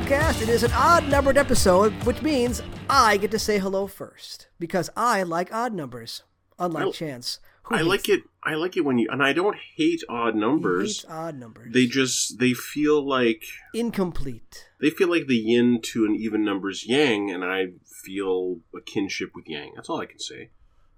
podcast. 0.00 0.42
It 0.42 0.50
is 0.50 0.62
an 0.62 0.72
odd 0.74 1.08
numbered 1.08 1.38
episode, 1.38 1.90
which 2.04 2.20
means 2.20 2.62
I 2.90 3.16
get 3.16 3.30
to 3.30 3.38
say 3.38 3.58
hello 3.58 3.86
first 3.86 4.48
because 4.58 4.90
I 4.94 5.22
like 5.22 5.52
odd 5.54 5.72
numbers, 5.72 6.22
unlike 6.58 6.92
Chance. 6.92 7.38
who 7.62 7.76
I 7.76 7.80
like 7.80 8.06
it. 8.10 8.20
I 8.42 8.54
like 8.56 8.76
it 8.76 8.84
when 8.84 8.98
you 8.98 9.08
and 9.10 9.22
I 9.22 9.32
don't 9.32 9.56
hate 9.76 10.02
odd 10.06 10.34
He 10.34 10.40
numbers. 10.40 10.98
hates 10.98 11.04
odd 11.08 11.38
numbers. 11.38 11.72
They 11.72 11.86
just 11.86 12.38
they 12.38 12.52
feel 12.52 13.06
like 13.08 13.42
incomplete. 13.72 14.68
they 14.82 14.90
feel 14.90 15.08
like 15.08 15.28
the 15.28 15.36
yin 15.36 15.80
to 15.84 16.04
an 16.04 16.14
even 16.14 16.44
number's 16.44 16.86
yang, 16.86 17.30
and 17.30 17.42
I 17.42 17.68
feel 18.04 18.58
a 18.76 18.82
kinship 18.82 19.30
with 19.34 19.48
yang. 19.48 19.72
That's 19.76 19.88
all 19.88 20.00
I 20.02 20.06
can 20.06 20.18
say. 20.20 20.50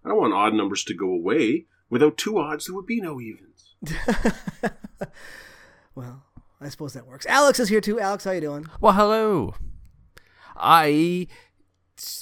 I 0.04 0.08
don't 0.08 0.18
want 0.18 0.34
odd 0.34 0.54
numbers 0.54 0.82
to 0.84 0.94
go 0.94 1.06
away. 1.12 1.66
Without 1.88 2.16
two 2.18 2.36
odds, 2.38 2.66
there 2.66 2.74
would 2.74 2.86
be 2.86 3.00
no 3.00 3.20
evens. 3.20 3.74
well, 5.94 6.24
I 6.60 6.68
suppose 6.68 6.92
that 6.94 7.06
works. 7.06 7.26
Alex 7.26 7.60
is 7.60 7.68
here 7.68 7.80
too. 7.80 8.00
Alex, 8.00 8.24
how 8.24 8.32
you 8.32 8.40
doing? 8.40 8.66
Well, 8.80 8.92
hello. 8.94 9.54
I 10.56 11.28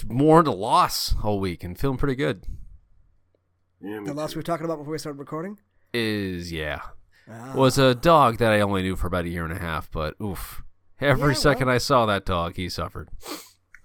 mourned 0.07 0.47
a 0.49 0.53
loss 0.53 1.15
all 1.23 1.41
week 1.41 1.65
and 1.65 1.79
feeling 1.79 1.97
pretty 1.97 2.15
good. 2.17 2.45
Yeah, 3.81 4.01
The 4.05 4.15
loss 4.15 4.35
we 4.35 4.39
were 4.39 4.43
talking 4.43 4.65
about 4.67 4.79
before 4.79 4.93
we 4.93 4.99
started 4.99 5.19
recording. 5.19 5.59
Is 5.95 6.53
yeah, 6.53 6.81
Ah. 7.31 7.55
was 7.55 7.79
a 7.79 7.95
dog 7.95 8.39
that 8.39 8.53
I 8.53 8.61
only 8.61 8.83
knew 8.83 8.97
for 8.97 9.07
about 9.07 9.25
a 9.25 9.29
year 9.29 9.45
and 9.45 9.53
a 9.53 9.59
half, 9.59 9.91
but 9.91 10.15
oof. 10.21 10.63
Every 11.01 11.29
Yeah, 11.33 11.35
second 11.35 11.67
well- 11.69 11.75
I 11.75 11.79
saw 11.79 12.07
that 12.07 12.25
dog, 12.25 12.57
he 12.57 12.69
suffered. 12.69 13.11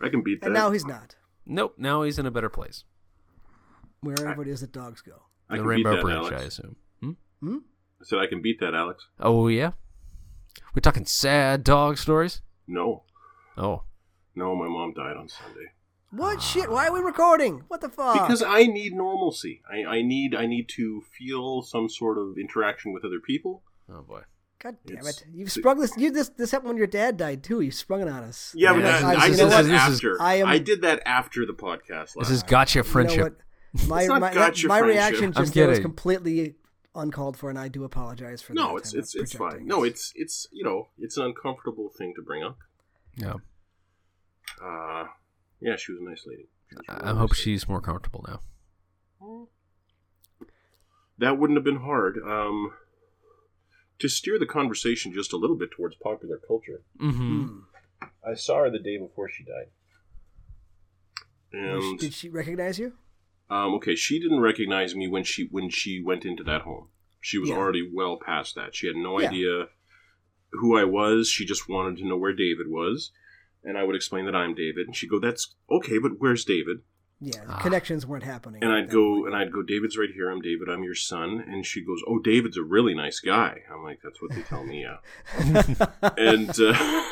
I 0.01 0.09
can 0.09 0.23
beat 0.23 0.41
that. 0.41 0.47
and 0.47 0.53
now 0.53 0.71
he's 0.71 0.85
not. 0.85 1.15
Nope, 1.45 1.75
now 1.77 2.01
he's 2.03 2.17
in 2.19 2.25
a 2.25 2.31
better 2.31 2.49
place. 2.49 2.83
Wherever 4.01 4.41
it 4.41 4.47
is 4.47 4.61
that 4.61 4.71
dogs 4.71 5.01
go. 5.01 5.23
I 5.49 5.57
the 5.57 5.63
can 5.63 5.63
beat 5.63 5.69
Rainbow 5.85 5.95
that, 5.95 6.01
Bridge, 6.01 6.15
Alex. 6.15 6.41
I 6.41 6.45
assume. 6.45 6.75
Hmm? 7.01 7.11
Hmm? 7.41 7.57
I 8.01 8.03
said 8.03 8.19
I 8.19 8.27
can 8.27 8.41
beat 8.41 8.59
that, 8.61 8.73
Alex. 8.73 9.05
Oh 9.19 9.47
yeah, 9.47 9.71
we're 10.73 10.81
talking 10.81 11.05
sad 11.05 11.63
dog 11.63 11.97
stories. 11.97 12.41
No, 12.67 13.03
Oh, 13.57 13.83
no, 14.35 14.55
my 14.55 14.67
mom 14.67 14.93
died 14.93 15.17
on 15.17 15.27
Sunday. 15.27 15.71
What 16.11 16.41
shit? 16.41 16.69
Why 16.69 16.87
are 16.87 16.93
we 16.93 16.99
recording? 16.99 17.63
What 17.67 17.81
the 17.81 17.89
fuck? 17.89 18.13
because 18.13 18.41
I 18.43 18.63
need 18.63 18.93
normalcy. 18.93 19.61
I, 19.71 19.83
I 19.97 20.01
need 20.01 20.35
I 20.35 20.45
need 20.45 20.67
to 20.75 21.01
feel 21.17 21.61
some 21.61 21.87
sort 21.89 22.17
of 22.17 22.37
interaction 22.37 22.91
with 22.93 23.05
other 23.05 23.19
people. 23.19 23.63
oh 23.89 24.01
boy. 24.01 24.21
God 24.59 24.75
damn 24.85 24.97
It's- 24.97 25.21
it! 25.21 25.27
You've 25.33 25.51
sprung 25.51 25.79
this. 25.79 25.95
You 25.97 26.11
this 26.11 26.29
this 26.29 26.51
happened 26.51 26.69
when 26.69 26.77
your 26.77 26.87
dad 26.87 27.17
died 27.17 27.43
too. 27.43 27.61
You 27.61 27.71
sprung 27.71 28.01
it 28.01 28.07
on 28.09 28.23
us. 28.23 28.53
Yeah, 28.55 28.73
but 28.73 28.79
Yeah, 28.83 29.01
that, 29.01 29.17
I 29.17 29.27
did 29.29 29.37
this 29.37 29.49
that 29.49 29.59
is- 29.61 29.67
is- 29.67 29.73
after. 29.73 30.21
I 30.21 30.43
I, 30.43 30.57
did 30.59 30.81
that 30.81 31.01
after 31.05 31.45
the 31.45 31.53
podcast. 31.53 32.15
Last 32.15 32.19
This 32.19 32.31
is 32.31 32.41
time. 32.43 32.49
gotcha 32.51 32.79
You 32.79 32.83
know 32.83 32.89
friendship. 32.89 33.21
what? 33.73 33.87
My 33.87 33.99
It's 34.01 34.09
not 34.09 34.21
my, 34.21 34.33
gotcha 34.33 34.67
my 34.67 34.79
friendship. 34.79 34.95
reaction 34.95 35.25
I'm 35.35 35.45
just 35.45 35.55
was 35.55 35.79
completely 35.79 36.55
uncalled 36.95 37.37
for, 37.37 37.49
and 37.49 37.57
I 37.59 37.67
do 37.67 37.83
apologize 37.83 38.41
for 38.41 38.53
that. 38.53 38.59
no, 38.59 38.77
it's 38.77 38.93
I'm 38.93 38.99
it's 38.99 39.15
it's 39.15 39.33
fine. 39.33 39.39
projecting. 39.49 39.67
No, 39.67 39.83
it's 39.83 40.11
it's 40.15 40.47
you 40.51 40.63
know 40.63 40.89
it's 40.97 41.17
an 41.17 41.23
uncomfortable 41.25 41.89
thing 41.97 42.13
to 42.15 42.21
bring 42.21 42.43
up. 42.43 42.57
yeah, 43.15 43.35
Uh, 44.61 45.05
yeah, 45.59 45.75
she 45.77 45.91
was 45.93 46.01
a 46.01 46.03
nice 46.09 46.23
lady. 46.25 46.47
She 46.69 46.75
was 46.75 46.85
a 46.87 46.91
I 46.91 46.95
really 46.95 47.09
I 47.11 47.19
hope 47.19 47.29
nice 47.31 47.37
she's 47.39 47.67
more 47.67 47.81
comfortable 47.81 48.25
now. 48.27 48.39
lady. 49.21 49.45
That 51.19 51.37
wouldn't 51.37 51.57
have 51.57 51.63
been 51.63 51.81
hard. 51.81 52.17
Um, 52.25 52.73
to 53.99 54.09
steer 54.09 54.39
the 54.39 54.47
conversation 54.47 55.13
just 55.13 55.31
a 55.31 55.37
little 55.37 55.55
bit 55.55 55.69
towards 55.71 55.95
popular 55.95 56.39
culture, 56.47 56.81
Mm-hmm. 56.99 57.43
Hmm. 57.45 57.59
I 58.27 58.33
saw 58.33 58.63
her 58.63 58.69
the 58.71 58.79
day 58.79 58.97
before 58.97 59.29
she 59.29 59.43
died. 59.43 59.67
Was 61.53 61.83
she- 61.83 61.89
And 61.89 61.99
Did 61.99 62.13
she 62.13 62.29
recognize 62.29 62.79
you? 62.79 62.93
Um, 63.51 63.73
okay, 63.75 63.95
she 63.95 64.19
didn't 64.19 64.39
recognize 64.39 64.95
me 64.95 65.07
when 65.07 65.23
she 65.23 65.47
when 65.51 65.69
she 65.69 66.01
went 66.01 66.23
into 66.25 66.43
that 66.45 66.61
home. 66.61 66.87
She 67.19 67.37
was 67.37 67.49
Yeah. 67.49 67.57
already 67.57 67.87
well 67.93 68.17
past 68.17 68.55
that. 68.55 68.73
She 68.75 68.87
had 68.87 68.95
no 68.95 69.19
Yeah. 69.19 69.27
idea 69.27 69.67
who 70.53 70.75
I 70.77 70.85
was. 70.85 71.29
She 71.29 71.45
just 71.45 71.67
wanted 71.69 71.97
to 71.97 72.07
know 72.07 72.17
where 72.17 72.33
David 72.33 72.67
was, 72.69 73.11
and 73.63 73.77
I 73.77 73.83
would 73.83 73.95
explain 73.95 74.25
that 74.25 74.35
I'm 74.35 74.55
David, 74.55 74.87
and 74.87 74.95
she'd 74.95 75.09
go, 75.09 75.19
"That's 75.19 75.53
okay, 75.69 75.97
but 75.97 76.13
where's 76.19 76.45
David?" 76.45 76.77
Yeah, 77.19 77.45
the 77.45 77.53
Ah. 77.53 77.59
connections 77.59 78.05
weren't 78.07 78.23
happening. 78.23 78.63
And 78.63 78.71
I'd 78.71 78.89
go 78.89 79.15
point. 79.15 79.27
and 79.27 79.35
I'd 79.35 79.51
go, 79.51 79.61
"David's 79.61 79.95
right 79.97 80.09
here. 80.11 80.31
I'm 80.31 80.41
David. 80.41 80.67
I'm 80.69 80.83
your 80.83 80.95
son." 80.95 81.43
And 81.47 81.63
she 81.65 81.81
goes, 81.81 82.01
"Oh, 82.07 82.17
David's 82.19 82.57
a 82.57 82.63
really 82.63 82.95
nice 82.95 83.19
guy." 83.19 83.61
I'm 83.71 83.83
like, 83.83 83.99
"That's 84.01 84.19
what 84.21 84.31
they 84.31 84.41
tell 84.41 84.63
me." 84.65 84.81
Yeah. 84.81 84.97
and 86.17 86.49
uh, 86.59 87.03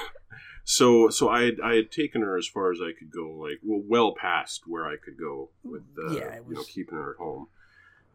so 0.70 1.10
so 1.10 1.30
I 1.30 1.46
had, 1.46 1.60
I 1.64 1.74
had 1.78 1.92
taken 1.92 2.22
her 2.22 2.38
as 2.38 2.48
far 2.48 2.72
as 2.72 2.80
I 2.80 2.92
could 2.94 3.10
go, 3.10 3.32
like 3.32 3.60
well, 3.64 3.82
well 3.88 4.14
past 4.14 4.68
where 4.68 4.88
I 4.88 4.98
could 4.98 5.18
go 5.18 5.50
with 5.64 5.82
uh, 5.98 6.12
Yeah, 6.12 6.36
it 6.36 6.44
you 6.48 6.54
know 6.54 6.64
keeping 6.64 6.96
her 6.96 7.14
at 7.14 7.18
home. 7.18 7.48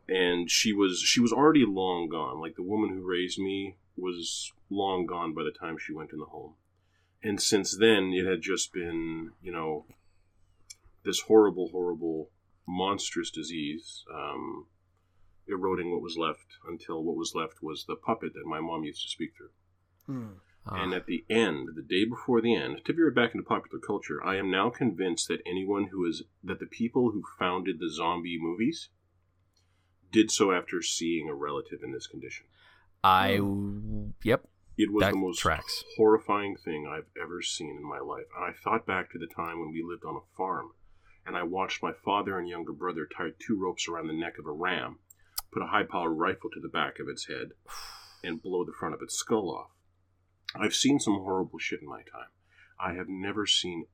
And 0.09 0.49
she 0.49 0.73
was 0.73 1.01
she 1.01 1.19
was 1.19 1.33
already 1.33 1.65
long 1.67 2.09
gone. 2.09 2.41
Like 2.41 2.55
the 2.55 2.63
woman 2.63 2.91
who 2.91 3.03
raised 3.03 3.41
me 3.41 3.75
was 3.97 4.53
long 4.71 5.05
gone 5.05 5.35
by 5.35 5.43
the 5.43 5.51
time 5.51 5.79
she 5.79 5.93
went 5.93 6.13
in 6.13 6.21
the 6.21 6.27
home. 6.27 6.55
And 7.25 7.43
since 7.43 7.77
then, 7.77 8.13
it 8.13 8.25
had 8.25 8.41
just 8.41 8.73
been 8.73 9.33
you 9.43 9.51
know 9.51 9.87
this 11.05 11.23
horrible, 11.23 11.71
horrible, 11.71 12.31
monstrous 12.69 13.33
disease. 13.33 14.05
Um, 14.15 14.67
eroding 15.49 15.91
what 15.91 16.03
was 16.03 16.17
left 16.17 16.47
until 16.69 17.03
what 17.03 17.17
was 17.17 17.35
left 17.35 17.65
was 17.65 17.85
the 17.85 17.97
puppet 17.97 18.33
that 18.35 18.47
my 18.47 18.61
mom 18.61 18.85
used 18.85 19.03
to 19.03 19.09
speak 19.09 19.33
through. 19.37 19.51
Hmm. 20.07 20.35
Ah. 20.67 20.83
And 20.83 20.95
at 20.95 21.07
the 21.07 21.25
end, 21.29 21.69
the 21.75 21.83
day 21.83 22.05
before 22.05 22.41
the 22.41 22.55
end, 22.55 22.81
to 22.85 22.93
veer 22.93 23.09
it 23.09 23.15
back 23.15 23.35
into 23.35 23.47
popular 23.47 23.79
culture, 23.79 24.25
I 24.25 24.37
am 24.37 24.51
now 24.51 24.71
convinced 24.71 25.29
that 25.29 25.43
anyone 25.47 25.89
who 25.93 26.07
is 26.07 26.23
that 26.43 26.59
the 26.59 26.67
people 26.67 27.11
who 27.11 27.23
founded 27.39 27.79
the 27.79 27.91
zombie 27.91 28.39
movies 28.41 28.89
did 30.11 30.31
so 30.31 30.53
after 30.53 30.81
seeing 30.81 31.29
a 31.29 31.35
relative 31.35 31.83
in 31.83 31.93
this 31.93 32.07
condition. 32.07 32.47
I 33.03 33.41
yep. 34.23 34.47
It 34.77 34.93
was 34.93 35.05
the 35.05 35.17
most 35.17 35.39
tracks. 35.39 35.85
horrifying 35.97 36.57
thing 36.57 36.89
I've 36.89 37.07
ever 37.23 37.43
seen 37.43 37.77
in 37.77 37.89
my 37.89 38.01
life. 38.01 38.27
And 38.35 38.45
I 38.45 38.53
thought 38.53 38.87
back 38.87 39.13
to 39.13 39.19
the 39.19 39.27
time 39.27 39.61
when 39.61 39.71
we 39.71 39.85
lived 39.85 40.05
on 40.05 40.17
a 40.17 40.37
farm, 40.37 40.71
and 41.27 41.37
I 41.37 41.45
watched 41.45 41.83
my 41.83 41.93
father 41.93 42.39
and 42.39 42.49
younger 42.49 42.73
brother 42.73 43.07
tie 43.07 43.31
two 43.39 43.57
ropes 43.61 43.87
around 43.87 44.09
the 44.09 44.15
neck 44.15 44.39
of 44.39 44.47
a 44.47 44.53
ram, 44.53 44.99
put 45.53 45.63
a 45.63 45.67
high-powered 45.67 46.19
rifle 46.19 46.51
to 46.51 46.61
the 46.61 46.69
back 46.69 46.99
of 46.99 47.09
its 47.09 47.27
head, 47.27 47.53
and 48.25 48.43
blow 48.43 48.65
the 48.65 48.73
front 48.73 48.95
of 48.95 49.03
its 49.03 49.15
skull 49.15 49.51
off. 49.51 49.71
I've 50.55 50.75
seen 50.75 50.99
some 51.01 51.15
horrible 51.15 51.59
shit 51.59 51.81
in 51.83 51.89
my 51.89 52.03
time. 52.03 52.29
I 52.79 52.95
have 52.95 53.09
never 53.09 53.47
seen 53.47 53.87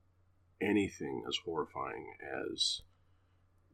anything 0.60 1.24
as 1.28 1.38
horrifying 1.44 2.14
as 2.22 2.82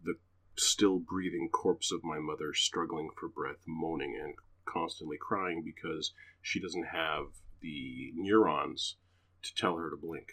the 0.04 0.14
still 0.56 0.98
breathing 0.98 1.48
corpse 1.52 1.90
of 1.92 2.04
my 2.04 2.18
mother 2.18 2.54
struggling 2.54 3.10
for 3.18 3.28
breath, 3.28 3.62
moaning 3.66 4.18
and 4.22 4.34
constantly 4.64 5.16
crying 5.20 5.62
because 5.64 6.12
she 6.42 6.60
doesn't 6.60 6.86
have 6.86 7.26
the 7.60 8.12
neurons 8.14 8.96
to 9.42 9.54
tell 9.54 9.76
her 9.76 9.90
to 9.90 9.96
blink. 9.96 10.28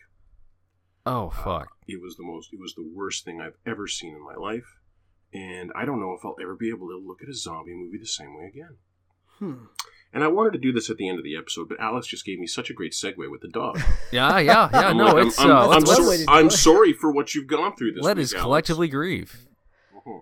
Oh 1.06 1.28
Uh, 1.28 1.30
fuck. 1.44 1.78
it 1.88 2.02
was 2.02 2.16
the 2.18 2.24
most, 2.24 2.53
it 2.53 2.59
was 2.59 2.75
the 2.75 2.88
worst 2.96 3.25
thing 3.25 3.41
I've 3.41 3.58
ever 3.66 3.88
seen 3.88 4.16
in 4.16 4.24
my 4.24 4.35
life. 4.35 4.78
And 5.34 5.72
I 5.75 5.85
don't 5.85 6.00
know 6.00 6.14
if 6.14 6.24
I'll 6.24 6.35
ever 6.41 6.56
be 6.56 6.70
able 6.70 6.88
to 6.90 6.97
look 6.97 7.24
at 7.24 7.30
a 7.30 7.34
zombie 7.34 7.74
movie 7.74 7.97
the 7.97 8.06
same 8.06 8.38
way 8.38 8.46
again. 8.46 8.78
Hmm. 9.40 9.66
And 10.13 10.23
I 10.23 10.27
wanted 10.27 10.53
to 10.53 10.59
do 10.59 10.71
this 10.71 10.89
at 10.91 10.97
the 10.97 11.09
end 11.09 11.17
of 11.17 11.23
the 11.23 11.35
episode, 11.35 11.67
but 11.67 11.79
Alex 11.79 12.05
just 12.05 12.23
gave 12.23 12.37
me 12.39 12.45
such 12.45 12.69
a 12.69 12.73
great 12.73 12.91
segue 12.93 13.17
with 13.31 13.41
the 13.41 13.47
dog. 13.49 13.79
Yeah, 14.11 14.37
yeah, 14.37 14.69
yeah. 14.71 14.79
I'm 14.89 14.97
no, 14.97 15.05
like, 15.05 15.15
I'm- 15.15 15.27
it's 15.27 15.39
I'm, 15.39 15.49
uh, 15.49 15.61
I'm, 15.63 15.69
let's, 15.69 15.87
one 15.87 15.95
so- 16.03 16.09
way 16.09 16.17
to 16.17 16.25
do 16.25 16.31
I'm 16.31 16.49
sorry 16.51 16.93
for 16.93 17.11
what 17.11 17.33
you've 17.33 17.47
gone 17.47 17.75
through 17.75 17.93
this 17.93 18.03
let 18.03 18.17
week, 18.17 18.25
us 18.25 18.33
Alex. 18.33 18.43
collectively 18.43 18.87
grieve. 18.89 19.47
Mhm. 20.05 20.21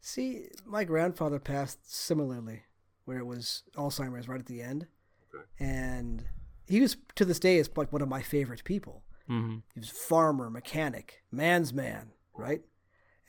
See, 0.00 0.48
my 0.66 0.84
grandfather 0.84 1.38
passed 1.38 1.90
similarly, 1.94 2.64
where 3.06 3.18
it 3.18 3.24
was 3.26 3.62
Alzheimer's 3.76 4.28
right 4.28 4.40
at 4.40 4.46
the 4.46 4.60
end, 4.60 4.86
Okay. 5.34 5.44
and 5.58 6.24
he 6.68 6.80
was 6.80 6.96
to 7.14 7.24
this 7.24 7.38
day 7.40 7.56
is 7.56 7.70
like 7.76 7.92
one 7.92 8.02
of 8.02 8.08
my 8.08 8.20
favorite 8.22 8.62
people. 8.64 9.04
hmm 9.26 9.58
He 9.72 9.80
was 9.80 9.88
farmer, 9.88 10.50
mechanic, 10.50 11.22
man's 11.30 11.72
man, 11.72 12.10
right? 12.34 12.62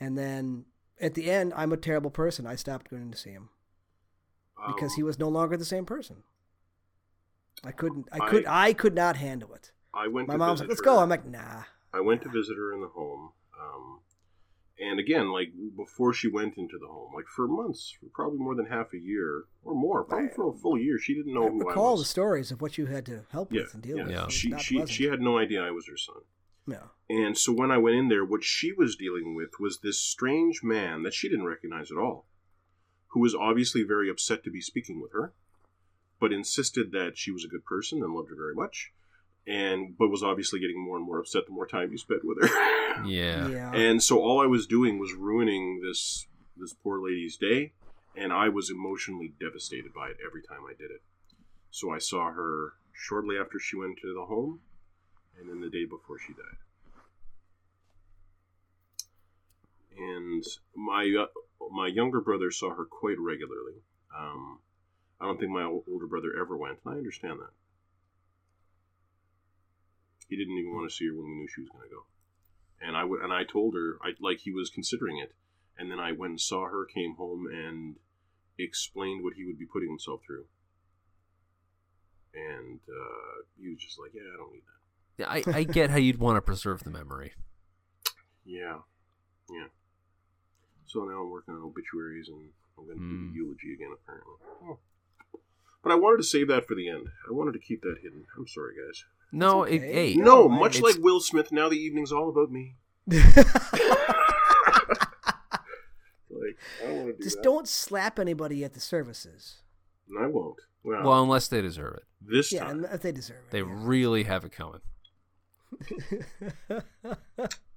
And 0.00 0.18
then 0.18 0.66
at 1.00 1.14
the 1.14 1.30
end, 1.30 1.52
I'm 1.56 1.72
a 1.72 1.76
terrible 1.78 2.10
person. 2.10 2.46
I 2.46 2.56
stopped 2.56 2.90
going 2.90 3.10
to 3.10 3.16
see 3.16 3.30
him 3.30 3.48
because 4.66 4.92
Um, 4.92 4.96
he 4.96 5.02
was 5.02 5.18
no 5.18 5.28
longer 5.28 5.56
the 5.56 5.64
same 5.64 5.84
person. 5.84 6.22
I 7.64 7.72
couldn't. 7.72 8.08
I 8.12 8.18
I- 8.24 8.28
could. 8.30 8.46
I 8.46 8.72
could 8.72 8.94
not 8.94 9.16
handle 9.16 9.54
it. 9.54 9.72
I 9.92 10.08
went. 10.08 10.28
My 10.28 10.36
mom's 10.36 10.60
like, 10.60 10.68
"Let's 10.68 10.80
her. 10.80 10.84
go." 10.84 10.98
I'm 10.98 11.08
like, 11.08 11.24
"Nah." 11.26 11.64
I 11.92 12.00
went 12.00 12.22
to 12.22 12.28
visit 12.28 12.56
her 12.56 12.72
in 12.72 12.80
the 12.80 12.88
home, 12.88 13.30
um, 13.58 14.00
and 14.80 14.98
again, 14.98 15.30
like 15.30 15.52
before 15.76 16.12
she 16.12 16.26
went 16.28 16.56
into 16.58 16.76
the 16.78 16.88
home, 16.88 17.12
like 17.14 17.26
for 17.28 17.46
months, 17.46 17.96
for 18.00 18.06
probably 18.12 18.38
more 18.40 18.56
than 18.56 18.66
half 18.66 18.92
a 18.92 18.98
year 18.98 19.44
or 19.62 19.74
more, 19.76 20.02
probably 20.02 20.28
for 20.34 20.48
a 20.48 20.52
full 20.52 20.76
year, 20.76 20.98
she 20.98 21.14
didn't 21.14 21.32
know 21.32 21.46
I 21.46 21.50
who 21.50 21.62
I 21.64 21.68
recall 21.68 21.96
the 21.96 22.04
stories 22.04 22.50
of 22.50 22.60
what 22.60 22.76
you 22.76 22.86
had 22.86 23.06
to 23.06 23.24
help 23.30 23.52
yeah, 23.52 23.60
with 23.62 23.74
and 23.74 23.82
deal 23.84 23.96
yeah. 23.98 24.02
with. 24.04 24.12
Yeah. 24.12 24.26
She 24.28 24.50
she 24.58 24.74
pleasant. 24.76 24.90
she 24.90 25.04
had 25.04 25.20
no 25.20 25.38
idea 25.38 25.62
I 25.62 25.70
was 25.70 25.86
her 25.86 25.96
son. 25.96 26.22
Yeah. 26.66 26.88
And 27.08 27.38
so 27.38 27.52
when 27.52 27.70
I 27.70 27.78
went 27.78 27.94
in 27.96 28.08
there, 28.08 28.24
what 28.24 28.42
she 28.42 28.72
was 28.72 28.96
dealing 28.96 29.36
with 29.36 29.60
was 29.60 29.78
this 29.80 30.00
strange 30.00 30.62
man 30.64 31.02
that 31.04 31.14
she 31.14 31.28
didn't 31.28 31.44
recognize 31.46 31.92
at 31.92 31.98
all, 31.98 32.26
who 33.14 33.20
was 33.20 33.34
obviously 33.34 33.82
very 33.82 34.10
upset 34.10 34.44
to 34.44 34.50
be 34.50 34.60
speaking 34.60 35.00
with 35.00 35.12
her, 35.12 35.32
but 36.20 36.32
insisted 36.32 36.92
that 36.92 37.16
she 37.16 37.30
was 37.30 37.44
a 37.44 37.48
good 37.48 37.64
person 37.64 38.02
and 38.02 38.12
loved 38.12 38.28
her 38.28 38.36
very 38.36 38.54
much, 38.54 38.92
and 39.46 39.96
but 39.96 40.08
was 40.08 40.22
obviously 40.22 40.60
getting 40.60 40.78
more 40.78 40.96
and 40.96 41.06
more 41.06 41.18
upset 41.18 41.46
the 41.46 41.52
more 41.52 41.66
time 41.66 41.90
you 41.90 41.98
spent 41.98 42.20
with 42.24 42.38
her. 42.42 42.48
Yeah. 43.04 43.48
Yeah. 43.48 43.72
And 43.74 44.00
so 44.00 44.20
all 44.20 44.40
I 44.40 44.46
was 44.46 44.68
doing 44.68 45.00
was 45.00 45.14
ruining 45.14 45.80
this 45.82 46.28
this 46.56 46.72
poor 46.72 47.04
lady's 47.04 47.36
day 47.36 47.72
and 48.16 48.32
I 48.32 48.48
was 48.48 48.70
emotionally 48.70 49.34
devastated 49.40 49.92
by 49.92 50.08
it 50.08 50.18
every 50.24 50.42
time 50.42 50.60
I 50.68 50.74
did 50.74 50.90
it. 50.90 51.02
So 51.70 51.90
I 51.90 51.98
saw 51.98 52.30
her 52.32 52.74
shortly 52.92 53.36
after 53.38 53.58
she 53.58 53.76
went 53.76 53.98
to 54.02 54.14
the 54.14 54.26
home, 54.26 54.60
and 55.38 55.48
then 55.48 55.60
the 55.60 55.70
day 55.70 55.84
before 55.84 56.18
she 56.18 56.32
died. 56.32 56.58
And 59.98 60.44
my 60.76 61.12
uh, 61.20 61.26
my 61.70 61.86
younger 61.88 62.20
brother 62.20 62.50
saw 62.50 62.74
her 62.74 62.84
quite 62.84 63.18
regularly. 63.18 63.82
Um, 64.16 64.60
I 65.20 65.26
don't 65.26 65.38
think 65.38 65.50
my 65.50 65.64
older 65.64 66.06
brother 66.06 66.32
ever 66.40 66.56
went, 66.56 66.78
and 66.84 66.94
I 66.94 66.98
understand 66.98 67.40
that. 67.40 67.52
He 70.28 70.36
didn't 70.36 70.58
even 70.58 70.74
want 70.74 70.90
to 70.90 70.94
see 70.94 71.06
her 71.06 71.14
when 71.14 71.30
we 71.30 71.36
knew 71.36 71.48
she 71.48 71.60
was 71.60 71.70
going 71.70 71.88
to 71.88 71.94
go, 71.94 72.04
and 72.80 72.96
I 72.96 73.02
w- 73.02 73.22
and 73.22 73.32
I 73.32 73.44
told 73.44 73.74
her 73.74 73.98
I 74.02 74.12
like 74.20 74.40
he 74.40 74.50
was 74.50 74.70
considering 74.70 75.18
it, 75.18 75.34
and 75.78 75.90
then 75.90 76.00
I 76.00 76.12
went 76.12 76.30
and 76.30 76.40
saw 76.40 76.64
her, 76.66 76.86
came 76.86 77.14
home, 77.16 77.46
and 77.46 77.96
explained 78.58 79.22
what 79.22 79.34
he 79.34 79.44
would 79.44 79.58
be 79.58 79.66
putting 79.66 79.90
himself 79.90 80.22
through, 80.26 80.46
and 82.34 82.80
uh, 82.88 83.42
he 83.60 83.68
was 83.68 83.78
just 83.78 83.98
like, 83.98 84.12
"Yeah, 84.14 84.22
I 84.22 84.36
don't 84.38 84.52
need 84.52 84.62
that." 84.62 84.80
Yeah, 85.16 85.52
I, 85.52 85.58
I 85.58 85.62
get 85.64 85.90
how 85.90 85.98
you'd 85.98 86.18
want 86.18 86.36
to 86.36 86.42
preserve 86.42 86.82
the 86.82 86.90
memory. 86.90 87.34
Yeah, 88.44 88.78
yeah. 89.50 89.66
So 90.86 91.04
now 91.04 91.20
I'm 91.22 91.30
working 91.30 91.54
on 91.54 91.62
obituaries, 91.62 92.28
and 92.28 92.48
I'm 92.78 92.84
going 92.86 92.98
to 92.98 93.02
do 93.04 93.08
Hmm. 93.08 93.28
the 93.30 93.34
eulogy 93.34 93.72
again, 93.74 93.90
apparently. 93.92 94.34
Oh. 94.64 94.78
But 95.82 95.92
I 95.92 95.96
wanted 95.96 96.18
to 96.18 96.22
save 96.24 96.48
that 96.48 96.66
for 96.66 96.74
the 96.74 96.88
end. 96.88 97.08
I 97.28 97.32
wanted 97.32 97.52
to 97.52 97.58
keep 97.58 97.82
that 97.82 97.96
hidden. 98.02 98.24
I'm 98.36 98.46
sorry, 98.46 98.74
guys. 98.76 99.04
No, 99.32 99.64
okay. 99.64 99.76
it, 99.76 99.82
hey, 99.82 100.14
No, 100.14 100.24
No, 100.42 100.48
much 100.48 100.76
it's- 100.78 100.94
like 100.94 101.02
Will 101.02 101.20
Smith, 101.20 101.50
now 101.52 101.68
the 101.68 101.76
evening's 101.76 102.12
all 102.12 102.28
about 102.28 102.50
me. 102.50 102.76
Like, 106.30 106.58
I 106.82 106.86
don't 106.86 106.96
want 106.96 107.06
to 107.08 107.12
do 107.16 107.22
Just 107.22 107.36
that. 107.36 107.42
don't 107.44 107.68
slap 107.68 108.18
anybody 108.18 108.64
at 108.64 108.74
the 108.74 108.80
services. 108.80 109.56
I 110.20 110.26
won't. 110.26 110.58
Well, 110.82 111.02
well, 111.04 111.22
unless 111.22 111.46
they 111.48 111.62
deserve 111.62 111.94
it. 111.94 112.02
this 112.20 112.52
Yeah, 112.52 112.64
time. 112.64 112.84
and 112.84 112.92
if 112.94 113.02
they 113.02 113.12
deserve 113.12 113.38
it. 113.46 113.50
They 113.50 113.60
yeah. 113.60 113.66
really 113.68 114.24
have 114.24 114.44
it 114.44 114.52
coming. 114.52 114.80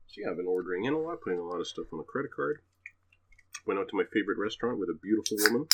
See, 0.08 0.24
I've 0.28 0.38
been 0.38 0.48
ordering 0.48 0.86
in 0.86 0.94
a 0.94 0.98
lot, 1.00 1.22
putting 1.22 1.40
a 1.40 1.44
lot 1.44 1.60
of 1.60 1.68
stuff 1.68 1.86
on 1.94 2.00
a 2.00 2.04
credit 2.04 2.32
card. 2.36 2.60
Went 3.68 3.80
out 3.80 3.90
to 3.90 3.96
my 3.98 4.04
favorite 4.14 4.38
restaurant 4.38 4.80
with 4.80 4.90
a 4.90 4.98
beautiful 5.02 5.38
woman, 5.42 5.68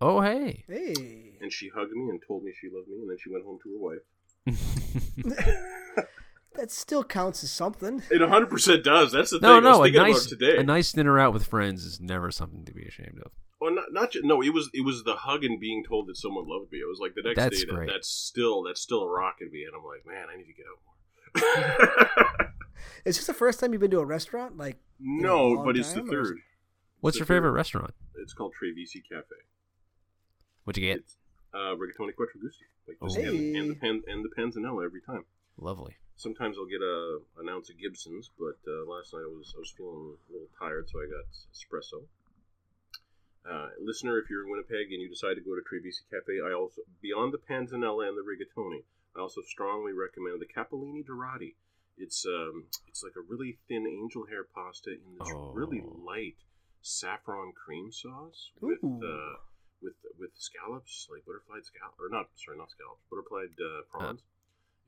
Oh, 0.00 0.20
hey. 0.20 0.64
hey. 0.68 1.32
and 1.40 1.52
she 1.52 1.68
hugged 1.74 1.92
me 1.92 2.08
and 2.08 2.20
told 2.26 2.44
me 2.44 2.52
she 2.58 2.68
loved 2.72 2.88
me, 2.88 2.96
and 3.00 3.10
then 3.10 3.16
she 3.20 3.30
went 3.30 3.44
home 3.44 3.58
to 3.62 3.72
her 3.72 3.78
wife. 3.78 4.02
That 6.54 6.70
still 6.70 7.02
counts 7.02 7.42
as 7.42 7.50
something. 7.50 8.02
It 8.10 8.20
100% 8.20 8.84
does. 8.84 9.10
That's 9.12 9.30
the 9.30 9.38
no, 9.40 9.56
thing. 9.56 9.64
I 9.66 9.70
was 9.70 9.78
no, 9.78 9.84
a 9.84 9.90
nice, 9.90 10.26
about 10.26 10.38
today. 10.38 10.58
a 10.58 10.62
nice 10.62 10.92
dinner 10.92 11.18
out 11.18 11.32
with 11.32 11.46
friends 11.46 11.82
is 11.86 11.98
never 11.98 12.30
something 12.30 12.66
to 12.66 12.74
be 12.74 12.84
ashamed 12.84 13.20
of. 13.24 13.32
Oh, 13.62 13.68
not 13.68 13.86
not 13.90 14.10
just, 14.10 14.26
no. 14.26 14.42
It 14.42 14.52
was 14.52 14.68
it 14.74 14.84
was 14.84 15.02
the 15.04 15.14
hug 15.14 15.44
and 15.44 15.58
being 15.58 15.82
told 15.82 16.08
that 16.08 16.16
someone 16.18 16.46
loved 16.46 16.70
me. 16.70 16.76
It 16.78 16.86
was 16.88 16.98
like 17.00 17.14
the 17.14 17.22
next 17.22 17.36
That's 17.36 17.60
day. 17.60 17.64
That, 17.66 17.74
great. 17.74 17.88
that's 17.90 18.08
still 18.08 18.62
that's 18.64 18.82
still 18.82 19.00
a 19.02 19.08
rock 19.08 19.36
in 19.40 19.50
me, 19.50 19.64
and 19.64 19.74
I'm 19.74 19.82
like, 19.82 20.04
man, 20.04 20.26
I 20.30 20.36
need 20.36 20.44
to 20.44 20.52
get 20.52 20.66
out 20.68 20.78
more. 22.36 22.52
Is 23.06 23.16
this 23.16 23.26
the 23.26 23.32
first 23.34 23.58
time 23.58 23.72
you've 23.72 23.80
been 23.80 23.90
to 23.92 24.00
a 24.00 24.04
restaurant? 24.04 24.58
Like, 24.58 24.76
no, 25.00 25.48
long 25.48 25.64
but 25.64 25.76
it's 25.78 25.92
the 25.92 26.00
time, 26.00 26.10
or 26.10 26.20
is 26.22 26.28
third. 26.28 26.38
What's 27.02 27.18
your 27.18 27.26
favorite 27.26 27.50
third. 27.50 27.56
restaurant? 27.56 27.94
It's 28.16 28.32
called 28.32 28.54
Trevisi 28.54 29.02
Cafe. 29.06 29.34
What'd 30.64 30.80
you 30.80 30.88
get? 30.88 30.98
It's 31.00 31.16
uh, 31.52 31.74
rigatoni 31.76 32.14
quattro 32.14 32.40
gusti, 32.40 32.64
like 32.88 32.96
this, 33.02 33.16
Oh. 33.18 33.20
and, 33.28 33.56
and 33.56 33.70
the 33.70 33.74
pan, 33.74 34.02
and 34.06 34.24
the 34.24 34.30
panzanella 34.30 34.84
every 34.84 35.00
time. 35.02 35.24
Lovely. 35.58 35.96
Sometimes 36.16 36.56
I'll 36.56 36.66
get 36.70 36.80
a 36.80 37.18
an 37.40 37.48
ounce 37.48 37.68
of 37.70 37.76
Gibson's, 37.78 38.30
but 38.38 38.56
uh, 38.70 38.86
last 38.88 39.12
night 39.12 39.26
I 39.26 39.30
was 39.34 39.52
I 39.56 39.58
was 39.58 39.70
feeling 39.76 40.14
a 40.16 40.32
little 40.32 40.48
tired, 40.58 40.88
so 40.88 41.00
I 41.00 41.06
got 41.10 41.26
espresso. 41.52 42.06
Uh, 43.44 43.70
listener, 43.82 44.18
if 44.18 44.30
you're 44.30 44.44
in 44.44 44.50
Winnipeg 44.52 44.92
and 44.92 45.02
you 45.02 45.08
decide 45.08 45.34
to 45.34 45.40
go 45.42 45.56
to 45.56 45.62
Trevisi 45.66 46.06
Cafe, 46.08 46.38
I 46.38 46.52
also 46.54 46.82
beyond 47.02 47.34
the 47.34 47.38
panzanella 47.42 48.06
and 48.08 48.16
the 48.16 48.22
rigatoni, 48.22 48.84
I 49.16 49.20
also 49.20 49.40
strongly 49.42 49.92
recommend 49.92 50.40
the 50.40 50.46
capellini 50.46 51.04
dorati. 51.04 51.54
It's 51.98 52.24
um 52.24 52.66
it's 52.86 53.02
like 53.02 53.14
a 53.18 53.26
really 53.28 53.58
thin 53.66 53.86
angel 53.88 54.26
hair 54.30 54.44
pasta 54.44 54.90
in 54.92 55.18
this 55.18 55.28
really 55.52 55.82
Oh. 55.84 55.98
light 56.06 56.36
saffron 56.82 57.52
cream 57.52 57.90
sauce 57.92 58.50
with 58.60 58.82
uh, 58.84 59.36
with 59.82 59.94
with 60.18 60.30
scallops, 60.34 61.08
like 61.10 61.24
butterflied 61.24 61.64
scallops, 61.64 61.98
or 62.00 62.08
not 62.10 62.26
sorry 62.36 62.58
not 62.58 62.70
scallops, 62.70 63.02
butterflied 63.10 63.54
uh, 63.60 63.82
prawns. 63.90 64.20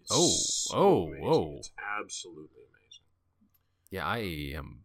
It's 0.02 0.11
oh, 0.12 0.29
so 0.29 0.75
oh, 0.76 1.06
amazing. 1.06 1.25
whoa. 1.25 1.56
It's 1.58 1.70
absolutely 2.00 2.62
amazing. 2.69 3.05
Yeah, 3.91 4.06
I 4.06 4.19
am. 4.56 4.85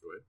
Go 0.00 0.10
ahead. 0.10 0.22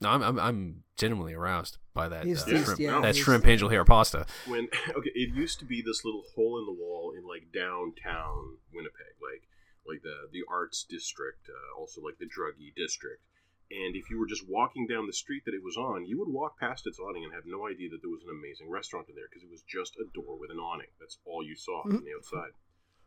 No, 0.00 0.10
I'm, 0.10 0.22
I'm, 0.22 0.38
I'm 0.38 0.82
genuinely 0.96 1.34
aroused 1.34 1.78
by 1.94 2.08
that 2.08 2.22
uh, 2.22 2.26
he's- 2.26 2.44
shrimp. 2.44 2.78
yeah, 2.78 3.00
that 3.00 3.14
he's- 3.14 3.24
shrimp 3.24 3.46
angel 3.46 3.68
hair 3.68 3.84
pasta. 3.84 4.26
When 4.46 4.68
okay, 4.90 5.10
it 5.14 5.34
used 5.34 5.58
to 5.60 5.64
be 5.64 5.82
this 5.82 6.04
little 6.04 6.22
hole 6.34 6.58
in 6.58 6.66
the 6.66 6.72
wall 6.72 7.12
in 7.16 7.26
like 7.26 7.52
downtown 7.52 8.58
Winnipeg, 8.72 9.16
like 9.20 9.48
like 9.88 10.02
the 10.02 10.28
the 10.32 10.42
arts 10.48 10.84
district, 10.88 11.48
uh, 11.48 11.80
also 11.80 12.00
like 12.00 12.18
the 12.18 12.26
druggy 12.26 12.74
district. 12.74 13.22
And 13.70 13.96
if 13.96 14.10
you 14.10 14.18
were 14.18 14.26
just 14.26 14.48
walking 14.48 14.86
down 14.86 15.06
the 15.06 15.12
street 15.12 15.44
that 15.44 15.54
it 15.54 15.64
was 15.64 15.76
on, 15.76 16.06
you 16.06 16.18
would 16.18 16.28
walk 16.28 16.58
past 16.58 16.86
its 16.86 17.00
awning 17.00 17.24
and 17.24 17.34
have 17.34 17.46
no 17.46 17.66
idea 17.66 17.90
that 17.90 18.00
there 18.00 18.10
was 18.10 18.22
an 18.22 18.30
amazing 18.30 18.70
restaurant 18.70 19.08
in 19.08 19.16
there 19.16 19.26
because 19.28 19.42
it 19.42 19.50
was 19.50 19.62
just 19.62 19.96
a 19.96 20.06
door 20.14 20.38
with 20.38 20.50
an 20.50 20.58
awning. 20.58 20.86
That's 21.00 21.18
all 21.24 21.44
you 21.44 21.56
saw 21.56 21.80
mm-hmm. 21.82 21.96
from 21.96 22.04
the 22.04 22.14
outside. 22.14 22.54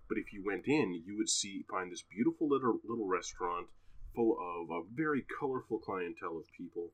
But 0.10 0.18
if 0.18 0.34
you 0.34 0.44
went 0.44 0.68
in, 0.68 1.02
you 1.06 1.16
would 1.18 1.30
see 1.30 1.64
find 1.70 1.92
this 1.92 2.04
beautiful 2.04 2.50
little 2.50 2.80
little 2.84 3.08
restaurant 3.08 3.68
full 4.16 4.36
of 4.42 4.70
a 4.70 4.84
very 4.92 5.24
colorful 5.40 5.80
clientele 5.80 6.38
of 6.38 6.52
people. 6.58 6.92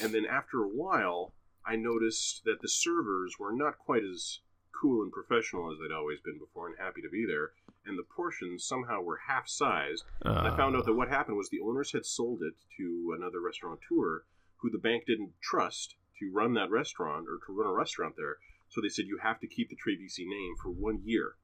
And 0.00 0.14
then 0.14 0.24
after 0.24 0.62
a 0.62 0.68
while, 0.68 1.34
I 1.66 1.76
noticed 1.76 2.44
that 2.44 2.62
the 2.62 2.68
servers 2.68 3.34
were 3.38 3.52
not 3.52 3.78
quite 3.78 4.04
as 4.04 4.40
cool 4.80 5.02
and 5.02 5.12
professional 5.12 5.70
as 5.72 5.78
they'd 5.78 5.94
always 5.94 6.20
been 6.20 6.38
before 6.38 6.68
and 6.68 6.76
happy 6.78 7.00
to 7.02 7.08
be 7.10 7.24
there. 7.26 7.52
And 7.84 7.98
the 7.98 8.04
portions 8.16 8.64
somehow 8.64 9.00
were 9.00 9.20
half 9.28 9.48
sized. 9.48 10.04
And 10.24 10.38
I 10.38 10.50
uh. 10.50 10.56
found 10.56 10.76
out 10.76 10.86
that 10.86 10.94
what 10.94 11.08
happened 11.08 11.36
was 11.36 11.50
the 11.50 11.60
owners 11.60 11.92
had 11.92 12.06
sold 12.06 12.42
it 12.42 12.54
to 12.78 13.14
another 13.16 13.40
restaurateur 13.40 14.24
who 14.56 14.70
the 14.70 14.78
bank 14.78 15.04
didn't 15.06 15.32
trust 15.42 15.96
to 16.20 16.30
run 16.32 16.54
that 16.54 16.70
restaurant 16.70 17.26
or 17.28 17.38
to 17.46 17.52
run 17.52 17.70
a 17.70 17.74
restaurant 17.74 18.14
there. 18.16 18.36
So 18.68 18.80
they 18.80 18.88
said 18.88 19.06
you 19.06 19.18
have 19.22 19.40
to 19.40 19.46
keep 19.46 19.68
the 19.68 19.76
Trevisi 19.76 20.26
name 20.26 20.54
for 20.62 20.70
one 20.70 21.00
year 21.04 21.36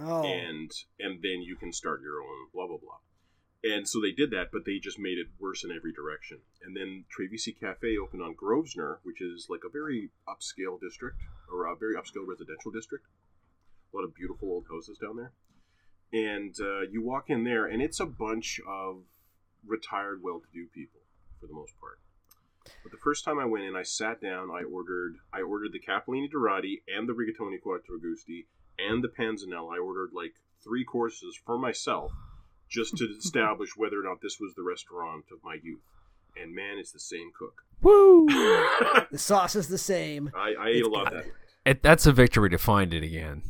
Oh, 0.00 0.24
and 0.24 0.70
and 1.00 1.20
then 1.22 1.42
you 1.42 1.56
can 1.56 1.72
start 1.72 2.02
your 2.02 2.20
own 2.20 2.48
blah 2.52 2.66
blah 2.66 2.76
blah. 2.76 2.98
And 3.64 3.88
so 3.88 4.00
they 4.00 4.12
did 4.12 4.30
that, 4.30 4.50
but 4.52 4.64
they 4.64 4.78
just 4.78 4.98
made 4.98 5.18
it 5.18 5.26
worse 5.38 5.64
in 5.64 5.72
every 5.72 5.92
direction. 5.92 6.38
And 6.62 6.76
then 6.76 7.04
Trevisi 7.10 7.58
Cafe 7.58 7.98
opened 7.98 8.22
on 8.22 8.34
Grosvenor, 8.34 9.00
which 9.02 9.20
is 9.20 9.48
like 9.50 9.62
a 9.66 9.70
very 9.70 10.10
upscale 10.28 10.80
district 10.80 11.18
or 11.50 11.66
a 11.66 11.74
very 11.74 11.94
upscale 11.94 12.26
residential 12.26 12.70
district. 12.70 13.06
A 13.92 13.96
lot 13.96 14.04
of 14.04 14.14
beautiful 14.14 14.48
old 14.48 14.66
houses 14.70 14.98
down 14.98 15.16
there. 15.16 15.32
And 16.12 16.54
uh, 16.60 16.82
you 16.82 17.02
walk 17.02 17.30
in 17.30 17.44
there, 17.44 17.66
and 17.66 17.82
it's 17.82 18.00
a 18.00 18.06
bunch 18.06 18.60
of 18.66 19.02
retired, 19.66 20.22
well-to-do 20.22 20.66
people 20.72 21.00
for 21.40 21.46
the 21.46 21.54
most 21.54 21.78
part. 21.80 21.98
But 22.82 22.92
the 22.92 22.98
first 22.98 23.24
time 23.24 23.38
I 23.38 23.44
went 23.44 23.64
in, 23.64 23.74
I 23.74 23.82
sat 23.82 24.20
down. 24.20 24.50
I 24.50 24.62
ordered 24.62 25.16
I 25.32 25.40
ordered 25.40 25.72
the 25.72 25.80
capellini 25.80 26.30
dorati 26.30 26.82
and 26.86 27.08
the 27.08 27.14
rigatoni 27.14 27.60
quattro 27.60 27.98
gusti 27.98 28.46
and 28.78 29.02
the 29.02 29.08
panzanella. 29.08 29.76
I 29.76 29.78
ordered 29.78 30.10
like 30.12 30.34
three 30.62 30.84
courses 30.84 31.38
for 31.46 31.58
myself 31.58 32.12
just 32.68 32.96
to 32.98 33.04
establish 33.18 33.70
whether 33.76 33.98
or 34.00 34.02
not 34.02 34.20
this 34.20 34.38
was 34.40 34.54
the 34.54 34.62
restaurant 34.62 35.24
of 35.32 35.38
my 35.44 35.58
youth. 35.62 35.80
And 36.40 36.54
man, 36.54 36.78
it's 36.78 36.92
the 36.92 37.00
same 37.00 37.32
cook. 37.36 37.62
Woo! 37.82 38.26
The 39.10 39.18
sauce 39.18 39.56
is 39.56 39.68
the 39.68 39.78
same. 39.78 40.30
I 40.36 40.68
ate 40.68 40.84
a 40.84 40.88
lot 40.88 41.10
good. 41.10 41.24
that 41.24 41.26
it, 41.64 41.82
that's 41.82 42.06
a 42.06 42.12
victory 42.12 42.50
to 42.50 42.58
find 42.58 42.92
it 42.92 43.02
again. 43.02 43.42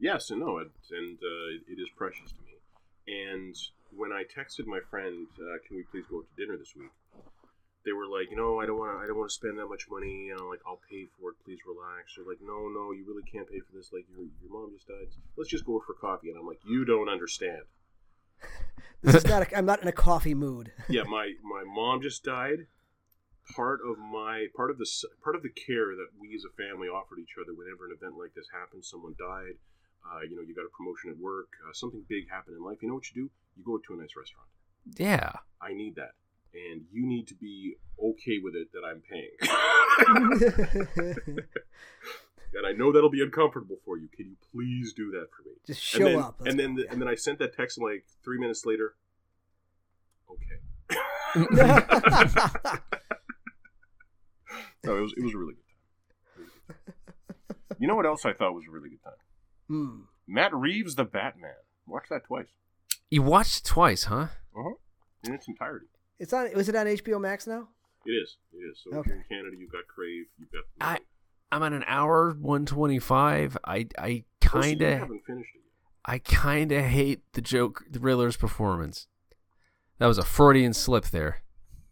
Yes 0.00 0.30
and 0.30 0.40
no, 0.40 0.58
it, 0.58 0.68
and 0.90 1.18
uh, 1.18 1.72
it 1.72 1.78
is 1.80 1.88
precious 1.96 2.30
to 2.32 2.40
me. 2.42 2.54
And 3.06 3.56
when 3.96 4.12
I 4.12 4.24
texted 4.24 4.66
my 4.66 4.80
friend, 4.90 5.26
uh, 5.38 5.58
"Can 5.66 5.76
we 5.76 5.84
please 5.84 6.04
go 6.10 6.18
out 6.18 6.26
to 6.28 6.42
dinner 6.42 6.56
this 6.58 6.74
week?" 6.76 6.90
They 7.84 7.92
were 7.92 8.06
like, 8.06 8.30
"You 8.30 8.36
know, 8.36 8.60
I 8.60 8.66
don't 8.66 8.78
want 8.78 8.98
to. 8.98 9.04
I 9.04 9.06
don't 9.06 9.18
want 9.18 9.30
to 9.30 9.34
spend 9.34 9.58
that 9.58 9.66
much 9.66 9.86
money. 9.90 10.26
You 10.26 10.36
know, 10.36 10.46
like 10.46 10.60
I'll 10.66 10.80
pay 10.90 11.06
for 11.18 11.30
it. 11.30 11.36
Please 11.44 11.58
relax." 11.66 12.14
They're 12.16 12.26
like, 12.26 12.42
"No, 12.42 12.68
no, 12.68 12.92
you 12.92 13.04
really 13.06 13.22
can't 13.30 13.48
pay 13.48 13.60
for 13.60 13.72
this. 13.76 13.92
Like 13.92 14.06
your 14.10 14.26
your 14.42 14.50
mom 14.52 14.72
just 14.74 14.88
died. 14.88 15.08
Let's 15.36 15.50
just 15.50 15.64
go 15.64 15.76
out 15.76 15.84
for 15.86 15.94
coffee." 15.94 16.30
And 16.30 16.38
I'm 16.38 16.46
like, 16.46 16.60
"You 16.66 16.84
don't 16.84 17.08
understand." 17.08 17.62
This 19.04 19.16
is 19.16 19.26
not. 19.26 19.42
A, 19.42 19.56
I'm 19.56 19.66
not 19.66 19.82
in 19.82 19.88
a 19.88 19.92
coffee 19.92 20.34
mood. 20.34 20.72
yeah, 20.88 21.02
my 21.02 21.34
my 21.42 21.62
mom 21.66 22.00
just 22.00 22.24
died. 22.24 22.66
Part 23.54 23.80
of 23.86 23.98
my 23.98 24.46
part 24.56 24.70
of 24.70 24.78
the 24.78 24.86
part 25.22 25.36
of 25.36 25.42
the 25.42 25.50
care 25.50 25.94
that 25.94 26.08
we 26.18 26.34
as 26.34 26.44
a 26.44 26.52
family 26.56 26.88
offered 26.88 27.18
each 27.18 27.36
other 27.38 27.52
whenever 27.52 27.84
an 27.84 27.92
event 27.92 28.16
like 28.18 28.32
this 28.34 28.48
happens, 28.50 28.88
someone 28.88 29.14
died, 29.18 29.60
uh, 30.08 30.20
you 30.28 30.34
know, 30.34 30.42
you 30.42 30.54
got 30.54 30.64
a 30.64 30.72
promotion 30.74 31.10
at 31.10 31.18
work, 31.18 31.48
uh, 31.68 31.72
something 31.74 32.02
big 32.08 32.30
happened 32.30 32.56
in 32.56 32.64
life. 32.64 32.78
You 32.80 32.88
know 32.88 32.94
what 32.94 33.04
you 33.14 33.28
do? 33.28 33.30
You 33.56 33.64
go 33.64 33.76
to 33.76 33.92
a 33.92 33.96
nice 34.00 34.16
restaurant. 34.16 34.48
Yeah. 34.96 35.32
I 35.60 35.74
need 35.74 35.96
that, 35.96 36.16
and 36.54 36.86
you 36.90 37.06
need 37.06 37.28
to 37.28 37.34
be 37.34 37.76
okay 38.02 38.38
with 38.42 38.54
it 38.56 38.72
that 38.72 38.84
I'm 38.88 39.02
paying. 39.04 39.36
and 42.54 42.66
I 42.66 42.72
know 42.72 42.92
that'll 42.92 43.10
be 43.10 43.22
uncomfortable 43.22 43.76
for 43.84 43.98
you. 43.98 44.08
Can 44.16 44.26
you 44.26 44.36
please 44.52 44.92
do 44.92 45.10
that 45.12 45.26
for 45.36 45.42
me? 45.48 45.54
Just 45.66 45.94
and 45.94 46.02
show 46.02 46.08
then, 46.08 46.18
up. 46.18 46.36
Let's 46.38 46.50
and 46.50 46.58
then 46.60 46.76
go. 46.76 46.82
and 46.90 47.00
then 47.00 47.08
I 47.08 47.14
sent 47.14 47.38
that 47.40 47.54
text 47.56 47.80
like 47.80 48.04
three 48.24 48.38
minutes 48.38 48.64
later. 48.66 48.94
Okay. 50.30 50.60
No, 54.84 54.98
it 54.98 55.00
was 55.00 55.14
it 55.16 55.22
was 55.24 55.34
a 55.34 55.38
really 55.38 55.54
good 55.54 55.64
time. 55.66 55.80
Really 56.36 56.50
good 56.76 57.54
time. 57.68 57.76
you 57.80 57.88
know 57.88 57.94
what 57.96 58.06
else 58.06 58.24
I 58.24 58.32
thought 58.32 58.54
was 58.54 58.64
a 58.68 58.70
really 58.70 58.90
good 58.90 59.02
time? 59.02 59.14
Hmm. 59.68 60.00
Matt 60.26 60.54
Reeves, 60.54 60.94
the 60.94 61.04
Batman. 61.04 61.54
Watch 61.86 62.04
that 62.10 62.24
twice. 62.24 62.48
You 63.10 63.22
watched 63.22 63.58
it 63.58 63.64
twice, 63.64 64.04
huh? 64.04 64.28
Uh-huh. 64.56 64.74
In 65.24 65.34
its 65.34 65.48
entirety. 65.48 65.86
It's 66.18 66.32
on. 66.32 66.52
Was 66.54 66.68
it 66.68 66.76
on 66.76 66.86
HBO 66.86 67.20
Max 67.20 67.46
now? 67.46 67.68
It 68.04 68.12
is. 68.12 68.36
It 68.52 68.58
is. 68.58 68.82
So 68.84 69.00
if 69.00 69.06
you're 69.06 69.16
in 69.16 69.24
Canada, 69.28 69.56
you've 69.58 69.72
got 69.72 69.86
Crave. 69.86 70.26
You've 70.38 70.52
got. 70.52 70.64
I 70.80 70.98
I'm 71.54 71.62
at 71.62 71.72
an 71.72 71.84
hour 71.86 72.32
one 72.32 72.66
twenty 72.66 72.98
five. 72.98 73.56
I 73.64 73.86
I 73.98 74.24
kind 74.40 74.82
of 74.82 74.98
haven't 74.98 75.24
finished 75.24 75.50
it 75.54 75.60
yet. 75.64 75.90
I 76.04 76.18
kind 76.18 76.72
of 76.72 76.84
hate 76.84 77.22
the 77.32 77.40
joke, 77.40 77.84
the 77.88 78.00
Riddler's 78.00 78.36
performance. 78.36 79.06
That 79.98 80.06
was 80.06 80.18
a 80.18 80.24
Freudian 80.24 80.74
slip 80.74 81.06
there. 81.06 81.42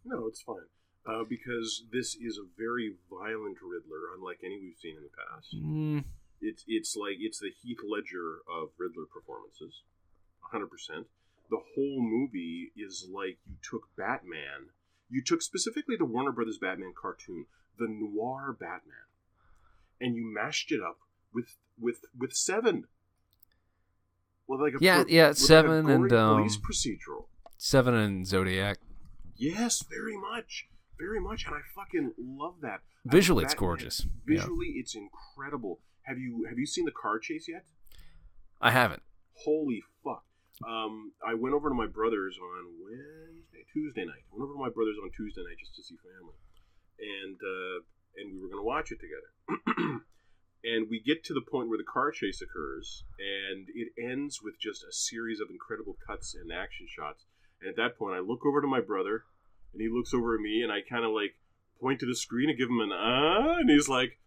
No, 0.04 0.26
it's 0.26 0.42
fine. 0.42 0.66
Uh, 1.06 1.22
because 1.28 1.84
this 1.92 2.14
is 2.16 2.38
a 2.38 2.46
very 2.58 2.94
violent 3.10 3.58
Riddler, 3.62 4.14
unlike 4.16 4.38
any 4.44 4.58
we've 4.60 4.76
seen 4.80 4.96
in 4.96 5.02
the 5.02 5.10
past. 5.10 5.54
Mm, 5.54 6.04
It's 6.40 6.64
it's 6.66 6.96
like 6.96 7.16
it's 7.20 7.38
the 7.38 7.50
Heath 7.62 7.78
Ledger 7.88 8.38
of 8.50 8.70
Riddler 8.78 9.06
performances, 9.12 9.82
hundred 10.40 10.70
percent. 10.70 11.06
The 11.50 11.60
whole 11.74 12.00
movie 12.02 12.72
is 12.76 13.06
like 13.12 13.38
you 13.46 13.56
took 13.62 13.82
Batman, 13.96 14.70
you 15.08 15.22
took 15.24 15.42
specifically 15.42 15.96
the 15.96 16.04
Warner 16.04 16.32
Brothers 16.32 16.58
Batman 16.58 16.94
cartoon, 17.00 17.46
the 17.78 17.86
noir 17.88 18.56
Batman, 18.58 19.06
and 20.02 20.16
you 20.16 20.24
mashed 20.34 20.72
it 20.72 20.80
up 20.82 20.98
with 21.32 21.56
with 21.80 22.00
with 22.18 22.34
Seven. 22.34 22.84
Well, 24.46 24.60
like 24.60 24.74
a 24.74 24.78
Yeah, 24.80 25.04
pro- 25.04 25.10
yeah, 25.12 25.28
with 25.28 25.38
like 25.38 25.46
Seven 25.46 25.90
and, 25.90 26.10
gory 26.10 26.10
police 26.10 26.56
um, 26.56 26.62
procedural. 26.62 27.26
Seven 27.56 27.94
and 27.94 28.26
Zodiac. 28.26 28.78
Yes, 29.36 29.82
very 29.88 30.16
much, 30.16 30.66
very 30.98 31.20
much, 31.20 31.46
and 31.46 31.54
I 31.54 31.60
fucking 31.74 32.12
love 32.18 32.56
that. 32.60 32.80
Visually, 33.04 33.44
it's 33.44 33.54
gorgeous. 33.54 34.06
Yeah. 34.28 34.36
Visually, 34.36 34.74
it's 34.76 34.94
incredible. 34.94 35.80
Have 36.02 36.18
you 36.18 36.44
have 36.48 36.58
you 36.58 36.66
seen 36.66 36.84
the 36.84 36.92
car 36.92 37.18
chase 37.18 37.46
yet? 37.48 37.64
I 38.60 38.70
haven't. 38.72 39.02
Holy 39.44 39.82
fuck! 40.04 40.24
Um, 40.68 41.12
I 41.26 41.34
went 41.34 41.54
over 41.54 41.68
to 41.68 41.74
my 41.74 41.86
brother's 41.86 42.36
on 42.38 42.66
Wednesday, 42.84 43.64
Tuesday 43.72 44.04
night. 44.04 44.22
I 44.30 44.36
went 44.36 44.44
over 44.44 44.52
to 44.54 44.58
my 44.60 44.68
brother's 44.68 44.96
on 45.02 45.10
Tuesday 45.16 45.42
night 45.42 45.58
just 45.58 45.74
to 45.76 45.82
see 45.82 45.96
family, 46.02 46.36
and 46.98 47.36
uh, 47.36 47.82
and 48.16 48.32
we 48.32 48.38
were 48.40 48.48
going 48.48 48.60
to 48.62 48.66
watch 48.66 48.90
it 48.92 48.98
together. 49.00 50.00
and 50.64 50.88
we 50.90 51.00
get 51.00 51.24
to 51.24 51.34
the 51.34 51.40
point 51.40 51.68
where 51.68 51.78
the 51.78 51.84
car 51.84 52.10
chase 52.10 52.40
occurs, 52.42 53.04
and 53.18 53.68
it 53.74 53.88
ends 54.00 54.40
with 54.42 54.54
just 54.60 54.82
a 54.84 54.92
series 54.92 55.40
of 55.40 55.48
incredible 55.50 55.96
cuts 56.06 56.34
and 56.34 56.52
action 56.52 56.86
shots. 56.88 57.24
And 57.60 57.70
at 57.70 57.76
that 57.76 57.98
point, 57.98 58.16
I 58.16 58.20
look 58.20 58.44
over 58.46 58.60
to 58.60 58.66
my 58.68 58.80
brother, 58.80 59.24
and 59.72 59.80
he 59.80 59.88
looks 59.88 60.12
over 60.14 60.34
at 60.34 60.40
me, 60.40 60.62
and 60.62 60.70
I 60.72 60.80
kind 60.82 61.04
of 61.04 61.12
like 61.12 61.34
point 61.80 62.00
to 62.00 62.06
the 62.06 62.14
screen 62.14 62.48
and 62.48 62.58
give 62.58 62.68
him 62.68 62.80
an 62.80 62.90
ah, 62.92 63.56
and 63.58 63.68
he's 63.70 63.88
like, 63.88 64.18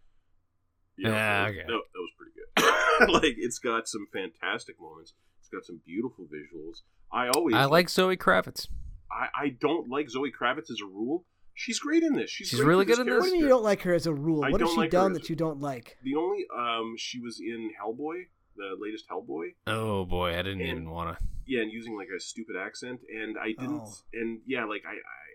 "Yeah, 0.98 1.10
Ah, 1.10 1.44
was, 1.46 1.50
okay. 1.54 1.66
that, 1.66 1.66
that 1.68 2.00
was 2.00 2.10
pretty 2.18 2.32
good." 2.36 3.12
like 3.22 3.34
it's 3.38 3.58
got 3.58 3.88
some 3.88 4.06
fantastic 4.12 4.80
moments. 4.80 5.14
It's 5.40 5.48
got 5.48 5.64
some 5.64 5.80
beautiful 5.86 6.24
visuals. 6.26 6.78
I 7.12 7.28
always 7.28 7.54
I 7.54 7.66
like 7.66 7.88
Zoe 7.88 8.16
Kravitz. 8.16 8.68
I, 9.10 9.28
I 9.44 9.48
don't 9.48 9.88
like 9.88 10.10
Zoe 10.10 10.32
Kravitz 10.32 10.70
as 10.70 10.80
a 10.82 10.86
rule. 10.86 11.24
She's 11.58 11.78
great 11.78 12.02
in 12.02 12.12
this. 12.12 12.30
She's, 12.30 12.48
She's 12.48 12.60
really 12.60 12.84
this 12.84 12.96
good 12.98 13.06
in 13.06 13.12
this? 13.12 13.18
What 13.20 13.24
do 13.24 13.28
you 13.30 13.32
mean 13.36 13.42
you 13.44 13.48
don't 13.48 13.64
like 13.64 13.80
her 13.82 13.94
as 13.94 14.06
a 14.06 14.12
rule? 14.14 14.44
I 14.44 14.50
what 14.50 14.60
has 14.60 14.70
she 14.70 14.76
like 14.76 14.90
done 14.90 15.14
that 15.14 15.24
a- 15.24 15.28
you 15.30 15.36
don't 15.36 15.58
like? 15.60 15.96
The 16.02 16.14
only 16.14 16.44
um 16.54 16.94
she 16.98 17.18
was 17.18 17.40
in 17.40 17.70
Hellboy, 17.82 18.26
the 18.56 18.76
latest 18.78 19.06
Hellboy. 19.08 19.54
Oh 19.66 20.04
boy, 20.04 20.34
I 20.38 20.42
didn't 20.42 20.60
And- 20.60 20.68
even 20.70 20.90
want 20.90 21.18
to. 21.18 21.24
Yeah, 21.46 21.62
and 21.62 21.72
using 21.72 21.96
like 21.96 22.08
a 22.14 22.20
stupid 22.20 22.56
accent, 22.56 23.00
and 23.08 23.36
I 23.38 23.52
didn't. 23.58 23.80
Oh. 23.84 23.94
And 24.12 24.40
yeah, 24.46 24.64
like 24.66 24.82
I, 24.86 24.92
I, 24.94 25.26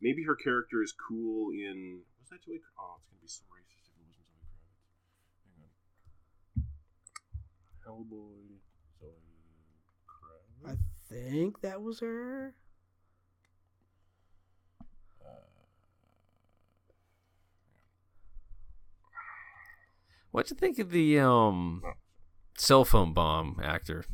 maybe 0.00 0.22
her 0.24 0.34
character 0.36 0.82
is 0.82 0.92
cool 1.08 1.50
in. 1.52 2.00
Was 2.20 2.30
that 2.30 2.42
Zoe? 2.44 2.54
Kra- 2.54 2.78
Oh, 2.80 2.94
it's 2.98 3.06
gonna 3.10 3.20
be 3.20 3.28
so 3.28 3.42
racist 3.52 3.90
if 3.90 3.98
it 3.98 4.06
wasn't 4.06 4.26
Zoe 4.30 4.46
Kravitz. 4.48 5.66
Hang 7.84 7.98
on. 7.98 8.06
Hellboy, 8.06 8.60
Zoe 9.00 9.10
I 10.66 10.76
think 11.12 11.60
that 11.62 11.82
was 11.82 12.00
her. 12.00 12.54
What'd 20.30 20.50
you 20.50 20.56
think 20.56 20.78
of 20.78 20.90
the 20.90 21.18
um 21.18 21.82
cell 22.56 22.84
phone 22.84 23.12
bomb 23.12 23.60
actor? 23.62 24.04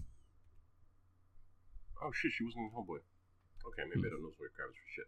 Oh 2.02 2.10
shit, 2.12 2.32
she 2.32 2.44
wasn't 2.44 2.64
in 2.64 2.70
Hellboy. 2.70 2.98
Okay, 3.66 3.82
maybe 3.88 4.06
I 4.06 4.10
don't 4.10 4.22
know 4.22 4.30
Zoe 4.30 4.46
Kravitz 4.54 4.78
for 4.78 4.90
shit. 4.94 5.06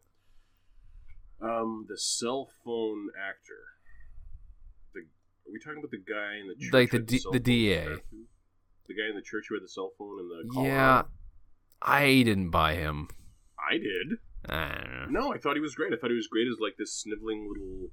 Um, 1.41 1.87
the 1.89 1.97
cell 1.97 2.49
phone 2.65 3.09
actor. 3.19 3.63
The 4.95 5.01
are 5.01 5.53
we 5.53 5.59
talking 5.61 5.79
about 5.79 5.91
the 5.93 5.99
guy 5.99 6.39
in 6.41 6.49
the 6.49 6.55
church? 6.55 6.73
Like 6.73 6.91
the 6.91 6.99
D- 6.99 7.19
cell 7.19 7.33
the 7.33 7.41
DA. 7.41 7.85
The 7.85 8.95
guy 8.95 9.09
in 9.11 9.15
the 9.17 9.23
church 9.23 9.47
who 9.49 9.55
had 9.55 9.63
the 9.63 9.69
cell 9.69 9.93
phone 9.99 10.19
and 10.19 10.31
the 10.55 10.63
Yeah? 10.63 11.03
I 11.81 12.23
didn't 12.23 12.51
buy 12.51 12.75
him. 12.75 13.09
I 13.59 13.75
did. 13.75 14.19
I 14.49 14.81
don't 14.83 15.13
know. 15.13 15.21
No, 15.21 15.33
I 15.35 15.39
thought 15.39 15.55
he 15.55 15.61
was 15.61 15.75
great. 15.75 15.93
I 15.93 15.97
thought 15.97 16.11
he 16.11 16.17
was 16.17 16.27
great 16.27 16.49
as 16.49 16.59
like 16.61 16.77
this 16.79 16.93
sniveling 16.93 17.49
little 17.49 17.91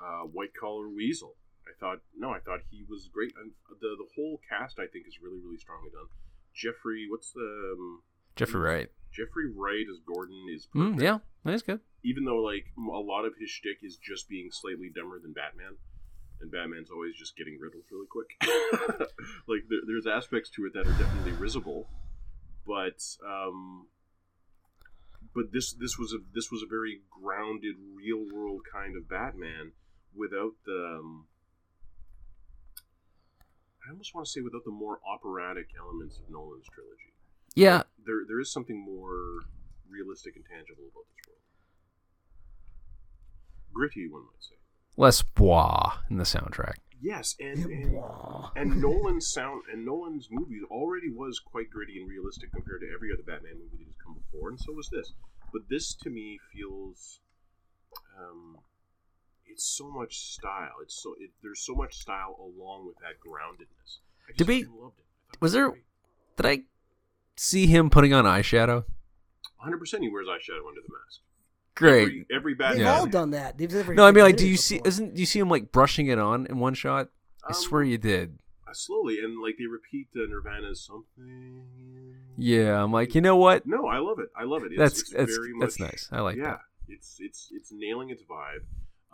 uh, 0.00 0.26
white 0.26 0.54
collar 0.58 0.88
weasel. 0.88 1.34
I 1.66 1.72
thought 1.80 1.98
no, 2.16 2.30
I 2.30 2.38
thought 2.38 2.60
he 2.70 2.84
was 2.88 3.08
great. 3.12 3.32
And 3.40 3.52
the 3.80 3.96
the 3.98 4.06
whole 4.14 4.40
cast 4.48 4.78
I 4.78 4.86
think 4.86 5.06
is 5.06 5.18
really 5.22 5.40
really 5.40 5.58
strongly 5.58 5.90
done. 5.90 6.06
Jeffrey, 6.54 7.06
what's 7.10 7.32
the 7.32 7.74
um, 7.76 8.02
Jeffrey 8.34 8.60
Wright. 8.60 8.88
Jeffrey 9.12 9.50
Wright 9.50 9.86
as 9.90 9.98
Gordon 10.06 10.46
is 10.54 10.68
Mm, 10.74 11.00
yeah, 11.00 11.18
that's 11.44 11.62
good. 11.62 11.80
even 12.04 12.24
though 12.24 12.36
like 12.42 12.66
a 12.78 13.00
lot 13.00 13.24
of 13.24 13.34
his 13.40 13.50
shtick 13.50 13.78
is 13.82 13.96
just 13.96 14.28
being 14.28 14.50
slightly 14.50 14.90
dumber 14.94 15.18
than 15.18 15.32
Batman, 15.32 15.76
and 16.40 16.50
Batman's 16.50 16.90
always 16.90 17.14
just 17.14 17.36
getting 17.36 17.58
riddled 17.58 17.84
really 17.90 18.06
quick. 18.10 18.36
like 19.48 19.64
there, 19.68 19.80
there's 19.86 20.06
aspects 20.06 20.50
to 20.50 20.66
it 20.66 20.72
that 20.74 20.86
are 20.86 20.98
definitely 20.98 21.32
risible, 21.32 21.88
but 22.66 23.02
um, 23.26 23.86
but 25.34 25.52
this 25.52 25.72
this 25.72 25.98
was 25.98 26.12
a 26.12 26.18
this 26.34 26.50
was 26.50 26.62
a 26.62 26.66
very 26.66 27.00
grounded, 27.10 27.76
real 27.94 28.24
world 28.34 28.62
kind 28.70 28.96
of 28.96 29.08
Batman 29.08 29.72
without 30.14 30.52
the. 30.64 30.98
Um, 31.00 31.26
I 33.86 33.90
almost 33.92 34.14
want 34.14 34.26
to 34.26 34.30
say 34.30 34.40
without 34.40 34.64
the 34.64 34.70
more 34.72 34.98
operatic 35.06 35.68
elements 35.78 36.18
of 36.18 36.28
Nolan's 36.30 36.66
trilogy 36.72 37.12
Yeah, 37.54 37.82
there 38.04 38.24
there 38.26 38.40
is 38.40 38.52
something 38.52 38.78
more 38.78 39.44
realistic 39.88 40.34
and 40.36 40.44
tangible 40.44 40.90
about 40.90 41.06
this 41.06 41.22
world. 41.28 41.40
Gritty, 43.72 44.08
one 44.08 44.22
might 44.22 44.42
say. 44.42 44.56
less 44.96 45.22
bois 45.22 45.98
in 46.10 46.16
the 46.18 46.24
soundtrack. 46.24 46.74
Yes, 47.00 47.36
and 47.38 47.64
and, 47.66 48.00
and 48.56 48.80
Nolan's 48.80 49.30
sound 49.30 49.62
and 49.72 49.84
Nolan's 49.84 50.28
movies 50.30 50.62
already 50.70 51.10
was 51.10 51.38
quite 51.38 51.70
gritty 51.70 52.00
and 52.00 52.08
realistic 52.08 52.50
compared 52.52 52.80
to 52.80 52.88
every 52.94 53.12
other 53.12 53.22
Batman 53.22 53.58
movie 53.58 53.84
that 53.84 53.86
has 53.86 53.96
come 54.02 54.14
before, 54.14 54.48
and 54.48 54.58
so 54.58 54.72
was 54.72 54.88
this. 54.90 55.12
But 55.52 55.68
this, 55.68 55.94
to 56.02 56.10
me, 56.10 56.38
feels. 56.52 57.20
Um, 58.18 58.58
it's 59.56 59.64
so 59.64 59.90
much 59.90 60.18
style. 60.18 60.72
It's 60.82 61.02
so 61.02 61.14
it, 61.18 61.30
there's 61.42 61.60
so 61.64 61.74
much 61.74 61.96
style 61.96 62.36
along 62.38 62.86
with 62.86 62.96
that 62.96 63.14
groundedness. 63.26 63.98
I 64.28 64.32
just 64.32 64.38
Did 64.38 64.48
we- 64.48 64.64
loved 64.64 64.98
it. 64.98 65.04
I 65.32 65.36
was 65.40 65.52
there- 65.52 65.70
great. 65.70 65.84
Did 66.36 66.46
I 66.46 66.58
see 67.36 67.66
him 67.66 67.88
putting 67.88 68.12
on 68.12 68.24
eyeshadow? 68.26 68.84
100% 69.64 70.00
he 70.00 70.08
wears 70.10 70.26
eyeshadow 70.26 70.68
under 70.68 70.80
the 70.82 70.92
mask. 70.92 71.20
Great. 71.74 72.02
Every, 72.02 72.26
every 72.30 72.54
They've 72.54 72.80
Yeah. 72.80 72.98
all 72.98 73.06
done 73.06 73.30
that. 73.30 73.56
They've 73.56 73.72
never- 73.72 73.94
No, 73.94 74.04
I 74.04 74.12
mean 74.12 74.24
like, 74.24 74.36
do 74.36 74.44
it 74.46 74.50
you 74.50 74.56
see? 74.58 74.76
before. 74.76 74.88
Isn't 74.88 75.14
do 75.14 75.20
you 75.20 75.26
see 75.26 75.38
him 75.38 75.48
like 75.48 75.72
brushing 75.72 76.06
it 76.08 76.18
on 76.18 76.46
in 76.46 76.58
one 76.58 76.74
shot? 76.74 77.08
I 77.42 77.48
Um, 77.48 77.54
swear 77.54 77.82
you 77.82 77.96
did. 77.98 78.38
uh, 78.68 78.72
slowly 78.74 79.18
and 79.20 79.40
like 79.42 79.56
they 79.58 79.64
repeat 79.66 80.08
the 80.12 80.26
Nirvana's 80.28 80.82
something. 80.84 81.64
Yeah, 82.36 82.82
I'm 82.82 82.92
like, 82.92 83.14
you 83.14 83.20
know 83.22 83.36
what? 83.36 83.66
No, 83.66 83.86
I 83.86 83.98
love 83.98 84.18
it. 84.18 84.28
I 84.36 84.44
love 84.44 84.64
it. 84.64 84.72
It's, 84.72 84.78
That's 84.78 85.00
it's 85.00 85.10
that's 85.12 85.36
very 85.36 85.52
that's 85.60 85.78
much, 85.80 85.90
nice. 85.92 86.08
I 86.12 86.20
like 86.20 86.36
yeah, 86.36 86.42
that. 86.44 86.60
it's 86.88 87.16
it's 87.20 87.48
it's 87.52 87.72
nailing 87.72 88.10
its 88.10 88.22
vibe. 88.22 88.64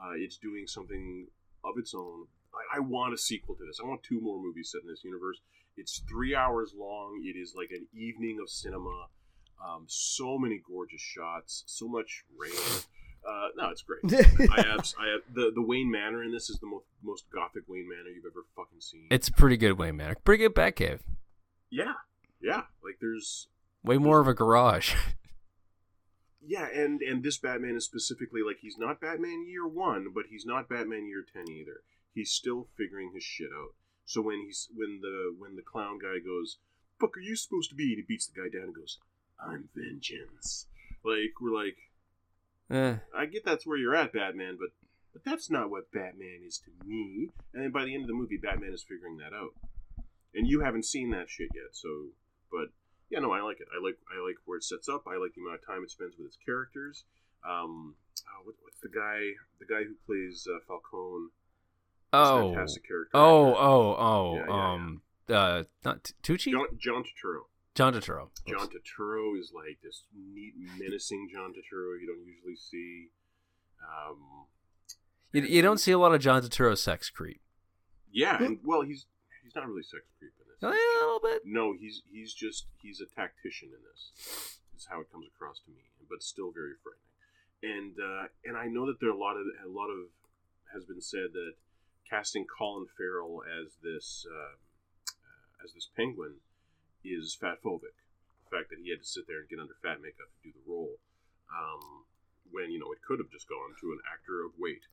Uh, 0.03 0.13
it's 0.17 0.37
doing 0.37 0.67
something 0.67 1.27
of 1.65 1.79
its 1.79 1.95
own. 1.95 2.27
I, 2.55 2.79
I 2.79 2.81
want 2.81 3.15
a 3.15 3.19
sequel 3.19 3.55
to 3.57 3.65
this. 3.67 3.79
I 3.83 3.87
want 3.87 4.03
two 4.03 4.21
more 4.21 4.43
movies 4.43 4.71
set 4.73 4.83
in 4.83 4.89
this 4.89 5.05
universe. 5.05 5.41
It's 5.77 6.03
three 6.09 6.35
hours 6.35 6.75
long. 6.77 7.23
It 7.25 7.39
is 7.39 7.55
like 7.57 7.71
an 7.71 7.87
evening 7.95 8.39
of 8.43 8.51
cinema. 8.51 9.07
Um, 9.65 9.85
so 9.87 10.39
many 10.39 10.61
gorgeous 10.67 11.01
shots. 11.01 11.63
So 11.67 11.87
much 11.89 12.25
rain. 12.37 12.53
Uh, 13.27 13.49
no, 13.57 13.71
it's 13.71 13.83
great. 13.83 14.01
I 14.51 14.63
have, 14.63 14.93
I 14.99 15.07
have 15.13 15.21
the 15.33 15.53
the 15.55 15.63
Wayne 15.63 15.91
Manor 15.91 16.25
in 16.25 16.33
this 16.33 16.51
is 16.51 16.59
the 16.59 16.67
most 16.67 16.87
most 17.03 17.25
gothic 17.33 17.63
Wayne 17.69 17.89
Manor 17.89 18.11
you've 18.11 18.25
ever 18.27 18.45
fucking 18.57 18.81
seen. 18.81 19.07
It's 19.11 19.29
a 19.29 19.33
pretty 19.33 19.57
good 19.57 19.79
Wayne 19.79 19.97
man. 19.97 20.17
Pretty 20.25 20.43
good 20.43 20.55
Batcave. 20.57 21.01
yeah, 21.71 21.93
yeah. 22.41 22.63
Like 22.83 22.99
there's 23.01 23.47
Way 23.85 23.99
more 23.99 24.21
of 24.21 24.27
a 24.29 24.35
garage. 24.35 24.95
Yeah, 26.45 26.67
and 26.75 27.01
and 27.03 27.23
this 27.23 27.39
Batman 27.39 27.77
is 27.77 27.85
specifically 27.85 28.43
like 28.43 28.59
he's 28.61 28.79
not 28.79 29.01
Batman 29.01 29.47
Year 29.47 29.67
One, 29.67 30.09
but 30.13 30.25
he's 30.31 30.45
not 30.45 30.69
Batman 30.69 31.07
Year 31.07 31.25
Ten 31.33 31.49
either. 31.49 31.83
He's 32.15 32.33
still 32.33 32.69
figuring 32.77 33.13
his 33.15 33.23
shit 33.23 33.51
out. 33.55 33.75
So 34.05 34.21
when 34.21 34.41
he's 34.41 34.69
when 34.75 35.01
the 35.01 35.35
when 35.39 35.57
the 35.57 35.63
clown 35.63 35.99
guy 35.99 36.19
goes, 36.19 36.59
"Fuck, 37.01 37.17
are 37.17 37.21
you 37.21 37.37
supposed 37.37 37.71
to 37.71 37.77
be?" 37.77 37.93
and 37.93 37.97
he 37.97 38.03
beats 38.03 38.27
the 38.27 38.41
guy 38.41 38.49
down 38.49 38.69
and 38.69 38.75
goes, 38.75 38.99
"I'm 39.41 39.69
vengeance." 39.75 40.67
Like 41.05 41.41
we're 41.41 41.55
like, 41.55 41.77
eh, 42.71 42.99
I 43.17 43.27
get 43.27 43.45
that's 43.45 43.67
where 43.67 43.79
you're 43.79 43.95
at, 43.95 44.13
Batman, 44.13 44.57
but 44.59 44.71
but 45.13 45.25
that's 45.25 45.51
not 45.51 45.71
what 45.71 45.93
Batman 45.93 46.41
is 46.45 46.59
to 46.59 46.87
me. 46.87 47.31
And 47.55 47.63
then 47.63 47.71
by 47.71 47.85
the 47.85 47.95
end 47.95 48.05
of 48.05 48.09
the 48.09 48.15
movie, 48.15 48.37
Batman 48.37 48.73
is 48.73 48.83
figuring 48.83 49.19
that 49.19 49.33
out. 49.33 49.55
And 50.35 50.49
you 50.49 50.61
haven't 50.61 50.87
seen 50.87 51.11
that 51.11 51.29
shit 51.29 51.51
yet, 51.55 51.73
so 51.73 52.09
but 52.51 52.69
yeah, 53.13 53.21
no, 53.21 53.31
I 53.31 53.43
like 53.43 53.61
it. 53.61 53.69
I 53.71 53.79
like 53.85 53.99
I 54.09 54.25
like 54.27 54.37
where 54.47 54.57
it 54.57 54.65
sets 54.65 54.89
up. 54.89 55.05
I 55.07 55.17
like 55.21 55.35
the 55.37 55.43
amount 55.43 55.61
of 55.61 55.67
time 55.67 55.85
it 55.85 55.91
spends 55.91 56.17
with 56.17 56.27
its 56.27 56.39
characters. 56.45 57.05
Um, 57.47 57.95
oh, 58.27 58.41
what, 58.45 58.55
what's 58.63 58.81
the 58.83 58.89
guy? 58.89 59.37
The 59.61 59.67
guy 59.69 59.85
who 59.85 59.95
plays 60.07 60.47
uh, 60.49 60.59
Falcone. 60.67 61.29
Oh, 62.15 62.55
fantastic 62.55 62.87
character. 62.89 63.11
oh, 63.17 63.55
oh, 63.55 63.97
oh, 63.99 64.35
Yeah, 64.37 64.45
yeah, 64.49 64.73
um, 64.73 65.03
uh, 65.29 65.63
not 65.85 66.05
T- 66.05 66.15
Tucci, 66.23 66.53
John, 66.53 66.67
John 66.79 67.03
Turturro. 67.05 67.43
John 67.75 67.95
Turturro. 67.95 68.29
John 68.47 68.69
Turturro 68.69 69.39
is 69.39 69.53
like 69.55 69.79
this 69.83 70.05
neat, 70.15 70.55
menacing 70.79 71.29
John 71.33 71.53
Turturro 71.53 72.01
you 72.01 72.07
don't 72.07 72.27
usually 72.27 72.57
see. 72.57 73.09
Um, 73.83 74.47
You, 75.33 75.43
you 75.43 75.63
don't 75.63 75.79
see 75.79 75.93
a 75.93 75.99
lot 75.99 76.15
of 76.15 76.21
John 76.21 76.43
Turturro 76.43 76.77
sex 76.79 77.11
creep. 77.11 77.41
yeah, 78.13 78.43
and 78.43 78.59
well, 78.65 78.83
he's 78.83 79.07
he's 79.43 79.55
not 79.55 79.67
really 79.67 79.83
sex 79.83 80.03
creep 80.19 80.33
in 80.39 80.42
this. 80.42 80.42
A 80.63 80.71
little 80.71 81.21
bit. 81.21 81.43
No, 81.45 81.75
he's 81.75 82.03
he's 82.11 82.33
just 82.33 82.67
he's 82.81 83.01
a 83.01 83.07
tactician 83.07 83.71
in 83.75 83.83
this. 83.83 84.59
Is 84.77 84.87
how 84.89 85.01
it 85.01 85.11
comes 85.11 85.27
across 85.27 85.61
to 85.67 85.71
me, 85.71 85.83
but 86.09 86.23
still 86.23 86.53
very 86.53 86.75
frightening. 86.83 87.13
And 87.63 87.95
uh, 87.99 88.27
and 88.45 88.57
I 88.57 88.67
know 88.67 88.87
that 88.87 89.01
there 89.01 89.11
are 89.11 89.19
a 89.19 89.19
lot 89.19 89.37
of 89.37 89.47
a 89.65 89.69
lot 89.69 89.91
of 89.91 90.11
has 90.73 90.85
been 90.85 91.01
said 91.01 91.35
that 91.35 91.55
casting 92.09 92.47
Colin 92.47 92.87
Farrell 92.97 93.43
as 93.43 93.77
this 93.83 94.27
uh, 94.31 94.55
uh, 94.55 95.65
as 95.65 95.75
this 95.75 95.89
penguin 95.97 96.43
is 97.05 97.37
fatphobic. 97.41 97.99
The 98.47 98.51
fact 98.51 98.71
that 98.71 98.79
he 98.83 98.91
had 98.91 99.01
to 99.01 99.07
sit 99.07 99.27
there 99.27 99.41
and 99.41 99.49
get 99.49 99.59
under 99.59 99.75
fat 99.83 100.01
makeup 100.01 100.31
to 100.31 100.41
do 100.45 100.53
the 100.55 100.71
role, 100.71 100.99
um, 101.51 102.07
when 102.51 102.71
you 102.71 102.79
know 102.79 102.93
it 102.93 103.03
could 103.03 103.19
have 103.19 103.31
just 103.31 103.49
gone 103.49 103.75
to 103.81 103.93
an 103.93 104.01
actor 104.07 104.45
of 104.45 104.53
weight. 104.59 104.87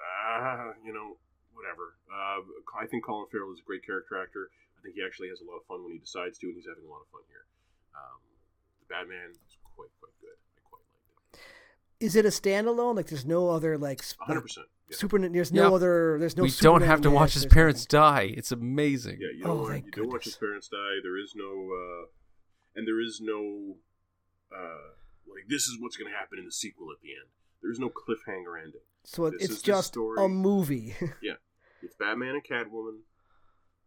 Uh, 0.00 0.72
you 0.84 0.92
know, 0.92 1.18
whatever. 1.60 2.00
Uh, 2.08 2.40
I 2.80 2.86
think 2.88 3.04
Colin 3.04 3.28
Farrell 3.30 3.52
is 3.52 3.60
a 3.60 3.66
great 3.68 3.84
character 3.84 4.16
actor. 4.16 4.48
I 4.76 4.80
think 4.82 4.96
he 4.96 5.04
actually 5.04 5.28
has 5.28 5.40
a 5.40 5.46
lot 5.46 5.60
of 5.60 5.64
fun 5.68 5.84
when 5.84 5.92
he 5.92 6.00
decides 6.00 6.40
to, 6.40 6.46
and 6.48 6.56
he's 6.56 6.64
having 6.64 6.88
a 6.88 6.90
lot 6.90 7.04
of 7.04 7.08
fun 7.12 7.20
here. 7.28 7.44
Um, 7.92 8.20
the 8.80 8.88
Batman 8.88 9.36
is 9.36 9.60
quite, 9.76 9.92
quite 10.00 10.16
good. 10.24 10.40
I 10.56 10.60
quite 10.64 10.80
liked 10.88 11.36
it. 11.36 12.04
Is 12.04 12.16
it 12.16 12.24
a 12.24 12.32
standalone? 12.32 12.96
Like, 12.96 13.08
there's 13.12 13.26
no 13.28 13.50
other 13.52 13.76
like 13.76 14.00
100. 14.24 14.40
percent 14.40 14.66
yeah. 14.88 14.96
super. 14.96 15.18
There's 15.20 15.52
no 15.52 15.68
Yeah. 15.68 15.76
other. 15.76 16.16
There's 16.18 16.36
no. 16.36 16.42
we 16.44 16.50
don't 16.64 16.80
have 16.82 17.02
to 17.02 17.10
watch 17.10 17.34
his 17.34 17.44
parents 17.44 17.84
nothing. 17.92 18.30
die. 18.32 18.34
It's 18.40 18.52
amazing. 18.52 19.18
Yeah, 19.20 19.36
you 19.36 19.44
Oh, 19.44 19.48
don't, 19.48 19.58
want, 19.60 19.72
thank 19.72 19.84
you 19.96 20.02
don't 20.02 20.12
watch 20.12 20.24
his 20.24 20.36
parents 20.36 20.68
die. 20.68 20.96
There 21.04 21.18
is 21.20 21.34
no, 21.36 21.50
uh, 21.76 22.06
and 22.74 22.88
there 22.88 23.00
is 23.04 23.20
no, 23.22 23.76
uh, 24.50 24.96
like 25.28 25.44
this 25.48 25.66
is 25.68 25.76
what's 25.78 25.96
going 25.96 26.10
to 26.10 26.16
happen 26.16 26.38
in 26.38 26.46
the 26.46 26.52
sequel 26.52 26.88
at 26.90 27.02
the 27.02 27.10
end. 27.10 27.28
There 27.60 27.70
is 27.70 27.78
no 27.78 27.90
cliffhanger 27.90 28.56
ending. 28.58 28.80
So 29.04 29.28
This 29.28 29.42
it's 29.50 29.60
just 29.62 29.88
story. 29.88 30.24
a 30.24 30.28
movie. 30.28 30.94
It's 31.82 31.94
Batman 31.94 32.34
and 32.34 32.44
Catwoman, 32.44 33.00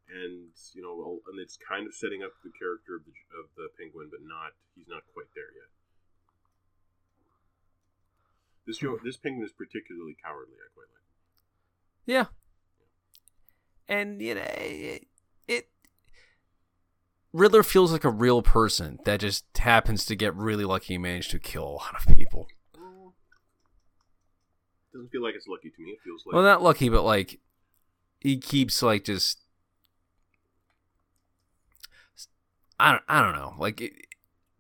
and 0.10 0.50
you 0.74 0.82
know, 0.82 1.20
and 1.30 1.40
it's 1.40 1.58
kind 1.58 1.88
of 1.88 1.94
setting 1.94 2.24
up 2.24 2.32
the 2.44 2.52
character 2.58 2.96
of 2.96 3.04
the 3.06 3.14
of 3.38 3.46
the 3.56 3.70
Penguin, 3.80 4.10
but 4.10 4.22
not 4.24 4.54
he's 4.76 4.88
not 4.88 5.04
quite 5.14 5.28
there 5.36 5.52
yet. 5.54 5.70
This 8.66 8.80
this 9.04 9.18
Penguin 9.18 9.46
is 9.46 9.52
particularly 9.52 10.16
cowardly. 10.24 10.56
I 10.56 10.70
quite 10.74 10.88
like. 10.94 11.04
Yeah. 12.06 12.26
And 13.88 14.22
you 14.22 14.36
know 14.36 14.42
it, 14.42 15.08
it 15.48 15.70
Riddler 17.34 17.64
feels 17.64 17.92
like 17.92 18.04
a 18.04 18.10
real 18.10 18.42
person 18.42 19.00
that 19.06 19.20
just 19.20 19.46
happens 19.58 20.06
to 20.06 20.16
get 20.16 20.36
really 20.36 20.66
lucky 20.66 20.96
and 20.96 21.04
manage 21.04 21.30
to 21.30 21.40
kill 21.40 21.64
a 21.64 21.78
lot 21.82 21.96
of 21.96 22.16
people. 22.16 22.48
Doesn't 24.94 25.10
feel 25.10 25.24
like 25.24 25.34
it's 25.36 25.48
lucky 25.48 25.72
to 25.72 25.82
me. 25.82 25.92
It 25.92 26.00
feels 26.04 26.24
like 26.26 26.36
Well, 26.36 26.44
not 26.44 26.62
lucky, 26.62 26.88
but 26.88 27.04
like 27.04 27.40
he 28.24 28.38
keeps 28.38 28.82
like 28.82 29.04
just 29.04 29.40
I 32.80 32.92
don't 32.92 33.04
I 33.08 33.22
don't 33.22 33.36
know. 33.36 33.54
Like 33.58 33.82
it, 33.82 33.94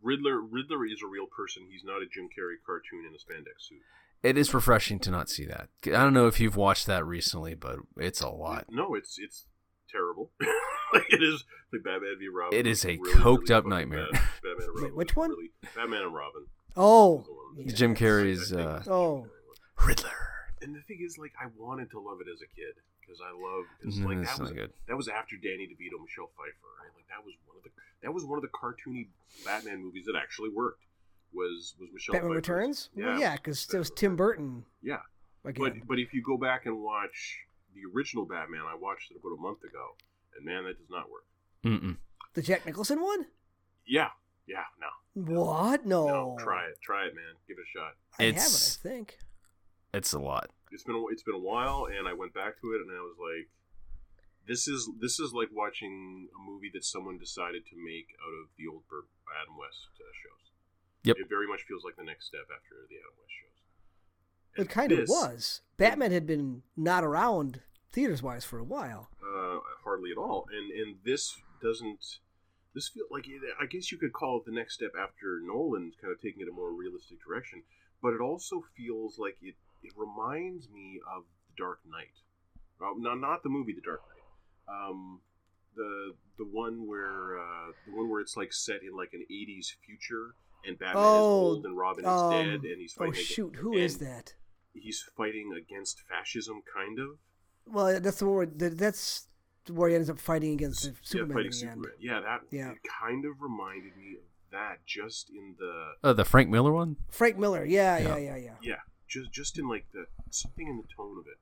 Riddler. 0.02 0.40
Riddler 0.40 0.86
is 0.86 1.02
a 1.04 1.08
real 1.08 1.26
person. 1.26 1.64
He's 1.72 1.84
not 1.84 2.02
a 2.02 2.06
Jim 2.06 2.26
Carrey 2.26 2.56
cartoon 2.66 3.06
in 3.08 3.14
a 3.14 3.18
spandex 3.18 3.68
suit. 3.68 3.80
it 4.22 4.38
is 4.38 4.54
refreshing 4.54 5.00
to 5.00 5.12
not 5.12 5.30
see 5.30 5.46
that. 5.46 5.70
I 5.86 5.90
don't 6.04 6.14
know 6.14 6.28
if 6.28 6.40
you've 6.40 6.56
watched 6.56 6.88
that 6.88 7.06
recently, 7.06 7.56
but 7.56 7.78
it's 7.98 8.22
a 8.22 8.30
lot. 8.30 8.66
No, 8.70 8.94
it's 8.96 9.18
it's 9.18 9.46
terrible. 9.90 10.32
like 10.94 11.06
it 11.12 11.24
is 11.24 11.44
like 11.72 11.84
Batman 11.84 12.16
v 12.20 12.28
Robin. 12.28 12.58
It 12.60 12.68
was 12.68 12.80
is 12.80 12.86
a 12.86 12.98
really, 12.98 13.14
coked 13.14 13.50
really 13.50 13.54
up 13.56 13.66
nightmare. 13.66 14.08
bad. 14.12 14.22
Batman 14.44 14.68
and 14.68 14.76
Wait, 14.76 14.82
Robin. 14.84 14.96
which 14.96 15.16
one? 15.16 15.30
Really, 15.32 15.52
Batman 15.76 16.02
and 16.04 16.14
Robin. 16.14 16.46
oh, 16.78 17.26
was 17.58 17.66
yeah. 17.68 17.74
Jim 17.74 17.96
Carrey's 17.96 18.54
uh, 18.54 18.84
Oh. 18.88 19.22
Jim 19.22 19.30
Carrey 19.30 19.48
one. 19.48 19.88
Riddler. 19.88 20.12
And 20.62 20.76
the 20.76 20.82
thing 20.82 21.00
is, 21.06 21.18
like, 21.18 21.34
I 21.42 21.48
wanted 21.58 21.92
to 21.92 22.00
love 22.00 22.20
it 22.22 22.28
as 22.32 22.40
a 22.42 22.48
kid 22.56 22.76
because 23.06 23.20
I 23.22 23.32
love 23.32 23.66
because 23.80 24.00
Mm, 24.00 24.06
like 24.06 24.26
that 24.26 24.40
was 24.40 24.52
good. 24.52 24.72
that 24.88 24.96
was 24.98 25.08
after 25.08 25.36
Danny 25.38 25.68
DeVito, 25.68 26.02
Michelle 26.02 26.32
Pfeiffer, 26.36 26.70
right? 26.82 26.92
Like 26.96 27.08
that 27.10 27.24
was 27.26 27.36
one 27.46 27.58
of 27.58 27.64
the 27.64 27.70
that 28.02 28.14
was 28.14 28.24
one 28.26 28.38
of 28.38 28.42
the 28.42 28.50
cartoony 28.50 29.08
Batman 29.46 29.82
movies 29.84 30.06
that 30.06 30.16
actually 30.16 30.50
worked. 30.50 30.84
Was 31.34 31.76
was 31.80 31.90
Michelle 31.92 32.14
Batman 32.14 32.32
Pfeiffer's- 32.32 32.50
Returns. 32.50 32.90
Yeah, 32.96 33.06
well, 33.06 33.20
yeah, 33.20 33.36
because 33.36 33.68
it 33.74 33.78
was 33.78 33.90
Tim 33.92 34.16
Burton 34.16 34.66
yeah. 34.82 35.00
again. 35.46 35.64
But 35.80 35.88
but 35.88 36.00
if 36.00 36.14
you 36.14 36.22
go 36.22 36.38
back 36.38 36.66
and 36.66 36.80
watch 36.82 37.40
the 37.74 37.82
original 37.96 38.26
Batman, 38.26 38.62
I 38.70 38.76
watched 38.76 39.10
it 39.12 39.18
about 39.18 39.34
a 39.38 39.42
month 39.42 39.64
ago, 39.64 39.96
and 40.38 40.46
man, 40.46 40.64
that 40.66 40.78
does 40.78 40.90
not 40.90 41.10
work. 41.10 41.26
Mm-mm. 41.66 41.98
the 42.36 42.42
Jack 42.42 42.66
Nicholson 42.66 43.02
one. 43.02 43.26
Yeah, 43.88 44.10
yeah, 44.48 44.64
no, 44.80 45.34
What? 45.44 45.86
No. 45.86 46.06
no, 46.08 46.38
try 46.40 46.66
it, 46.68 46.78
try 46.84 47.06
it, 47.06 47.16
man, 47.16 47.24
give 47.48 47.58
it 47.58 47.64
a 47.64 47.78
shot. 47.78 47.94
I 48.20 48.24
It's- 48.26 48.78
haven't. 48.84 48.94
I 48.94 48.96
think. 48.96 49.18
It's 49.94 50.14
a 50.14 50.20
lot. 50.20 50.50
It's 50.74 50.84
been 50.84 50.96
a, 50.96 51.04
it's 51.08 51.24
been 51.24 51.36
a 51.36 51.40
while, 51.40 51.86
and 51.86 52.08
I 52.08 52.14
went 52.14 52.34
back 52.34 52.60
to 52.62 52.74
it, 52.74 52.82
and 52.82 52.90
I 52.92 53.02
was 53.02 53.16
like, 53.22 53.48
this 54.48 54.68
is 54.68 54.90
this 55.00 55.20
is 55.20 55.32
like 55.34 55.50
watching 55.54 56.28
a 56.36 56.40
movie 56.50 56.72
that 56.74 56.84
someone 56.84 57.18
decided 57.18 57.66
to 57.68 57.76
make 57.78 58.08
out 58.20 58.34
of 58.42 58.50
the 58.58 58.68
old 58.68 58.84
Burt, 58.90 59.06
Adam 59.42 59.56
West 59.58 59.88
uh, 60.02 60.12
shows. 60.12 60.52
Yep. 61.04 61.16
It 61.20 61.30
very 61.30 61.48
much 61.48 61.62
feels 61.68 61.84
like 61.84 61.96
the 61.96 62.04
next 62.04 62.26
step 62.28 62.48
after 62.54 62.76
the 62.90 62.96
Adam 62.96 63.16
West 63.20 63.32
shows. 63.40 63.58
It 64.56 64.62
And 64.62 64.70
kind 64.70 64.92
of 64.92 65.08
was. 65.10 65.62
Batman 65.78 66.12
had 66.12 66.26
been 66.28 66.64
not 66.76 67.04
around 67.04 67.62
theaters 67.92 68.22
wise 68.24 68.44
for 68.46 68.60
a 68.60 68.64
while. 68.64 69.10
uh, 69.22 69.60
hardly 69.84 70.12
at 70.12 70.18
all. 70.18 70.48
And 70.52 70.72
and 70.72 70.96
this 71.06 71.38
doesn't. 71.62 72.20
This 72.74 72.90
feel 72.90 73.06
like 73.12 73.28
I 73.62 73.68
guess 73.68 73.92
you 73.92 73.98
could 74.00 74.14
call 74.14 74.38
it 74.40 74.46
the 74.46 74.52
next 74.52 74.74
step 74.74 74.92
after 75.00 75.40
Nolan 75.44 75.92
kind 76.02 76.12
of 76.12 76.20
taking 76.20 76.42
it 76.42 76.48
a 76.50 76.52
more 76.52 76.74
realistic 76.74 77.20
direction, 77.24 77.62
but 78.02 78.14
it 78.14 78.20
also 78.22 78.64
feels 78.76 79.20
like 79.20 79.38
it. 79.42 79.56
It 79.84 79.94
reminds 79.98 80.70
me 80.70 81.00
of 81.16 81.24
The 81.50 81.64
Dark 81.64 81.80
Knight. 81.90 82.16
Uh, 82.82 82.94
not 82.98 83.20
not 83.20 83.44
the 83.44 83.50
movie 83.50 83.74
The 83.74 83.82
Dark 83.82 84.02
Knight. 84.08 84.76
Um, 84.90 85.22
the 85.76 86.14
the 86.38 86.46
one 86.46 86.88
where 86.88 87.38
uh, 87.40 87.72
the 87.86 87.96
one 87.96 88.10
where 88.10 88.22
it's 88.22 88.38
like 88.38 88.54
set 88.54 88.82
in 88.84 88.96
like 88.96 89.10
an 89.14 89.26
'80s 89.32 89.68
future, 89.86 90.36
and 90.66 90.78
Batman 90.80 91.04
Oh, 91.06 91.16
is 91.20 91.26
old 91.56 91.66
and 91.66 91.78
Robin 91.78 92.06
is 92.06 92.22
um, 92.22 92.30
dead, 92.32 92.60
and 92.64 92.80
he's 92.80 92.96
Oh 92.98 93.06
fighting. 93.06 93.20
ag- 93.20 93.26
shoot, 93.26 93.56
who 93.58 93.74
is 93.74 93.98
that? 94.00 94.34
He's 94.74 95.04
fighting 95.16 95.52
against 95.58 96.00
fascism, 96.10 96.62
kind 96.76 96.98
of. 97.00 97.10
Well, 97.68 98.00
that's 98.00 98.18
the 98.20 98.26
word. 98.28 98.58
That's 98.60 99.28
where 99.70 99.90
he 99.90 99.96
ends 99.96 100.10
up 100.10 100.20
fighting 100.20 100.54
against 100.54 100.84
the 100.84 100.96
Superman 101.04 101.30
yeah, 101.30 101.36
fighting 101.36 101.46
in 101.46 101.52
the. 101.52 101.88
Superman. 101.88 101.92
Yeah, 102.00 102.20
that 102.22 102.42
Yeah. 102.52 102.72
it 102.72 102.78
kind 103.02 103.24
of 103.26 103.42
reminded 103.42 103.96
me 103.96 104.16
of 104.18 104.24
that 104.52 104.86
just 104.86 105.30
in 105.30 105.56
the 105.60 105.94
Uh, 106.04 106.14
the 106.14 106.26
Frank 106.26 106.50
Miller 106.50 106.72
one. 106.74 106.98
Frank 107.12 107.38
Miller. 107.38 107.64
Yeah, 107.64 107.98
yeah, 108.00 108.18
Yeah. 108.18 108.36
yeah, 108.36 108.56
yeah. 108.62 108.76
Just 109.08 109.32
just 109.32 109.58
in 109.60 109.68
like 109.68 109.86
the 109.94 110.06
something 110.30 110.68
in 110.68 110.78
the 110.78 110.88
tone 110.96 111.18
of 111.20 111.26
it 111.28 111.38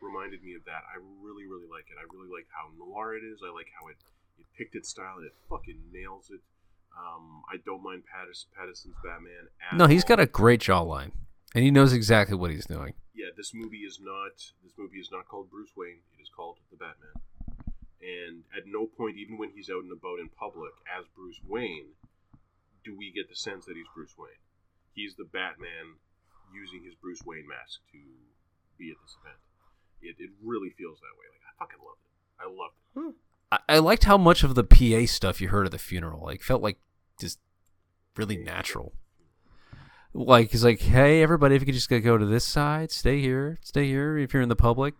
reminded 0.00 0.42
me 0.42 0.54
of 0.54 0.64
that. 0.64 0.82
I 0.86 0.98
really 1.22 1.46
really 1.46 1.66
like 1.70 1.86
it. 1.90 1.96
I 1.98 2.04
really 2.12 2.30
like 2.30 2.46
how 2.52 2.70
noir 2.78 3.14
it 3.16 3.24
is. 3.24 3.40
I 3.46 3.52
like 3.52 3.68
how 3.78 3.88
it 3.88 3.96
it 4.38 4.46
picked 4.56 4.74
its 4.74 4.88
style 4.88 5.18
it 5.20 5.32
fucking 5.48 5.78
nails 5.92 6.30
it. 6.30 6.40
Um, 6.96 7.42
I 7.52 7.56
don't 7.64 7.82
mind 7.82 8.04
Pattis, 8.08 8.46
Pattinson's 8.56 8.96
Batman. 9.04 9.48
At 9.70 9.76
No, 9.76 9.86
he's 9.86 10.04
all. 10.04 10.08
got 10.16 10.20
a 10.20 10.26
great 10.26 10.60
jawline, 10.60 11.12
and 11.54 11.62
he 11.64 11.70
knows 11.70 11.92
exactly 11.92 12.36
what 12.36 12.50
he's 12.50 12.64
doing. 12.66 12.94
yeah, 13.14 13.26
this 13.36 13.52
movie 13.52 13.84
is 13.84 13.98
not 14.00 14.32
this 14.64 14.72
movie 14.78 14.98
is 14.98 15.10
not 15.12 15.26
called 15.28 15.50
Bruce 15.50 15.72
Wayne. 15.76 16.00
It 16.18 16.22
is 16.22 16.30
called 16.34 16.58
The 16.70 16.76
Batman. 16.76 17.12
And 18.00 18.44
at 18.56 18.64
no 18.66 18.86
point, 18.86 19.16
even 19.16 19.36
when 19.36 19.50
he's 19.50 19.68
out 19.70 19.82
and 19.82 19.90
about 19.92 20.20
in 20.20 20.28
public 20.28 20.72
as 20.86 21.04
Bruce 21.16 21.40
Wayne, 21.46 21.96
do 22.84 22.96
we 22.96 23.10
get 23.10 23.28
the 23.28 23.34
sense 23.34 23.64
that 23.66 23.74
he's 23.76 23.86
Bruce 23.94 24.14
Wayne. 24.16 24.40
He's 24.94 25.16
the 25.16 25.24
Batman 25.24 25.96
using 26.56 26.82
his 26.84 26.94
Bruce 26.96 27.20
Wayne 27.24 27.46
mask 27.46 27.84
to 27.92 28.00
be 28.78 28.90
at 28.90 28.96
this 29.04 29.16
event. 29.20 29.40
It, 30.00 30.16
it 30.18 30.30
really 30.42 30.70
feels 30.76 30.98
that 31.04 31.14
way. 31.20 31.28
Like 31.28 31.44
I 31.44 31.52
fucking 31.60 31.82
loved 31.84 32.00
it. 32.04 32.14
I 32.40 32.46
loved 32.48 32.76
it. 32.80 32.86
Hmm. 32.96 33.14
I, 33.52 33.76
I 33.76 33.78
liked 33.78 34.04
how 34.04 34.18
much 34.18 34.42
of 34.42 34.54
the 34.54 34.64
PA 34.64 35.06
stuff 35.06 35.40
you 35.40 35.48
heard 35.48 35.66
at 35.66 35.72
the 35.72 35.78
funeral. 35.78 36.24
Like, 36.24 36.42
felt 36.42 36.62
like 36.62 36.78
just 37.18 37.38
really 38.16 38.36
natural. 38.36 38.92
Like, 40.12 40.50
he's 40.50 40.64
like, 40.64 40.80
hey, 40.80 41.22
everybody, 41.22 41.54
if 41.54 41.62
you 41.62 41.66
could 41.66 41.74
just 41.74 41.90
go 41.90 42.16
to 42.16 42.26
this 42.26 42.44
side, 42.44 42.90
stay 42.90 43.20
here, 43.20 43.58
stay 43.62 43.86
here. 43.86 44.16
If 44.16 44.32
you're 44.32 44.42
in 44.42 44.48
the 44.48 44.56
public, 44.56 44.94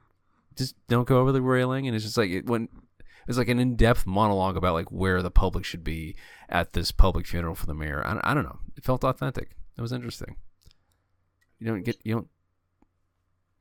just 0.57 0.75
don't 0.89 1.09
go 1.09 1.19
over 1.19 1.33
the 1.33 1.43
railing. 1.43 1.87
And 1.87 1.97
it's 1.97 2.05
just 2.05 2.19
like, 2.19 2.31
it 2.31 2.47
went, 2.47 2.71
it 3.01 3.29
was 3.29 3.39
like 3.39 3.49
an 3.49 3.59
in 3.59 3.77
depth 3.77 4.07
monologue 4.07 4.57
about 4.57 4.75
like 4.75 4.93
where 4.93 5.23
the 5.23 5.31
public 5.31 5.65
should 5.65 5.83
be 5.83 6.17
at 6.49 6.75
this 6.75 6.93
public 6.93 7.27
funeral 7.27 7.55
for 7.55 7.67
the 7.67 7.75
mayor. 7.75 8.07
I, 8.07 8.21
I 8.31 8.35
don't 8.35 8.45
know. 8.45 8.61
It 8.77 8.85
felt 8.85 9.05
authentic. 9.05 9.57
It 9.77 9.81
was 9.81 9.93
interesting. 9.93 10.37
You 11.59 11.67
don't 11.69 11.83
get, 11.83 11.99
you 12.05 12.15
don't, 12.15 12.29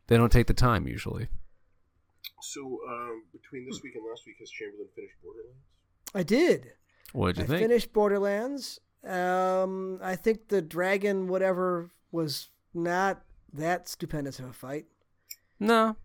They 0.08 0.18
don't 0.18 0.32
take 0.32 0.48
the 0.48 0.54
time 0.54 0.88
usually. 0.88 1.28
So 2.42 2.80
um, 2.90 3.24
between 3.32 3.66
this 3.66 3.82
week 3.82 3.96
and 3.96 4.04
last 4.08 4.24
week, 4.26 4.36
has 4.40 4.50
Chamberlain 4.50 4.88
finished 4.96 5.16
Borderlands? 5.24 5.58
I 6.14 6.24
did. 6.24 6.72
What 7.14 7.36
did 7.36 7.38
you 7.38 7.44
I 7.44 7.48
think? 7.48 7.62
finished 7.62 7.94
Borderlands. 7.94 8.80
Um, 9.06 10.00
I 10.02 10.16
think 10.16 10.48
the 10.48 10.62
dragon, 10.62 11.28
whatever, 11.28 11.92
was 12.12 12.50
not 12.74 13.22
that 13.54 13.88
stupendous 13.88 14.40
of 14.40 14.46
a 14.46 14.54
fight. 14.54 14.86
No. 15.60 15.96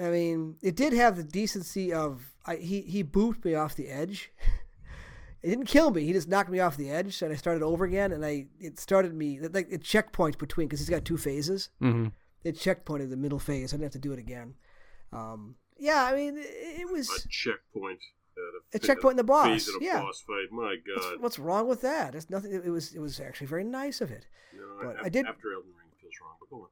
I 0.00 0.10
mean, 0.10 0.56
it 0.62 0.76
did 0.76 0.92
have 0.92 1.16
the 1.16 1.24
decency 1.24 1.92
of 1.92 2.34
I, 2.46 2.56
he 2.56 2.82
he 2.82 3.02
booped 3.02 3.44
me 3.44 3.54
off 3.54 3.74
the 3.74 3.88
edge. 3.88 4.30
it 5.42 5.48
didn't 5.48 5.66
kill 5.66 5.90
me. 5.90 6.04
He 6.04 6.12
just 6.12 6.28
knocked 6.28 6.50
me 6.50 6.60
off 6.60 6.76
the 6.76 6.90
edge, 6.90 7.22
and 7.22 7.32
I 7.32 7.36
started 7.36 7.62
over 7.62 7.84
again. 7.84 8.12
And 8.12 8.24
I 8.24 8.46
it 8.58 8.78
started 8.78 9.14
me 9.14 9.40
like 9.40 9.68
it 9.70 9.82
checkpoints 9.82 10.38
between 10.38 10.66
because 10.68 10.80
he's 10.80 10.90
got 10.90 11.04
two 11.04 11.16
phases. 11.16 11.68
hmm 11.80 12.08
It 12.44 12.56
checkpointed 12.56 13.10
the 13.10 13.16
middle 13.16 13.38
phase. 13.38 13.72
I 13.72 13.76
didn't 13.76 13.84
have 13.84 13.92
to 13.92 13.98
do 14.08 14.12
it 14.12 14.18
again. 14.18 14.54
Um, 15.12 15.56
yeah, 15.78 16.04
I 16.04 16.14
mean, 16.14 16.36
it, 16.38 16.80
it 16.80 16.92
was 16.92 17.08
A 17.10 17.28
checkpoint. 17.28 18.00
At 18.74 18.82
A 18.82 18.86
checkpoint 18.86 19.12
in 19.14 19.16
the 19.18 19.24
boss, 19.24 19.46
Phase 19.46 19.68
of 19.68 19.74
a 19.82 19.84
yeah. 19.84 20.00
boss 20.00 20.22
fight. 20.26 20.50
My 20.52 20.76
God. 20.86 21.20
what's 21.20 21.38
wrong 21.38 21.68
with 21.68 21.80
that? 21.82 22.14
It's 22.14 22.30
nothing. 22.30 22.52
It 22.52 22.70
was 22.70 22.94
it 22.94 23.00
was 23.00 23.18
actually 23.20 23.48
very 23.48 23.64
nice 23.64 24.00
of 24.00 24.10
it. 24.10 24.26
No, 24.54 24.62
but 24.82 24.96
af- 25.00 25.06
I 25.06 25.08
did- 25.08 25.26
After 25.26 25.52
Elden 25.52 25.70
Ring 25.78 25.88
feels 26.00 26.14
wrong, 26.22 26.36
but 26.40 26.48
go 26.50 26.62
on. 26.62 26.68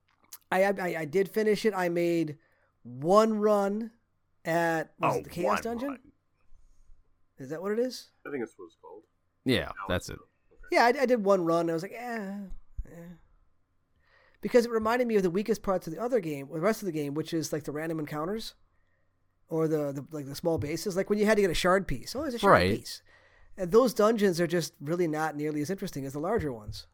I 0.50 0.62
I, 0.64 1.00
I 1.00 1.04
did 1.04 1.28
finish 1.28 1.64
it. 1.66 1.74
I 1.74 1.88
made 1.88 2.38
one 2.84 3.38
run 3.38 3.90
at 4.44 4.92
was 5.00 5.14
Oh, 5.16 5.18
it 5.18 5.24
the 5.24 5.30
Chaos 5.30 5.60
Dungeon. 5.60 5.88
run. 5.90 5.98
Is 7.38 7.50
that 7.50 7.60
what 7.62 7.72
it 7.72 7.78
is? 7.78 8.08
I 8.28 8.30
think 8.30 8.42
that's 8.44 8.54
what 8.58 8.66
it's 8.66 8.76
called. 8.80 9.02
Yeah, 9.44 9.62
Alex, 9.62 9.76
that's 9.88 10.08
it. 10.10 10.18
though. 10.18 10.56
Okay. 10.56 10.76
Yeah, 10.76 10.84
I, 11.00 11.02
I 11.02 11.06
did 11.06 11.24
one 11.24 11.44
run. 11.44 11.60
And 11.62 11.70
I 11.70 11.74
was 11.74 11.82
like, 11.82 11.94
eh, 11.96 12.30
eh. 12.86 12.90
Because 14.40 14.64
it 14.66 14.70
reminded 14.70 15.08
me 15.08 15.16
of 15.16 15.22
the 15.22 15.30
weakest 15.30 15.62
parts 15.62 15.86
of 15.86 15.92
the 15.92 16.00
other 16.00 16.20
game, 16.20 16.48
the 16.52 16.60
rest 16.60 16.82
of 16.82 16.86
the 16.86 16.92
game, 16.92 17.14
which 17.14 17.34
is 17.34 17.52
like 17.52 17.64
the 17.64 17.72
random 17.72 17.98
encounters, 17.98 18.54
or 19.48 19.66
the, 19.66 19.92
the 19.92 20.04
like 20.12 20.26
the 20.26 20.34
small 20.34 20.58
bases. 20.58 20.96
Like 20.96 21.10
when 21.10 21.18
you 21.18 21.24
had 21.26 21.36
to 21.36 21.40
get 21.42 21.50
a 21.50 21.54
shard 21.54 21.88
piece. 21.88 22.14
Oh, 22.14 22.22
there's 22.22 22.34
a 22.34 22.38
shard 22.38 22.52
Right. 22.52 22.78
piece. 22.78 23.02
And 23.56 23.72
those 23.72 23.92
dungeons 23.92 24.40
are 24.40 24.46
just 24.46 24.74
really 24.80 25.08
not 25.08 25.34
nearly 25.34 25.60
as 25.60 25.70
interesting 25.70 26.04
as 26.06 26.12
the 26.12 26.20
larger 26.20 26.52
ones. 26.52 26.86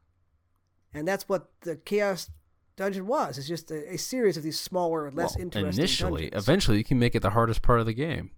And 0.94 1.06
that's 1.06 1.28
what 1.28 1.50
the 1.60 1.76
Chaos 1.76 2.30
Dungeon 2.76 3.06
was. 3.06 3.36
It's 3.36 3.46
just 3.48 3.70
a, 3.70 3.92
a 3.94 3.98
series 3.98 4.36
of 4.38 4.42
these 4.42 4.58
smaller, 4.58 5.10
less 5.10 5.34
Well, 5.34 5.42
interesting 5.42 5.78
initially, 5.78 6.22
dungeons. 6.30 6.42
eventually, 6.44 6.78
you 6.78 6.84
can 6.84 6.98
make 6.98 7.14
it 7.14 7.20
the 7.20 7.30
hardest 7.30 7.60
part 7.62 7.80
of 7.80 7.86
the 7.86 7.92
game. 7.92 8.30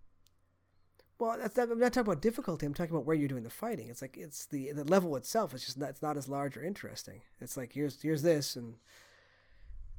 Well, 1.18 1.36
that's 1.40 1.56
not, 1.56 1.70
I'm 1.70 1.78
not 1.78 1.92
talking 1.94 2.10
about 2.12 2.20
difficulty. 2.22 2.66
I'm 2.66 2.74
talking 2.74 2.94
about 2.94 3.06
where 3.06 3.16
you're 3.16 3.28
doing 3.28 3.42
the 3.44 3.50
fighting. 3.50 3.88
It's 3.88 4.02
like 4.02 4.16
it's 4.18 4.46
the 4.46 4.72
the 4.72 4.84
level 4.84 5.16
itself. 5.16 5.54
It's 5.54 5.64
just 5.64 5.78
not, 5.78 5.90
it's 5.90 6.02
not 6.02 6.16
as 6.16 6.28
large 6.28 6.56
or 6.56 6.62
interesting. 6.64 7.22
It's 7.40 7.56
like 7.56 7.72
here's 7.72 8.02
here's 8.02 8.22
this, 8.22 8.54
and 8.56 8.74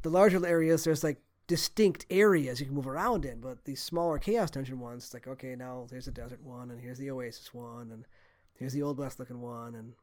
the 0.04 0.10
larger 0.10 0.46
areas 0.46 0.84
there's 0.84 1.04
like 1.04 1.18
distinct 1.48 2.06
areas 2.12 2.60
you 2.60 2.68
can 2.68 2.76
move 2.76 2.88
around 2.88 3.26
in. 3.26 3.42
But 3.42 3.66
these 3.66 3.82
smaller 3.82 4.20
chaos 4.20 4.52
dungeon 4.52 4.80
ones, 4.80 5.06
it's 5.06 5.14
like 5.14 5.28
okay, 5.28 5.56
now 5.56 5.88
there's 5.90 6.06
the 6.06 6.12
desert 6.12 6.44
one, 6.44 6.70
and 6.70 6.80
here's 6.80 7.00
the 7.00 7.10
oasis 7.10 7.52
one, 7.52 7.90
and 7.92 8.06
here's 8.54 8.74
the 8.74 8.84
old 8.84 9.00
west 9.00 9.18
looking 9.20 9.42
one, 9.42 9.74
and 9.74 9.94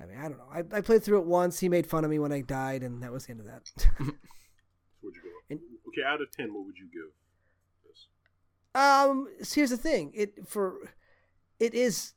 I 0.00 0.06
mean 0.06 0.18
I 0.18 0.28
don't 0.28 0.38
know. 0.38 0.50
I, 0.52 0.78
I 0.78 0.80
played 0.80 1.04
through 1.04 1.18
it 1.20 1.26
once. 1.26 1.60
He 1.60 1.68
made 1.68 1.86
fun 1.86 2.04
of 2.04 2.10
me 2.10 2.18
when 2.18 2.32
I 2.32 2.40
died, 2.40 2.82
and 2.82 3.02
that 3.04 3.12
was 3.12 3.26
the 3.26 3.30
end 3.32 3.40
of 3.40 3.46
that. 3.46 3.70
So 5.00 5.10
what'd 5.10 5.22
you 5.22 5.30
go? 5.30 5.36
And- 5.50 5.60
okay, 5.88 6.02
out 6.02 6.22
of 6.22 6.30
ten, 6.32 6.54
what 6.54 6.64
would 6.64 6.78
you 6.78 6.86
give? 6.90 7.12
Um, 8.74 9.28
so 9.42 9.54
here's 9.54 9.70
the 9.70 9.76
thing. 9.76 10.12
It 10.14 10.46
for 10.46 10.74
it 11.60 11.74
is. 11.74 12.14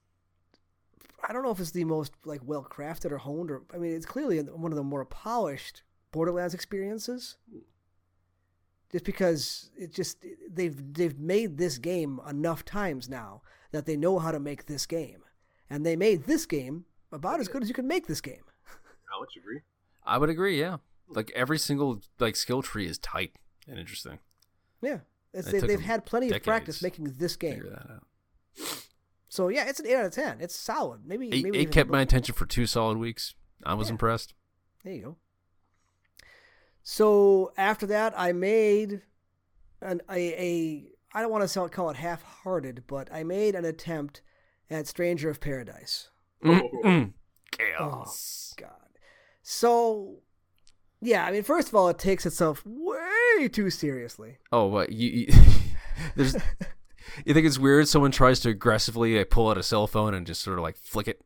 I 1.28 1.34
don't 1.34 1.44
know 1.44 1.52
if 1.52 1.60
it's 1.60 1.72
the 1.72 1.84
most 1.84 2.14
like 2.26 2.42
well 2.44 2.64
crafted 2.64 3.12
or 3.12 3.18
honed, 3.18 3.52
or 3.52 3.64
I 3.74 3.78
mean, 3.78 3.94
it's 3.94 4.06
clearly 4.06 4.40
one 4.40 4.72
of 4.72 4.76
the 4.76 4.84
more 4.84 5.06
polished 5.06 5.84
Borderlands 6.12 6.54
experiences. 6.54 7.38
Just 8.92 9.04
because 9.04 9.70
it 9.78 9.94
just 9.94 10.26
they've 10.50 10.94
they've 10.94 11.20
made 11.20 11.58
this 11.58 11.78
game 11.78 12.20
enough 12.28 12.64
times 12.64 13.10
now 13.10 13.42
that 13.72 13.86
they 13.86 13.98
know 13.98 14.18
how 14.18 14.32
to 14.32 14.40
make 14.40 14.66
this 14.66 14.86
game, 14.86 15.24
and 15.70 15.86
they 15.86 15.96
made 15.96 16.24
this 16.24 16.46
game 16.46 16.86
about 17.12 17.40
as 17.40 17.48
good 17.48 17.62
as 17.62 17.68
you 17.68 17.76
can 17.76 17.88
make 17.88 18.08
this 18.08 18.22
game. 18.22 18.44
Alex, 19.14 19.34
agree? 19.38 19.62
I 20.06 20.18
would 20.18 20.30
agree. 20.30 20.60
Yeah, 20.60 20.78
like 21.10 21.32
every 21.36 21.60
single 21.60 22.02
like 22.20 22.36
skill 22.36 22.62
tree 22.62 22.88
is 22.88 22.98
tight 22.98 23.34
and 23.68 23.78
interesting. 23.78 24.20
Yeah, 24.82 25.00
it's, 25.00 25.04
It 25.04 25.17
they, 25.34 25.42
took 25.60 25.68
they've 25.68 25.80
had 25.82 26.06
plenty 26.06 26.32
of 26.32 26.42
practice 26.44 26.82
making 26.82 27.16
this 27.18 27.36
game. 27.36 27.56
Figure 27.56 27.70
that 27.70 27.92
out. 27.92 28.84
So 29.30 29.50
yeah, 29.50 29.68
it's 29.68 29.80
an 29.80 29.88
eight 29.88 29.96
out 29.96 30.06
of 30.06 30.12
ten. 30.12 30.38
It's 30.40 30.56
solid. 30.56 31.02
Maybe 31.06 31.30
Eight, 31.32 31.44
maybe 31.44 31.60
eight 31.60 31.72
kept 31.72 31.90
my 31.90 32.02
attention 32.02 32.34
for 32.34 32.46
two 32.46 32.66
solid 32.66 32.98
weeks. 32.98 33.36
I 33.64 33.74
was 33.74 33.88
Yeah. 33.90 33.94
impressed. 33.94 34.34
There 34.84 34.94
you 34.94 35.02
go. 35.02 35.18
So 36.84 37.52
after 37.58 37.86
that, 37.88 38.14
I 38.18 38.32
made 38.32 39.02
an 39.82 40.02
a, 40.10 40.34
a 40.42 40.92
I 41.14 41.22
don't 41.22 41.32
want 41.32 41.48
to 41.48 41.70
call 41.70 41.90
it 41.90 41.98
half-hearted, 41.98 42.84
but 42.88 43.12
I 43.12 43.24
made 43.24 43.56
an 43.56 43.66
attempt 43.66 44.22
at 44.70 44.88
Stranger 44.88 45.30
of 45.30 45.40
Paradise. 45.40 46.10
Oh. 46.44 46.70
Mm-mm. 46.84 47.14
Oh 47.80 48.06
God. 48.58 48.72
So 49.42 50.20
yeah, 51.02 51.26
I 51.26 51.32
mean, 51.32 51.44
first 51.44 51.68
of 51.70 51.76
all, 51.76 51.90
it 51.90 51.98
takes 52.00 52.26
itself 52.26 52.64
way 52.66 53.48
too 53.52 53.70
seriously. 53.70 54.38
Oh, 54.52 54.68
what 54.68 54.92
you? 54.92 55.10
you 55.10 55.28
there's. 56.16 56.36
You 57.26 57.34
think 57.34 57.48
it's 57.48 57.58
weird? 57.58 57.88
Someone 57.88 58.12
tries 58.12 58.42
to 58.42 58.50
aggressively 58.50 59.18
like, 59.18 59.32
pull 59.32 59.50
out 59.50 59.58
a 59.58 59.64
cell 59.64 59.88
phone 59.88 60.14
and 60.14 60.28
just 60.28 60.42
sort 60.42 60.60
of 60.60 60.64
like 60.64 60.78
flick 60.78 61.08
it. 61.08 61.20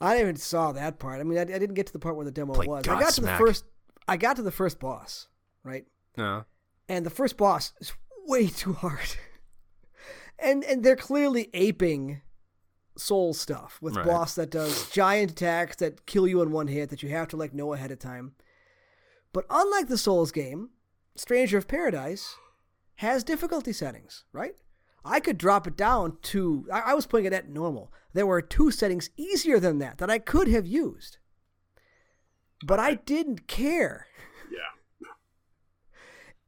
I 0.00 0.12
didn't 0.14 0.22
even 0.22 0.36
saw 0.36 0.72
that 0.72 0.98
part. 0.98 1.20
I 1.20 1.24
mean, 1.24 1.36
I, 1.38 1.42
I 1.42 1.44
didn't 1.44 1.74
get 1.74 1.86
to 1.88 1.92
the 1.92 1.98
part 1.98 2.16
where 2.16 2.24
the 2.24 2.30
demo 2.30 2.54
Play 2.54 2.66
was. 2.66 2.86
I 2.88 2.98
got 3.00 3.12
to 3.14 3.20
the 3.20 3.34
first. 3.36 3.64
I 4.08 4.16
got 4.16 4.36
to 4.36 4.42
the 4.42 4.50
first 4.52 4.78
boss, 4.78 5.28
right? 5.64 5.84
No. 6.16 6.44
and 6.88 7.04
the 7.04 7.10
first 7.10 7.36
boss 7.36 7.74
is 7.80 7.92
way 8.26 8.46
too 8.62 8.72
hard. 8.74 9.16
and 10.38 10.64
and 10.64 10.82
they're 10.82 10.96
clearly 10.96 11.50
aping 11.52 12.22
soul 12.96 13.34
stuff 13.34 13.78
with 13.82 13.96
Right. 13.96 14.06
boss 14.06 14.34
that 14.36 14.50
does 14.50 14.88
giant 14.90 15.32
attacks 15.32 15.76
that 15.76 16.06
kill 16.06 16.26
you 16.26 16.40
in 16.40 16.52
one 16.52 16.68
hit 16.68 16.88
that 16.90 17.02
you 17.02 17.10
have 17.10 17.28
to 17.28 17.36
like 17.36 17.52
know 17.52 17.74
ahead 17.74 17.90
of 17.90 17.98
time. 17.98 18.32
But 19.36 19.44
unlike 19.50 19.88
the 19.88 19.98
Souls 19.98 20.32
game, 20.32 20.70
Stranger 21.14 21.58
of 21.58 21.68
Paradise 21.68 22.36
has 22.94 23.22
difficulty 23.22 23.70
settings, 23.70 24.24
right? 24.32 24.54
I 25.04 25.20
could 25.20 25.36
drop 25.36 25.66
it 25.66 25.76
down 25.76 26.16
to 26.32 26.66
I, 26.72 26.80
I 26.80 26.94
was 26.94 27.06
playing 27.06 27.26
it 27.26 27.34
at 27.34 27.46
normal. 27.46 27.92
There 28.14 28.24
were 28.26 28.40
two 28.40 28.70
settings 28.70 29.10
easier 29.14 29.60
than 29.60 29.78
that 29.80 29.98
that 29.98 30.08
I 30.08 30.20
could 30.20 30.48
have 30.48 30.66
used. 30.66 31.18
But 32.64 32.80
I 32.80 32.94
didn't 32.94 33.46
care. 33.46 34.06
Yeah. 34.50 35.08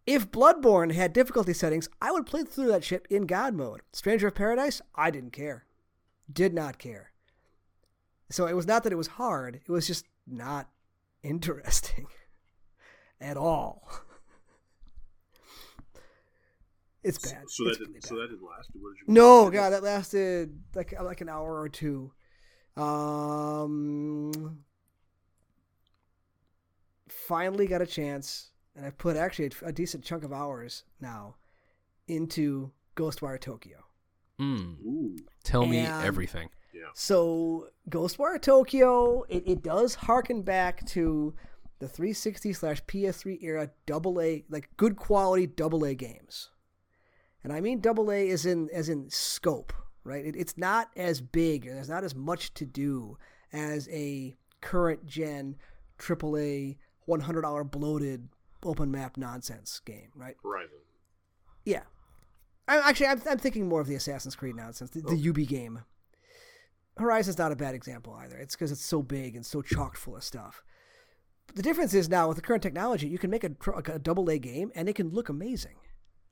If 0.07 0.31
Bloodborne 0.31 0.95
had 0.95 1.13
difficulty 1.13 1.53
settings, 1.53 1.91
I 2.01 2.11
would 2.11 2.25
play 2.25 2.45
through 2.45 2.69
that 2.69 2.85
shit 2.85 3.05
in 3.11 3.27
God 3.27 3.53
mode. 3.53 3.83
Stranger 3.93 4.29
of 4.29 4.35
Paradise, 4.35 4.81
I 4.95 5.11
didn't 5.11 5.35
care. 5.35 5.67
Did 6.33 6.55
not 6.55 6.79
care. 6.79 7.11
So 8.31 8.47
it 8.47 8.57
was 8.57 8.67
not 8.67 8.83
that 8.85 8.95
it 8.95 8.97
was 8.97 9.09
hard, 9.09 9.57
it 9.57 9.71
was 9.71 9.87
just 9.87 10.07
not 10.27 10.71
interesting 11.23 12.07
at 13.21 13.37
all. 13.37 13.89
It's 17.05 17.19
bad. 17.19 17.45
So 17.49 17.65
that 17.65 17.71
It's 17.71 17.79
didn't. 17.79 17.89
really 17.91 18.01
So 18.03 18.17
that 18.17 18.29
didn't 18.29 18.43
last. 18.47 18.71
What 18.75 18.91
did 18.91 19.07
you? 19.09 19.15
No, 19.15 19.49
God, 19.51 19.71
that 19.71 19.83
lasted 19.85 20.59
like 20.75 20.93
like 21.01 21.21
an 21.21 21.29
hour 21.29 21.59
or 21.61 21.69
two. 21.69 22.13
Um, 22.77 24.59
finally 27.09 27.67
got 27.67 27.81
a 27.83 27.87
chance, 27.87 28.51
and 28.77 28.85
I 28.85 28.91
put 28.91 29.17
actually 29.17 29.51
a, 29.63 29.67
a 29.69 29.73
decent 29.73 30.05
chunk 30.05 30.25
of 30.25 30.33
hours 30.33 30.83
now 31.01 31.37
into 32.09 32.73
Ghostwire 32.97 33.41
Tokyo. 33.41 33.79
Mm. 34.41 34.77
Ooh. 34.85 35.17
Tell 35.45 35.67
me 35.67 35.79
And- 35.79 36.05
everything. 36.05 36.49
Yeah. 36.75 36.83
So 36.95 37.69
Ghostwire 37.91 38.41
Tokyo, 38.43 39.23
it, 39.29 39.45
it 39.47 39.63
does 39.63 39.95
harken 39.95 40.43
back 40.43 40.85
to 40.89 41.35
the 41.79 41.89
360 41.89 42.53
slash 42.53 42.85
PS3 42.85 43.43
era 43.43 43.71
double 43.87 44.21
A, 44.21 44.45
like 44.49 44.69
good 44.77 44.97
quality 44.97 45.47
double 45.47 45.85
A 45.85 45.95
games. 45.95 46.51
And 47.45 47.53
I 47.53 47.61
mean 47.61 47.81
double 47.81 48.11
A 48.11 48.29
is 48.29 48.45
in 48.45 48.69
as 48.73 48.89
in 48.89 49.11
scope, 49.11 49.73
right? 50.05 50.25
It, 50.25 50.37
it's 50.37 50.59
not 50.59 50.91
as 50.97 51.21
big, 51.21 51.65
there's 51.65 51.89
not 51.89 52.05
as 52.05 52.15
much 52.15 52.53
to 52.55 52.67
do 52.67 53.17
as 53.53 53.89
a 53.91 54.37
current 54.61 55.07
gen 55.07 55.57
triple 55.99 56.37
A 56.37 56.77
$100 57.09 57.71
bloated 57.71 58.29
open 58.65 58.91
map 58.91 59.17
nonsense 59.17 59.81
game, 59.85 60.11
right? 60.15 60.37
Horizon. 60.43 60.79
Yeah. 61.65 61.83
I, 62.67 62.89
actually, 62.91 63.07
I'm, 63.07 63.23
I'm 63.29 63.39
thinking 63.39 63.69
more 63.69 63.81
of 63.81 63.87
the 63.87 63.95
Assassin's 63.95 64.37
Creed 64.37 64.57
nonsense, 64.57 64.91
the, 64.91 65.01
the 65.01 65.29
UB 65.29 65.49
game. 65.49 65.81
Horizon's 66.99 67.39
not 67.39 67.53
a 67.53 67.57
bad 67.57 67.75
example 67.75 68.15
either. 68.15 68.37
It's 68.37 68.55
because 68.55 68.73
it's 68.73 68.85
so 68.85 69.03
big 69.03 69.37
and 69.37 69.47
so 69.47 69.63
chocked 69.63 69.97
full 69.97 70.17
of 70.17 70.25
stuff. 70.25 70.63
But 71.49 71.57
the 71.57 71.63
difference 71.63 71.93
is 71.95 72.09
now 72.09 72.29
with 72.29 72.37
the 72.37 72.43
current 72.43 72.63
technology, 72.63 73.09
you 73.09 73.19
can 73.19 73.31
make 73.31 73.43
a, 73.45 73.51
a 73.87 73.99
double 73.99 74.29
A 74.31 74.39
game 74.39 74.71
and 74.77 74.89
it 74.89 74.95
can 74.95 75.09
look 75.11 75.29
amazing. 75.29 75.77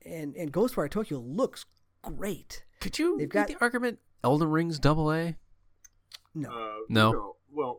And 0.05 0.35
and 0.35 0.53
Ghostwire 0.53 0.89
Tokyo 0.89 1.19
looks 1.19 1.65
great. 2.01 2.63
Could 2.79 2.97
you 2.97 3.17
They've 3.17 3.25
make 3.27 3.29
got- 3.33 3.47
the 3.49 3.57
argument 3.59 3.99
Elden 4.23 4.49
Ring's 4.49 4.79
double 4.79 5.11
A? 5.11 5.35
No, 6.33 6.49
Uh, 6.49 6.77
No. 6.89 7.35
Well, 7.51 7.77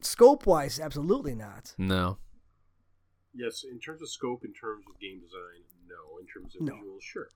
scope 0.00 0.46
wise, 0.46 0.78
absolutely 0.80 1.34
not. 1.34 1.74
No. 1.76 2.18
Yes, 3.34 3.64
in 3.64 3.78
terms 3.80 4.00
of 4.02 4.08
scope, 4.08 4.44
in 4.44 4.52
terms 4.52 4.84
of 4.88 4.98
game 5.00 5.20
design, 5.20 5.62
no. 5.86 6.18
In 6.18 6.26
terms 6.26 6.54
of 6.56 6.62
No. 6.62 6.72
visuals, 6.74 7.02
sure. 7.02 7.28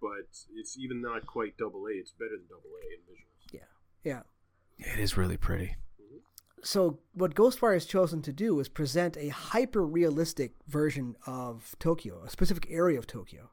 But 0.00 0.28
it's 0.54 0.78
even 0.78 1.00
not 1.02 1.26
quite 1.26 1.56
double 1.56 1.86
A. 1.86 1.92
It's 1.92 2.12
better 2.12 2.36
than 2.36 2.46
double 2.48 2.70
A 2.70 2.94
in 2.94 3.00
visuals. 3.12 3.52
Yeah. 3.52 3.70
Yeah. 4.04 4.22
It 4.78 4.98
is 5.00 5.16
really 5.16 5.36
pretty. 5.36 5.76
So 6.66 6.98
what 7.14 7.36
Ghostwire 7.36 7.74
has 7.74 7.86
chosen 7.86 8.22
to 8.22 8.32
do 8.32 8.58
is 8.58 8.68
present 8.68 9.16
a 9.16 9.28
hyper 9.28 9.86
realistic 9.86 10.54
version 10.66 11.14
of 11.24 11.76
Tokyo, 11.78 12.24
a 12.24 12.28
specific 12.30 12.66
area 12.68 12.98
of 12.98 13.06
Tokyo. 13.06 13.50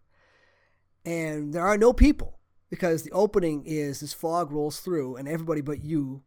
And 1.06 1.54
there 1.54 1.62
are 1.62 1.78
no 1.78 1.94
people 1.94 2.40
because 2.72 3.04
the 3.04 3.12
opening 3.12 3.66
is 3.68 4.00
this 4.00 4.14
fog 4.14 4.52
rolls 4.52 4.80
through 4.80 5.18
and 5.18 5.28
everybody 5.28 5.62
but 5.62 5.84
you 5.84 6.24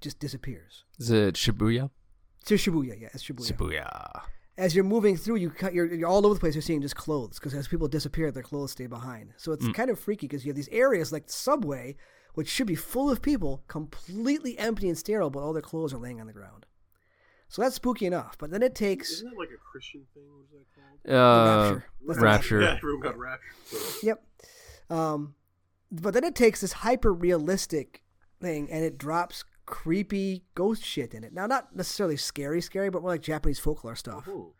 just 0.00 0.20
disappears. 0.20 0.84
Is 1.00 1.10
it 1.10 1.34
Shibuya? 1.34 1.90
It's 2.42 2.52
Shibuya, 2.52 3.00
yeah, 3.00 3.08
it's 3.12 3.24
Shibuya. 3.24 3.52
Shibuya. 3.52 4.22
As 4.56 4.76
you're 4.76 4.84
moving 4.84 5.16
through, 5.16 5.36
you 5.36 5.50
cut, 5.50 5.74
you're, 5.74 5.92
you're 5.92 6.08
all 6.08 6.24
over 6.24 6.34
the 6.34 6.40
place. 6.40 6.54
You're 6.54 6.62
seeing 6.62 6.82
just 6.82 6.94
clothes 6.94 7.40
because 7.40 7.52
as 7.52 7.66
people 7.66 7.88
disappear, 7.88 8.30
their 8.30 8.44
clothes 8.44 8.70
stay 8.70 8.86
behind. 8.86 9.32
So 9.38 9.50
it's 9.50 9.66
hmm. 9.66 9.72
kind 9.72 9.90
of 9.90 9.98
freaky 9.98 10.28
because 10.28 10.44
you 10.44 10.50
have 10.50 10.56
these 10.56 10.68
areas 10.68 11.10
like 11.10 11.26
the 11.26 11.32
subway, 11.32 11.96
which 12.34 12.48
should 12.48 12.66
be 12.66 12.74
full 12.74 13.10
of 13.10 13.22
people, 13.22 13.62
completely 13.68 14.58
empty 14.58 14.88
and 14.88 14.98
sterile, 14.98 15.30
but 15.30 15.40
all 15.40 15.52
their 15.52 15.62
clothes 15.62 15.92
are 15.92 15.98
laying 15.98 16.20
on 16.20 16.26
the 16.26 16.32
ground. 16.32 16.66
So 17.48 17.62
that's 17.62 17.74
spooky 17.74 18.06
enough. 18.06 18.36
But 18.38 18.50
then 18.50 18.62
it 18.62 18.74
takes 18.74 19.10
Isn't 19.10 19.30
that 19.30 19.38
like 19.38 19.48
a 19.48 19.58
Christian 19.58 20.06
thing? 20.14 20.22
What 20.30 20.44
is 20.44 20.50
that 20.50 21.12
called? 21.12 21.14
Uh, 21.16 21.74
Rapture. 21.74 21.84
That's 22.06 22.18
the 22.18 22.24
Rapture. 22.24 22.60
Yeah, 22.62 22.76
everyone 22.76 23.00
got 23.00 23.18
raptured. 23.18 23.52
So, 23.66 24.06
Yep. 24.06 24.24
Um, 24.88 25.34
but 25.90 26.14
then 26.14 26.24
it 26.24 26.34
takes 26.36 26.60
this 26.60 26.72
hyper 26.72 27.12
realistic 27.12 28.02
thing 28.40 28.70
and 28.70 28.84
it 28.84 28.98
drops 28.98 29.44
creepy 29.66 30.44
ghost 30.54 30.84
shit 30.84 31.12
in 31.12 31.24
it. 31.24 31.32
Now, 31.32 31.46
not 31.46 31.74
necessarily 31.74 32.16
scary, 32.16 32.60
scary, 32.60 32.90
but 32.90 33.02
more 33.02 33.10
like 33.10 33.22
Japanese 33.22 33.58
folklore 33.58 33.96
stuff. 33.96 34.24
hmm. 34.24 34.50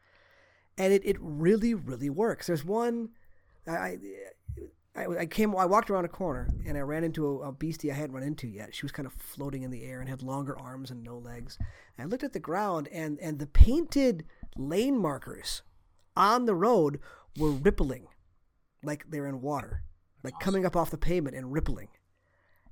And 0.76 0.92
it, 0.92 1.02
it 1.04 1.16
really, 1.20 1.74
really 1.74 2.10
works. 2.10 2.46
There's 2.46 2.64
one. 2.64 3.10
I, 3.68 3.98
I, 4.94 5.06
I 5.20 5.26
came. 5.26 5.54
I 5.54 5.66
walked 5.66 5.90
around 5.90 6.04
a 6.04 6.08
corner 6.08 6.48
and 6.66 6.76
I 6.76 6.80
ran 6.80 7.04
into 7.04 7.26
a, 7.26 7.48
a 7.48 7.52
beastie 7.52 7.92
I 7.92 7.94
hadn't 7.94 8.14
run 8.14 8.24
into 8.24 8.48
yet. 8.48 8.74
She 8.74 8.84
was 8.84 8.92
kind 8.92 9.06
of 9.06 9.12
floating 9.12 9.62
in 9.62 9.70
the 9.70 9.84
air 9.84 10.00
and 10.00 10.08
had 10.08 10.22
longer 10.22 10.58
arms 10.58 10.90
and 10.90 11.02
no 11.02 11.16
legs. 11.16 11.58
And 11.96 12.04
I 12.04 12.08
looked 12.08 12.24
at 12.24 12.32
the 12.32 12.40
ground 12.40 12.88
and 12.92 13.18
and 13.20 13.38
the 13.38 13.46
painted 13.46 14.24
lane 14.56 14.98
markers 14.98 15.62
on 16.16 16.46
the 16.46 16.54
road 16.54 16.98
were 17.38 17.50
rippling, 17.50 18.08
like 18.82 19.04
they're 19.08 19.28
in 19.28 19.40
water, 19.40 19.84
like 20.24 20.34
coming 20.40 20.66
up 20.66 20.74
off 20.74 20.90
the 20.90 20.98
pavement 20.98 21.36
and 21.36 21.52
rippling. 21.52 21.88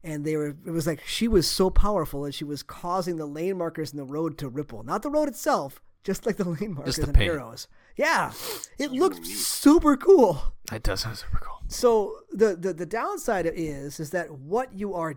And 0.02 0.24
they 0.24 0.36
were. 0.36 0.56
It 0.66 0.70
was 0.70 0.86
like 0.86 1.04
she 1.06 1.28
was 1.28 1.48
so 1.48 1.70
powerful 1.70 2.24
and 2.24 2.34
she 2.34 2.44
was 2.44 2.62
causing 2.62 3.16
the 3.16 3.26
lane 3.26 3.58
markers 3.58 3.92
in 3.92 3.96
the 3.96 4.04
road 4.04 4.38
to 4.38 4.48
ripple, 4.48 4.82
not 4.82 5.02
the 5.02 5.10
road 5.10 5.28
itself, 5.28 5.80
just 6.04 6.26
like 6.26 6.36
the 6.36 6.48
lane 6.48 6.74
markers 6.74 6.96
the 6.96 7.04
and 7.04 7.14
paint. 7.14 7.30
arrows. 7.32 7.68
Yeah, 7.96 8.32
it 8.78 8.92
looked 8.92 9.26
super 9.26 9.96
cool. 9.96 10.54
That 10.70 10.82
does 10.82 11.00
sound 11.00 11.16
super 11.18 11.40
cool. 11.42 11.58
So 11.68 12.20
the, 12.32 12.54
the 12.56 12.72
the 12.72 12.86
downside 12.86 13.46
is 13.46 13.98
is 14.00 14.10
that 14.10 14.30
what 14.30 14.72
you 14.72 14.94
are 14.94 15.14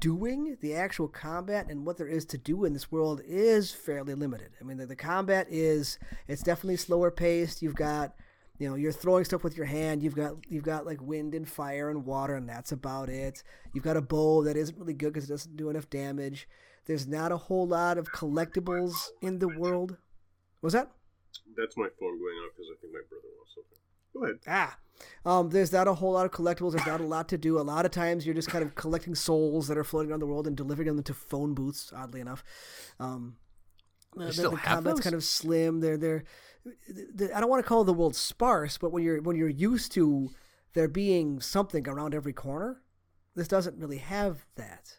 doing, 0.00 0.56
the 0.60 0.74
actual 0.74 1.08
combat 1.08 1.66
and 1.68 1.84
what 1.84 1.96
there 1.98 2.08
is 2.08 2.24
to 2.26 2.38
do 2.38 2.64
in 2.64 2.72
this 2.72 2.90
world 2.90 3.20
is 3.26 3.72
fairly 3.72 4.14
limited. 4.14 4.52
I 4.60 4.64
mean, 4.64 4.78
the, 4.78 4.86
the 4.86 4.96
combat 4.96 5.46
is 5.50 5.98
it's 6.26 6.42
definitely 6.42 6.76
slower 6.76 7.10
paced. 7.10 7.62
You've 7.62 7.74
got 7.74 8.14
you 8.58 8.68
know 8.68 8.76
you're 8.76 8.92
throwing 8.92 9.24
stuff 9.24 9.44
with 9.44 9.56
your 9.56 9.66
hand. 9.66 10.02
You've 10.02 10.16
got 10.16 10.36
you've 10.48 10.64
got 10.64 10.86
like 10.86 11.00
wind 11.02 11.34
and 11.34 11.48
fire 11.48 11.90
and 11.90 12.04
water, 12.04 12.34
and 12.34 12.48
that's 12.48 12.72
about 12.72 13.08
it. 13.08 13.42
You've 13.72 13.84
got 13.84 13.96
a 13.96 14.02
bow 14.02 14.44
that 14.44 14.56
isn't 14.56 14.78
really 14.78 14.94
good 14.94 15.12
because 15.12 15.28
it 15.28 15.32
doesn't 15.32 15.56
do 15.56 15.70
enough 15.70 15.90
damage. 15.90 16.48
There's 16.86 17.06
not 17.06 17.32
a 17.32 17.36
whole 17.36 17.66
lot 17.66 17.98
of 17.98 18.12
collectibles 18.12 18.94
in 19.22 19.38
the 19.38 19.48
world. 19.48 19.96
Was 20.64 20.72
that? 20.72 20.90
That's 21.58 21.76
my 21.76 21.88
phone 22.00 22.18
going 22.18 22.36
off 22.38 22.52
because 22.56 22.70
I 22.72 22.80
think 22.80 22.94
my 22.94 23.00
brother 23.06 23.28
wants 23.36 23.52
something. 23.54 23.78
Go 24.14 24.24
ahead. 24.24 24.38
Ah. 24.48 24.78
Um, 25.26 25.50
there's 25.50 25.72
not 25.74 25.88
a 25.88 25.92
whole 25.92 26.12
lot 26.12 26.24
of 26.24 26.32
collectibles. 26.32 26.72
There's 26.72 26.86
not 26.86 27.02
a 27.02 27.06
lot 27.06 27.28
to 27.28 27.36
do. 27.36 27.58
A 27.58 27.60
lot 27.60 27.84
of 27.84 27.90
times 27.90 28.24
you're 28.24 28.34
just 28.34 28.48
kind 28.48 28.64
of 28.64 28.74
collecting 28.74 29.14
souls 29.14 29.68
that 29.68 29.76
are 29.76 29.84
floating 29.84 30.10
around 30.10 30.20
the 30.20 30.26
world 30.26 30.46
and 30.46 30.56
delivering 30.56 30.86
them 30.86 31.02
to 31.02 31.12
phone 31.12 31.52
booths. 31.52 31.92
Oddly 31.94 32.22
enough, 32.22 32.42
um, 32.98 33.36
the, 34.16 34.32
still 34.32 34.52
the 34.52 34.56
have 34.56 34.76
combat's 34.76 35.00
those? 35.00 35.04
kind 35.04 35.14
of 35.14 35.22
slim. 35.22 35.80
They're 35.80 35.98
they're. 35.98 36.24
The, 36.88 37.30
I 37.36 37.40
don't 37.40 37.50
want 37.50 37.62
to 37.62 37.68
call 37.68 37.84
the 37.84 37.92
world 37.92 38.16
sparse, 38.16 38.78
but 38.78 38.90
when 38.90 39.02
you're 39.02 39.20
when 39.20 39.36
you're 39.36 39.50
used 39.50 39.92
to 39.92 40.30
there 40.72 40.88
being 40.88 41.40
something 41.40 41.86
around 41.86 42.14
every 42.14 42.32
corner, 42.32 42.80
this 43.34 43.48
doesn't 43.48 43.76
really 43.76 43.98
have 43.98 44.46
that. 44.56 44.96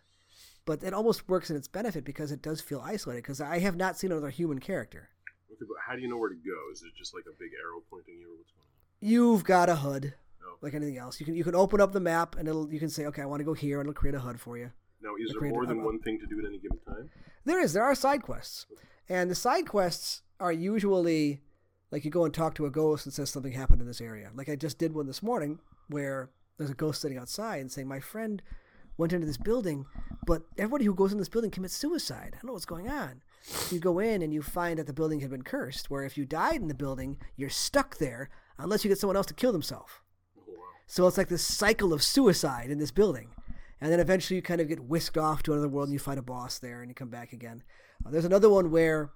But 0.64 0.84
it 0.84 0.94
almost 0.94 1.28
works 1.28 1.50
in 1.50 1.56
its 1.56 1.68
benefit 1.68 2.06
because 2.06 2.32
it 2.32 2.44
does 2.44 2.62
feel 2.62 2.82
isolated. 2.86 3.24
Because 3.24 3.42
I 3.42 3.58
have 3.60 3.78
not 3.78 3.98
seen 3.98 4.12
another 4.12 4.30
human 4.30 4.60
character. 4.60 5.10
Okay, 5.56 5.66
but 5.68 5.78
how 5.86 5.96
do 5.96 6.02
you 6.02 6.08
know 6.08 6.18
where 6.18 6.30
to 6.30 6.36
go? 6.36 6.72
Is 6.72 6.82
it 6.84 6.92
just 6.98 7.14
like 7.14 7.24
a 7.28 7.36
big 7.40 7.52
arrow 7.54 7.82
pointing 7.90 8.16
you, 8.20 8.28
or 8.34 8.38
what's 8.38 8.52
going 8.52 8.66
on? 8.66 9.10
You've 9.10 9.44
got 9.44 9.70
a 9.70 9.76
HUD, 9.76 10.14
No. 10.42 10.48
like 10.62 10.74
anything 10.74 10.98
else. 10.98 11.20
You 11.20 11.26
can 11.26 11.36
you 11.36 11.44
can 11.44 11.56
open 11.56 11.80
up 11.80 11.94
the 11.94 12.00
map 12.00 12.36
and 12.38 12.48
it'll 12.48 12.72
you 12.72 12.80
can 12.80 12.90
say, 12.90 13.06
okay, 13.06 13.22
I 13.22 13.26
want 13.26 13.40
to 13.40 13.46
go 13.46 13.54
here, 13.54 13.80
and 13.80 13.88
it'll 13.90 13.98
create 13.98 14.16
a 14.16 14.20
HUD 14.20 14.40
for 14.40 14.58
you. 14.58 14.72
Now, 15.02 15.16
is 15.20 15.34
I 15.36 15.40
there 15.40 15.50
more 15.50 15.66
than 15.66 15.84
one 15.84 16.00
thing 16.00 16.20
to 16.20 16.26
do 16.26 16.40
at 16.40 16.46
any 16.46 16.58
given 16.60 16.80
time? 16.80 17.10
There 17.46 17.60
is. 17.62 17.74
There 17.74 17.84
are 17.84 17.96
side 17.96 18.24
quests, 18.24 18.66
and 19.08 19.30
the 19.30 19.36
side 19.36 19.68
quests 19.68 20.22
are 20.40 20.52
usually 20.52 21.42
like 21.92 22.04
you 22.04 22.12
go 22.12 22.26
and 22.26 22.34
talk 22.34 22.56
to 22.56 22.66
a 22.66 22.72
ghost 22.72 23.06
and 23.06 23.14
says 23.14 23.30
something 23.30 23.54
happened 23.54 23.80
in 23.82 23.88
this 23.88 24.02
area. 24.02 24.32
Like 24.36 24.50
I 24.50 24.56
just 24.56 24.78
did 24.78 24.94
one 24.94 25.06
this 25.08 25.24
morning 25.24 25.60
where 25.88 26.30
there's 26.58 26.72
a 26.72 26.76
ghost 26.76 27.02
sitting 27.02 27.18
outside 27.18 27.62
and 27.62 27.72
saying, 27.72 27.88
"My 27.88 28.00
friend 28.00 28.42
went 28.98 29.14
into 29.14 29.28
this 29.28 29.38
building, 29.38 29.86
but 30.26 30.44
everybody 30.58 30.86
who 30.86 30.96
goes 30.96 31.12
in 31.12 31.20
this 31.20 31.30
building 31.30 31.52
commits 31.52 31.76
suicide. 31.76 32.30
I 32.34 32.38
don't 32.38 32.46
know 32.46 32.54
what's 32.54 32.66
going 32.66 32.90
on." 32.90 33.22
You 33.72 33.80
go 33.80 34.00
in 34.00 34.22
and 34.22 34.34
you 34.34 34.42
find 34.42 34.80
that 34.80 34.88
the 34.88 34.94
building 34.94 35.20
had 35.20 35.30
been 35.30 35.44
cursed. 35.44 35.90
Where 35.92 36.04
if 36.04 36.18
you 36.18 36.26
died 36.26 36.62
in 36.62 36.68
the 36.68 36.74
building, 36.74 37.18
you're 37.36 37.50
stuck 37.50 37.98
there 37.98 38.30
unless 38.58 38.84
you 38.84 38.90
get 38.90 38.98
someone 38.98 39.16
else 39.18 39.28
to 39.28 39.34
kill 39.34 39.52
themselves. 39.52 39.92
So 40.88 41.08
it's 41.08 41.18
like 41.18 41.30
this 41.30 41.46
cycle 41.46 41.94
of 41.94 42.04
suicide 42.04 42.70
in 42.70 42.80
this 42.80 42.92
building. 42.92 43.30
And 43.82 43.92
then 43.92 44.00
eventually 44.00 44.36
you 44.38 44.42
kind 44.42 44.62
of 44.62 44.68
get 44.68 44.80
whisked 44.86 45.18
off 45.18 45.44
to 45.44 45.54
another 45.54 45.68
world 45.68 45.88
and 45.90 45.94
you 45.94 46.00
fight 46.00 46.18
a 46.18 46.22
boss 46.24 46.60
there 46.60 46.82
and 46.82 46.90
you 46.90 46.96
come 46.96 47.10
back 47.10 47.34
again. 47.34 47.64
Uh, 48.06 48.10
there's 48.12 48.26
another 48.26 48.50
one 48.50 48.72
where 48.72 49.10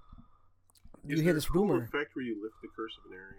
you 1.06 1.16
Is 1.16 1.22
hear 1.22 1.34
this 1.34 1.52
rumor. 1.52 1.84
effect 1.84 2.16
where 2.16 2.26
you 2.26 2.42
lift 2.44 2.56
the 2.62 2.68
curse 2.76 2.94
of 3.04 3.12
an 3.12 3.18
area? 3.18 3.36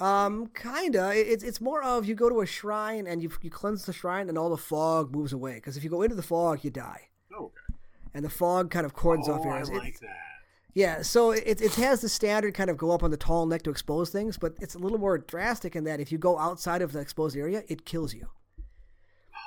Um, 0.00 0.46
kinda. 0.54 1.12
It's 1.14 1.44
it's 1.44 1.60
more 1.60 1.82
of 1.82 2.06
you 2.06 2.14
go 2.14 2.28
to 2.28 2.40
a 2.40 2.46
shrine 2.46 3.06
and 3.06 3.22
you 3.22 3.30
you 3.42 3.50
cleanse 3.50 3.84
the 3.84 3.92
shrine 3.92 4.28
and 4.28 4.38
all 4.38 4.50
the 4.50 4.56
fog 4.56 5.14
moves 5.14 5.32
away. 5.32 5.54
Because 5.56 5.76
if 5.76 5.84
you 5.84 5.90
go 5.90 6.02
into 6.02 6.16
the 6.16 6.22
fog, 6.22 6.64
you 6.64 6.70
die. 6.70 7.08
And 8.16 8.24
the 8.24 8.30
fog 8.30 8.70
kind 8.70 8.86
of 8.86 8.94
cordons 8.94 9.28
oh, 9.28 9.34
off 9.34 9.44
I 9.44 9.50
areas. 9.50 9.68
It- 9.68 9.74
like 9.74 10.00
that. 10.00 10.16
Yeah, 10.72 11.00
so 11.00 11.30
it, 11.30 11.62
it 11.62 11.74
has 11.76 12.02
the 12.02 12.08
standard 12.08 12.52
kind 12.52 12.68
of 12.68 12.76
go 12.76 12.90
up 12.90 13.02
on 13.02 13.10
the 13.10 13.16
Tallneck 13.16 13.62
to 13.62 13.70
expose 13.70 14.10
things, 14.10 14.36
but 14.36 14.56
it's 14.60 14.74
a 14.74 14.78
little 14.78 14.98
more 14.98 15.16
drastic 15.16 15.74
in 15.74 15.84
that 15.84 16.00
if 16.00 16.12
you 16.12 16.18
go 16.18 16.38
outside 16.38 16.82
of 16.82 16.92
the 16.92 16.98
exposed 16.98 17.34
area, 17.34 17.62
it 17.66 17.86
kills 17.86 18.12
you, 18.12 18.28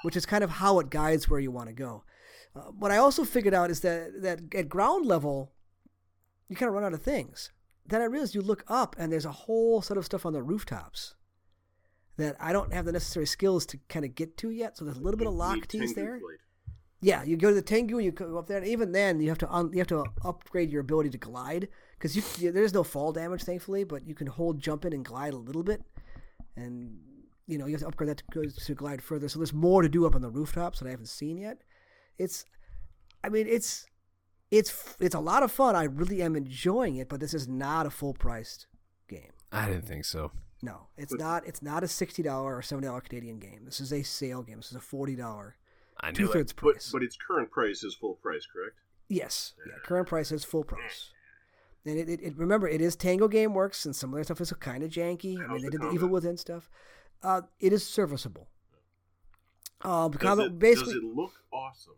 which 0.02 0.16
is 0.16 0.26
kind 0.26 0.44
of 0.44 0.50
how 0.50 0.80
it 0.80 0.90
guides 0.90 1.30
where 1.30 1.40
you 1.40 1.52
want 1.52 1.68
to 1.68 1.74
go. 1.74 2.04
Uh, 2.56 2.72
what 2.80 2.90
I 2.90 2.98
also 2.98 3.24
figured 3.24 3.54
out 3.54 3.70
is 3.70 3.82
that, 3.82 4.24
that 4.24 4.40
at 4.56 4.70
ground 4.70 5.06
level, 5.06 5.52
you 6.48 6.56
kind 6.56 6.68
of 6.68 6.74
run 6.74 6.84
out 6.84 6.94
of 6.94 7.04
things. 7.04 7.52
Then 7.86 8.02
I 8.02 8.06
realized 8.06 8.34
you 8.34 8.42
look 8.42 8.64
up 8.68 8.96
and 8.98 9.14
there's 9.14 9.26
a 9.26 9.32
whole 9.32 9.84
set 9.84 9.98
of 9.98 10.06
stuff 10.06 10.26
on 10.26 10.34
the 10.34 10.42
rooftops 10.42 11.14
that 12.18 12.38
I 12.40 12.52
don't 12.52 12.74
have 12.74 12.86
the 12.86 12.92
necessary 12.92 13.28
skills 13.28 13.68
to 13.68 13.80
kind 13.88 14.04
of 14.04 14.16
get 14.16 14.36
to 14.38 14.50
yet. 14.50 14.78
So 14.78 14.84
there's 14.84 14.98
a 14.98 15.02
little 15.02 15.20
bit 15.20 15.28
of 15.28 15.36
lock 15.36 15.68
tease 15.68 15.94
there. 15.94 16.20
Blade. 16.20 16.40
Yeah, 17.02 17.24
you 17.24 17.38
go 17.38 17.50
to 17.50 17.56
the 17.56 17.62
Tengu 17.62 17.96
and 17.96 18.06
you 18.06 18.12
go 18.12 18.38
up 18.38 18.48
there, 18.48 18.58
and 18.58 18.68
even 18.68 18.92
then 18.92 19.22
you 19.22 19.30
have 19.30 19.38
to 19.38 19.50
un- 19.50 19.72
you 19.72 19.80
have 19.80 19.88
to 19.88 20.04
upgrade 20.26 20.70
your 20.70 20.82
ability 20.82 21.10
to 21.12 21.18
glide 21.18 21.70
because 21.98 22.16
you, 22.16 22.24
you 22.38 22.52
there's 22.52 22.74
no 22.74 22.84
fall 22.84 23.14
damage 23.14 23.44
thankfully, 23.44 23.84
but 23.86 24.06
you 24.06 24.14
can 24.14 24.28
hold 24.28 24.60
jump 24.60 24.84
in 24.84 24.94
and 24.94 25.06
glide 25.06 25.34
a 25.34 25.38
little 25.38 25.64
bit, 25.64 25.82
and 26.58 27.00
you 27.48 27.58
know 27.58 27.66
you 27.66 27.72
have 27.72 27.82
to 27.82 27.88
upgrade 27.88 28.10
that 28.10 28.18
to, 28.18 28.24
go 28.32 28.44
to 28.44 28.76
glide 28.76 29.02
further. 29.02 29.30
So 29.30 29.40
there's 29.40 29.54
more 29.54 29.82
to 29.82 29.90
do 29.90 30.06
up 30.06 30.16
on 30.16 30.22
the 30.22 30.30
rooftops 30.30 30.80
that 30.80 30.88
I 30.88 30.92
haven't 30.92 31.08
seen 31.08 31.38
yet. 31.38 31.60
It's, 32.18 32.44
I 33.24 33.30
mean 33.30 33.48
it's 33.48 33.86
it's 34.52 34.96
it's 35.00 35.16
a 35.16 35.20
lot 35.20 35.44
of 35.44 35.52
fun. 35.52 35.76
I 35.76 35.84
really 35.84 36.22
am 36.22 36.36
enjoying 36.36 36.98
it, 36.98 37.08
but 37.08 37.20
this 37.20 37.34
is 37.34 37.48
not 37.48 37.86
a 37.86 37.90
full 37.90 38.14
priced 38.14 38.68
game. 39.08 39.32
I 39.52 39.68
didn't 39.68 39.88
think 39.88 40.06
so. 40.06 40.32
No, 40.62 40.88
it's 40.98 41.14
not. 41.14 41.48
It's 41.48 41.62
not 41.62 41.84
a 41.84 41.88
sixty 41.88 42.22
dollar 42.22 42.58
or 42.58 42.62
seventy 42.62 42.88
dollar 42.88 43.02
Canadian 43.02 43.40
game. 43.40 43.62
This 43.64 43.80
is 43.80 43.94
a 43.94 44.04
sale 44.04 44.44
game. 44.44 44.58
This 44.58 44.72
is 44.72 44.76
a 44.76 44.82
forty 44.82 45.16
dollar, 45.16 45.56
I 46.02 46.12
two 46.12 46.24
knew 46.24 46.30
it. 46.30 46.34
thirds 46.34 46.54
But, 46.54 46.62
price. 46.74 46.90
but 46.92 47.04
its 47.04 47.18
current 47.18 47.52
price 47.52 47.84
is 47.84 47.94
full 47.96 48.16
price, 48.16 48.46
correct? 48.52 48.76
Yes. 49.08 49.54
Yeah. 49.66 49.74
Current 49.84 50.08
price 50.08 50.32
is 50.32 50.44
full 50.44 50.64
price. 50.64 51.12
And 51.86 51.98
it, 51.98 52.10
it, 52.10 52.20
it 52.22 52.38
remember 52.38 52.68
it 52.68 52.82
is 52.82 52.96
Tango 52.96 53.28
Gameworks, 53.28 53.86
and 53.86 53.96
some 53.96 54.12
of 54.12 54.16
their 54.16 54.24
stuff 54.24 54.42
is 54.42 54.52
kind 54.60 54.84
of 54.84 54.92
janky. 54.92 55.40
I 55.44 55.48
mean, 55.48 55.62
they 55.62 55.70
the 55.70 55.72
did 55.72 55.82
the? 55.82 55.92
Evil 55.92 56.10
Within 56.10 56.38
stuff. 56.38 56.70
Uh, 57.24 57.42
it 57.60 57.74
is 57.74 57.86
serviceable. 57.86 58.48
Uh, 59.82 60.10
Does 60.10 60.40
it, 60.40 60.60
basically 60.60 60.94
does 60.96 61.04
it 61.04 61.16
look 61.16 61.32
awesome? 61.54 61.94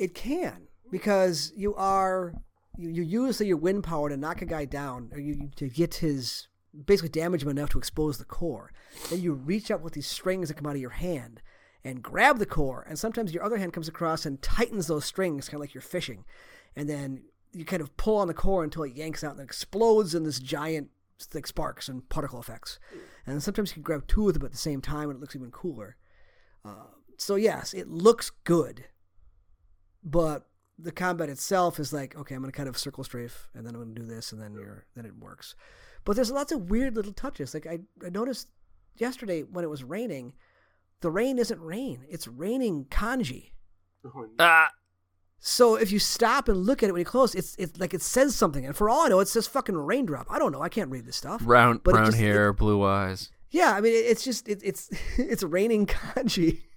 it 0.00 0.14
can 0.14 0.66
because 0.90 1.52
you 1.56 1.74
are 1.76 2.34
you, 2.76 2.88
you 2.88 3.02
use 3.02 3.40
your 3.40 3.56
wind 3.56 3.84
power 3.84 4.08
to 4.08 4.16
knock 4.16 4.42
a 4.42 4.46
guy 4.46 4.64
down 4.64 5.08
or 5.12 5.20
you, 5.20 5.34
you- 5.34 5.50
to 5.56 5.68
get 5.68 5.94
his 5.96 6.48
basically 6.86 7.08
damage 7.08 7.42
him 7.42 7.48
enough 7.48 7.70
to 7.70 7.78
expose 7.78 8.18
the 8.18 8.24
core. 8.24 8.72
Then 9.10 9.20
you 9.20 9.32
reach 9.32 9.70
up 9.70 9.80
with 9.80 9.92
these 9.94 10.06
strings 10.08 10.48
that 10.48 10.54
come 10.54 10.66
out 10.66 10.74
of 10.74 10.80
your 10.80 10.90
hand 10.90 11.40
and 11.84 12.02
grab 12.02 12.38
the 12.38 12.46
core, 12.46 12.84
and 12.88 12.98
sometimes 12.98 13.32
your 13.32 13.44
other 13.44 13.58
hand 13.58 13.72
comes 13.72 13.88
across 13.88 14.26
and 14.26 14.42
tightens 14.42 14.86
those 14.86 15.04
strings, 15.04 15.48
kind 15.48 15.56
of 15.56 15.60
like 15.60 15.74
you're 15.74 15.80
fishing, 15.82 16.24
and 16.76 16.88
then 16.88 17.22
you 17.52 17.64
kind 17.64 17.82
of 17.82 17.96
pull 17.96 18.16
on 18.16 18.28
the 18.28 18.34
core 18.34 18.64
until 18.64 18.82
it 18.82 18.94
yanks 18.94 19.24
out 19.24 19.32
and 19.32 19.40
explodes 19.40 20.14
in 20.14 20.24
this 20.24 20.38
giant 20.38 20.90
like 21.34 21.46
sparks 21.46 21.88
and 21.88 22.08
particle 22.08 22.38
effects. 22.38 22.78
And 23.26 23.42
sometimes 23.42 23.70
you 23.70 23.74
can 23.74 23.82
grab 23.82 24.06
two 24.06 24.28
of 24.28 24.34
them 24.34 24.44
at 24.44 24.52
the 24.52 24.58
same 24.58 24.80
time 24.80 25.10
and 25.10 25.16
it 25.16 25.20
looks 25.20 25.34
even 25.34 25.50
cooler. 25.50 25.96
Uh, 26.64 26.86
so 27.16 27.34
yes, 27.34 27.74
it 27.74 27.88
looks 27.88 28.30
good, 28.44 28.84
but 30.04 30.48
the 30.78 30.92
combat 30.92 31.28
itself 31.28 31.80
is 31.80 31.92
like, 31.92 32.16
okay, 32.16 32.34
I'm 32.34 32.42
gonna 32.42 32.52
kind 32.52 32.68
of 32.68 32.78
circle 32.78 33.02
strafe, 33.02 33.48
and 33.54 33.66
then 33.66 33.74
I'm 33.74 33.80
gonna 33.82 33.94
do 33.94 34.04
this, 34.04 34.32
and 34.32 34.40
then 34.40 34.54
you're 34.54 34.86
then 34.94 35.06
it 35.06 35.18
works. 35.18 35.54
But 36.04 36.14
there's 36.14 36.30
lots 36.30 36.52
of 36.52 36.70
weird 36.70 36.94
little 36.94 37.12
touches. 37.12 37.52
Like 37.52 37.66
I, 37.66 37.80
I 38.04 38.10
noticed 38.10 38.48
yesterday 38.96 39.42
when 39.42 39.64
it 39.64 39.70
was 39.70 39.82
raining, 39.82 40.34
the 41.00 41.10
rain 41.10 41.38
isn't 41.38 41.60
rain; 41.60 42.04
it's 42.08 42.26
raining 42.28 42.86
kanji. 42.86 43.50
Oh, 44.04 44.22
and- 44.22 44.30
Ah, 44.38 44.70
So 45.40 45.76
if 45.76 45.92
you 45.92 45.98
stop 45.98 46.48
and 46.48 46.58
look 46.58 46.82
at 46.82 46.88
it 46.88 46.92
when 46.92 47.00
you 47.00 47.04
close, 47.04 47.34
it's 47.34 47.54
it's 47.56 47.78
like 47.78 47.94
it 47.94 48.02
says 48.02 48.34
something, 48.34 48.64
and 48.66 48.76
for 48.76 48.88
all 48.90 49.06
I 49.06 49.08
know, 49.08 49.20
it 49.20 49.28
says 49.28 49.46
fucking 49.46 49.76
raindrop. 49.76 50.26
I 50.30 50.38
don't 50.38 50.52
know. 50.52 50.62
I 50.62 50.68
can't 50.68 50.90
read 50.90 51.06
this 51.06 51.16
stuff. 51.16 51.42
brown 51.42 51.80
But 51.84 51.90
it 51.90 51.94
brown 51.94 52.06
just- 52.06 52.18
hair, 52.18 52.52
blue 52.52 52.82
eyes. 52.84 53.30
Yeah, 53.50 53.72
I 53.72 53.80
mean, 53.80 53.92
it, 53.94 54.04
it's 54.06 54.24
just 54.24 54.48
it, 54.48 54.60
it's 54.64 54.90
it's 55.18 55.42
raining 55.42 55.86
kanji. 55.86 56.62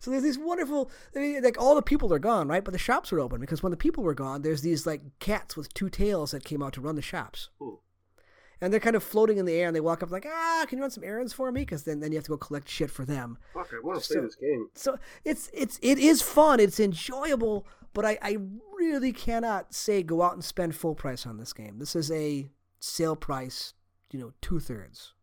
So 0.00 0.10
there's 0.10 0.22
these 0.22 0.38
wonderful, 0.38 0.90
I 1.14 1.18
mean, 1.18 1.42
like 1.42 1.60
all 1.60 1.74
the 1.74 1.82
people 1.82 2.12
are 2.14 2.18
gone, 2.18 2.48
right? 2.48 2.64
But 2.64 2.70
the 2.72 2.78
shops 2.78 3.12
are 3.12 3.20
open 3.20 3.38
because 3.38 3.62
when 3.62 3.70
the 3.70 3.76
people 3.76 4.02
were 4.02 4.14
gone, 4.14 4.40
there's 4.40 4.62
these 4.62 4.86
like 4.86 5.02
cats 5.18 5.58
with 5.58 5.72
two 5.74 5.90
tails 5.90 6.30
that 6.30 6.42
came 6.42 6.62
out 6.62 6.72
to 6.72 6.80
run 6.80 6.94
the 6.96 7.02
shops, 7.02 7.50
Hmm. 7.60 7.74
And 8.60 8.72
they're 8.72 8.80
kind 8.80 8.96
of 8.96 9.02
floating 9.02 9.38
in 9.38 9.44
the 9.46 9.54
air, 9.54 9.66
and 9.68 9.76
they 9.76 9.80
walk 9.80 10.02
up 10.02 10.10
like, 10.10 10.26
ah, 10.28 10.64
can 10.68 10.78
you 10.78 10.82
run 10.82 10.90
some 10.90 11.04
errands 11.04 11.32
for 11.32 11.50
me? 11.52 11.62
Because 11.62 11.84
then 11.84 12.00
then 12.00 12.12
you 12.12 12.18
have 12.18 12.24
to 12.24 12.30
go 12.30 12.36
collect 12.36 12.68
shit 12.68 12.90
for 12.90 13.04
them. 13.04 13.38
Fuck, 13.54 13.70
I 13.72 13.80
want 13.86 13.98
to 14.00 14.04
So- 14.04 14.14
play 14.14 14.22
this 14.24 14.34
game. 14.36 14.68
So 14.74 14.98
it's 15.24 15.50
it's 15.52 15.78
it 15.82 15.98
is 15.98 16.22
fun, 16.22 16.60
it's 16.60 16.80
enjoyable, 16.80 17.66
but 17.92 18.04
I 18.04 18.18
I 18.22 18.36
really 18.76 19.12
cannot 19.12 19.74
say 19.74 20.02
go 20.02 20.22
out 20.22 20.34
and 20.34 20.44
spend 20.44 20.74
full 20.76 20.94
price 20.94 21.26
on 21.26 21.36
this 21.38 21.52
game. 21.52 21.78
This 21.78 21.94
is 21.96 22.10
a 22.10 22.50
sale 22.80 23.16
price, 23.16 23.74
you 24.12 24.18
know, 24.20 24.32
two 24.40 24.60
thirds 24.60 25.14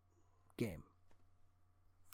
game. 0.56 0.82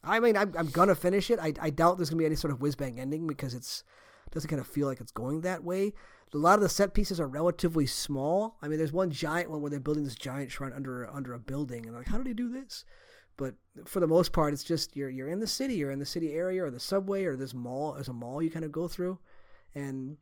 I 0.04 0.18
mean, 0.18 0.36
I'm, 0.36 0.52
I'm 0.58 0.68
gonna 0.68 0.94
finish 0.96 1.30
it. 1.30 1.38
I, 1.40 1.52
I 1.60 1.70
doubt 1.70 1.96
there's 1.96 2.10
gonna 2.10 2.18
be 2.18 2.26
any 2.26 2.34
sort 2.36 2.52
of 2.52 2.60
whiz 2.60 2.74
bang 2.74 2.98
ending 2.98 3.26
because 3.26 3.54
it's 3.54 3.84
doesn't 4.32 4.48
kind 4.48 4.60
of 4.60 4.66
feel 4.66 4.86
like 4.86 5.00
it's 5.00 5.12
going 5.12 5.42
that 5.42 5.62
way. 5.62 5.92
A 6.34 6.38
lot 6.38 6.54
of 6.54 6.62
the 6.62 6.68
set 6.68 6.94
pieces 6.94 7.20
are 7.20 7.28
relatively 7.28 7.86
small. 7.86 8.56
I 8.62 8.68
mean, 8.68 8.78
there's 8.78 8.92
one 8.92 9.10
giant 9.10 9.50
one 9.50 9.60
where 9.60 9.70
they're 9.70 9.80
building 9.80 10.04
this 10.04 10.14
giant 10.14 10.50
shrine 10.50 10.72
under 10.72 11.08
under 11.08 11.34
a 11.34 11.38
building, 11.38 11.86
and 11.86 11.94
like, 11.94 12.08
how 12.08 12.16
do 12.16 12.24
they 12.24 12.32
do 12.32 12.48
this? 12.48 12.84
But 13.36 13.54
for 13.84 14.00
the 14.00 14.06
most 14.06 14.32
part, 14.32 14.52
it's 14.52 14.64
just 14.64 14.96
you're 14.96 15.10
you're 15.10 15.28
in 15.28 15.40
the 15.40 15.46
city, 15.46 15.74
you're 15.74 15.90
in 15.90 15.98
the 15.98 16.06
city 16.06 16.32
area, 16.32 16.64
or 16.64 16.70
the 16.70 16.80
subway, 16.80 17.24
or 17.24 17.36
this 17.36 17.54
mall. 17.54 17.92
There's 17.92 18.08
a 18.08 18.14
mall 18.14 18.42
you 18.42 18.50
kind 18.50 18.64
of 18.64 18.72
go 18.72 18.88
through, 18.88 19.18
and 19.74 20.16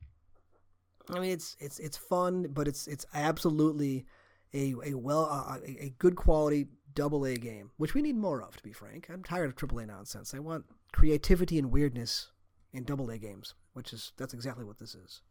I 1.09 1.21
mean, 1.21 1.31
it's 1.31 1.57
it's 1.61 1.79
it's 1.79 1.97
fun, 1.97 2.49
but 2.51 2.67
it's 2.67 2.87
it's 2.87 3.07
absolutely 3.15 4.07
a 4.53 4.75
a 4.85 4.95
well 4.95 5.25
a, 5.25 5.85
a 5.85 5.95
good 5.99 6.17
quality 6.17 6.69
double 6.95 7.25
A 7.25 7.37
game, 7.37 7.71
which 7.77 7.95
we 7.95 8.03
need 8.03 8.17
more 8.17 8.43
of. 8.43 8.57
To 8.57 8.63
be 8.63 8.73
frank, 8.73 9.09
I'm 9.11 9.23
tired 9.23 9.49
of 9.49 9.57
triple 9.57 9.79
A 9.79 9.87
nonsense. 9.87 10.35
I 10.35 10.41
want 10.41 10.65
creativity 10.93 11.59
and 11.59 11.71
weirdness 11.71 12.31
in 12.73 12.85
double 12.85 13.11
A 13.11 13.19
games, 13.19 13.55
which 13.73 13.93
is 13.93 14.13
that's 14.17 14.35
exactly 14.35 14.65
what 14.65 14.79
this 14.79 14.95
is. 14.95 15.23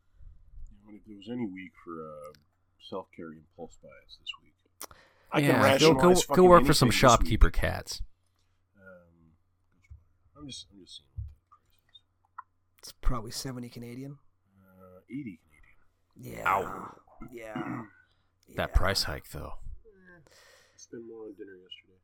What 0.84 0.96
if 0.96 1.02
there 1.08 1.18
was 1.18 1.30
any 1.30 1.46
week 1.46 1.72
for 1.84 1.94
uh, 2.02 2.34
self-carry 2.90 3.38
impulse 3.38 3.78
buys 3.82 4.18
this 4.20 4.32
week? 4.44 4.54
yeah, 5.44 5.78
go 5.78 5.94
go, 5.94 6.16
go 6.34 6.44
work 6.44 6.66
for 6.66 6.74
some 6.74 6.88
anything 6.88 6.90
this 6.90 6.96
week. 6.96 7.12
shopkeeper 7.12 7.52
cats. 7.52 8.02
Um, 8.78 9.32
I'm 10.38 10.48
just, 10.48 10.66
I'm 10.74 10.80
just 10.82 10.98
seeing 10.98 11.08
what 11.16 11.28
the 11.44 11.50
price 11.50 11.96
is. 11.96 12.02
It's 12.80 12.92
probably 13.02 13.32
seventy 13.32 13.70
Canadian. 13.70 14.18
Uh, 14.58 15.00
80 15.10 15.40
Canadian. 16.16 16.38
Yeah, 16.44 16.50
Ow. 16.50 16.96
yeah. 17.32 17.82
That 18.56 18.72
yeah. 18.72 18.78
price 18.78 19.04
hike 19.04 19.30
though. 19.30 19.54
Spent 20.76 21.04
more 21.08 21.26
on 21.26 21.34
dinner 21.38 21.54
yesterday. 21.54 22.02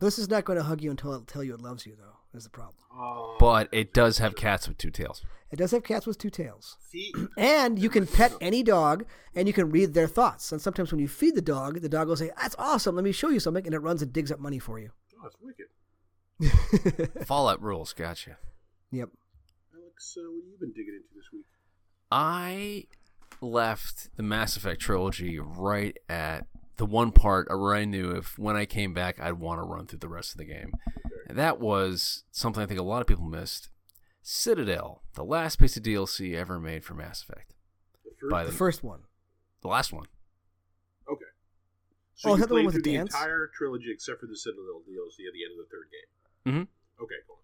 This 0.00 0.18
is 0.18 0.28
not 0.28 0.44
going 0.44 0.58
to 0.58 0.62
hug 0.64 0.80
you 0.82 0.90
until 0.90 1.14
it 1.14 1.26
tell 1.26 1.42
you 1.42 1.54
it 1.54 1.60
loves 1.60 1.84
you, 1.86 1.96
though. 1.98 2.36
Is 2.36 2.44
the 2.44 2.50
problem? 2.50 2.74
Oh, 2.94 3.36
But 3.40 3.68
it 3.72 3.94
does 3.94 4.18
have 4.18 4.36
cats 4.36 4.68
with 4.68 4.76
two 4.78 4.90
tails. 4.90 5.24
It 5.50 5.56
does 5.56 5.70
have 5.70 5.82
cats 5.82 6.06
with 6.06 6.18
two 6.18 6.28
tails. 6.30 6.76
See, 6.90 7.12
And 7.38 7.78
you 7.78 7.88
can 7.88 8.06
pet 8.06 8.32
any 8.40 8.62
dog 8.62 9.06
and 9.34 9.48
you 9.48 9.54
can 9.54 9.70
read 9.70 9.94
their 9.94 10.06
thoughts. 10.06 10.52
And 10.52 10.60
sometimes 10.60 10.92
when 10.92 11.00
you 11.00 11.08
feed 11.08 11.34
the 11.34 11.40
dog, 11.40 11.80
the 11.80 11.88
dog 11.88 12.06
will 12.08 12.16
say, 12.16 12.30
That's 12.40 12.54
awesome. 12.58 12.94
Let 12.96 13.04
me 13.04 13.12
show 13.12 13.30
you 13.30 13.40
something. 13.40 13.64
And 13.64 13.74
it 13.74 13.78
runs 13.78 14.02
and 14.02 14.12
digs 14.12 14.30
up 14.30 14.40
money 14.40 14.58
for 14.58 14.78
you. 14.78 14.90
oh, 15.22 15.26
it's 15.26 15.36
wicked. 15.40 15.66
Fallout 17.26 17.62
rules, 17.62 17.92
gotcha. 17.94 18.36
Yep. 18.92 19.08
Alex, 19.74 20.16
uh, 20.18 20.20
what 20.30 20.42
have 20.44 20.50
you 20.52 20.56
been 20.60 20.72
digging 20.72 20.94
into 20.94 21.08
this 21.14 21.32
week? 21.32 21.46
I 22.12 22.84
left 23.40 24.14
the 24.16 24.22
Mass 24.22 24.56
Effect 24.56 24.80
trilogy 24.80 25.38
right 25.40 25.96
at 26.08 26.46
the 26.78 26.86
one 26.86 27.12
part 27.12 27.48
where 27.50 27.74
I 27.74 27.84
knew 27.84 28.10
if 28.12 28.38
when 28.38 28.56
I 28.56 28.64
came 28.66 28.94
back 28.94 29.20
I'd 29.20 29.32
want 29.34 29.60
to 29.60 29.64
run 29.64 29.86
through 29.86 29.98
the 30.00 30.08
rest 30.08 30.32
of 30.32 30.38
the 30.38 30.44
game. 30.46 30.72
And 31.28 31.36
that 31.36 31.60
was 31.60 32.24
something 32.30 32.62
I 32.62 32.66
think 32.66 32.80
a 32.80 32.82
lot 32.82 33.00
of 33.02 33.06
people 33.06 33.24
missed. 33.24 33.68
Citadel, 34.22 35.02
the 35.14 35.24
last 35.24 35.56
piece 35.58 35.76
of 35.76 35.82
DLC 35.82 36.34
ever 36.34 36.58
made 36.58 36.84
for 36.84 36.94
Mass 36.94 37.22
Effect. 37.22 37.54
The 38.04 38.10
first, 38.18 38.30
By 38.30 38.44
The 38.44 38.50
the, 38.50 38.56
first 38.56 38.82
one. 38.82 39.00
the 39.62 39.68
last 39.68 39.92
one. 39.92 40.06
okay. 41.10 41.24
Oh, 41.24 41.34
So 42.14 42.32
is 42.32 42.36
you 42.36 42.40
that 42.42 42.48
the 42.48 42.54
one 42.54 42.62
played 42.64 42.66
with 42.66 42.74
the 42.76 42.90
the 42.90 42.96
dance? 42.96 43.14
entire 43.14 43.50
trilogy 43.56 43.90
except 43.92 44.20
for 44.20 44.26
the 44.26 44.36
Citadel 44.36 44.82
DLC 44.88 45.26
at 45.26 45.32
the 45.34 45.44
end 45.44 45.52
of 45.52 45.58
the 45.58 45.68
third 45.70 45.88
game. 45.92 46.08
Mm-hmm. 46.52 47.02
Okay, 47.04 47.14
go 47.26 47.34
on. 47.34 47.37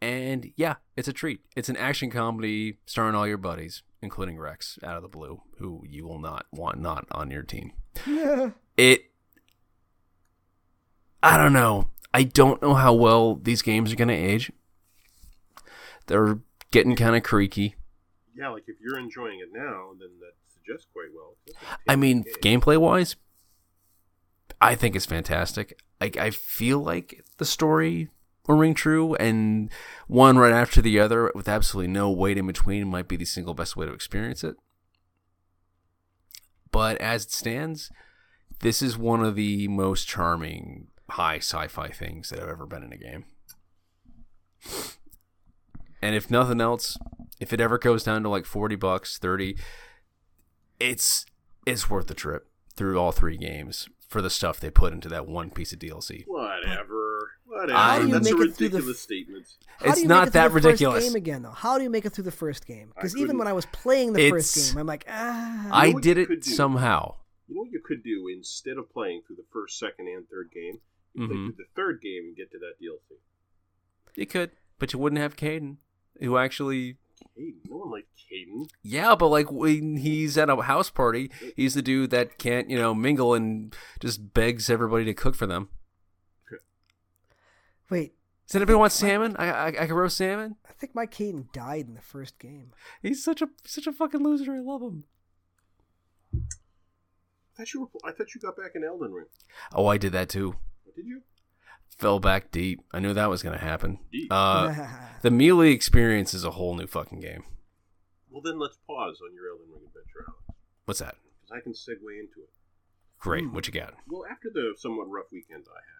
And 0.00 0.52
yeah, 0.56 0.76
it's 0.96 1.08
a 1.08 1.12
treat. 1.12 1.40
It's 1.56 1.68
an 1.68 1.76
action 1.76 2.10
comedy 2.10 2.78
starring 2.86 3.14
all 3.14 3.26
your 3.26 3.36
buddies, 3.36 3.82
including 4.00 4.38
Wrex 4.38 4.78
out 4.82 4.96
of 4.96 5.02
the 5.02 5.08
blue, 5.08 5.42
who 5.58 5.82
you 5.86 6.06
will 6.06 6.20
not 6.20 6.46
want 6.52 6.80
not 6.80 7.06
on 7.10 7.30
your 7.30 7.42
team. 7.42 7.72
Yeah. 8.06 8.50
it 8.76 9.08
I 11.22 11.36
don't 11.36 11.52
know. 11.52 11.90
I 12.14 12.22
don't 12.22 12.62
know 12.62 12.74
how 12.74 12.94
well 12.94 13.34
these 13.34 13.62
games 13.62 13.92
are 13.92 13.96
going 13.96 14.08
to 14.08 14.14
age. 14.14 14.52
They're 16.06 16.38
getting 16.70 16.96
kind 16.96 17.16
of 17.16 17.22
creaky. 17.22 17.74
Yeah, 18.34 18.48
like 18.48 18.64
if 18.68 18.76
you're 18.80 18.98
enjoying 18.98 19.40
it 19.40 19.48
now, 19.52 19.90
then 19.98 20.10
that 20.20 20.32
suggests 20.46 20.86
quite 20.92 21.08
well. 21.14 21.34
I 21.88 21.96
mean, 21.96 22.24
game. 22.40 22.60
gameplay 22.60 22.78
wise, 22.78 23.16
I 24.60 24.74
think 24.74 24.94
it's 24.94 25.06
fantastic. 25.06 25.80
Like 26.00 26.16
I 26.16 26.30
feel 26.30 26.78
like 26.78 27.24
the 27.38 27.44
story 27.44 28.02
will 28.02 28.17
ring 28.54 28.74
true, 28.74 29.14
and 29.16 29.70
one 30.06 30.38
right 30.38 30.52
after 30.52 30.80
the 30.80 30.98
other, 30.98 31.30
with 31.34 31.48
absolutely 31.48 31.92
no 31.92 32.10
wait 32.10 32.38
in 32.38 32.46
between, 32.46 32.88
might 32.88 33.08
be 33.08 33.16
the 33.16 33.24
single 33.24 33.54
best 33.54 33.76
way 33.76 33.86
to 33.86 33.92
experience 33.92 34.42
it. 34.42 34.56
But 36.70 36.98
as 36.98 37.24
it 37.24 37.32
stands, 37.32 37.90
this 38.60 38.82
is 38.82 38.98
one 38.98 39.24
of 39.24 39.34
the 39.34 39.68
most 39.68 40.06
charming 40.06 40.88
high 41.10 41.38
sci-fi 41.38 41.88
things 41.88 42.30
that 42.30 42.40
I've 42.40 42.48
ever 42.48 42.66
been 42.66 42.82
in 42.82 42.92
a 42.92 42.96
game. 42.96 43.24
And 46.02 46.14
if 46.14 46.30
nothing 46.30 46.60
else, 46.60 46.96
if 47.40 47.52
it 47.52 47.60
ever 47.60 47.78
goes 47.78 48.04
down 48.04 48.22
to 48.22 48.28
like 48.28 48.44
40 48.44 48.76
bucks, 48.76 49.18
30, 49.18 49.56
it's 50.80 51.26
it's 51.66 51.90
worth 51.90 52.06
the 52.06 52.14
trip 52.14 52.48
through 52.76 52.98
all 52.98 53.12
three 53.12 53.36
games 53.36 53.88
for 54.08 54.22
the 54.22 54.30
stuff 54.30 54.60
they 54.60 54.70
put 54.70 54.92
into 54.92 55.08
that 55.08 55.26
one 55.26 55.50
piece 55.50 55.72
of 55.72 55.78
DLC. 55.78 56.24
Whatever. 56.26 57.32
Whatever. 57.58 57.78
How 57.78 57.98
do 57.98 58.06
you 58.06 58.12
That's 58.12 58.30
a 58.30 58.34
make 58.36 58.48
it 58.48 58.54
through 58.56 58.68
the 58.68 58.76
ridiculous 58.78 58.96
f- 58.98 59.02
statement. 59.02 59.46
How 59.78 59.90
It's 59.92 60.02
not 60.04 60.18
make 60.20 60.28
it 60.28 60.30
through 60.30 60.40
that 60.40 60.48
the 60.48 60.50
first 60.54 60.64
ridiculous. 60.64 61.04
game 61.04 61.14
again, 61.16 61.42
though? 61.42 61.50
How 61.50 61.76
do 61.78 61.84
you 61.84 61.90
make 61.90 62.04
it 62.04 62.10
through 62.10 62.24
the 62.24 62.30
first 62.30 62.66
game? 62.66 62.92
Because 62.94 63.16
even 63.16 63.38
when 63.38 63.46
I 63.48 63.52
was 63.52 63.66
playing 63.66 64.12
the 64.12 64.30
first 64.30 64.54
game, 64.72 64.78
I'm 64.78 64.86
like, 64.86 65.04
ah. 65.08 65.68
I 65.72 65.86
know 65.88 65.92
what 65.94 66.02
did 66.02 66.18
it 66.18 66.44
somehow. 66.44 67.14
You 67.48 67.54
know 67.56 67.62
what 67.62 67.70
you 67.72 67.80
could 67.84 68.02
do 68.04 68.28
instead 68.34 68.76
of 68.78 68.90
playing 68.92 69.22
through 69.26 69.36
the 69.36 69.44
first, 69.52 69.78
second, 69.78 70.06
and 70.08 70.28
third 70.28 70.50
game? 70.52 70.80
You 71.14 71.26
play 71.26 71.36
Mhm. 71.36 71.46
through 71.46 71.56
the 71.64 71.68
third 71.74 72.00
game 72.02 72.24
and 72.26 72.36
get 72.36 72.50
to 72.52 72.58
that 72.58 72.74
DLC. 72.80 73.18
You 74.14 74.26
could, 74.26 74.50
but 74.78 74.92
you 74.92 74.98
wouldn't 74.98 75.20
have 75.20 75.36
Kaidan, 75.36 75.76
who 76.20 76.36
actually 76.36 76.96
Kaidan, 77.36 77.54
no 77.68 77.76
one 77.78 77.90
liked 77.90 78.08
Kaidan. 78.30 78.68
Yeah, 78.82 79.14
but 79.14 79.28
like 79.28 79.50
when 79.50 79.96
he's 79.96 80.36
at 80.38 80.50
a 80.50 80.56
house 80.62 80.90
party, 80.90 81.30
he's 81.56 81.74
the 81.74 81.82
dude 81.82 82.10
that 82.10 82.38
can't, 82.38 82.68
you 82.70 82.76
know, 82.78 82.94
mingle 82.94 83.34
and 83.34 83.74
just 84.00 84.34
begs 84.34 84.68
everybody 84.70 85.04
to 85.06 85.14
cook 85.14 85.34
for 85.34 85.46
them. 85.46 85.68
Wait, 87.90 88.14
Does 88.46 88.56
anybody 88.56 88.76
want 88.76 88.92
salmon? 88.92 89.36
I 89.38 89.50
I, 89.50 89.66
I 89.68 89.72
can 89.86 89.94
roast 89.94 90.16
salmon. 90.16 90.56
I 90.68 90.72
think 90.72 90.94
my 90.94 91.06
Kaidan 91.06 91.52
died 91.52 91.86
in 91.88 91.94
the 91.94 92.00
first 92.02 92.38
game. 92.38 92.72
He's 93.02 93.22
such 93.24 93.42
a 93.42 93.48
such 93.64 93.86
a 93.86 93.92
fucking 93.92 94.22
loser. 94.22 94.54
I 94.54 94.60
love 94.60 94.82
him. 94.82 95.04
I 96.34 96.38
thought 97.56 97.74
you 97.74 97.80
were. 97.80 98.08
I 98.08 98.12
thought 98.12 98.34
you 98.34 98.40
got 98.40 98.56
back 98.56 98.72
in 98.74 98.84
Elden 98.84 99.12
Ring. 99.12 99.26
Oh, 99.72 99.86
I 99.86 99.98
did 99.98 100.12
that 100.12 100.28
too. 100.28 100.54
Did 100.94 101.06
you? 101.06 101.22
Fell 101.98 102.20
back 102.20 102.52
deep. 102.52 102.80
I 102.92 103.00
knew 103.00 103.12
that 103.14 103.28
was 103.30 103.42
gonna 103.42 103.58
happen. 103.58 103.98
Deep. 104.12 104.28
Uh, 104.30 104.86
the 105.22 105.30
melee 105.30 105.72
experience 105.72 106.32
is 106.34 106.44
a 106.44 106.52
whole 106.52 106.76
new 106.76 106.86
fucking 106.86 107.20
game. 107.20 107.42
Well, 108.30 108.42
then 108.42 108.58
let's 108.60 108.78
pause 108.86 109.18
on 109.24 109.34
your 109.34 109.50
Elden 109.50 109.66
Ring 109.72 109.82
adventure, 109.88 110.24
Alex, 110.28 110.58
What's 110.84 111.00
that? 111.00 111.16
because 111.40 111.58
I 111.58 111.60
can 111.60 111.72
segue 111.72 112.20
into 112.20 112.40
it. 112.42 112.50
Great. 113.18 113.44
Hmm. 113.44 113.54
What 113.54 113.66
you 113.66 113.72
got? 113.72 113.94
Well, 114.06 114.24
after 114.30 114.48
the 114.52 114.74
somewhat 114.76 115.08
rough 115.08 115.26
weekend 115.32 115.64
I 115.68 115.80
had, 115.80 115.97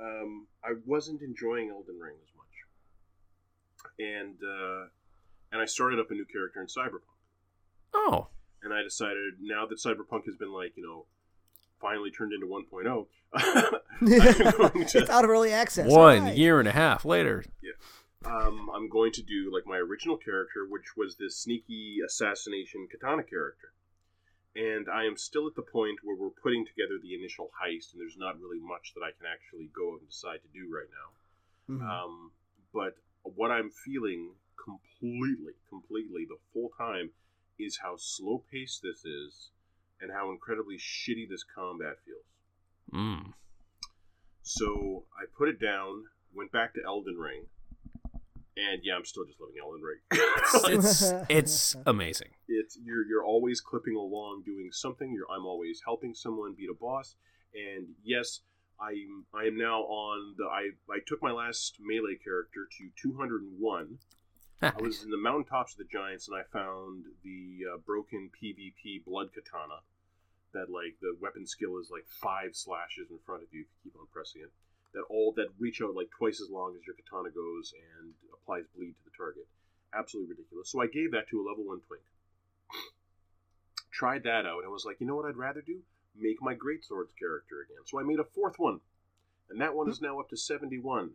um, 0.00 0.46
I 0.64 0.74
wasn't 0.86 1.22
enjoying 1.22 1.70
Elden 1.70 1.98
Ring 1.98 2.14
as 2.22 2.32
much, 2.36 3.90
and 3.98 4.36
uh, 4.42 4.86
and 5.52 5.60
I 5.60 5.64
started 5.66 5.98
up 6.00 6.10
a 6.10 6.14
new 6.14 6.24
character 6.24 6.60
in 6.60 6.66
Cyberpunk. 6.66 7.00
Oh, 7.92 8.28
And 8.62 8.72
I 8.72 8.82
decided 8.82 9.34
now 9.40 9.66
that 9.66 9.78
Cyberpunk 9.78 10.26
has 10.26 10.36
been 10.36 10.52
like 10.52 10.72
you 10.76 10.82
know 10.82 11.06
finally 11.80 12.10
turned 12.10 12.32
into 12.32 12.46
1.0, 12.46 13.06
going 14.58 14.86
to- 14.86 14.98
it's 15.00 15.10
out 15.10 15.24
of 15.24 15.30
early 15.30 15.52
access. 15.52 15.90
one 15.90 16.18
Alright. 16.18 16.36
year 16.36 16.58
and 16.60 16.68
a 16.68 16.72
half 16.72 17.04
later. 17.06 17.42
um, 18.24 18.68
I'm 18.74 18.88
going 18.90 19.12
to 19.12 19.22
do 19.22 19.50
like 19.52 19.66
my 19.66 19.78
original 19.78 20.16
character, 20.18 20.66
which 20.68 20.94
was 20.96 21.16
this 21.16 21.38
sneaky 21.38 21.98
assassination 22.06 22.86
katana 22.90 23.22
character. 23.22 23.72
And 24.56 24.88
I 24.90 25.04
am 25.04 25.16
still 25.16 25.46
at 25.46 25.54
the 25.54 25.62
point 25.62 26.00
where 26.02 26.16
we're 26.16 26.30
putting 26.30 26.66
together 26.66 26.98
the 27.00 27.14
initial 27.14 27.50
heist, 27.62 27.92
and 27.92 28.00
there's 28.00 28.16
not 28.16 28.40
really 28.40 28.58
much 28.58 28.92
that 28.94 29.02
I 29.02 29.12
can 29.12 29.26
actually 29.26 29.70
go 29.74 29.96
and 29.96 30.06
decide 30.06 30.42
to 30.42 30.48
do 30.48 30.68
right 30.68 30.90
now. 30.90 31.74
Mhm. 31.74 31.82
Um, 31.88 32.32
but 32.72 32.96
what 33.22 33.50
I'm 33.50 33.70
feeling 33.70 34.34
completely, 34.56 35.54
completely 35.68 36.24
the 36.24 36.38
full 36.52 36.70
time 36.76 37.12
is 37.58 37.78
how 37.78 37.96
slow 37.96 38.44
paced 38.50 38.82
this 38.82 39.04
is 39.04 39.50
and 40.00 40.10
how 40.10 40.30
incredibly 40.30 40.76
shitty 40.78 41.28
this 41.28 41.44
combat 41.44 41.98
feels. 42.04 42.24
Mm. 42.92 43.34
So 44.42 45.06
I 45.16 45.26
put 45.26 45.48
it 45.48 45.60
down, 45.60 46.08
went 46.34 46.50
back 46.50 46.74
to 46.74 46.80
Elden 46.84 47.16
Ring, 47.16 47.46
and 48.70 48.80
yeah, 48.84 48.94
I'm 48.96 49.04
still 49.04 49.24
just 49.24 49.40
loving 49.40 49.56
Elden 49.62 49.82
Ring. 49.82 50.00
It's 50.76 51.12
it's 51.28 51.76
amazing. 51.86 52.28
it's 52.48 52.78
you're 52.82 53.06
you're 53.06 53.24
always 53.24 53.60
clipping 53.60 53.96
along 53.96 54.42
doing 54.44 54.70
something. 54.72 55.12
You're 55.12 55.30
I'm 55.30 55.46
always 55.46 55.80
helping 55.84 56.14
someone 56.14 56.54
beat 56.56 56.70
a 56.70 56.74
boss, 56.74 57.16
and 57.54 57.88
yes, 58.04 58.40
I'm 58.80 59.24
I 59.34 59.44
am 59.46 59.56
now 59.56 59.80
on 59.82 60.34
the 60.36 60.44
I 60.44 60.70
I 60.90 60.98
took 61.06 61.22
my 61.22 61.32
last 61.32 61.76
melee 61.80 62.18
character 62.22 62.66
to 62.78 62.90
201. 63.00 63.98
I 64.62 64.72
was 64.82 65.02
in 65.04 65.10
the 65.10 65.16
mountaintops 65.16 65.72
of 65.72 65.78
the 65.78 65.88
giants, 65.90 66.28
and 66.28 66.36
I 66.36 66.42
found 66.52 67.04
the 67.24 67.60
uh, 67.72 67.78
broken 67.78 68.30
PvP 68.36 69.04
blood 69.06 69.28
katana. 69.32 69.80
That 70.52 70.68
like 70.68 70.98
the 71.00 71.16
weapon 71.20 71.46
skill 71.46 71.78
is 71.78 71.90
like 71.92 72.04
five 72.08 72.56
slashes 72.56 73.08
in 73.10 73.18
front 73.24 73.42
of 73.44 73.48
you 73.52 73.60
if 73.62 73.68
you 73.70 73.90
keep 73.90 73.96
on 74.00 74.06
pressing 74.12 74.42
it. 74.42 74.50
That 74.92 75.02
all 75.08 75.32
that 75.36 75.48
reach 75.58 75.80
out 75.80 75.94
like 75.94 76.10
twice 76.10 76.40
as 76.40 76.50
long 76.50 76.74
as 76.74 76.84
your 76.86 76.96
katana 76.96 77.30
goes 77.30 77.72
and 77.72 78.12
applies 78.34 78.64
bleed 78.74 78.94
to 78.98 79.04
the 79.04 79.16
target. 79.16 79.46
Absolutely 79.94 80.34
ridiculous. 80.34 80.70
So 80.70 80.82
I 80.82 80.86
gave 80.86 81.12
that 81.12 81.28
to 81.30 81.40
a 81.40 81.46
level 81.46 81.64
one 81.64 81.80
twink. 81.86 82.02
Tried 83.92 84.24
that 84.24 84.46
out 84.46 84.62
and 84.62 84.72
was 84.72 84.84
like, 84.84 84.96
you 85.00 85.06
know 85.06 85.14
what 85.14 85.26
I'd 85.26 85.36
rather 85.36 85.62
do? 85.62 85.78
Make 86.18 86.42
my 86.42 86.54
great 86.54 86.84
swords 86.84 87.12
character 87.18 87.62
again. 87.62 87.86
So 87.86 88.00
I 88.00 88.02
made 88.02 88.18
a 88.18 88.24
fourth 88.24 88.58
one, 88.58 88.80
and 89.48 89.60
that 89.60 89.74
one 89.74 89.88
is 89.88 90.00
now 90.00 90.18
up 90.18 90.28
to 90.30 90.36
seventy-one. 90.36 91.10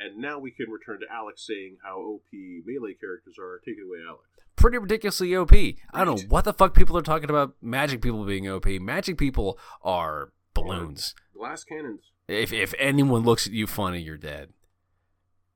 And 0.00 0.18
now 0.18 0.38
we 0.38 0.52
can 0.52 0.70
return 0.70 1.00
to 1.00 1.06
Alex 1.12 1.44
saying 1.46 1.78
how 1.82 1.98
OP 1.98 2.32
melee 2.32 2.94
characters 2.94 3.34
are. 3.38 3.60
Take 3.64 3.78
it 3.78 3.82
away, 3.82 3.98
Alex. 4.06 4.22
Pretty 4.54 4.78
ridiculously 4.78 5.34
OP. 5.34 5.52
I 5.52 5.76
don't 6.04 6.20
know 6.20 6.26
what 6.28 6.44
the 6.44 6.52
fuck 6.52 6.74
people 6.74 6.96
are 6.96 7.02
talking 7.02 7.30
about. 7.30 7.54
Magic 7.60 8.00
people 8.00 8.24
being 8.24 8.48
OP. 8.48 8.66
Magic 8.66 9.18
people 9.18 9.58
are 9.82 10.32
balloons. 10.54 11.14
Glass 11.38 11.64
cannons. 11.64 12.00
If 12.26 12.52
if 12.52 12.74
anyone 12.78 13.22
looks 13.22 13.46
at 13.46 13.52
you 13.52 13.66
funny, 13.66 14.00
you're 14.00 14.16
dead. 14.18 14.50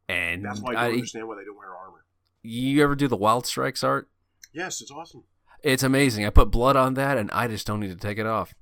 And 0.09 0.45
That's 0.45 0.61
why 0.61 0.75
I 0.75 0.81
I- 0.81 0.85
don't 0.87 0.95
understand 0.95 1.29
why 1.29 1.37
they 1.37 1.45
don't 1.45 1.57
wear 1.57 1.75
armor. 1.75 2.05
you 2.43 2.83
ever 2.83 2.95
do 2.95 3.09
the 3.09 3.17
Wild 3.17 3.47
Strikes 3.47 3.83
art? 3.83 4.09
Yes, 4.53 4.81
it's 4.81 4.91
awesome. 4.91 5.25
It's 5.63 5.83
amazing. 5.83 6.27
I 6.27 6.31
put 6.31 6.51
blood 6.51 6.77
on 6.77 6.95
that, 6.95 7.17
and 7.19 7.31
I 7.31 7.47
just 7.49 7.67
don't 7.67 7.81
need 7.81 7.91
to 7.91 7.97
take 7.97 8.19
it 8.19 8.27
off. 8.27 8.55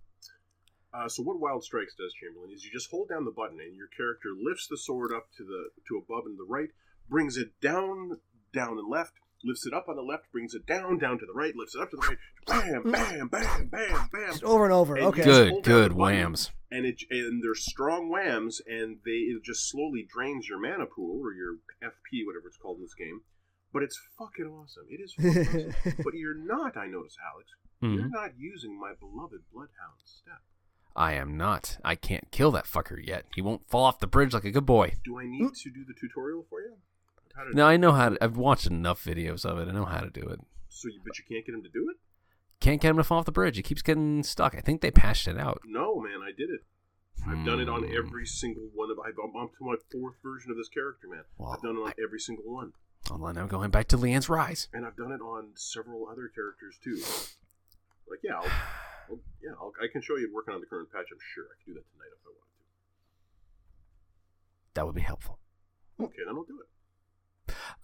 Uh, 0.92 1.08
so 1.08 1.22
what 1.22 1.38
Wild 1.40 1.62
Strikes 1.64 1.94
does, 1.94 2.12
Chamberlain, 2.14 2.50
is 2.52 2.64
you 2.64 2.70
just 2.70 2.90
hold 2.90 3.08
down 3.08 3.24
the 3.24 3.30
button 3.30 3.58
and 3.60 3.76
your 3.76 3.86
character 3.96 4.30
lifts 4.38 4.66
the 4.66 4.76
sword 4.76 5.12
up 5.12 5.28
to 5.36 5.44
the 5.44 5.70
to 5.88 5.96
above 5.96 6.26
and 6.26 6.38
the 6.38 6.44
right, 6.48 6.70
brings 7.08 7.36
it 7.36 7.58
down, 7.60 8.20
down 8.52 8.76
and 8.78 8.88
left, 8.88 9.14
lifts 9.44 9.66
it 9.66 9.72
up 9.74 9.86
on 9.88 9.96
the 9.96 10.02
left, 10.02 10.30
brings 10.32 10.54
it 10.54 10.66
down, 10.66 10.98
down 10.98 11.18
to 11.18 11.26
the 11.26 11.32
right, 11.32 11.54
lifts 11.56 11.74
it 11.74 11.80
up 11.82 11.90
to 11.90 11.96
the 11.96 12.06
right, 12.06 12.18
bam, 12.46 12.90
bam, 12.90 13.28
bam, 13.28 13.68
bam, 13.68 14.08
bam. 14.12 14.30
Just 14.30 14.44
over 14.44 14.64
and 14.64 14.72
over. 14.74 14.96
And 14.96 15.06
Okay. 15.06 15.24
Good, 15.24 15.52
good 15.64 15.90
the 15.92 15.94
button, 15.94 15.96
whams. 15.98 16.50
And 16.70 16.86
it 16.86 17.02
and 17.10 17.42
they're 17.42 17.54
strong 17.54 18.10
whams, 18.10 18.60
and 18.66 18.98
they 19.04 19.12
it 19.32 19.42
just 19.42 19.68
slowly 19.68 20.06
drains 20.08 20.48
your 20.48 20.58
mana 20.60 20.86
pool 20.86 21.20
or 21.22 21.32
your 21.32 21.54
FP, 21.82 22.24
whatever 22.26 22.46
it's 22.48 22.56
called 22.58 22.76
in 22.78 22.82
this 22.84 22.94
game. 22.94 23.22
But 23.72 23.82
it's 23.82 23.98
fucking 24.18 24.46
awesome. 24.46 24.84
It 24.88 25.00
is 25.00 25.14
fucking 25.14 25.72
awesome. 25.72 25.94
But 26.04 26.14
you're 26.14 26.34
not, 26.34 26.76
I 26.76 26.86
notice, 26.86 27.16
Alex. 27.32 27.50
You're 27.80 28.08
Mhm. 28.08 28.10
not 28.12 28.30
using 28.38 28.78
my 28.78 28.92
beloved 28.98 29.40
Bloodhound 29.52 30.00
step. 30.04 30.42
I 30.96 31.14
am 31.14 31.36
not. 31.36 31.78
I 31.84 31.94
can't 31.94 32.30
kill 32.32 32.50
that 32.50 32.64
fucker 32.66 32.98
yet. 33.02 33.24
He 33.34 33.40
won't 33.40 33.64
fall 33.70 33.84
off 33.84 34.00
the 34.00 34.06
bridge 34.08 34.34
like 34.34 34.44
a 34.44 34.50
good 34.50 34.66
boy. 34.66 34.94
Do 35.04 35.18
I 35.18 35.24
need 35.24 35.54
to 35.54 35.70
do 35.70 35.84
the 35.86 35.94
tutorial 35.94 36.44
for 36.50 36.60
you? 36.60 36.76
How 37.36 37.44
to 37.44 37.54
No, 37.56 37.66
I 37.66 37.76
know 37.76 37.92
how 37.92 38.10
to. 38.10 38.22
I've 38.24 38.36
watched 38.36 38.66
enough 38.66 39.04
videos 39.04 39.44
of 39.44 39.58
it. 39.58 39.68
I 39.68 39.72
know 39.72 39.84
how 39.84 40.00
to 40.00 40.10
do 40.10 40.22
it. 40.22 40.40
So, 40.68 40.88
you, 40.88 41.00
but 41.04 41.18
you 41.18 41.24
can't 41.28 41.44
get 41.46 41.54
him 41.54 41.62
to 41.62 41.68
do 41.68 41.88
it? 41.90 41.96
Can't 42.60 42.80
get 42.80 42.90
him 42.90 42.96
to 42.98 43.04
fall 43.04 43.18
off 43.20 43.24
the 43.24 43.32
bridge. 43.32 43.56
He 43.56 43.62
keeps 43.62 43.82
getting 43.82 44.22
stuck. 44.22 44.54
I 44.54 44.60
think 44.60 44.80
they 44.82 44.90
patched 44.90 45.26
it 45.28 45.38
out. 45.38 45.60
No, 45.64 45.98
man, 46.00 46.20
I 46.22 46.30
did 46.36 46.50
it. 46.50 46.60
I've 47.26 47.44
done 47.44 47.60
it 47.60 47.68
on 47.68 47.82
Hmm. 47.84 47.92
every 47.96 48.24
single 48.26 48.68
one 48.74 48.90
of. 48.90 48.98
I've, 48.98 49.16
I'm 49.22 49.36
up 49.36 49.50
to 49.58 49.64
my 49.64 49.76
fourth 49.92 50.16
version 50.22 50.50
of 50.50 50.56
this 50.56 50.68
character, 50.68 51.06
man. 51.08 51.24
Well, 51.38 51.52
I've 51.52 51.60
done 51.62 51.76
it 51.76 51.80
on 51.80 51.88
I- 51.88 52.02
every 52.02 52.18
single 52.20 52.44
one, 52.52 52.72
Hold 53.08 53.22
on, 53.24 53.38
I'm 53.38 53.48
going 53.48 53.70
back 53.70 53.88
to 53.88 53.96
Leanne's 53.98 54.28
Rise. 54.28 54.68
and 54.72 54.84
I've 54.86 54.96
done 54.96 55.10
it 55.12 55.20
on 55.20 55.52
several 55.54 56.06
other 56.08 56.28
characters 56.34 56.78
too. 56.84 56.96
Like, 58.08 58.20
yeah, 58.22 58.34
I'll, 58.36 58.44
I'll, 59.10 59.18
yeah, 59.42 59.52
I'll, 59.58 59.72
I 59.82 59.86
can 59.90 60.00
show 60.02 60.16
you 60.16 60.30
working 60.32 60.52
on 60.54 60.60
the 60.60 60.66
current 60.66 60.90
patch. 60.92 61.06
I'm 61.12 61.18
sure 61.34 61.44
I 61.44 61.56
can 61.64 61.72
do 61.74 61.80
that 61.80 61.86
tonight 61.92 62.12
if 62.12 62.20
I 62.24 62.30
wanted 62.30 62.50
That 64.74 64.86
would 64.86 64.94
be 64.94 65.00
helpful. 65.00 65.38
Okay, 66.00 66.22
then 66.26 66.36
I'll 66.36 66.44
do 66.44 66.60
it. 66.60 66.68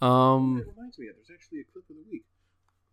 Um, 0.00 0.56
reminds 0.76 0.98
me, 0.98 1.06
there's 1.14 1.30
actually 1.32 1.60
a 1.60 1.64
clip 1.64 1.84
of 1.90 1.96
the 1.96 2.02
week. 2.10 2.24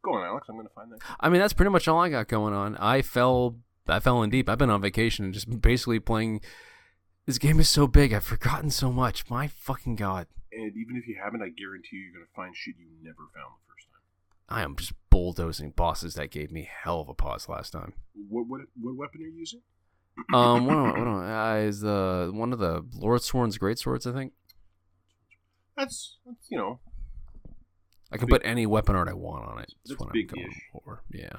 Go 0.04 0.14
on, 0.16 0.26
Alex. 0.26 0.48
I'm 0.50 0.56
going 0.56 0.68
to 0.68 0.74
find 0.74 0.92
that. 0.92 1.00
I 1.20 1.30
mean 1.30 1.40
that's 1.40 1.54
pretty 1.54 1.72
much 1.72 1.88
all 1.88 2.00
I 2.00 2.10
got 2.10 2.28
going 2.28 2.54
on. 2.54 2.76
I 2.78 3.02
fell, 3.02 3.56
I 3.88 4.00
fell 4.00 4.22
in 4.24 4.30
deep. 4.30 4.50
I've 4.50 4.58
been 4.58 4.70
on 4.70 4.82
vacation 4.82 5.26
and 5.26 5.34
just 5.34 5.62
basically 5.62 6.00
playing. 6.00 6.42
This 7.26 7.38
game 7.38 7.60
is 7.60 7.70
so 7.70 7.88
big. 7.88 8.12
I've 8.14 8.24
forgotten 8.26 8.70
so 8.70 8.92
much. 8.92 9.30
My 9.30 9.48
fucking 9.48 9.96
god. 9.96 10.28
And 10.52 10.74
even 10.76 10.98
if 10.98 11.08
you 11.08 11.18
haven't, 11.24 11.42
I 11.42 11.50
guarantee 11.50 11.96
you, 11.96 12.02
you're 12.04 12.14
going 12.14 12.26
to 12.26 12.36
find 12.36 12.56
shit 12.56 12.76
you 12.78 12.86
never 13.02 13.24
found 13.34 13.54
the 13.56 13.74
first 13.74 13.88
time. 13.88 14.02
I 14.50 14.62
am 14.62 14.76
just 14.76 14.92
bulldozing 15.10 15.72
bosses 15.72 16.16
that 16.16 16.32
gave 16.32 16.52
me 16.52 16.68
hell 16.84 17.00
of 17.00 17.08
a 17.10 17.14
pause 17.14 17.48
last 17.48 17.72
time. 17.72 17.94
What 18.30 18.48
what 18.48 18.62
what 18.80 18.96
weapon 18.98 19.22
are 19.22 19.26
you 19.26 19.34
using? 19.40 19.62
Um, 20.34 20.70
I- 20.70 21.00
what 21.00 21.08
uh, 21.08 21.56
is 21.62 21.80
the 21.80 22.30
one 22.34 22.52
of 22.52 22.60
the 22.60 22.86
Lord 22.94 23.22
Sworn's 23.24 23.58
great 23.58 23.80
swords? 23.80 24.06
I 24.06 24.12
think 24.12 24.34
That's, 25.78 26.18
that's 26.26 26.48
you 26.50 26.58
know, 26.58 26.80
I 28.12 28.18
can 28.18 28.28
Big- 28.28 28.42
put 28.42 28.48
any 28.48 28.66
weapon 28.66 28.96
art 28.96 29.08
I 29.08 29.14
want 29.14 29.46
on 29.48 29.60
it. 29.60 29.74
That's 29.86 29.90
That's 29.90 30.00
what 30.00 30.08
I'm 30.10 30.14
big-ish. 30.14 30.62
for. 30.72 31.04
Yeah. 31.12 31.30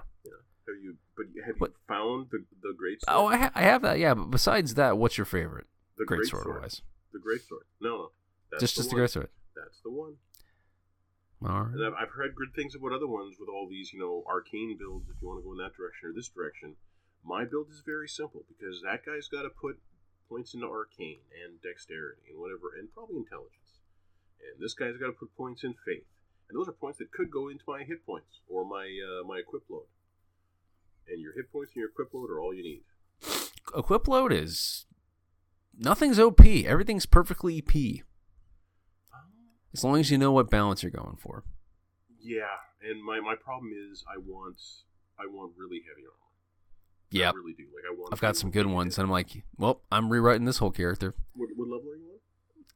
have 0.67 0.77
you? 0.83 0.97
But 1.17 1.27
have 1.47 1.57
What- 1.59 1.71
you 1.71 1.77
found 1.87 2.29
the 2.31 2.45
the 2.63 2.75
great? 2.77 2.99
Oh, 3.07 3.27
I, 3.27 3.37
ha- 3.37 3.53
I 3.55 3.63
have 3.63 3.83
that. 3.83 3.99
Yeah, 3.99 4.15
but 4.15 4.31
besides 4.31 4.75
that, 4.75 4.99
what's 4.99 5.17
your 5.19 5.25
favorite 5.27 5.67
the 5.99 6.05
great 6.05 6.27
sword 6.27 6.47
wise? 6.61 6.83
The 7.13 7.21
great 7.21 7.43
sword. 7.43 7.65
No, 7.81 7.89
no, 7.91 8.11
that's 8.51 8.61
Just 8.63 8.75
the 8.77 8.81
just 8.81 8.91
the 8.91 8.97
great 8.97 9.11
sword. 9.11 9.29
That's 9.55 9.81
the 9.83 9.91
one. 9.91 10.17
All 11.45 11.63
And. 11.63 11.85
I've, 11.85 11.93
I've 11.95 12.11
heard 12.11 12.35
good 12.35 12.55
things 12.57 12.75
about 12.75 12.93
other 12.93 13.07
ones 13.07 13.37
with 13.39 13.49
all 13.49 13.69
these, 13.69 13.93
you 13.93 14.01
know, 14.01 14.25
arcane 14.27 14.77
builds. 14.79 15.09
If 15.11 15.21
you 15.23 15.29
want 15.29 15.41
to 15.41 15.45
go 15.45 15.53
in 15.53 15.59
that 15.59 15.77
direction 15.77 16.09
or 16.09 16.13
this 16.13 16.29
direction, 16.29 16.75
my 17.25 17.45
build 17.45 17.69
is 17.71 17.83
very 17.85 18.09
simple 18.09 18.45
because 18.49 18.83
that 18.83 19.05
guy's 19.07 19.29
got 19.29 19.43
to 19.43 19.51
put 19.51 19.79
points 20.29 20.55
into 20.55 20.67
arcane 20.67 21.21
and 21.45 21.61
dexterity 21.63 22.23
and 22.33 22.41
whatever, 22.41 22.73
and 22.79 22.93
probably 22.95 23.17
intelligence. 23.19 23.64
And 24.41 24.63
this 24.63 24.75
guy's 24.75 24.97
got 24.97 25.07
to 25.07 25.13
put 25.13 25.37
points 25.37 25.65
in 25.65 25.75
faith, 25.85 26.05
and 26.49 26.59
those 26.59 26.69
are 26.69 26.73
points 26.73 26.99
that 26.99 27.13
could 27.13 27.31
go 27.31 27.49
into 27.49 27.65
my 27.67 27.83
hit 27.83 28.05
points 28.07 28.41
or 28.49 28.65
my 28.65 28.85
uh, 28.85 29.27
my 29.27 29.39
equip 29.39 29.63
load. 29.69 29.87
And 31.09 31.21
your 31.21 31.35
hit 31.35 31.53
points 31.53 31.73
and 31.75 31.81
your 31.81 31.91
equip 31.91 32.15
load 32.15 32.31
are 32.31 32.41
all 32.41 32.55
you 32.55 32.63
need. 32.63 32.83
Equip 33.77 34.09
load 34.09 34.33
is 34.33 34.87
nothing's 35.77 36.19
OP. 36.19 36.45
Everything's 36.47 37.07
perfectly 37.07 37.59
EP. 37.59 38.05
As 39.73 39.83
long 39.83 39.99
as 39.99 40.11
you 40.11 40.19
know 40.19 40.31
what 40.31 40.51
balance 40.51 40.85
you're 40.85 40.91
going 40.93 41.17
for. 41.19 41.43
Yeah, 42.21 42.45
and 42.81 43.03
my, 43.03 43.19
my 43.21 43.35
problem 43.35 43.73
is 43.91 44.05
I 44.09 44.19
want 44.19 44.57
I 45.19 45.27
want 45.27 45.53
really 45.59 45.83
heavy 45.87 46.03
armor. 46.07 46.25
Yeah, 47.11 47.31
I 47.31 47.33
really 47.33 47.55
do. 47.55 47.65
Like 47.75 47.85
I 47.89 47.95
want. 47.95 48.13
I've 48.13 48.21
got 48.21 48.37
some 48.37 48.51
good 48.51 48.67
ones, 48.67 48.97
and 48.99 49.05
I'm 49.05 49.11
like, 49.11 49.43
well, 49.59 49.83
I'm 49.91 50.11
rewriting 50.11 50.45
this 50.45 50.59
whole 50.59 50.71
character. 50.71 51.15
What, 51.35 51.51
what 51.57 51.69
level 51.69 51.91
are 51.91 51.97
you 51.97 52.07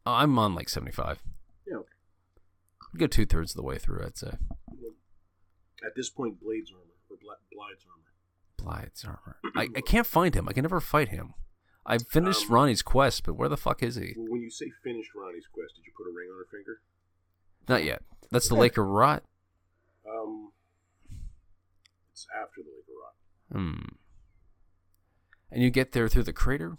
on? 0.07 0.21
I'm 0.21 0.39
on 0.39 0.55
like 0.55 0.69
75. 0.69 1.23
Go 2.97 3.07
two 3.07 3.27
thirds 3.27 3.53
of 3.53 3.57
the 3.57 3.63
way 3.63 3.79
through, 3.79 4.05
I'd 4.05 4.17
say. 4.17 4.33
At 5.85 5.95
this 5.95 6.11
point, 6.11 6.41
Blades 6.41 6.73
armor 6.73 6.85
or 7.11 7.17
Blide's 7.53 7.85
armor. 7.89 8.05
Blights 8.57 9.05
armor. 9.05 9.37
I, 9.57 9.69
I 9.77 9.81
can't 9.81 10.07
find 10.07 10.35
him. 10.35 10.49
I 10.49 10.53
can 10.53 10.63
never 10.63 10.81
fight 10.81 11.11
him. 11.11 11.35
I 11.87 11.99
finished 11.99 12.47
Um, 12.51 12.51
Ranni's 12.57 12.83
quest, 12.83 13.25
but 13.25 13.35
where 13.35 13.49
the 13.49 13.57
fuck 13.57 13.83
is 13.83 13.95
he? 13.95 14.15
Well, 14.17 14.27
when 14.31 14.43
you 14.43 14.51
say 14.51 14.71
finished 14.83 15.11
Ranni's 15.15 15.47
quest, 15.53 15.75
did 15.77 15.87
you 15.87 15.93
put 15.97 16.11
a 16.11 16.15
ring 16.15 16.29
on 16.31 16.39
her 16.39 16.47
finger? 16.51 16.81
Not 17.69 17.85
yet. 17.85 18.03
That's 18.31 18.49
the 18.49 18.57
Lake 18.57 18.77
of 18.77 18.85
Rot. 18.87 19.23
Um, 20.07 20.51
it's 22.13 22.27
after 22.35 22.61
the 22.63 22.71
Lake 22.71 22.85
of 22.89 23.57
Rot. 23.63 23.63
Hmm. 23.63 23.95
And 25.51 25.63
you 25.63 25.71
get 25.71 25.93
there 25.93 26.09
through 26.09 26.25
the 26.25 26.33
crater. 26.33 26.77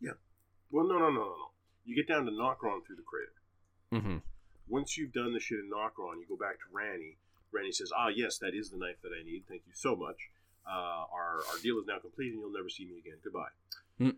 Yeah. 0.00 0.12
Well, 0.70 0.86
no, 0.86 0.94
no, 0.94 1.10
no, 1.10 1.14
no, 1.14 1.20
no. 1.20 1.50
You 1.84 1.94
get 1.94 2.08
down 2.08 2.24
to 2.24 2.30
Nokron 2.30 2.86
through 2.86 2.96
the 2.96 3.02
crater. 3.02 3.32
Mm-hmm. 3.92 4.18
Once 4.68 4.96
you've 4.96 5.12
done 5.12 5.32
the 5.32 5.40
shit 5.40 5.58
in 5.58 5.70
Nokron, 5.70 6.18
you 6.20 6.26
go 6.28 6.36
back 6.36 6.56
to 6.58 6.64
Ranni. 6.74 7.16
Ranni 7.52 7.72
says, 7.72 7.92
"Ah, 7.96 8.08
yes, 8.08 8.38
that 8.38 8.54
is 8.54 8.70
the 8.70 8.78
knife 8.78 9.00
that 9.02 9.12
I 9.18 9.22
need. 9.22 9.44
Thank 9.48 9.62
you 9.66 9.72
so 9.74 9.94
much. 9.94 10.30
Uh, 10.66 11.04
our 11.12 11.42
our 11.50 11.58
deal 11.62 11.78
is 11.78 11.86
now 11.86 11.98
complete, 11.98 12.32
and 12.32 12.40
you'll 12.40 12.52
never 12.52 12.68
see 12.68 12.84
me 12.86 12.98
again. 12.98 13.18
Goodbye." 13.22 13.50
Hmm. 13.98 14.10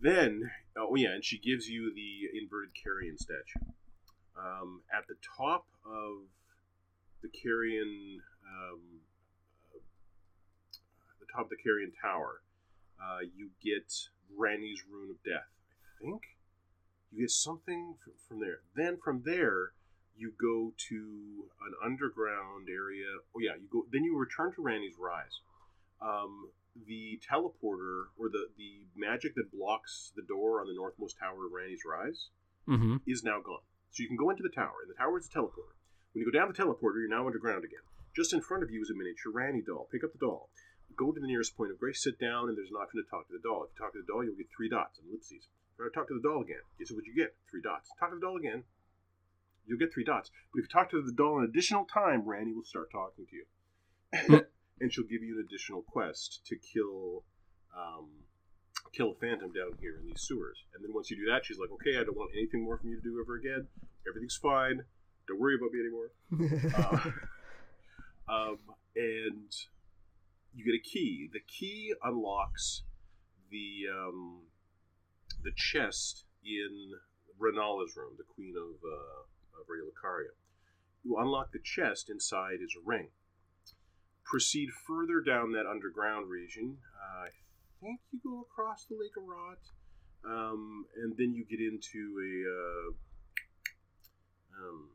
Then, 0.00 0.50
oh 0.76 0.94
yeah, 0.94 1.10
and 1.10 1.24
she 1.24 1.38
gives 1.38 1.68
you 1.68 1.92
the 1.92 2.38
inverted 2.38 2.74
carrion 2.74 3.18
statue. 3.18 3.72
Um, 4.36 4.82
at 4.96 5.08
the 5.08 5.16
top 5.36 5.66
of 5.84 6.28
the 7.22 7.28
carrion, 7.28 8.22
um, 8.46 8.80
uh, 9.74 9.78
the 11.18 11.26
top 11.32 11.44
of 11.44 11.50
the 11.50 11.56
carrion 11.56 11.90
tower, 12.00 12.42
uh, 13.02 13.20
you 13.34 13.50
get 13.60 13.92
Ranni's 14.38 14.84
rune 14.88 15.10
of 15.10 15.22
death. 15.24 15.48
I 15.82 16.04
think 16.04 16.22
you 17.10 17.22
get 17.22 17.30
something 17.32 17.96
f- 18.06 18.14
from 18.28 18.38
there. 18.38 18.60
Then 18.76 18.98
from 19.02 19.22
there, 19.24 19.72
you 20.18 20.32
go 20.40 20.72
to 20.88 20.96
an 21.66 21.74
underground 21.84 22.68
area. 22.68 23.06
Oh 23.34 23.40
yeah, 23.40 23.54
you 23.54 23.68
go. 23.70 23.86
Then 23.92 24.04
you 24.04 24.16
return 24.18 24.52
to 24.54 24.60
Ranni's 24.62 24.98
Rise. 24.98 25.40
Um, 26.02 26.50
the 26.86 27.18
teleporter 27.26 28.10
or 28.18 28.28
the 28.30 28.48
the 28.56 28.86
magic 28.96 29.34
that 29.34 29.50
blocks 29.52 30.12
the 30.14 30.22
door 30.22 30.60
on 30.60 30.66
the 30.68 30.74
northmost 30.74 31.18
tower 31.18 31.46
of 31.46 31.52
Ranni's 31.52 31.82
Rise 31.88 32.28
Mm-hmm. 32.68 32.96
is 33.08 33.24
now 33.24 33.40
gone. 33.40 33.64
So 33.92 34.02
you 34.02 34.08
can 34.08 34.20
go 34.20 34.28
into 34.28 34.42
the 34.42 34.52
tower, 34.52 34.84
and 34.84 34.90
the 34.92 34.98
tower 35.00 35.16
is 35.16 35.24
a 35.24 35.32
teleporter. 35.32 35.72
When 36.12 36.20
you 36.20 36.28
go 36.30 36.36
down 36.36 36.52
the 36.52 36.58
teleporter, 36.58 37.00
you're 37.00 37.08
now 37.08 37.24
underground 37.24 37.64
again. 37.64 37.80
Just 38.14 38.34
in 38.36 38.42
front 38.42 38.62
of 38.62 38.70
you 38.70 38.82
is 38.84 38.90
a 38.90 38.94
miniature 38.94 39.32
Randy 39.32 39.62
doll. 39.64 39.88
Pick 39.90 40.04
up 40.04 40.12
the 40.12 40.20
doll. 40.20 40.50
Go 40.94 41.10
to 41.12 41.20
the 41.20 41.26
nearest 41.26 41.56
point 41.56 41.70
of 41.72 41.78
grace, 41.80 42.02
sit 42.04 42.20
down, 42.20 42.48
and 42.52 42.58
there's 42.58 42.68
an 42.68 42.76
option 42.76 43.00
to 43.00 43.08
talk 43.08 43.24
to 43.28 43.32
the 43.32 43.40
doll. 43.40 43.64
If 43.64 43.72
you 43.72 43.78
talk 43.80 43.92
to 43.96 44.02
the 44.04 44.10
doll, 44.12 44.20
you'll 44.20 44.36
get 44.36 44.52
three 44.52 44.68
dots 44.68 44.98
and 45.00 45.08
ellipses. 45.08 45.48
You 45.80 45.88
talk 45.94 46.08
to 46.12 46.18
the 46.20 46.26
doll 46.26 46.42
again, 46.42 46.60
guess 46.76 46.90
what 46.92 47.06
you 47.06 47.14
get? 47.16 47.32
Three 47.48 47.62
dots. 47.62 47.88
Talk 47.96 48.10
to 48.10 48.16
the 48.18 48.20
doll 48.20 48.36
again, 48.36 48.64
you'll 49.68 49.78
get 49.78 49.92
three 49.92 50.04
dots. 50.04 50.30
But 50.52 50.60
if 50.60 50.64
you 50.64 50.68
talk 50.68 50.90
to 50.90 51.02
the 51.02 51.12
doll 51.12 51.38
an 51.38 51.44
additional 51.44 51.84
time, 51.84 52.22
Ranni 52.22 52.54
will 52.54 52.64
start 52.64 52.90
talking 52.90 53.26
to 53.26 53.36
you. 53.36 53.44
and 54.80 54.92
she'll 54.92 55.04
give 55.04 55.22
you 55.22 55.38
an 55.38 55.46
additional 55.46 55.82
quest 55.82 56.40
to 56.46 56.56
kill 56.56 57.24
um, 57.76 58.08
kill 58.92 59.12
a 59.12 59.14
phantom 59.14 59.52
down 59.52 59.76
here 59.80 59.96
in 60.00 60.06
these 60.06 60.22
sewers. 60.22 60.58
And 60.74 60.82
then 60.82 60.92
once 60.94 61.10
you 61.10 61.16
do 61.16 61.30
that, 61.30 61.44
she's 61.44 61.58
like, 61.58 61.70
okay, 61.72 62.00
I 62.00 62.04
don't 62.04 62.16
want 62.16 62.30
anything 62.34 62.64
more 62.64 62.78
from 62.78 62.90
you 62.90 62.96
to 62.96 63.02
do 63.02 63.20
ever 63.20 63.36
again. 63.36 63.66
Everything's 64.08 64.36
fine. 64.36 64.82
Don't 65.26 65.38
worry 65.38 65.56
about 65.56 65.72
me 65.72 65.80
anymore. 65.80 67.12
Uh, 68.28 68.50
um, 68.50 68.58
and 68.94 69.54
you 70.54 70.64
get 70.64 70.74
a 70.74 70.82
key. 70.82 71.30
The 71.32 71.40
key 71.40 71.94
unlocks 72.02 72.82
the 73.50 73.86
um, 73.90 74.42
the 75.42 75.52
chest 75.56 76.24
in 76.44 76.92
Renala's 77.40 77.96
room, 77.96 78.14
the 78.18 78.24
queen 78.24 78.54
of, 78.56 78.74
uh, 78.84 79.22
of 79.60 79.66
Raya 79.66 79.84
Lucaria. 79.84 80.34
You 81.04 81.18
unlock 81.18 81.52
the 81.52 81.58
chest. 81.58 82.10
Inside 82.10 82.58
is 82.62 82.74
a 82.76 82.82
ring. 82.84 83.08
Proceed 84.24 84.70
further 84.86 85.20
down 85.20 85.52
that 85.52 85.66
underground 85.66 86.28
region. 86.28 86.78
Uh, 86.94 87.26
I 87.26 87.30
think 87.80 88.00
you 88.12 88.20
go 88.22 88.40
across 88.42 88.84
the 88.84 88.96
Lake 88.96 89.16
of 89.16 89.24
Rot, 89.24 89.58
um, 90.24 90.84
and 90.96 91.16
then 91.16 91.34
you 91.34 91.44
get 91.44 91.60
into 91.60 92.18
a. 92.18 92.32
Uh, 92.50 92.92
um, 94.60 94.88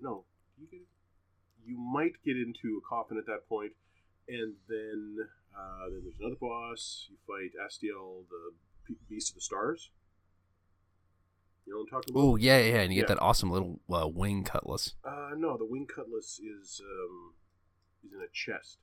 no, 0.00 0.24
you 0.58 0.66
get. 0.70 0.80
You 1.64 1.78
might 1.78 2.14
get 2.24 2.36
into 2.36 2.78
a 2.78 2.88
coffin 2.88 3.18
at 3.18 3.26
that 3.26 3.48
point, 3.48 3.72
and 4.28 4.54
then 4.68 5.18
uh, 5.56 5.90
then 5.90 6.02
there's 6.02 6.18
another 6.18 6.36
boss. 6.40 7.08
You 7.10 7.16
fight 7.26 7.52
Astel, 7.60 8.24
the 8.30 8.94
Beast 9.08 9.30
of 9.30 9.34
the 9.36 9.40
Stars. 9.40 9.90
You 11.66 11.72
know 11.72 11.78
what 11.78 11.82
I'm 11.84 11.90
talking 11.90 12.14
about? 12.14 12.20
Oh 12.20 12.36
yeah, 12.36 12.58
yeah, 12.58 12.80
and 12.80 12.92
you 12.92 13.00
get 13.00 13.08
that 13.08 13.22
awesome 13.22 13.50
little 13.50 13.80
uh, 13.92 14.08
wing 14.08 14.44
cutlass. 14.44 14.94
Uh, 15.04 15.30
no, 15.36 15.56
the 15.56 15.64
wing 15.64 15.86
cutlass 15.86 16.40
is 16.40 16.80
um, 16.82 17.34
is 18.04 18.12
in 18.12 18.20
a 18.20 18.30
chest. 18.32 18.78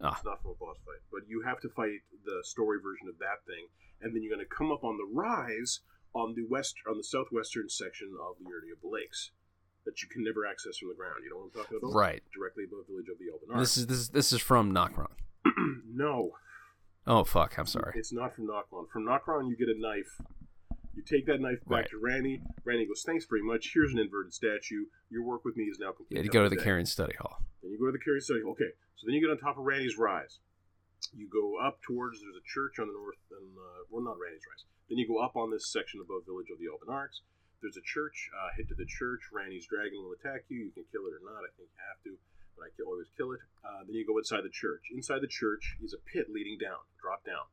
Ah. 0.00 0.14
It's 0.16 0.24
not 0.24 0.42
from 0.42 0.52
a 0.52 0.54
boss 0.54 0.78
fight, 0.84 1.02
but 1.12 1.28
you 1.28 1.42
have 1.42 1.60
to 1.60 1.68
fight 1.68 2.00
the 2.24 2.40
story 2.42 2.78
version 2.82 3.08
of 3.08 3.18
that 3.18 3.44
thing, 3.46 3.68
and 4.00 4.14
then 4.14 4.22
you're 4.22 4.34
going 4.34 4.44
to 4.44 4.54
come 4.54 4.72
up 4.72 4.82
on 4.82 4.96
the 4.96 5.06
rise 5.12 5.80
on 6.14 6.34
the 6.34 6.44
west 6.48 6.76
on 6.88 6.96
the 6.96 7.04
southwestern 7.04 7.68
section 7.68 8.12
of 8.20 8.36
the 8.40 8.48
area 8.50 8.72
of 8.72 8.80
the 8.82 8.88
Lakes 8.88 9.30
that 9.84 10.02
you 10.02 10.08
can 10.08 10.22
never 10.24 10.46
access 10.46 10.78
from 10.78 10.88
the 10.88 10.94
ground. 10.94 11.16
You 11.24 11.30
know 11.30 11.36
what 11.36 11.44
I'm 11.54 11.62
talking 11.62 11.78
about? 11.82 11.94
Right. 11.94 12.22
Directly 12.34 12.64
above 12.64 12.86
the 12.86 12.92
village 12.92 13.08
of 13.10 13.18
the 13.18 13.30
Elven 13.32 13.58
This 13.60 13.76
is 13.76 13.86
this 13.86 13.98
is 13.98 14.08
this 14.08 14.32
is 14.32 14.40
from 14.40 14.72
Nokron. 14.72 15.12
no, 15.92 16.32
Oh 17.06 17.24
fuck, 17.24 17.58
I'm 17.58 17.66
sorry. 17.66 17.92
it's 17.96 18.12
not 18.12 18.34
from 18.34 18.46
Nokron. 18.46 18.88
From 18.92 19.04
Nokron, 19.04 19.48
you 19.48 19.56
get 19.56 19.68
a 19.68 19.78
knife. 19.78 20.20
You 20.94 21.02
take 21.02 21.26
that 21.26 21.40
knife 21.40 21.60
back 21.64 21.70
Right. 21.70 21.88
to 21.90 21.96
Ranni. 22.00 22.42
Ranni 22.64 22.86
goes, 22.86 23.02
"Thanks 23.02 23.24
very 23.24 23.42
much. 23.42 23.72
Here's 23.72 23.92
an 23.92 23.98
inverted 23.98 24.34
statue. 24.34 24.86
Your 25.10 25.22
work 25.22 25.44
with 25.44 25.56
me 25.56 25.64
is 25.64 25.78
now 25.78 25.92
complete." 25.92 26.16
Yeah, 26.18 26.22
to 26.22 26.28
go 26.28 26.42
to 26.42 26.48
the 26.50 26.56
good 26.56 26.60
day." 26.62 26.64
Carrion 26.64 26.86
Study 26.86 27.14
Hall. 27.16 27.42
Then 27.62 27.70
you 27.72 27.78
go 27.78 27.86
to 27.86 27.92
the 27.92 27.98
Carrion 27.98 28.20
Study. 28.20 28.42
Okay, 28.42 28.72
so 28.96 29.06
then 29.06 29.14
you 29.14 29.20
get 29.20 29.30
on 29.30 29.38
top 29.38 29.56
of 29.56 29.64
Ranni's 29.64 29.96
Rise. 29.96 30.40
You 31.14 31.26
go 31.28 31.56
up 31.56 31.80
towards 31.82 32.20
there's 32.20 32.36
a 32.36 32.44
church 32.46 32.78
on 32.78 32.86
the 32.88 32.92
north, 32.92 33.18
and 33.30 33.56
uh, 33.58 33.84
well, 33.90 34.02
not 34.02 34.16
Ranni's 34.18 34.44
Rise. 34.46 34.64
Then 34.88 34.98
you 34.98 35.06
go 35.08 35.18
up 35.18 35.34
on 35.36 35.50
this 35.50 35.66
section 35.66 36.00
above 36.00 36.26
Village 36.26 36.50
of 36.50 36.58
the 36.58 36.66
Albinaurics. 36.66 37.20
There's 37.62 37.76
a 37.76 37.82
church. 37.82 38.30
Uh, 38.36 38.50
head 38.56 38.68
to 38.68 38.74
the 38.74 38.84
church. 38.86 39.30
Ranni's 39.32 39.66
dragon 39.66 40.02
will 40.02 40.12
attack 40.12 40.44
you. 40.48 40.58
You 40.66 40.70
can 40.72 40.84
kill 40.92 41.06
it 41.06 41.14
or 41.14 41.20
not. 41.24 41.42
I 41.44 41.50
think 41.56 41.70
you 41.72 41.80
have 41.88 42.02
to, 42.04 42.18
but 42.56 42.66
I 42.66 42.70
can 42.76 42.84
always 42.86 43.08
kill 43.16 43.32
it. 43.32 43.40
Uh, 43.64 43.84
then 43.84 43.94
you 43.94 44.04
go 44.06 44.18
inside 44.18 44.42
the 44.44 44.50
church. 44.50 44.90
Inside 44.92 45.20
the 45.22 45.28
church 45.30 45.76
is 45.82 45.94
a 45.94 45.98
pit 45.98 46.28
leading 46.28 46.58
down. 46.58 46.78
Drop 47.00 47.24
down. 47.24 47.46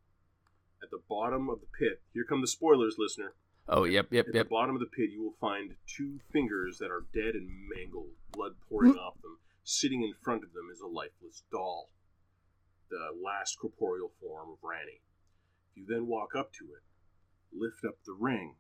At 0.82 0.92
the 0.92 1.02
bottom 1.10 1.50
of 1.50 1.60
the 1.60 1.68
pit, 1.68 2.02
here 2.14 2.24
come 2.24 2.42
the 2.42 2.48
spoilers, 2.48 2.96
listener. 2.98 3.34
Oh 3.68 3.84
yep, 3.84 4.08
yep, 4.12 4.28
At 4.30 4.36
yep. 4.36 4.46
the 4.46 4.50
bottom 4.50 4.76
of 4.76 4.82
the 4.82 4.88
pit, 4.88 5.12
you 5.12 5.22
will 5.22 5.36
find 5.40 5.76
two 5.86 6.20
fingers 6.32 6.78
that 6.80 6.90
are 6.90 7.06
dead 7.14 7.36
and 7.36 7.50
mangled, 7.70 8.14
blood 8.32 8.56
pouring 8.68 8.94
hmm. 8.94 9.00
off 9.00 9.22
them. 9.22 9.38
Sitting 9.64 10.02
in 10.02 10.14
front 10.24 10.44
of 10.44 10.54
them 10.54 10.70
is 10.74 10.80
a 10.80 10.88
lifeless 10.88 11.44
doll, 11.52 11.90
the 12.90 13.10
last 13.24 13.60
corporeal 13.60 14.12
form 14.20 14.50
of 14.50 14.58
Ranni. 14.64 15.02
If 15.70 15.78
you 15.78 15.86
then 15.86 16.08
walk 16.08 16.36
up 16.36 16.52
to 16.54 16.66
it, 16.74 16.82
lift 17.54 17.86
up 17.86 18.04
the 18.06 18.14
ring, 18.14 18.56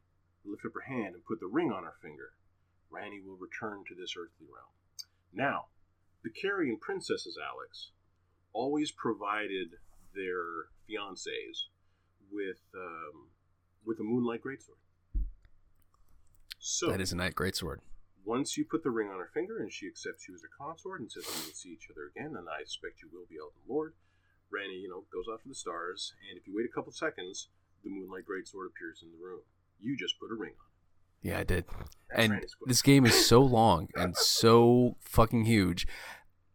lift 0.45 0.65
up 0.65 0.73
her 0.75 0.93
hand, 0.93 1.15
and 1.15 1.25
put 1.25 1.39
the 1.39 1.47
ring 1.47 1.71
on 1.71 1.83
her 1.83 1.95
finger, 2.01 2.33
Ranni 2.91 3.25
will 3.25 3.37
return 3.37 3.83
to 3.87 3.95
this 3.95 4.15
earthly 4.17 4.45
realm. 4.45 4.73
Now, 5.33 5.67
the 6.23 6.29
Carrion 6.29 6.77
princesses, 6.77 7.37
Alex, 7.41 7.91
always 8.53 8.91
provided 8.91 9.77
their 10.13 10.69
fiancés 10.87 11.69
with 12.31 12.61
um, 12.75 13.29
with 13.85 13.99
a 13.99 14.03
moonlight 14.03 14.41
greatsword. 14.43 14.79
So 16.59 16.91
That 16.91 17.01
is 17.01 17.11
a 17.11 17.15
night 17.15 17.35
greatsword. 17.35 17.77
once 18.25 18.57
you 18.57 18.65
put 18.65 18.83
the 18.83 18.91
ring 18.91 19.07
on 19.09 19.17
her 19.17 19.29
finger 19.33 19.59
and 19.59 19.71
she 19.71 19.87
accepts 19.87 20.27
you 20.27 20.35
as 20.35 20.41
her 20.41 20.49
consort 20.57 20.99
and 20.99 21.11
says 21.11 21.25
we 21.25 21.45
will 21.47 21.53
see 21.53 21.69
each 21.69 21.87
other 21.89 22.11
again, 22.15 22.35
and 22.37 22.47
I 22.49 22.61
expect 22.61 23.01
you 23.01 23.09
will 23.11 23.25
be 23.29 23.37
Elden 23.39 23.61
Lord, 23.67 23.93
Ranni, 24.53 24.81
you 24.81 24.89
know, 24.89 25.03
goes 25.11 25.25
off 25.31 25.41
to 25.43 25.47
the 25.49 25.55
stars, 25.55 26.13
and 26.29 26.37
if 26.37 26.45
you 26.47 26.55
wait 26.55 26.65
a 26.65 26.73
couple 26.73 26.91
seconds, 26.91 27.47
the 27.83 27.89
Moonlight 27.89 28.23
Greatsword 28.29 28.67
appears 28.67 29.01
in 29.01 29.09
the 29.11 29.23
room. 29.23 29.39
You 29.79 29.95
just 29.97 30.19
put 30.19 30.31
a 30.31 30.35
ring 30.35 30.51
on. 30.59 30.65
Yeah, 31.21 31.39
I 31.39 31.43
did. 31.43 31.65
That's 32.09 32.23
and 32.29 32.45
this 32.65 32.81
game 32.81 33.05
is 33.05 33.25
so 33.25 33.41
long 33.41 33.87
and 33.95 34.15
so 34.17 34.95
fucking 34.99 35.45
huge. 35.45 35.87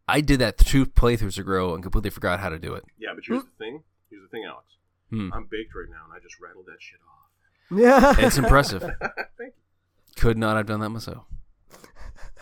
I 0.07 0.21
did 0.21 0.39
that 0.39 0.57
two 0.59 0.85
playthroughs 0.85 1.39
ago 1.39 1.73
and 1.73 1.81
completely 1.83 2.11
forgot 2.11 2.39
how 2.39 2.49
to 2.49 2.59
do 2.59 2.73
it. 2.75 2.83
Yeah, 2.97 3.09
but 3.15 3.23
here's 3.25 3.43
the 3.43 3.49
thing. 3.57 3.83
Here's 4.09 4.21
the 4.21 4.29
thing, 4.29 4.43
Alex. 4.47 4.67
Hmm. 5.09 5.31
I'm 5.33 5.45
baked 5.45 5.75
right 5.75 5.89
now, 5.89 6.03
and 6.05 6.13
I 6.13 6.19
just 6.21 6.39
rattled 6.39 6.65
that 6.65 6.81
shit 6.81 6.99
off. 7.05 7.29
yeah. 7.71 8.25
It's 8.25 8.37
impressive. 8.37 8.81
Thank 9.37 9.53
you. 9.53 10.15
Could 10.15 10.37
not 10.37 10.57
have 10.57 10.65
done 10.65 10.79
that 10.79 10.89
myself. 10.89 11.25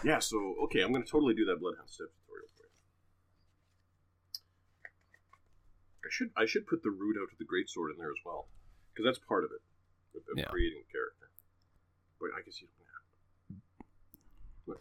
Yeah, 0.03 0.19
so 0.19 0.55
okay, 0.65 0.81
I'm 0.81 0.91
going 0.91 1.03
to 1.03 1.09
totally 1.09 1.33
do 1.33 1.45
that 1.45 1.59
Bloodhound 1.59 1.89
Step 1.89 2.07
tutorial 2.11 2.47
for 2.55 2.63
you. 2.67 2.71
I 6.03 6.09
should 6.11 6.29
I 6.35 6.45
should 6.45 6.67
put 6.67 6.83
the 6.83 6.91
root 6.91 7.15
out 7.17 7.31
of 7.31 7.37
the 7.39 7.45
greatsword 7.45 7.91
in 7.93 7.97
there 7.97 8.11
as 8.11 8.19
well, 8.25 8.47
because 8.93 9.05
that's 9.05 9.19
part 9.19 9.43
of 9.45 9.51
it, 9.51 9.61
of, 10.17 10.23
of 10.31 10.37
Yeah. 10.37 10.45
creating 10.51 10.83
a 10.83 10.91
character. 10.91 11.31
But 12.19 12.29
I 12.37 12.41
can 12.43 12.51
see 12.51 12.65
don't 14.67 14.79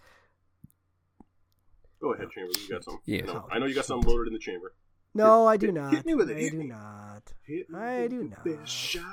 Go 2.01 2.15
ahead, 2.15 2.31
Chamber. 2.31 2.51
You 2.59 2.69
got 2.69 2.85
some. 2.85 2.99
Yeah. 3.07 3.23
No, 3.27 3.47
I 3.51 3.59
know 3.61 3.67
you 3.67 3.75
got 3.77 3.85
some 3.85 4.01
loaded 4.01 4.27
in 4.27 4.33
the 4.33 4.41
chamber. 4.41 4.75
No, 5.15 5.47
I 5.47 5.57
do 5.57 5.67
hit- 5.67 5.75
not. 5.75 5.93
hit 5.95 6.07
me 6.07 6.15
with 6.15 6.31
it, 6.31 6.37
I 6.37 6.49
do 6.49 6.57
me. 6.59 6.67
not. 6.67 7.33
I 7.75 8.07
do 8.09 8.25
not. 8.25 8.45
best 8.45 8.73
shot. 8.73 9.07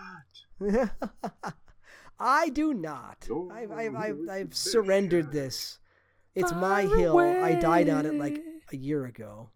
I 2.19 2.49
do 2.49 2.73
not. 2.73 3.27
Oh, 3.31 3.49
I've, 3.53 3.71
I've, 3.71 3.95
I've, 3.95 4.29
I've 4.29 4.53
surrendered 4.55 5.25
shot. 5.25 5.33
this. 5.33 5.79
It's 6.35 6.51
my 6.53 6.81
hill. 6.83 7.17
I 7.17 7.53
died 7.55 7.89
on 7.89 8.05
it 8.05 8.15
like 8.15 8.41
a 8.71 8.77
year 8.77 9.05
ago. 9.05 9.49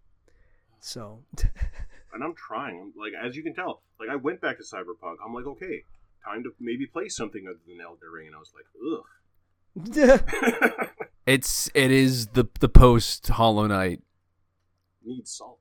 So, 0.80 1.24
and 2.14 2.24
I'm 2.24 2.36
trying. 2.36 2.80
I'm, 2.82 2.94
like 3.00 3.14
as 3.22 3.38
you 3.38 3.44
can 3.44 3.54
tell, 3.54 3.82
like 4.00 4.10
I 4.10 4.18
went 4.18 4.42
back 4.42 4.58
to 4.58 4.64
Cyberpunk. 4.64 5.16
I'm 5.26 5.34
like, 5.34 5.46
okay, 5.46 5.84
time 6.26 6.44
to 6.44 6.54
maybe 6.60 6.86
play 6.88 7.08
something 7.08 7.46
other 7.48 7.60
than 7.66 7.80
Elden 7.80 8.10
Ring, 8.14 8.28
and 8.28 8.36
I 8.36 8.40
was 8.40 8.54
like, 8.54 8.66
ugh. 8.92 10.90
It's 11.26 11.70
it 11.74 11.90
is 11.90 12.28
the 12.28 12.46
the 12.60 12.68
post 12.68 13.30
Hollow 13.30 13.66
Knight, 13.66 14.02
Need 15.06 15.26
salt. 15.26 15.60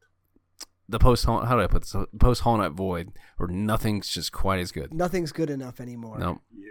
The 0.89 0.99
post 0.99 1.25
Hol- 1.25 1.45
how 1.45 1.57
do 1.57 1.63
I 1.63 1.67
put 1.67 1.83
this? 1.83 1.97
Post 2.19 2.43
Hollow 2.43 2.59
Knight 2.59 2.73
Void, 2.73 3.13
where 3.37 3.49
nothing's 3.49 4.09
just 4.09 4.33
quite 4.33 4.61
as 4.61 4.73
good. 4.73 4.93
nothing's 4.93 5.33
good 5.33 5.51
enough 5.51 5.81
anymore. 5.81 6.19
No, 6.19 6.41
Yeah. 6.55 6.69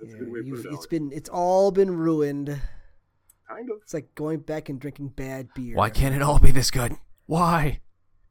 That's 0.00 0.12
a 0.12 0.16
Yeah, 0.16 0.18
good 0.20 0.32
way 0.32 0.38
to 0.38 0.42
put 0.42 0.46
you've- 0.46 0.58
it. 0.60 0.66
it's 0.66 0.74
Alex. 0.76 0.86
been 0.86 1.12
it's 1.12 1.28
all 1.28 1.70
been 1.72 1.96
ruined. 1.96 2.60
kind 3.48 3.70
of. 3.70 3.78
It's 3.82 3.94
like 3.94 4.14
going 4.14 4.40
back 4.40 4.68
and 4.68 4.78
drinking 4.78 5.08
bad 5.08 5.48
beer. 5.54 5.74
Why 5.74 5.88
can't 5.90 6.14
it 6.14 6.20
all 6.22 6.38
be 6.38 6.50
this 6.50 6.70
good? 6.70 6.92
Why? 7.26 7.80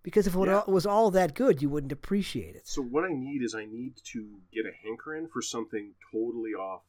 Because 0.04 0.28
if 0.28 0.36
it 0.36 0.48
Yeah. 0.48 0.62
was 0.68 0.86
all 0.86 1.10
that 1.12 1.34
good, 1.34 1.62
you 1.62 1.70
wouldn't 1.70 1.92
appreciate 1.92 2.56
it. 2.56 2.68
So 2.68 2.82
what 2.84 3.04
I 3.04 3.12
need 3.14 3.42
is 3.42 3.54
I 3.56 3.66
need 3.66 3.96
to 4.14 4.40
get 4.54 4.66
a 4.66 4.72
hankering 4.72 5.28
for 5.28 5.42
something 5.42 5.96
totally 6.12 6.52
off, 6.52 6.84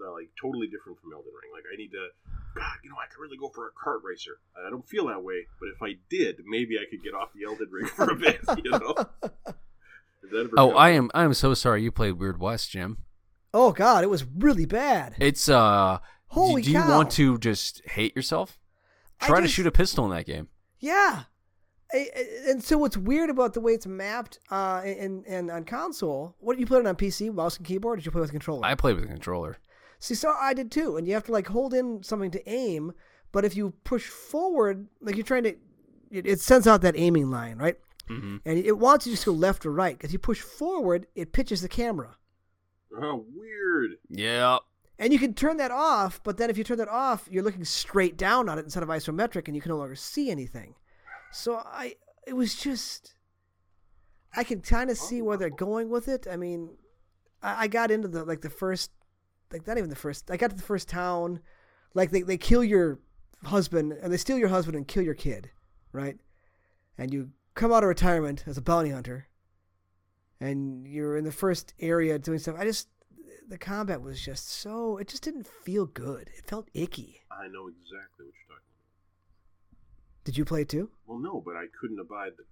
the 0.00 0.10
like 0.10 0.30
totally 0.40 0.66
different 0.66 0.98
from 1.00 1.12
Elden 1.12 1.30
Ring. 1.30 1.50
Like 1.52 1.64
I 1.72 1.76
need 1.76 1.92
to, 1.92 2.08
God, 2.56 2.76
you 2.82 2.90
know, 2.90 2.96
I 2.96 3.06
could 3.12 3.20
really 3.20 3.36
go 3.36 3.48
for 3.48 3.68
a 3.68 3.70
kart 3.72 4.00
racer. 4.02 4.38
I 4.66 4.70
don't 4.70 4.86
feel 4.88 5.06
that 5.08 5.22
way, 5.22 5.46
but 5.60 5.68
if 5.68 5.82
I 5.82 5.96
did, 6.10 6.36
maybe 6.46 6.76
I 6.78 6.84
could 6.90 7.02
get 7.04 7.14
off 7.14 7.28
the 7.34 7.44
Elden 7.46 7.68
Ring 7.70 7.86
for 7.86 8.10
a 8.10 8.16
bit. 8.16 8.40
You 8.64 8.70
know? 8.72 8.94
If 10.22 10.30
that 10.32 10.38
ever 10.40 10.50
Oh, 10.56 10.68
comes- 10.68 10.78
I 10.78 10.90
am. 10.90 11.10
I 11.14 11.24
am 11.24 11.34
so 11.34 11.54
sorry 11.54 11.82
you 11.82 11.90
played 11.90 12.12
Weird 12.18 12.38
West, 12.40 12.70
Jim. 12.70 12.98
oh 13.54 13.72
God, 13.72 14.04
it 14.04 14.08
was 14.10 14.24
really 14.24 14.66
bad. 14.66 15.14
It's 15.18 15.48
uh. 15.48 15.98
Holy 16.28 16.62
do 16.62 16.70
you 16.70 16.78
cow. 16.78 16.88
want 16.96 17.10
to 17.12 17.38
just 17.38 17.82
hate 17.88 18.14
yourself? 18.14 18.58
I 19.20 19.26
Try 19.26 19.40
to 19.40 19.48
shoot 19.48 19.66
a 19.66 19.72
pistol 19.72 20.04
in 20.04 20.10
that 20.12 20.26
game. 20.26 20.48
Yeah. 20.78 21.24
I- 21.92 22.08
I- 22.16 22.50
And 22.50 22.62
so 22.62 22.78
what's 22.78 22.96
weird 22.96 23.30
about 23.30 23.54
the 23.54 23.60
way 23.60 23.72
it's 23.72 23.86
mapped 23.86 24.38
uh, 24.50 24.80
and 24.84 25.24
and 25.26 25.50
on 25.50 25.64
console? 25.64 26.36
What 26.38 26.58
you 26.60 26.66
put 26.66 26.80
it 26.80 26.86
on 26.86 26.94
PC, 26.96 27.32
mouse 27.34 27.56
and 27.56 27.66
keyboard? 27.66 27.94
Or 27.94 27.96
did 27.96 28.04
you 28.06 28.12
play 28.12 28.20
with 28.20 28.30
a 28.30 28.32
controller? 28.32 28.64
I 28.64 28.74
played 28.76 28.94
with 28.96 29.04
a 29.04 29.08
controller. 29.08 29.56
See, 30.00 30.14
so 30.14 30.34
I 30.38 30.54
did 30.54 30.72
too, 30.72 30.96
and 30.96 31.06
you 31.06 31.14
have 31.14 31.24
to 31.24 31.32
like 31.32 31.46
hold 31.46 31.72
in 31.74 32.02
something 32.02 32.30
to 32.32 32.50
aim. 32.50 32.92
But 33.32 33.44
if 33.44 33.54
you 33.54 33.74
push 33.84 34.06
forward, 34.08 34.88
like 35.00 35.14
you're 35.14 35.24
trying 35.24 35.44
to, 35.44 35.54
it, 36.10 36.26
it 36.26 36.40
sends 36.40 36.66
out 36.66 36.80
that 36.82 36.96
aiming 36.96 37.30
line, 37.30 37.58
right? 37.58 37.76
Mm-hmm. 38.08 38.38
And 38.44 38.58
it 38.58 38.78
wants 38.78 39.06
you 39.06 39.12
to 39.12 39.16
just 39.16 39.26
go 39.26 39.32
left 39.32 39.64
or 39.64 39.70
right. 39.70 39.96
If 40.00 40.12
you 40.12 40.18
push 40.18 40.40
forward, 40.40 41.06
it 41.14 41.32
pitches 41.32 41.62
the 41.62 41.68
camera. 41.68 42.16
Oh, 43.00 43.24
weird. 43.32 43.92
Yeah. 44.08 44.58
And 44.98 45.12
you 45.12 45.18
can 45.18 45.32
turn 45.32 45.58
that 45.58 45.70
off, 45.70 46.20
but 46.24 46.36
then 46.36 46.50
if 46.50 46.58
you 46.58 46.64
turn 46.64 46.78
that 46.78 46.88
off, 46.88 47.28
you're 47.30 47.44
looking 47.44 47.64
straight 47.64 48.16
down 48.16 48.48
on 48.48 48.58
it 48.58 48.64
instead 48.64 48.82
of 48.82 48.88
isometric, 48.88 49.46
and 49.46 49.54
you 49.54 49.62
can 49.62 49.70
no 49.70 49.78
longer 49.78 49.94
see 49.94 50.30
anything. 50.30 50.74
So 51.30 51.62
I, 51.64 51.94
it 52.26 52.34
was 52.34 52.54
just, 52.54 53.14
I 54.34 54.44
can 54.44 54.60
kind 54.60 54.90
of 54.90 54.98
see 54.98 55.22
where 55.22 55.36
they're 55.36 55.50
going 55.50 55.88
with 55.88 56.08
it. 56.08 56.26
I 56.30 56.36
mean, 56.36 56.70
I, 57.42 57.62
I 57.62 57.66
got 57.68 57.90
into 57.90 58.08
the 58.08 58.24
like 58.24 58.40
the 58.40 58.50
first, 58.50 58.90
like 59.52 59.66
not 59.66 59.78
even 59.78 59.90
the 59.90 59.96
first. 59.96 60.30
I 60.30 60.36
got 60.36 60.50
to 60.50 60.56
the 60.56 60.62
first 60.62 60.88
town, 60.88 61.40
like 61.94 62.10
they 62.10 62.22
they 62.22 62.36
kill 62.36 62.64
your 62.64 62.98
husband 63.44 63.92
and 63.92 64.12
they 64.12 64.16
steal 64.16 64.38
your 64.38 64.48
husband 64.48 64.76
and 64.76 64.86
kill 64.86 65.02
your 65.02 65.14
kid, 65.14 65.50
right? 65.92 66.18
And 66.98 67.12
you 67.12 67.30
come 67.54 67.72
out 67.72 67.82
of 67.82 67.88
retirement 67.88 68.44
as 68.46 68.56
a 68.56 68.62
bounty 68.62 68.90
hunter, 68.90 69.28
and 70.40 70.86
you're 70.86 71.16
in 71.16 71.24
the 71.24 71.32
first 71.32 71.74
area 71.80 72.18
doing 72.18 72.38
stuff. 72.38 72.56
I 72.58 72.64
just 72.64 72.88
the 73.48 73.58
combat 73.58 74.00
was 74.00 74.20
just 74.20 74.48
so 74.48 74.96
it 74.98 75.08
just 75.08 75.22
didn't 75.22 75.46
feel 75.46 75.86
good. 75.86 76.30
It 76.36 76.46
felt 76.46 76.68
icky. 76.74 77.20
I 77.30 77.48
know 77.48 77.68
exactly 77.68 78.26
what 78.26 78.34
you're 78.34 78.56
talking 78.56 78.70
about. 78.76 80.24
Did 80.24 80.38
you 80.38 80.44
play 80.44 80.62
it 80.62 80.68
too? 80.68 80.90
Well, 81.06 81.18
no, 81.18 81.42
but 81.44 81.56
I 81.56 81.64
couldn't 81.80 81.98
abide 81.98 82.32
the 82.36 82.44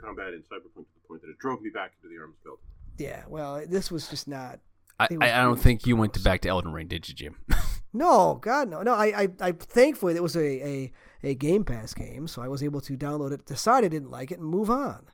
combat 0.00 0.32
in 0.32 0.40
Cyberpunk 0.40 0.86
to 0.86 0.94
the 0.94 1.08
point 1.08 1.22
that 1.22 1.30
it 1.30 1.38
drove 1.38 1.60
me 1.60 1.70
back 1.70 1.92
into 1.96 2.14
the 2.14 2.20
arms 2.20 2.36
Elden. 2.46 2.62
Yeah. 2.98 3.24
Well, 3.28 3.64
this 3.66 3.90
was 3.90 4.08
just 4.08 4.28
not. 4.28 4.60
I, 4.98 5.04
I, 5.04 5.08
I 5.10 5.28
don't 5.42 5.46
really 5.50 5.60
think 5.60 5.86
you 5.86 5.96
went 5.96 6.14
to 6.14 6.20
back 6.20 6.40
to 6.42 6.48
Elden 6.48 6.72
Ring, 6.72 6.88
did 6.88 7.08
you, 7.08 7.14
Jim? 7.14 7.36
No, 7.92 8.34
God, 8.42 8.68
no, 8.68 8.82
no. 8.82 8.92
I, 8.92 9.22
I, 9.22 9.28
I 9.40 9.52
thankfully 9.52 10.16
it 10.16 10.22
was 10.22 10.36
a, 10.36 10.44
a, 10.44 10.92
a 11.22 11.34
Game 11.34 11.64
Pass 11.64 11.94
game, 11.94 12.28
so 12.28 12.42
I 12.42 12.48
was 12.48 12.62
able 12.62 12.82
to 12.82 12.94
download 12.94 13.32
it, 13.32 13.46
decide 13.46 13.84
I 13.84 13.88
didn't 13.88 14.10
like 14.10 14.30
it, 14.30 14.38
and 14.38 14.46
move 14.46 14.68
on. 14.68 15.06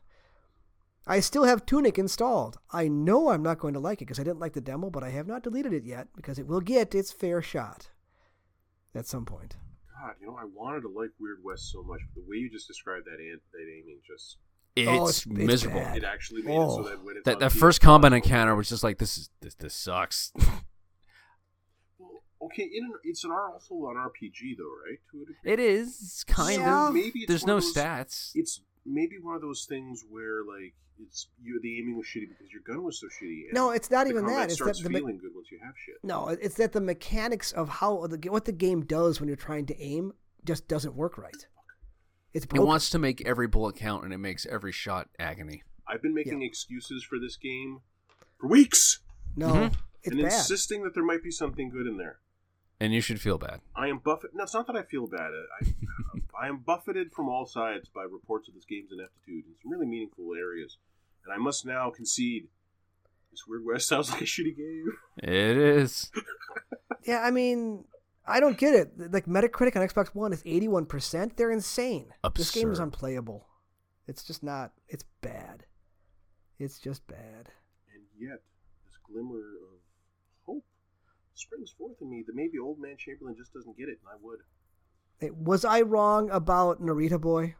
I 1.07 1.21
still 1.21 1.45
have 1.45 1.65
Tunic 1.65 1.97
installed. 1.97 2.59
I 2.73 2.89
know 2.89 3.29
I'm 3.29 3.43
not 3.43 3.61
going 3.61 3.75
to 3.75 3.81
like 3.81 4.03
it 4.03 4.07
because 4.07 4.19
I 4.19 4.25
didn't 4.25 4.41
like 4.41 4.55
the 4.55 4.61
demo, 4.61 4.91
but 4.91 5.05
I 5.05 5.11
have 5.11 5.29
not 5.29 5.45
deleted 5.45 5.73
it 5.73 5.85
yet 5.85 6.09
because 6.17 6.41
it 6.41 6.49
will 6.49 6.61
get 6.61 6.93
its 6.93 7.13
fair 7.13 7.41
shot 7.41 7.91
at 8.97 9.07
some 9.07 9.25
point. 9.25 9.57
God, 10.01 10.15
you 10.21 10.27
know, 10.27 10.37
I 10.37 10.45
wanted 10.45 10.81
to 10.81 10.89
like 10.89 11.11
Weird 11.21 11.39
West 11.45 11.71
so 11.71 11.85
much, 11.85 12.01
but 12.13 12.23
the 12.23 12.29
way 12.29 12.39
you 12.39 12.51
just 12.51 12.67
described 12.67 13.07
that 13.07 13.21
an- 13.21 13.41
that 13.53 13.61
aiming 13.63 14.01
just 14.05 14.39
Oh, 14.75 14.81
it's, 14.81 14.89
Oh, 14.89 14.93
it's- 14.95 15.17
it's 15.19 15.27
miserable. 15.27 15.81
bad. 15.81 15.97
it 15.99 16.05
actually 16.05 16.43
made 16.43 16.53
it 16.55 16.57
so 16.57 16.81
Oh. 16.81 16.83
that 16.89 17.05
when 17.05 17.17
it's 17.17 17.25
That 17.27 17.41
that 17.41 17.53
first 17.53 17.81
combat 17.81 18.13
uh, 18.13 18.17
encounter 18.17 18.55
was 18.57 18.69
just 18.69 18.83
like 18.83 18.99
this 18.99 19.19
is 19.19 19.31
this 19.41 19.55
this 19.55 19.75
sucks. 19.75 20.33
Okay, 22.45 22.65
in 22.75 22.85
an, 22.87 22.93
it's 23.05 23.23
an 23.23 23.31
R- 23.31 23.53
also 23.53 23.75
an 23.89 23.97
RPG 23.97 24.57
though, 24.59 24.75
right? 24.89 24.99
To 25.13 25.23
a 25.23 25.27
degree. 25.27 25.53
it 25.53 25.61
is 25.61 26.25
kind 26.27 26.61
Yeah. 26.61 26.89
of. 26.89 26.95
Maybe 26.95 27.21
it's 27.21 27.29
There's 27.29 27.47
no 27.47 27.57
those- 27.57 27.73
stats. 27.73 28.33
It's 28.35 28.61
maybe 28.85 29.19
one 29.21 29.37
of 29.37 29.43
those 29.43 29.65
things 29.69 30.05
where 30.11 30.43
like 30.45 30.75
it's 30.99 31.29
you 31.41 31.61
the 31.63 31.79
aiming 31.79 31.97
was 31.97 32.07
shitty 32.07 32.29
because 32.29 32.51
your 32.53 32.63
gun 32.63 32.83
was 32.83 32.99
so 33.01 33.07
shitty. 33.07 33.53
No, 33.53 33.71
it's 33.71 33.91
not 33.91 34.05
the 34.05 34.11
even 34.11 34.27
that. 34.27 34.47
It's 34.47 34.55
starts 34.55 34.79
that 34.79 34.85
the 34.85 34.91
me- 34.91 34.99
feeling 35.01 35.19
good 35.19 35.31
once 35.35 35.53
you 35.53 35.61
have 35.65 35.75
shit. 35.87 35.97
No, 36.03 36.29
it's 36.29 36.57
that 36.57 36.73
the 36.73 36.81
mechanics 36.81 37.53
of 37.53 37.69
how 37.69 38.07
the 38.09 38.19
what 38.31 38.45
the 38.47 38.53
game 38.53 38.85
does 38.85 39.21
when 39.21 39.29
you're 39.29 39.37
trying 39.37 39.67
to 39.67 39.81
aim 39.81 40.13
just 40.45 40.67
doesn't 40.67 40.97
work 40.97 41.19
right. 41.19 41.47
It's 42.35 42.47
It 42.47 42.59
wants 42.61 42.91
to 42.91 42.99
make 42.99 43.21
every 43.27 43.47
bullet 43.47 43.77
count, 43.77 44.05
and 44.05 44.13
it 44.13 44.19
makes 44.19 44.47
every 44.47 44.73
shot 44.73 45.09
agony. 45.19 45.63
I've 45.87 46.01
been 46.03 46.15
making 46.15 46.43
excuses 46.43 47.03
for 47.05 47.19
this 47.19 47.37
game 47.37 47.81
for 48.39 48.47
weeks 48.49 49.01
no, 49.37 49.49
Mhm. 49.49 49.75
it's 50.03 50.13
and 50.13 50.23
bad. 50.23 50.33
insisting 50.33 50.83
that 50.85 50.95
there 50.95 51.05
might 51.05 51.23
be 51.23 51.31
something 51.31 51.69
good 51.71 51.87
in 51.87 51.97
there. 51.99 52.21
And 52.81 52.93
you 52.93 53.01
should 53.01 53.21
feel 53.21 53.39
bad. 53.39 53.61
I 53.77 53.89
am 53.89 53.99
buffeted. 53.99 54.35
No, 54.35 54.43
it's 54.43 54.55
not 54.55 54.67
that 54.67 54.77
I 54.77 54.83
feel 54.83 55.07
bad. 55.07 55.31
I, 55.61 55.75
I 56.45 56.49
am 56.49 56.59
buffeted 56.59 57.13
from 57.13 57.29
all 57.29 57.47
sides 57.47 57.89
by 57.89 58.03
reports 58.03 58.49
of 58.49 58.55
this 58.55 58.65
game's 58.65 58.91
ineptitude 58.93 59.45
in 59.47 59.55
some 59.63 59.71
really 59.71 59.87
meaningful 59.87 60.35
areas, 60.35 60.79
and 61.25 61.33
I 61.33 61.37
must 61.37 61.65
now 61.67 61.91
concede. 61.91 62.49
This 63.31 63.47
Weird 63.47 63.65
West 63.65 63.89
sounds 63.89 64.11
like 64.11 64.21
a 64.23 64.25
shitty 64.25 64.57
game. 64.57 64.93
It 65.19 65.57
is. 65.57 66.11
Yeah, 67.05 67.21
I 67.23 67.33
mean, 67.33 67.85
I 68.27 68.41
don't 68.41 68.57
get 68.57 68.75
it. 68.75 69.13
Like 69.13 69.27
Metacritic 69.27 69.77
on 69.77 69.87
Xbox 69.87 70.09
One 70.15 70.33
is 70.33 70.43
81%. 70.45 71.37
They're 71.37 71.51
insane. 71.51 72.07
This 72.35 72.51
game 72.51 72.71
is 72.71 72.79
unplayable. 72.79 73.47
It's 74.07 74.23
just 74.23 74.43
not. 74.43 74.73
It's 74.89 75.05
bad. 75.21 75.65
It's 76.59 76.79
just 76.79 77.07
bad. 77.07 77.51
And 77.93 78.03
yet, 78.19 78.41
this 78.85 78.97
glimmer 79.09 79.39
of 79.39 79.81
hope 80.47 80.65
springs 81.35 81.75
forth 81.77 81.97
in 82.01 82.11
me 82.11 82.23
that 82.27 82.35
maybe 82.37 82.59
old 82.59 82.79
man 82.79 82.97
Chamberlain 82.97 83.37
just 83.37 83.53
doesn't 83.53 83.77
get 83.77 83.89
it, 83.89 83.99
and 84.01 84.09
I 84.13 84.17
would. 84.21 84.39
Hey, 85.19 85.31
was 85.31 85.65
I 85.65 85.83
wrong 85.83 86.31
about 86.31 86.81
Narita 86.81 87.21
Boy? 87.21 87.57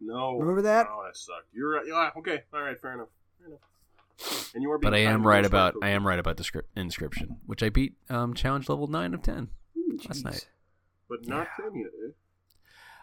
No. 0.00 0.36
Remember 0.38 0.62
that? 0.62 0.86
Oh, 0.90 1.04
that 1.06 1.16
sucked. 1.16 1.46
You're 1.54 1.70
right. 1.70 1.84
Yeah, 1.86 2.10
okay. 2.18 2.42
All 2.52 2.62
right. 2.62 2.78
Fair 2.78 2.94
enough. 2.94 3.08
Fair 3.38 3.48
enough. 3.48 4.52
And 4.54 4.62
you 4.62 4.70
are. 4.70 4.78
Being 4.78 4.90
But 4.90 4.96
I 4.96 5.02
am 5.02 5.26
right 5.26 5.44
about 5.44 5.74
folks. 5.74 5.86
I 5.86 5.90
am 5.90 6.06
right 6.06 6.18
about 6.18 6.36
the 6.36 6.44
script 6.44 6.74
Inscryption, 6.74 7.36
which 7.46 7.62
I 7.62 7.70
beat 7.70 7.94
um, 8.10 8.34
challenge 8.34 8.68
level 8.68 8.86
nine 8.86 9.14
of 9.14 9.22
ten 9.22 9.48
last 10.04 10.24
night. 10.24 10.48
But 11.08 11.26
not 11.26 11.48
them 11.58 11.76
yet. 11.76 11.90
Eh? 12.06 12.10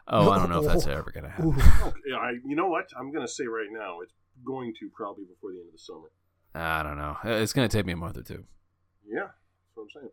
Oh, 0.10 0.30
I 0.32 0.38
don't 0.38 0.50
know 0.50 0.60
if 0.60 0.66
that's 0.68 0.86
ever 0.88 1.12
gonna 1.12 1.30
happen. 1.30 1.54
Okay. 1.88 2.14
I. 2.18 2.32
You 2.46 2.56
know 2.56 2.68
what? 2.68 2.89
I'm 2.98 3.12
gonna 3.12 3.28
say 3.28 3.46
right 3.46 3.70
now, 3.72 4.02
it's 4.02 4.14
going 4.44 4.74
to 4.80 4.89
probably 4.89 5.24
before 5.26 5.52
the 5.52 5.60
end 5.60 5.68
of 5.68 5.74
the 5.74 5.80
summer. 5.80 6.12
I 6.56 6.84
don't 6.84 6.98
know. 6.98 7.18
It's 7.24 7.54
gonna 7.54 7.70
take 7.70 7.86
me 7.86 7.94
a 7.94 7.98
month 7.98 8.18
or 8.18 8.24
two. 8.24 8.44
Yeah, 9.08 9.22
that's 9.22 9.76
what 9.76 9.84
I'm 9.84 9.89
saying. 9.89 10.10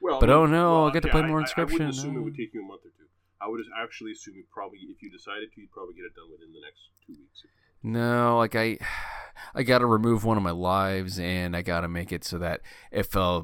Well, 0.00 0.20
But 0.20 0.30
I 0.30 0.32
oh 0.34 0.46
no, 0.46 0.72
well, 0.72 0.84
I'll 0.84 0.90
get 0.90 1.02
to 1.02 1.08
play 1.08 1.22
more 1.22 1.40
I- 1.40 1.44
Inscryption. 1.44 1.58
I 1.58 1.72
wouldn't 1.72 1.90
assume 1.90 2.16
it 2.16 2.20
would 2.20 2.32
Uh. 2.34 2.36
take 2.36 2.54
you 2.54 2.62
a 2.64 2.66
month 2.66 2.82
or 2.84 2.90
two. 2.96 3.06
I 3.40 3.48
would 3.48 3.60
actually 3.76 4.12
assume 4.12 4.36
you 4.36 4.44
probably, 4.50 4.78
if 4.88 5.02
you 5.02 5.10
decided 5.10 5.52
to, 5.52 5.60
you'd 5.60 5.70
probably 5.70 5.94
get 5.94 6.04
it 6.06 6.14
done 6.14 6.30
within 6.32 6.52
the 6.52 6.60
next 6.60 6.88
two 7.06 7.12
weeks. 7.12 7.44
No, 7.84 8.38
like 8.38 8.56
I, 8.56 8.78
I 9.54 9.62
got 9.62 9.78
to 9.78 9.86
remove 9.86 10.24
one 10.24 10.36
of 10.36 10.42
my 10.42 10.50
lives, 10.50 11.18
and 11.20 11.54
I 11.54 11.62
got 11.62 11.82
to 11.82 11.88
make 11.88 12.10
it 12.10 12.24
so 12.24 12.38
that 12.38 12.62
if 12.90 13.14
a 13.14 13.42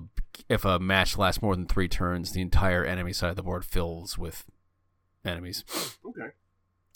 if 0.48 0.64
a 0.64 0.80
match 0.80 1.16
lasts 1.18 1.42
more 1.42 1.54
than 1.54 1.66
three 1.66 1.86
turns, 1.86 2.32
the 2.32 2.40
entire 2.40 2.84
enemy 2.84 3.12
side 3.12 3.30
of 3.30 3.36
the 3.36 3.42
board 3.42 3.64
fills 3.64 4.18
with 4.18 4.44
enemies. 5.24 5.64
Okay. 6.04 6.30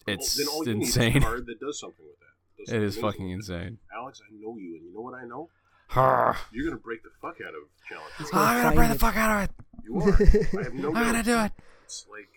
It's 0.09 0.37
well, 0.37 0.45
then 0.47 0.53
all 0.55 0.67
you 0.67 0.75
Need 0.75 0.89
is 0.89 0.97
insane. 0.97 1.17
a 1.19 1.21
card 1.21 1.47
that 1.47 1.61
does 1.61 1.79
something 1.79 2.05
with 2.05 2.19
that. 2.19 2.65
Does 2.67 2.75
It 2.75 2.83
is 2.83 2.97
fucking 2.99 3.31
amazing. 3.33 3.55
insane. 3.55 3.79
Alex, 3.97 4.21
I 4.29 4.33
know 4.35 4.57
you, 4.59 4.75
and 4.77 4.85
you 4.85 4.93
know 4.93 5.01
what 5.03 5.15
I 5.15 5.25
know? 5.25 5.49
I'm 5.91 5.97
ah. 5.97 6.47
You're 6.53 6.65
gonna 6.67 6.81
break 6.81 7.03
the 7.05 7.11
fuck 7.23 7.37
out 7.47 7.55
of 7.55 7.63
challenges. 7.89 8.31
Ah, 8.33 8.55
gonna 8.55 8.63
gonna 8.63 8.65
find 8.65 8.77
break 8.77 8.89
the 8.91 8.99
fuck 8.99 9.17
out 9.17 9.45
of 9.45 9.45
it. 9.45 9.51
You 9.85 9.97
are. 10.01 10.61
I 10.61 10.65
have 10.65 10.75
no. 10.75 10.89
I'm 10.95 11.05
gonna 11.05 11.23
do 11.23 11.39
it. 11.41 11.53
It's 11.85 12.07
like, 12.11 12.29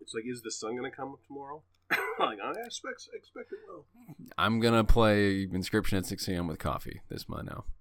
it's 0.00 0.14
like, 0.14 0.24
is 0.26 0.42
the 0.42 0.50
sun 0.50 0.76
gonna 0.76 0.90
come 0.90 1.12
up 1.12 1.20
tomorrow? 1.26 1.62
like, 2.18 2.38
I 2.42 2.52
expect, 2.64 3.08
expect 3.14 3.52
it 3.52 3.58
will. 3.68 3.84
I'm 4.38 4.60
gonna 4.60 4.84
play 4.84 5.46
Inscryption 5.46 5.98
at 5.98 6.06
6 6.06 6.28
a.m. 6.28 6.46
with 6.48 6.58
coffee 6.58 7.00
this 7.08 7.28
month 7.28 7.48
now. 7.50 7.64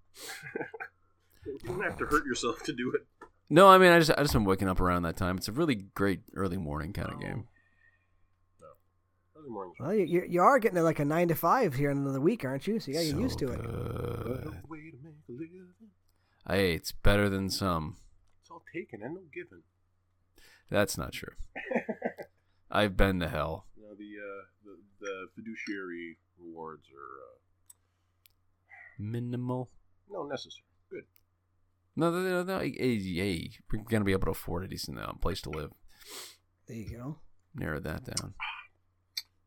You 1.48 1.60
don't 1.70 1.84
have 1.84 1.98
to 1.98 2.06
hurt 2.06 2.26
yourself 2.26 2.64
to 2.64 2.74
do 2.74 2.92
it. 2.96 3.06
No, 3.52 3.68
I 3.68 3.78
mean 3.78 3.92
I 3.92 4.00
just 4.00 4.10
I 4.10 4.22
just 4.24 4.34
been 4.34 4.46
waking 4.46 4.68
up 4.68 4.80
around 4.80 5.04
that 5.04 5.16
time. 5.16 5.38
It's 5.38 5.48
a 5.48 5.52
really 5.52 5.76
great 5.76 6.22
early 6.34 6.58
morning 6.58 6.92
kind 6.92 7.12
of 7.14 7.20
game. 7.22 7.46
Early 9.38 9.50
mornings. 9.50 9.76
Well, 9.80 9.94
you, 9.94 10.06
you, 10.06 10.24
you 10.28 10.42
are 10.42 10.58
getting 10.58 10.78
to 10.78 10.82
like 10.84 10.98
a 11.00 11.06
9 11.06 11.28
to 11.28 11.36
5 11.36 11.76
here 11.76 11.92
in 11.92 11.98
another 12.00 12.20
week, 12.20 12.44
aren't 12.44 12.66
you? 12.66 12.80
So 12.80 12.88
you 12.90 12.94
got 12.96 13.02
to 13.02 13.06
get 13.06 13.14
So 13.14 13.20
used 13.20 13.40
to 13.40 13.52
it. 13.52 13.62
good. 13.62 14.46
No 14.46 14.52
way 14.68 14.90
to 14.90 14.98
make 15.04 15.16
a 15.30 15.32
living. 15.32 15.68
Hey, 16.48 16.74
it's 16.74 16.92
better 16.92 17.30
than 17.30 17.52
some. 17.52 17.98
It's 18.42 18.50
all 18.50 18.64
taken 18.74 19.04
and 19.04 19.14
no 19.14 19.22
given. 19.32 19.62
That's 20.72 20.98
not 20.98 21.12
true. 21.14 21.34
I've 22.72 22.98
been 22.98 23.20
to 23.20 23.28
hell. 23.28 23.68
You 23.98 24.20
the, 24.20 24.22
uh, 24.22 24.76
the 25.00 25.06
the 25.06 25.28
fiduciary 25.36 26.18
rewards 26.40 26.88
are 26.90 27.36
Minimal. 28.98 29.70
uh, 30.10 30.14
no 30.14 30.24
necessary. 30.24 30.64
Good. 30.90 31.04
No, 31.96 32.12
no, 32.12 32.22
no, 32.22 32.44
no. 32.44 32.60
Hey, 32.60 33.00
hey, 33.00 33.52
we're 33.72 33.84
gonna 33.84 34.06
be 34.06 34.12
able 34.14 34.26
to 34.26 34.32
afford 34.32 34.64
a 34.64 34.68
decent 34.68 35.00
uh, 35.00 35.14
place 35.14 35.42
to 35.42 35.50
live. 35.50 35.72
There 36.68 36.78
you 36.78 36.98
go. 36.98 37.20
Narrow 37.54 37.80
that 37.80 38.04
down. 38.06 38.34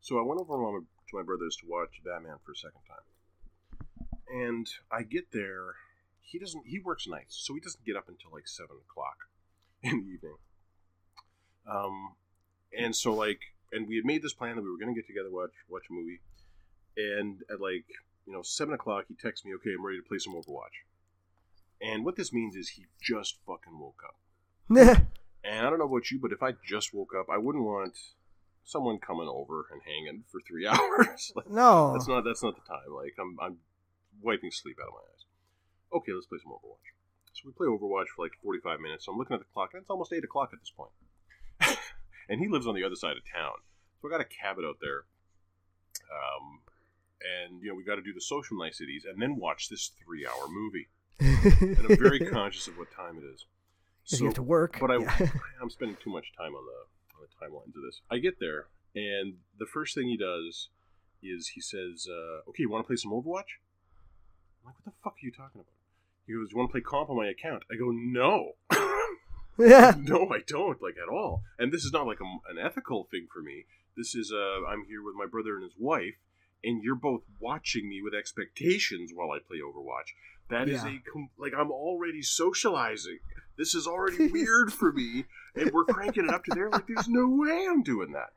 So 0.01 0.17
I 0.19 0.23
went 0.23 0.39
over 0.41 0.53
to 0.53 0.57
my, 0.59 0.79
to 0.79 1.17
my 1.17 1.23
brother's 1.23 1.57
to 1.57 1.67
watch 1.67 2.01
Batman 2.03 2.37
for 2.45 2.51
a 2.53 2.55
second 2.55 2.81
time, 2.87 3.87
and 4.31 4.67
I 4.91 5.03
get 5.03 5.31
there. 5.31 5.75
He 6.21 6.37
doesn't. 6.37 6.65
He 6.67 6.79
works 6.79 7.07
nights, 7.07 7.35
so 7.43 7.53
he 7.55 7.59
doesn't 7.59 7.85
get 7.85 7.95
up 7.95 8.07
until 8.07 8.31
like 8.31 8.47
seven 8.47 8.77
o'clock 8.89 9.17
in 9.83 10.03
the 10.03 10.09
evening. 10.11 10.37
Um, 11.67 12.13
and 12.77 12.95
so 12.95 13.13
like, 13.13 13.39
and 13.71 13.87
we 13.87 13.95
had 13.95 14.05
made 14.05 14.21
this 14.21 14.33
plan 14.33 14.55
that 14.55 14.61
we 14.61 14.69
were 14.69 14.77
going 14.77 14.93
to 14.93 14.99
get 14.99 15.07
together 15.07 15.29
watch 15.31 15.51
watch 15.69 15.83
a 15.89 15.93
movie, 15.93 16.19
and 16.97 17.41
at 17.51 17.61
like 17.61 17.85
you 18.25 18.33
know 18.33 18.41
seven 18.41 18.73
o'clock, 18.73 19.05
he 19.07 19.15
texts 19.15 19.45
me, 19.45 19.53
"Okay, 19.55 19.71
I'm 19.77 19.85
ready 19.85 19.99
to 19.99 20.07
play 20.07 20.17
some 20.17 20.33
Overwatch." 20.33 20.85
And 21.81 22.03
what 22.03 22.15
this 22.15 22.33
means 22.33 22.55
is 22.55 22.69
he 22.69 22.85
just 23.01 23.37
fucking 23.47 23.79
woke 23.79 24.01
up. 24.05 25.07
And 25.41 25.65
I 25.65 25.69
don't 25.69 25.79
know 25.79 25.85
about 25.85 26.11
you, 26.11 26.19
but 26.19 26.33
if 26.33 26.43
I 26.43 26.51
just 26.67 26.93
woke 26.93 27.13
up, 27.17 27.27
I 27.31 27.37
wouldn't 27.37 27.63
want 27.63 27.97
someone 28.65 28.99
coming 28.99 29.27
over 29.27 29.67
and 29.71 29.81
hanging 29.85 30.23
for 30.29 30.41
three 30.41 30.67
hours. 30.67 31.31
Like, 31.35 31.49
no. 31.49 31.93
that's 31.93 32.07
not 32.07 32.23
that's 32.23 32.43
not 32.43 32.55
the 32.55 32.67
time. 32.67 32.93
Like 32.93 33.15
I'm 33.19 33.37
I'm 33.41 33.57
wiping 34.21 34.51
sleep 34.51 34.77
out 34.81 34.89
of 34.89 34.93
my 34.93 34.99
eyes. 34.99 35.25
Okay, 35.93 36.11
let's 36.13 36.27
play 36.27 36.39
some 36.43 36.51
Overwatch. 36.51 36.91
So 37.33 37.43
we 37.45 37.53
play 37.53 37.67
Overwatch 37.67 38.07
for 38.15 38.25
like 38.25 38.33
45 38.43 38.79
minutes. 38.79 39.05
So 39.05 39.11
I'm 39.11 39.17
looking 39.17 39.33
at 39.35 39.39
the 39.39 39.47
clock, 39.53 39.69
and 39.73 39.81
it's 39.81 39.89
almost 39.89 40.13
eight 40.13 40.23
o'clock 40.23 40.49
at 40.53 40.59
this 40.59 40.73
point. 40.75 40.91
and 42.29 42.39
he 42.39 42.47
lives 42.47 42.67
on 42.67 42.75
the 42.75 42.83
other 42.83 42.95
side 42.95 43.17
of 43.17 43.23
town, 43.25 43.55
so 44.01 44.07
I 44.07 44.11
got 44.11 44.21
a 44.21 44.25
cabin 44.25 44.65
out 44.65 44.77
there. 44.81 45.03
Um, 46.09 46.61
and 47.19 47.61
you 47.61 47.69
know 47.69 47.75
we 47.75 47.83
got 47.83 47.95
to 47.95 48.01
do 48.01 48.13
the 48.13 48.21
social 48.21 48.57
niceties 48.57 49.05
and 49.05 49.21
then 49.21 49.35
watch 49.35 49.69
this 49.69 49.91
three-hour 50.03 50.47
movie. 50.49 50.87
And 51.19 51.77
I'm 51.89 51.97
very 51.97 52.19
conscious 52.31 52.67
of 52.67 52.77
what 52.77 52.91
time 52.91 53.17
it 53.17 53.25
is. 53.25 53.45
So, 54.05 54.19
you 54.19 54.25
have 54.25 54.35
to 54.35 54.43
work. 54.43 54.77
But 54.79 54.91
I, 54.91 54.97
yeah. 54.97 55.27
I'm 55.61 55.69
spending 55.69 55.97
too 56.01 56.09
much 56.09 56.31
time 56.37 56.55
on 56.55 56.63
the 56.65 57.15
on 57.15 57.27
the 57.27 57.45
timelines 57.45 57.75
of 57.75 57.83
this. 57.83 58.01
I 58.09 58.19
get 58.19 58.39
there, 58.39 58.67
and 58.95 59.35
the 59.57 59.65
first 59.65 59.95
thing 59.95 60.07
he 60.07 60.17
does 60.17 60.69
is 61.21 61.49
he 61.49 61.61
says, 61.61 62.07
uh, 62.09 62.49
"Okay, 62.49 62.63
you 62.63 62.69
want 62.69 62.85
to 62.85 62.87
play 62.87 62.95
some 62.95 63.11
Overwatch?" 63.11 63.59
I'm 64.61 64.65
like, 64.65 64.75
"What 64.75 64.85
the 64.85 64.91
fuck 65.03 65.13
are 65.13 65.25
you 65.25 65.31
talking 65.31 65.61
about?" 65.61 65.73
He 66.25 66.33
goes, 66.33 66.51
"You 66.51 66.57
want 66.57 66.69
to 66.69 66.71
play 66.71 66.81
comp 66.81 67.09
on 67.09 67.17
my 67.17 67.27
account?" 67.27 67.63
I 67.71 67.75
go, 67.75 67.91
"No." 67.91 68.53
yeah. 69.59 69.93
no, 69.99 70.29
I 70.31 70.39
don't 70.47 70.81
like 70.81 70.95
at 71.01 71.09
all. 71.11 71.43
And 71.57 71.71
this 71.71 71.83
is 71.83 71.91
not 71.93 72.07
like 72.07 72.19
a, 72.21 72.51
an 72.51 72.57
ethical 72.63 73.07
thing 73.11 73.27
for 73.31 73.41
me. 73.41 73.65
This 73.97 74.15
is 74.15 74.31
uh, 74.33 74.65
I'm 74.67 74.85
here 74.85 75.03
with 75.03 75.15
my 75.15 75.25
brother 75.25 75.55
and 75.55 75.63
his 75.63 75.73
wife, 75.77 76.15
and 76.63 76.81
you're 76.83 76.95
both 76.95 77.21
watching 77.39 77.89
me 77.89 78.01
with 78.01 78.13
expectations 78.13 79.11
while 79.13 79.31
I 79.31 79.39
play 79.39 79.57
Overwatch. 79.57 80.13
That 80.49 80.67
is 80.69 80.83
Yeah. 80.83 80.89
a 80.97 81.11
com- 81.11 81.29
like 81.37 81.53
I'm 81.57 81.71
already 81.71 82.21
socializing. 82.21 83.19
This 83.57 83.75
is 83.75 83.85
already 83.87 84.27
weird 84.31 84.71
for 84.71 84.91
me, 84.93 85.25
and 85.55 85.71
we're 85.71 85.85
cranking 85.85 86.25
it 86.25 86.33
up 86.33 86.45
to 86.45 86.51
there. 86.55 86.69
Like, 86.69 86.87
there's 86.87 87.09
no 87.09 87.27
way 87.29 87.67
I'm 87.69 87.83
doing 87.83 88.13
that. 88.13 88.29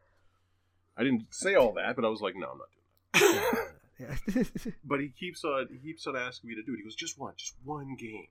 I 0.96 1.04
didn't 1.04 1.32
say 1.32 1.54
all 1.54 1.72
that, 1.74 1.96
but 1.96 2.04
I 2.04 2.08
was 2.08 2.20
like, 2.20 2.34
no, 2.36 2.48
I'm 2.50 2.58
not 2.58 2.68
doing 3.14 3.42
that. 3.42 4.72
but 4.84 5.00
he 5.00 5.08
keeps 5.08 5.44
on 5.44 5.68
he 5.70 5.78
keeps 5.78 6.06
on 6.06 6.16
asking 6.16 6.48
me 6.50 6.56
to 6.56 6.62
do 6.62 6.74
it. 6.74 6.78
He 6.78 6.82
goes, 6.82 6.96
just 6.96 7.18
one, 7.18 7.34
just 7.36 7.54
one 7.64 7.94
game. 7.98 8.26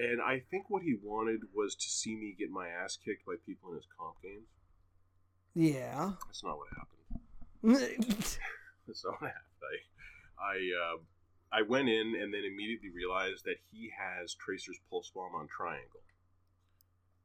And 0.00 0.22
I 0.22 0.40
think 0.50 0.70
what 0.70 0.82
he 0.82 0.96
wanted 1.02 1.40
was 1.54 1.74
to 1.74 1.88
see 1.90 2.16
me 2.16 2.34
get 2.38 2.50
my 2.50 2.68
ass 2.68 2.96
kicked 2.96 3.26
by 3.26 3.34
people 3.44 3.68
in 3.70 3.76
his 3.76 3.86
comp 3.98 4.16
games. 4.22 4.48
yeah. 5.54 6.12
That's 6.26 6.42
not 6.42 6.56
what 6.56 6.68
happened. 6.72 6.88
That's 8.86 9.04
not 9.04 9.20
what 9.20 9.28
happened. 9.28 9.60
I 9.60 9.76
I 10.40 10.56
uh, 10.72 10.98
I 11.52 11.62
went 11.68 11.90
in 11.90 12.16
and 12.16 12.32
then 12.32 12.44
immediately 12.48 12.88
realized 12.88 13.44
that 13.44 13.60
he 13.70 13.92
has 13.92 14.32
Tracer's 14.32 14.80
pulse 14.88 15.10
bomb 15.14 15.34
on 15.34 15.48
triangle, 15.48 16.00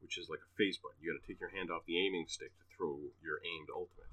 which 0.02 0.18
is 0.18 0.28
like 0.28 0.44
a 0.44 0.52
phase 0.58 0.78
button. 0.78 0.98
You 1.00 1.14
got 1.14 1.22
to 1.22 1.28
take 1.32 1.40
your 1.40 1.56
hand 1.56 1.72
off 1.72 1.86
the 1.88 1.98
aiming 1.98 2.26
stick 2.28 2.52
to 2.60 2.66
throw 2.76 3.00
your 3.24 3.40
aimed 3.40 3.70
ultimate, 3.72 4.12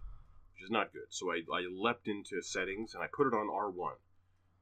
which 0.55 0.63
is 0.63 0.71
not 0.71 0.93
good. 0.93 1.11
So 1.11 1.33
I, 1.33 1.43
I 1.53 1.67
leapt 1.67 2.07
into 2.07 2.41
settings 2.43 2.95
and 2.95 3.03
I 3.03 3.09
put 3.11 3.27
it 3.27 3.35
on 3.35 3.51
R1. 3.51 3.99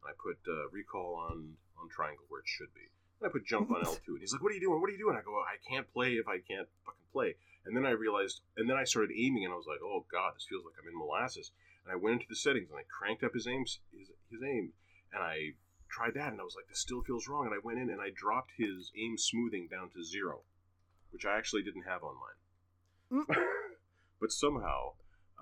I 0.08 0.12
put 0.16 0.40
uh, 0.48 0.72
recall 0.72 1.20
on 1.28 1.60
on 1.76 1.90
triangle 1.90 2.24
where 2.30 2.40
it 2.40 2.48
should 2.48 2.72
be. 2.72 2.88
And 3.20 3.28
I 3.28 3.32
put 3.32 3.46
jump 3.46 3.70
on 3.70 3.82
L2, 3.84 4.08
and 4.08 4.20
he's 4.20 4.32
like, 4.32 4.42
"What 4.42 4.52
are 4.52 4.54
you 4.54 4.60
doing? 4.60 4.80
What 4.80 4.88
are 4.88 4.92
you 4.92 4.98
doing?" 4.98 5.16
I 5.16 5.22
go, 5.22 5.34
"I 5.36 5.56
can't 5.68 5.90
play 5.92 6.14
if 6.14 6.28
I 6.28 6.38
can't 6.38 6.68
fucking 6.84 7.10
play." 7.12 7.36
And 7.66 7.76
then 7.76 7.84
I 7.84 7.90
realized, 7.90 8.40
and 8.56 8.68
then 8.68 8.76
I 8.76 8.84
started 8.84 9.14
aiming, 9.14 9.44
and 9.44 9.52
I 9.52 9.56
was 9.56 9.66
like, 9.66 9.80
"Oh 9.82 10.04
God, 10.10 10.34
this 10.34 10.46
feels 10.48 10.64
like 10.64 10.74
I'm 10.80 10.88
in 10.88 10.96
molasses." 10.96 11.52
And 11.84 11.92
I 11.92 11.96
went 11.96 12.20
into 12.20 12.26
the 12.28 12.36
settings 12.36 12.70
and 12.70 12.78
I 12.78 12.84
cranked 12.88 13.24
up 13.24 13.32
his 13.32 13.46
aim, 13.46 13.64
his, 13.64 14.10
his 14.30 14.42
aim, 14.42 14.72
and 15.12 15.22
I 15.22 15.54
tried 15.88 16.14
that, 16.14 16.32
and 16.32 16.40
I 16.40 16.44
was 16.44 16.56
like, 16.56 16.68
"This 16.68 16.80
still 16.80 17.02
feels 17.02 17.28
wrong." 17.28 17.46
And 17.46 17.54
I 17.54 17.60
went 17.62 17.78
in 17.78 17.90
and 17.90 18.00
I 18.00 18.10
dropped 18.14 18.52
his 18.56 18.92
aim 18.96 19.16
smoothing 19.18 19.68
down 19.70 19.90
to 19.90 20.04
zero, 20.04 20.42
which 21.10 21.26
I 21.26 21.36
actually 21.36 21.62
didn't 21.62 21.84
have 21.84 22.02
on 22.02 22.16
mine. 22.16 23.26
but 24.20 24.30
somehow, 24.32 24.92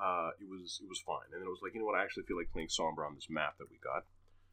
uh, 0.01 0.31
it 0.41 0.49
was 0.49 0.81
it 0.83 0.89
was 0.89 1.01
fine. 1.01 1.31
And 1.33 1.41
then 1.43 1.47
it 1.47 1.51
was 1.51 1.61
like, 1.62 1.74
you 1.74 1.81
know 1.81 1.87
what? 1.87 1.99
I 1.99 2.03
actually 2.03 2.24
feel 2.24 2.37
like 2.37 2.53
playing 2.53 2.68
Sombra 2.68 3.07
on 3.07 3.14
this 3.14 3.29
map 3.29 3.59
that 3.59 3.70
we 3.70 3.79
got. 3.83 4.05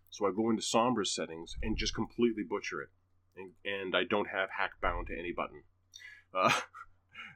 So 0.10 0.26
I 0.26 0.32
go 0.32 0.50
into 0.50 0.62
Sombra's 0.62 1.14
settings 1.14 1.56
and 1.62 1.78
just 1.78 1.94
completely 1.94 2.44
butcher 2.44 2.82
it, 2.82 2.90
and, 3.38 3.52
and 3.66 3.96
I 3.96 4.04
don't 4.04 4.28
have 4.30 4.50
hack 4.50 4.72
bound 4.82 5.08
to 5.08 5.18
any 5.18 5.32
button. 5.32 5.64
Uh, 6.34 6.52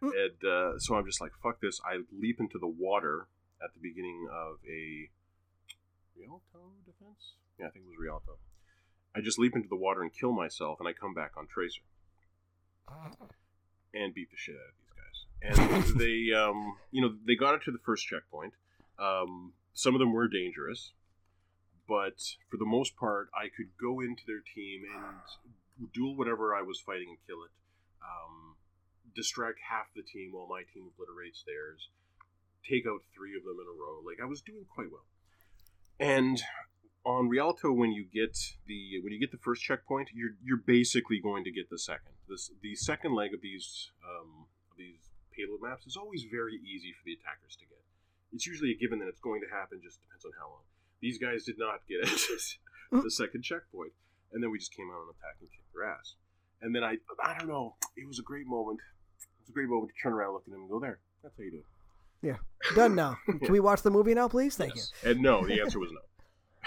Mm. 0.02 0.12
and 0.26 0.50
uh, 0.50 0.80
so 0.80 0.96
I'm 0.96 1.06
just 1.06 1.22
like, 1.22 1.32
fuck 1.42 1.60
this. 1.62 1.80
I 1.84 2.00
leap 2.18 2.40
into 2.40 2.58
the 2.60 2.68
water 2.68 3.28
at 3.64 3.74
the 3.74 3.80
beginning 3.82 4.28
of 4.32 4.58
a 4.68 5.10
Rialto 6.18 6.72
defense. 6.86 7.34
Yeah, 7.60 7.68
I 7.68 7.70
think 7.70 7.86
it 7.86 7.90
was 7.90 7.98
Rialto. 8.00 8.38
I 9.16 9.22
just 9.22 9.40
leap 9.40 9.56
into 9.56 9.68
the 9.68 9.76
water 9.76 10.02
and 10.02 10.12
kill 10.14 10.32
myself, 10.32 10.80
and 10.80 10.88
I 10.88 10.94
come 10.94 11.14
back 11.14 11.32
on 11.38 11.48
Tracer 11.48 11.82
and 13.94 14.14
beat 14.14 14.30
the 14.32 14.38
shit 14.38 14.56
out 14.56 14.62
of 14.70 14.76
these 14.80 15.58
guys. 15.60 15.88
And 15.92 16.00
they, 16.00 16.34
um, 16.34 16.78
you 16.92 17.02
know, 17.02 17.14
they 17.26 17.36
got 17.36 17.56
it 17.56 17.62
to 17.66 17.72
the 17.72 17.80
first 17.86 18.06
checkpoint. 18.06 18.54
Um, 18.98 19.54
some 19.74 19.96
of 19.96 20.00
them 20.00 20.14
were 20.14 20.28
dangerous, 20.28 20.92
but 21.88 22.36
for 22.50 22.58
the 22.58 22.66
most 22.66 22.96
part, 22.96 23.30
I 23.34 23.50
could 23.56 23.70
go 23.82 24.00
into 24.00 24.24
their 24.28 24.42
team 24.56 24.84
and 24.96 25.16
duel 25.94 26.16
whatever 26.16 26.56
I 26.56 26.62
was 26.62 26.80
fighting 26.80 27.10
and 27.10 27.18
kill 27.28 27.44
it. 27.44 27.52
Um, 28.02 28.56
distract 29.16 29.60
half 29.70 29.88
the 29.96 30.04
team 30.04 30.32
while 30.32 30.48
my 30.48 30.64
team 30.74 30.90
obliterates 30.94 31.44
theirs. 31.46 31.90
Take 32.68 32.86
out 32.86 33.02
three 33.16 33.36
of 33.36 33.44
them 33.44 33.58
in 33.60 33.68
a 33.68 33.76
row. 33.76 34.02
Like 34.06 34.20
I 34.22 34.26
was 34.26 34.42
doing 34.42 34.66
quite 34.68 34.92
well. 34.92 35.06
And 36.00 36.42
on 37.06 37.30
Rialto, 37.30 37.72
when 37.72 37.92
you 37.92 38.06
get 38.06 38.38
the 38.68 39.00
when 39.02 39.12
you 39.14 39.20
get 39.20 39.32
the 39.32 39.42
first 39.42 39.64
checkpoint, 39.64 40.10
you're 40.14 40.36
you're 40.44 40.62
basically 40.62 41.20
going 41.20 41.44
to 41.44 41.52
get 41.52 41.70
the 41.70 41.80
second. 41.80 42.14
This 42.28 42.52
the 42.62 42.76
second 42.76 43.14
leg 43.14 43.34
of 43.34 43.42
these 43.42 43.92
um, 44.04 44.46
of 44.72 44.78
these 44.78 45.10
payload 45.36 45.62
maps 45.62 45.88
is 45.88 45.96
always 45.96 46.26
very 46.30 46.56
easy 46.56 46.92
for 46.92 47.04
the 47.06 47.14
attackers 47.14 47.56
to 47.58 47.66
get. 47.66 47.84
It's 48.32 48.46
usually 48.46 48.72
a 48.72 48.78
given 48.78 49.00
that 49.00 49.08
it's 49.08 49.20
going 49.20 49.42
to 49.42 49.50
happen. 49.50 49.80
Just 49.84 50.00
depends 50.04 50.26
on 50.26 50.32
how 50.38 50.50
long. 50.50 50.66
These 51.02 51.18
guys 51.18 51.44
did 51.44 51.58
not 51.58 51.88
get 51.88 52.04
the 52.92 53.12
second 53.12 53.44
checkpoint, 53.44 53.94
and 54.34 54.44
then 54.44 54.52
we 54.52 54.60
just 54.60 54.76
came 54.76 54.92
out 54.92 55.08
on 55.08 55.10
attacked 55.10 55.42
and 55.42 55.50
kicked 55.50 55.69
their 55.80 55.90
ass. 55.90 56.16
And 56.62 56.76
then 56.76 56.84
I 56.84 56.98
I 57.24 57.38
don't 57.38 57.48
know. 57.48 57.76
It 57.96 58.08
was 58.08 58.20
a 58.20 58.24
great 58.24 58.48
moment. 58.48 58.80
It 59.22 59.28
was 59.44 59.50
a 59.50 59.54
great 59.54 59.70
moment 59.70 59.92
to 59.96 60.02
turn 60.02 60.14
around, 60.14 60.34
look 60.34 60.44
at 60.48 60.54
him, 60.54 60.62
and 60.62 60.70
go 60.70 60.80
there. 60.80 61.00
That's 61.24 61.36
how 61.38 61.44
you 61.44 61.52
do 61.52 61.58
it. 61.58 61.66
Yeah, 62.22 62.36
done 62.76 62.96
now. 62.96 63.18
Can 63.26 63.52
we 63.54 63.60
watch 63.62 63.82
the 63.82 63.90
movie 63.92 64.14
now, 64.14 64.28
please? 64.28 64.58
Thank 64.58 64.76
Yes. 64.76 64.92
And 65.06 65.22
no, 65.22 65.46
the 65.46 65.62
answer 65.62 65.80
was 65.80 65.92
no. 65.92 65.98
you. 65.98 66.02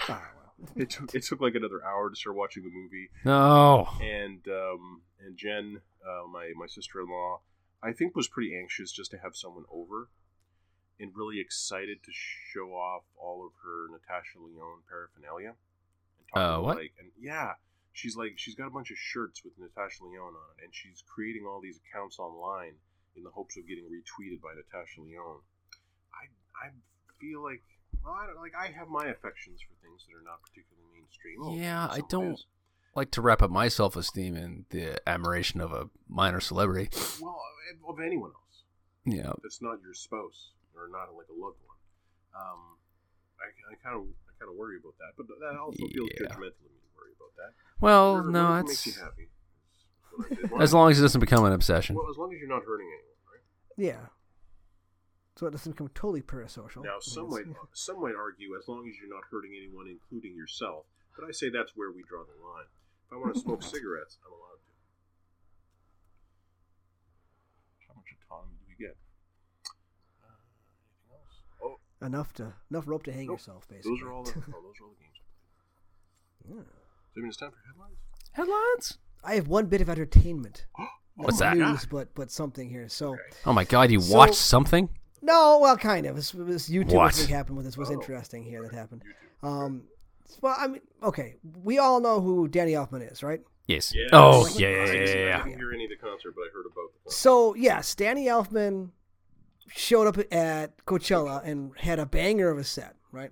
Ah, 0.15 0.29
well. 0.35 0.69
It 0.75 0.89
took, 0.91 1.13
it 1.13 1.23
took 1.23 1.41
like 1.41 1.55
another 1.55 1.83
hour 1.85 2.09
to 2.09 2.15
start 2.15 2.35
watching 2.35 2.63
the 2.63 2.69
movie. 2.69 3.09
No. 3.25 3.87
and 4.01 4.41
um, 4.47 5.01
and 5.23 5.37
Jen, 5.37 5.81
uh, 6.07 6.25
my 6.27 6.51
my 6.55 6.67
sister 6.67 7.01
in 7.01 7.07
law, 7.09 7.41
I 7.83 7.91
think 7.91 8.15
was 8.15 8.27
pretty 8.27 8.55
anxious 8.57 8.91
just 8.91 9.11
to 9.11 9.17
have 9.17 9.35
someone 9.35 9.65
over, 9.71 10.09
and 10.99 11.11
really 11.15 11.39
excited 11.39 12.01
to 12.03 12.11
show 12.13 12.69
off 12.73 13.03
all 13.21 13.45
of 13.45 13.51
her 13.63 13.87
Natasha 13.91 14.39
Lyonne 14.39 14.81
paraphernalia. 14.89 15.49
And 16.19 16.27
talk 16.33 16.37
Uh, 16.37 16.39
about, 16.39 16.63
what? 16.63 16.77
Like, 16.77 16.93
and 16.99 17.09
yeah, 17.19 17.53
she's 17.93 18.15
like 18.17 18.33
she's 18.37 18.55
got 18.55 18.67
a 18.67 18.71
bunch 18.71 18.91
of 18.91 18.97
shirts 18.97 19.43
with 19.43 19.53
Natasha 19.57 20.03
Lyonne 20.03 20.33
on 20.35 20.47
it, 20.57 20.65
and 20.65 20.73
she's 20.75 21.03
creating 21.07 21.45
all 21.47 21.61
these 21.61 21.79
accounts 21.87 22.19
online 22.19 22.73
in 23.15 23.23
the 23.23 23.29
hopes 23.29 23.55
of 23.57 23.67
getting 23.67 23.85
retweeted 23.85 24.41
by 24.41 24.49
Natasha 24.53 25.01
Lyonne. 25.01 25.41
I 26.13 26.67
I 26.67 26.69
feel 27.19 27.41
like. 27.43 27.61
Well, 28.03 28.13
I 28.19 28.25
don't, 28.25 28.35
like 28.37 28.51
I 28.59 28.67
have 28.77 28.89
my 28.89 29.05
affections 29.07 29.61
for 29.61 29.71
things 29.85 30.03
that 30.09 30.17
are 30.17 30.25
not 30.25 30.41
particularly 30.43 30.89
mainstream. 30.93 31.37
Oh, 31.41 31.55
Yeah, 31.55 31.87
I 31.89 32.01
don't- 32.09 32.33
is. 32.33 32.45
Like 32.95 33.09
to 33.11 33.21
wrap 33.21 33.41
up 33.41 33.49
my 33.49 33.69
self 33.69 33.95
esteem 33.95 34.35
in 34.35 34.65
the 34.69 35.01
admiration 35.09 35.61
of 35.61 35.71
a 35.73 35.89
minor 36.07 36.39
celebrity. 36.39 36.89
Well, 37.19 37.41
of 37.87 37.99
anyone 37.99 38.29
else 38.35 38.63
Yeah. 39.05 39.33
that's 39.41 39.61
not 39.63 39.81
your 39.81 39.95
spouse 39.95 40.51
or 40.75 40.87
not 40.89 41.09
like 41.15 41.25
a 41.29 41.33
loved 41.33 41.57
one. 41.65 41.77
Um, 42.37 42.77
I 43.41 43.49
I 43.71 43.75
kind 43.81 43.95
of 43.97 44.03
I 44.29 44.31
kind 44.37 44.51
of 44.51 44.55
worry 44.57 44.77
about 44.77 44.93
that, 44.99 45.13
but 45.17 45.25
that 45.39 45.57
also 45.57 45.77
feels 45.87 46.09
Yeah. 46.13 46.27
judgmental 46.27 46.53
of 46.53 46.69
me 46.69 46.77
to 46.82 46.82
worry 46.97 47.11
about 47.17 47.33
that. 47.37 47.51
Well, 47.79 48.13
Whatever- 48.15 48.31
no, 48.31 48.43
whatever 48.43 48.59
it's 48.71 48.85
makes 48.85 48.97
you 48.97 49.03
happy. 49.03 49.23
is 49.23 49.29
what 50.11 50.31
I 50.31 50.35
did. 50.57 50.61
as 50.63 50.73
long 50.73 50.91
as 50.91 50.99
it 50.99 51.01
doesn't 51.03 51.19
become 51.21 51.45
an 51.45 51.53
obsession. 51.53 51.95
well, 51.95 52.09
as 52.09 52.17
long 52.17 52.33
as 52.33 52.39
you're 52.39 52.49
not 52.49 52.63
hurting 52.63 52.87
anyone, 52.87 53.17
right? 53.31 53.43
Yeah. 53.77 54.07
So 55.35 55.47
it 55.47 55.51
doesn't 55.51 55.71
become 55.73 55.89
totally 55.95 56.21
parasocial. 56.21 56.83
Now, 56.83 56.99
some 57.01 57.29
might 57.29 57.45
some 57.73 57.99
might 58.01 58.13
argue 58.15 58.55
as 58.55 58.67
long 58.67 58.87
as 58.87 58.93
you're 59.01 59.09
not 59.09 59.23
hurting 59.31 59.51
anyone, 59.57 59.87
including 59.87 60.35
yourself. 60.35 60.85
But 61.17 61.27
I 61.27 61.31
say 61.31 61.49
that's 61.49 61.71
where 61.75 61.91
we 61.91 62.03
draw 62.07 62.23
the 62.23 62.37
line. 62.43 62.69
If 63.07 63.13
I 63.13 63.17
want 63.17 63.33
to 63.33 63.39
smoke 63.41 63.63
cigarettes, 63.73 64.17
I'm 64.25 64.31
allowed 64.31 64.61
to. 64.61 64.71
How 67.87 67.93
much 67.95 68.13
autonomy 68.13 68.53
do 68.61 68.65
we 68.69 68.75
get? 68.85 68.95
Uh, 70.21 70.37
anything 70.85 71.17
else? 71.17 71.37
Oh, 71.63 72.05
Enough 72.05 72.33
to 72.33 72.53
enough 72.69 72.87
rope 72.87 73.03
to 73.03 73.11
hang 73.11 73.25
Nope. 73.27 73.39
yourself, 73.39 73.67
basically. 73.67 73.91
those 73.97 74.03
are 74.03 74.11
all 74.13 74.23
the 74.23 74.31
oh, 74.37 74.61
those 74.61 74.77
are 74.79 74.85
all 74.85 74.93
the 74.93 75.01
games. 75.01 75.19
Yeah. 76.45 76.61
So, 77.13 77.19
I 77.19 77.21
mean, 77.21 77.29
it's 77.29 77.37
time 77.37 77.51
for 77.51 77.57
headlines. 77.67 77.97
Headlines. 78.31 78.97
I 79.23 79.35
have 79.35 79.47
one 79.47 79.67
bit 79.67 79.81
of 79.81 79.89
entertainment. 79.89 80.65
What's 81.15 81.39
that? 81.39 81.55
News, 81.57 81.85
but 81.85 82.13
but 82.15 82.31
something 82.31 82.69
here. 82.69 82.89
So 82.89 83.09
Okay. 83.13 83.21
Oh 83.45 83.53
my 83.53 83.63
god, 83.65 83.91
you 83.91 84.01
So- 84.01 84.15
watched 84.15 84.33
something? 84.35 84.89
no, 85.21 85.59
well, 85.61 85.77
kind 85.77 86.05
of. 86.07 86.15
This, 86.15 86.31
this 86.31 86.67
YouTube 86.69 86.93
What? 86.93 87.13
thing 87.13 87.27
happened 87.29 87.55
with 87.57 87.65
this 87.65 87.77
was 87.77 87.89
Oh. 87.89 87.93
interesting 87.93 88.43
here 88.43 88.63
that 88.63 88.73
happened. 88.73 89.03
Um, 89.43 89.83
well, 90.41 90.55
I 90.57 90.67
mean, 90.67 90.81
okay, 91.03 91.35
we 91.63 91.77
all 91.77 91.99
know 92.01 92.19
who 92.19 92.47
Danny 92.47 92.71
Elfman 92.73 93.09
is, 93.11 93.21
right? 93.21 93.41
Yes. 93.67 93.93
Yes. 93.95 94.09
Oh, 94.11 94.41
Like- 94.41 94.59
yeah, 94.59 94.67
I 94.67 94.71
yeah, 94.71 94.83
yeah, 94.93 95.39
I 95.41 95.43
didn't 95.47 95.57
hear 95.59 95.71
any 95.71 95.83
of 95.85 95.89
the 95.91 95.95
concert, 95.97 96.33
but 96.35 96.41
I 96.41 96.49
heard 96.53 96.65
about 96.65 96.91
the 96.93 96.99
concert. 97.05 97.11
So 97.17 97.53
yes, 97.55 97.93
Danny 97.95 98.25
Elfman 98.25 98.89
showed 99.67 100.07
up 100.07 100.17
at 100.33 100.83
Coachella 100.85 101.43
and 101.45 101.71
had 101.77 101.99
a 101.99 102.05
banger 102.05 102.49
of 102.49 102.57
a 102.57 102.63
set, 102.63 102.95
right? 103.11 103.31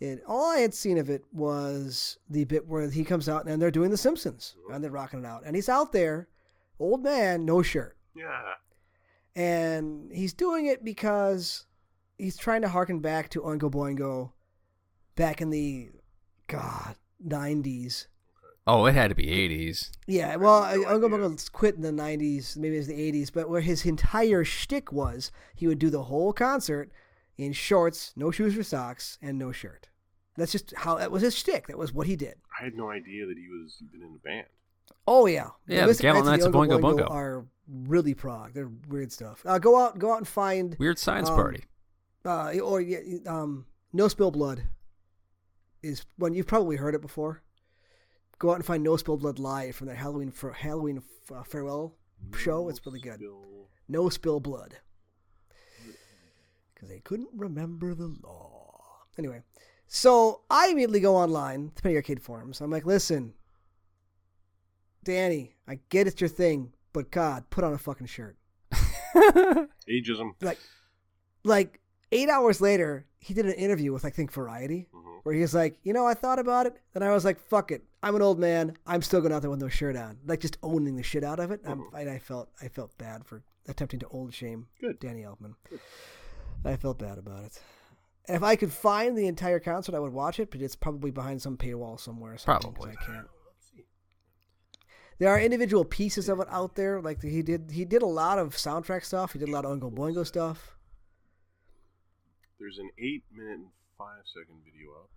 And 0.00 0.20
all 0.26 0.50
I 0.52 0.58
had 0.58 0.74
seen 0.74 0.98
of 0.98 1.08
it 1.08 1.24
was 1.32 2.18
the 2.28 2.44
bit 2.44 2.66
where 2.66 2.90
he 2.90 3.02
comes 3.04 3.28
out 3.28 3.46
and 3.46 3.60
they're 3.60 3.70
doing 3.70 3.90
The 3.90 3.96
Simpsons 3.96 4.54
mm-hmm. 4.58 4.74
and 4.74 4.84
they're 4.84 4.90
rocking 4.90 5.20
it 5.20 5.26
out, 5.26 5.42
and 5.46 5.56
he's 5.56 5.68
out 5.68 5.92
there, 5.92 6.28
old 6.78 7.02
man, 7.02 7.44
no 7.44 7.62
shirt, 7.62 7.96
Yeah. 8.14 8.52
and 9.34 10.10
he's 10.12 10.34
doing 10.34 10.66
it 10.66 10.84
because 10.84 11.66
he's 12.18 12.36
trying 12.36 12.62
to 12.62 12.68
harken 12.68 13.00
back 13.00 13.30
to 13.30 13.40
Oingo 13.40 13.70
Boingo, 13.70 14.32
back 15.14 15.40
in 15.40 15.50
the 15.50 15.88
God 16.46 16.96
nineties. 17.18 18.08
Oh, 18.68 18.84
it 18.86 18.94
had 18.94 19.10
to 19.10 19.14
be 19.14 19.26
80s. 19.26 19.92
Yeah, 20.08 20.34
well, 20.36 20.64
Uncle. 20.88 21.08
Bungle 21.08 21.36
quit 21.52 21.76
in 21.76 21.82
the 21.82 21.90
'90s, 21.92 22.56
maybe 22.56 22.74
it 22.74 22.80
was 22.80 22.88
the 22.88 23.12
'80s, 23.12 23.32
but 23.32 23.48
where 23.48 23.60
his 23.60 23.86
entire 23.86 24.44
shtick 24.44 24.90
was, 24.92 25.30
he 25.54 25.68
would 25.68 25.78
do 25.78 25.88
the 25.88 26.04
whole 26.04 26.32
concert 26.32 26.90
in 27.38 27.52
shorts, 27.52 28.12
no 28.16 28.30
shoes 28.30 28.56
or 28.56 28.62
socks, 28.62 29.18
and 29.22 29.38
no 29.38 29.52
shirt. 29.52 29.88
That's 30.36 30.52
just 30.52 30.74
how 30.76 30.96
that 30.96 31.10
was 31.10 31.22
his 31.22 31.34
shtick. 31.34 31.66
That 31.68 31.78
was 31.78 31.92
what 31.92 32.06
he 32.06 32.16
did. 32.16 32.34
I 32.60 32.64
had 32.64 32.74
no 32.74 32.90
idea 32.90 33.26
that 33.26 33.36
he 33.38 33.48
was 33.48 33.82
even 33.82 34.06
in 34.06 34.14
a 34.14 34.18
band. 34.18 34.46
Oh 35.08 35.26
yeah, 35.26 35.50
Yeah, 35.66 35.82
the 35.82 35.86
Mystic 35.88 36.02
Gallant 36.02 36.26
Knights 36.26 36.44
of 36.44 36.52
Oingo 36.52 36.78
Boingo 36.80 36.98
Boingo. 37.00 37.10
are 37.10 37.46
really 37.68 38.14
prog. 38.14 38.52
They're 38.54 38.70
weird 38.88 39.12
stuff. 39.12 39.42
Uh, 39.46 39.58
go 39.58 39.78
out, 39.80 39.98
go 39.98 40.12
out 40.12 40.18
and 40.18 40.28
find, 40.28 40.76
Weird 40.78 40.98
science 40.98 41.28
Um, 41.28 41.36
party. 41.36 41.64
uh, 42.24 42.58
or 42.58 42.80
yeah, 42.80 42.98
um, 43.26 43.66
No 43.92 44.08
Spill 44.08 44.30
Blood 44.30 44.62
is 45.82 46.04
one 46.16 46.34
you've 46.34 46.46
probably 46.46 46.76
heard 46.76 46.94
it 46.94 47.00
before. 47.02 47.42
Go 48.38 48.50
out 48.50 48.56
and 48.56 48.64
find 48.64 48.82
No 48.82 48.96
Spill 48.96 49.16
Blood 49.16 49.38
live 49.38 49.74
from 49.76 49.86
their 49.86 49.96
Halloween 49.96 50.30
for 50.30 50.52
Halloween 50.52 51.02
uh, 51.34 51.42
farewell 51.44 51.94
show. 52.36 52.68
It's 52.68 52.84
really 52.84 53.00
good. 53.00 53.16
Spill- 53.16 53.68
No 53.88 54.08
spill 54.08 54.40
blood. 54.40 54.76
Because 56.76 56.90
they 56.90 57.00
couldn't 57.00 57.30
remember 57.34 57.94
the 57.94 58.14
law. 58.22 58.74
Anyway, 59.18 59.40
so 59.88 60.42
I 60.50 60.68
immediately 60.68 61.00
go 61.00 61.16
online 61.16 61.72
to 61.74 61.82
Penny 61.82 61.96
Arcade 61.96 62.20
forums. 62.22 62.60
I'm 62.60 62.70
like, 62.70 62.84
listen, 62.84 63.32
Danny, 65.04 65.54
I 65.66 65.78
get 65.88 66.06
it's 66.06 66.20
your 66.20 66.28
thing, 66.28 66.72
but 66.92 67.10
God, 67.10 67.48
put 67.50 67.64
on 67.64 67.72
a 67.72 67.78
fucking 67.78 68.06
shirt. 68.08 68.36
Ageism. 69.88 70.32
Like, 70.42 70.58
like 71.44 71.80
eight 72.12 72.28
hours 72.28 72.60
later, 72.60 73.06
he 73.20 73.32
did 73.34 73.46
an 73.46 73.52
interview 73.52 73.92
with 73.92 74.04
I 74.04 74.10
think 74.10 74.32
Variety, 74.32 74.88
Mhm. 74.94 75.20
where 75.22 75.34
he 75.34 75.40
was 75.40 75.54
like, 75.54 75.78
you 75.82 75.92
know, 75.92 76.06
I 76.06 76.14
thought 76.14 76.38
about 76.38 76.66
it, 76.66 76.76
and 76.94 77.02
I 77.02 77.12
was 77.14 77.24
like, 77.24 77.38
fuck 77.40 77.70
it, 77.70 77.84
I'm 78.02 78.14
an 78.16 78.22
old 78.22 78.38
man, 78.38 78.76
I'm 78.86 79.00
still 79.02 79.20
going 79.20 79.32
out 79.32 79.40
there 79.42 79.50
with 79.50 79.60
no 79.60 79.68
shirt 79.68 79.96
on, 79.96 80.18
like 80.26 80.40
just 80.40 80.58
owning 80.62 80.96
the 80.96 81.02
shit 81.02 81.24
out 81.24 81.40
of 81.40 81.50
it. 81.50 81.60
I'm, 81.64 81.80
Mhm. 81.80 82.00
and 82.00 82.10
I 82.10 82.18
felt, 82.18 82.50
I 82.60 82.68
felt 82.68 82.96
bad 82.98 83.24
for 83.24 83.42
attempting 83.68 84.00
to 84.00 84.08
old 84.08 84.34
shame 84.34 84.66
Good. 84.80 84.98
Danny 85.00 85.22
Elfman. 85.22 85.54
I 86.66 86.76
felt 86.76 86.98
bad 86.98 87.18
about 87.18 87.44
it. 87.44 87.60
If 88.28 88.42
I 88.42 88.56
could 88.56 88.72
find 88.72 89.16
the 89.16 89.26
entire 89.28 89.60
concert, 89.60 89.94
I 89.94 89.98
would 90.00 90.12
watch 90.12 90.40
it, 90.40 90.50
but 90.50 90.60
it's 90.60 90.74
probably 90.74 91.10
behind 91.12 91.40
some 91.40 91.56
paywall 91.56 91.98
somewhere. 92.00 92.34
Or 92.34 92.38
something, 92.38 92.72
'cause 92.72 92.84
Probably. 92.84 92.96
I 93.00 93.04
can't. 93.04 93.26
There 95.18 95.30
are 95.30 95.40
individual 95.40 95.84
pieces 95.84 96.28
of 96.28 96.40
it 96.40 96.48
out 96.50 96.74
there. 96.74 97.00
Like 97.00 97.22
he 97.22 97.40
did, 97.40 97.70
he 97.70 97.84
did 97.86 98.02
a 98.02 98.06
lot 98.06 98.38
of 98.38 98.54
soundtrack 98.56 99.02
stuff. 99.04 99.32
He 99.32 99.38
did 99.38 99.48
a 99.48 99.52
lot 99.52 99.64
of 99.64 99.78
Oingo 99.78 99.90
Boingo 99.90 100.26
stuff. 100.26 100.76
There's 102.58 102.78
an 102.78 102.90
eight 102.98 103.24
minute 103.32 103.54
and 103.54 103.66
five 103.96 104.22
second 104.26 104.56
video 104.64 104.90
up. 104.92 105.08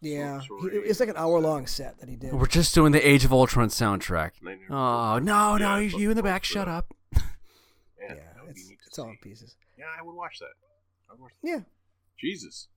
Yeah, 0.00 0.40
So- 0.40 0.58
he, 0.68 0.76
it's 0.78 1.00
like 1.00 1.08
an 1.08 1.16
hour 1.16 1.38
long 1.40 1.66
set 1.66 1.98
that 2.00 2.08
he 2.08 2.16
did. 2.16 2.32
We're 2.32 2.46
just 2.46 2.74
doing 2.74 2.92
the 2.92 3.06
Age 3.08 3.24
of 3.24 3.32
Ultron 3.32 3.68
soundtrack. 3.68 4.42
Nightmare 4.42 4.66
Oh, 4.70 5.18
no, 5.20 5.56
no, 5.56 5.76
Yeah, 5.76 5.78
you, 5.78 5.98
you 5.98 6.10
in 6.10 6.16
the 6.16 6.22
back, 6.22 6.44
shut 6.44 6.66
up. 6.68 6.92
Man, 7.14 7.22
yeah, 8.00 8.14
that 8.34 8.44
would 8.44 8.54
be 8.54 8.60
it's, 8.60 8.86
it's 8.88 8.98
all 8.98 9.08
in 9.10 9.16
pieces. 9.22 9.56
Yeah, 9.78 9.84
I 9.98 10.02
would 10.02 10.14
watch 10.14 10.38
that. 10.40 10.54
I'd 11.12 11.18
watch 11.18 11.32
that. 11.42 11.48
Yeah, 11.48 11.60
Jesus. 12.18 12.68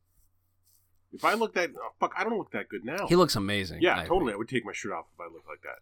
If 1.12 1.26
I 1.26 1.34
look 1.34 1.54
that 1.56 1.72
oh, 1.76 1.90
fuck, 2.00 2.14
I 2.16 2.24
don't 2.24 2.38
look 2.38 2.52
that 2.52 2.70
good 2.70 2.86
now. 2.86 3.08
He 3.08 3.16
looks 3.16 3.36
amazing. 3.36 3.82
yeah, 3.82 3.98
I 3.98 4.02
totally. 4.04 4.20
agree. 4.22 4.34
I 4.34 4.36
would 4.38 4.50
take 4.50 4.66
my 4.66 4.74
shirt 4.74 4.92
off 4.94 5.06
if 5.14 5.20
I 5.20 5.26
looked 5.34 5.48
like 5.48 5.62
that. 5.64 5.80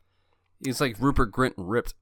He's 0.66 0.80
like 0.82 0.96
Rupert 1.00 1.32
Grint 1.32 1.54
ripped. 1.58 1.94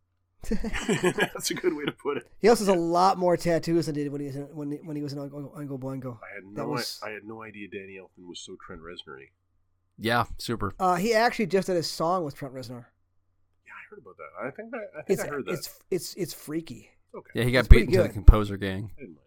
That's 0.49 1.49
a 1.49 1.55
good 1.55 1.75
way 1.75 1.85
to 1.85 1.91
put 1.91 2.17
it. 2.17 2.27
he 2.39 2.49
also 2.49 2.65
has 2.65 2.75
a 2.75 2.79
lot 2.79 3.17
more 3.17 3.35
tattoos 3.35 3.87
than 3.87 3.95
he 3.95 4.03
did 4.03 4.11
when 4.11 4.21
he 4.21 4.27
was 4.27 4.35
in, 4.35 4.43
when 4.55 4.71
he, 4.71 4.77
when 4.77 4.95
he 4.95 5.01
was 5.01 5.11
in 5.11 5.17
Uncle, 5.17 5.51
Oingo 5.57 5.79
Boingo. 5.79 6.17
I 6.21 6.35
had 6.35 6.43
no, 6.45 6.67
was- 6.67 6.99
I, 7.03 7.09
I 7.09 7.11
had 7.13 7.23
no 7.23 7.41
idea 7.41 7.67
Danny 7.67 7.97
Elfman 7.99 8.27
was 8.27 8.39
so 8.39 8.55
Trent 8.63 8.81
Reznor-y. 8.81 9.29
Yeah, 9.97 10.25
super. 10.37 10.73
Uh, 10.79 10.95
he 10.95 11.15
actually 11.15 11.47
just 11.47 11.65
did 11.67 11.77
a 11.77 11.83
song 11.83 12.23
with 12.25 12.35
Trent 12.35 12.53
Reznor. 12.53 12.85
Yeah, 13.65 13.71
I 13.73 13.89
heard 13.89 13.99
about 13.99 14.17
that. 14.17 14.45
I 14.47 14.51
think 14.51 14.73
I, 14.75 14.99
I 14.99 15.01
think 15.01 15.19
It's 15.19 15.23
I 15.23 15.27
heard 15.27 15.45
that. 15.47 15.53
it's 15.53 15.79
it's 15.89 16.13
it's 16.15 16.33
freaky. 16.33 16.91
Okay. 17.17 17.31
Yeah, 17.33 17.43
he 17.43 17.51
got 17.51 17.69
beaten 17.69 17.93
to 17.93 18.03
the 18.03 18.09
composer 18.09 18.57
gang. 18.57 18.91
I 18.97 19.01
didn't 19.01 19.15
mind 19.15 19.19
it. 19.19 19.21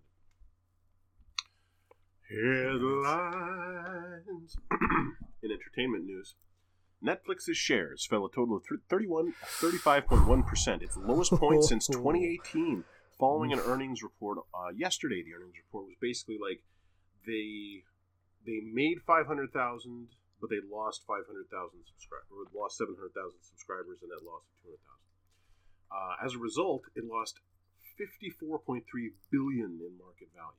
Headlines. 2.68 4.56
In 5.42 5.50
entertainment 5.52 6.04
news, 6.04 6.34
Netflix's 7.04 7.56
shares 7.56 8.06
fell 8.06 8.26
a 8.26 8.30
total 8.30 8.56
of 8.56 8.64
thir- 8.68 8.80
31, 8.90 9.34
35.1%, 9.60 10.82
its 10.82 10.96
lowest 10.96 11.32
point 11.32 11.64
since 11.64 11.86
2018, 11.92 12.84
following 13.18 13.52
an 13.52 13.60
earnings 13.60 14.02
report 14.02 14.38
uh, 14.52 14.70
yesterday. 14.76 15.22
The 15.22 15.34
earnings 15.34 15.54
report 15.64 15.86
was 15.86 15.96
basically 16.00 16.38
like 16.40 16.60
they 17.26 17.84
they 18.46 18.60
made 18.72 18.98
500,000, 19.06 20.08
but 20.40 20.50
they 20.50 20.60
lost 20.70 21.04
500,000 21.06 21.48
subscribers, 21.86 22.26
or 22.30 22.44
lost 22.58 22.78
700,000 22.78 23.14
subscribers, 23.42 23.98
and 24.02 24.10
that 24.10 24.24
loss 24.24 24.42
of 24.42 24.54
200,000. 24.64 24.78
Uh, 25.90 26.14
as 26.24 26.34
a 26.34 26.38
result, 26.38 26.82
it 26.94 27.04
lost 27.04 27.40
54.3 27.98 28.82
billion 29.30 29.78
in 29.80 29.92
market 29.98 30.28
value. 30.34 30.54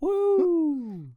Woo! 0.00 1.08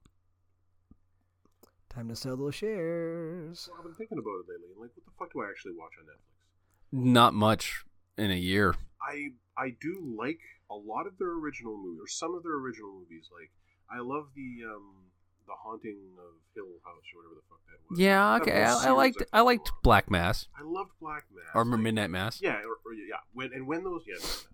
Time 1.90 2.10
to 2.10 2.16
sell 2.16 2.36
those 2.38 2.56
shares. 2.56 3.60
So 3.62 3.72
I've 3.78 3.84
been 3.84 3.94
thinking 3.94 4.18
about 4.18 4.32
it 4.44 4.50
lately. 4.50 4.72
and 4.72 4.82
Like, 4.82 4.92
what 4.96 5.06
the 5.06 5.12
fuck 5.18 5.34
do 5.34 5.42
I 5.42 5.50
actually 5.50 5.74
watch 5.78 5.92
on 6.00 6.06
Netflix? 6.06 7.06
Not 7.14 7.34
much 7.34 7.86
in 8.18 8.32
a 8.32 8.36
year. 8.36 8.76
I 9.02 9.30
I 9.58 9.76
do 9.82 10.16
like 10.18 10.40
a 10.70 10.76
lot 10.76 11.08
of 11.08 11.18
their 11.18 11.32
original 11.32 11.78
movies, 11.78 12.02
or 12.04 12.08
some 12.08 12.36
of 12.36 12.44
their 12.44 12.54
original 12.56 12.92
movies. 12.92 13.30
Like, 13.34 13.52
I 13.90 14.00
love 14.02 14.28
the 14.36 14.66
um 14.66 15.06
the 15.48 15.54
Haunting 15.54 15.98
of 16.18 16.34
Hill 16.56 16.66
House, 16.84 17.04
or 17.14 17.22
whatever 17.22 17.36
the 17.36 17.42
fuck 17.50 17.60
that 17.68 17.90
was. 17.90 18.00
Yeah, 18.00 18.36
okay. 18.38 18.64
I, 18.64 18.90
I 18.90 18.92
liked 18.92 19.24
I 19.34 19.38
I 19.40 19.42
liked. 19.42 19.72
Black 19.84 20.10
Mass 20.12 20.48
I 20.58 20.64
loved 20.64 20.92
Black 21.00 21.26
Mass. 21.34 21.46
or 21.54 21.64
like- 21.66 21.80
Midnight 21.80 22.10
Mass. 22.10 22.42
Yeah, 22.42 22.56
or, 22.64 22.78
or 22.86 22.94
yeah, 22.94 23.16
when 23.34 23.54
and 23.54 23.68
when 23.68 23.84
those 23.84 24.04
yeah, 24.08 24.16
Midnight 24.16 24.24
Mass. 24.24 24.48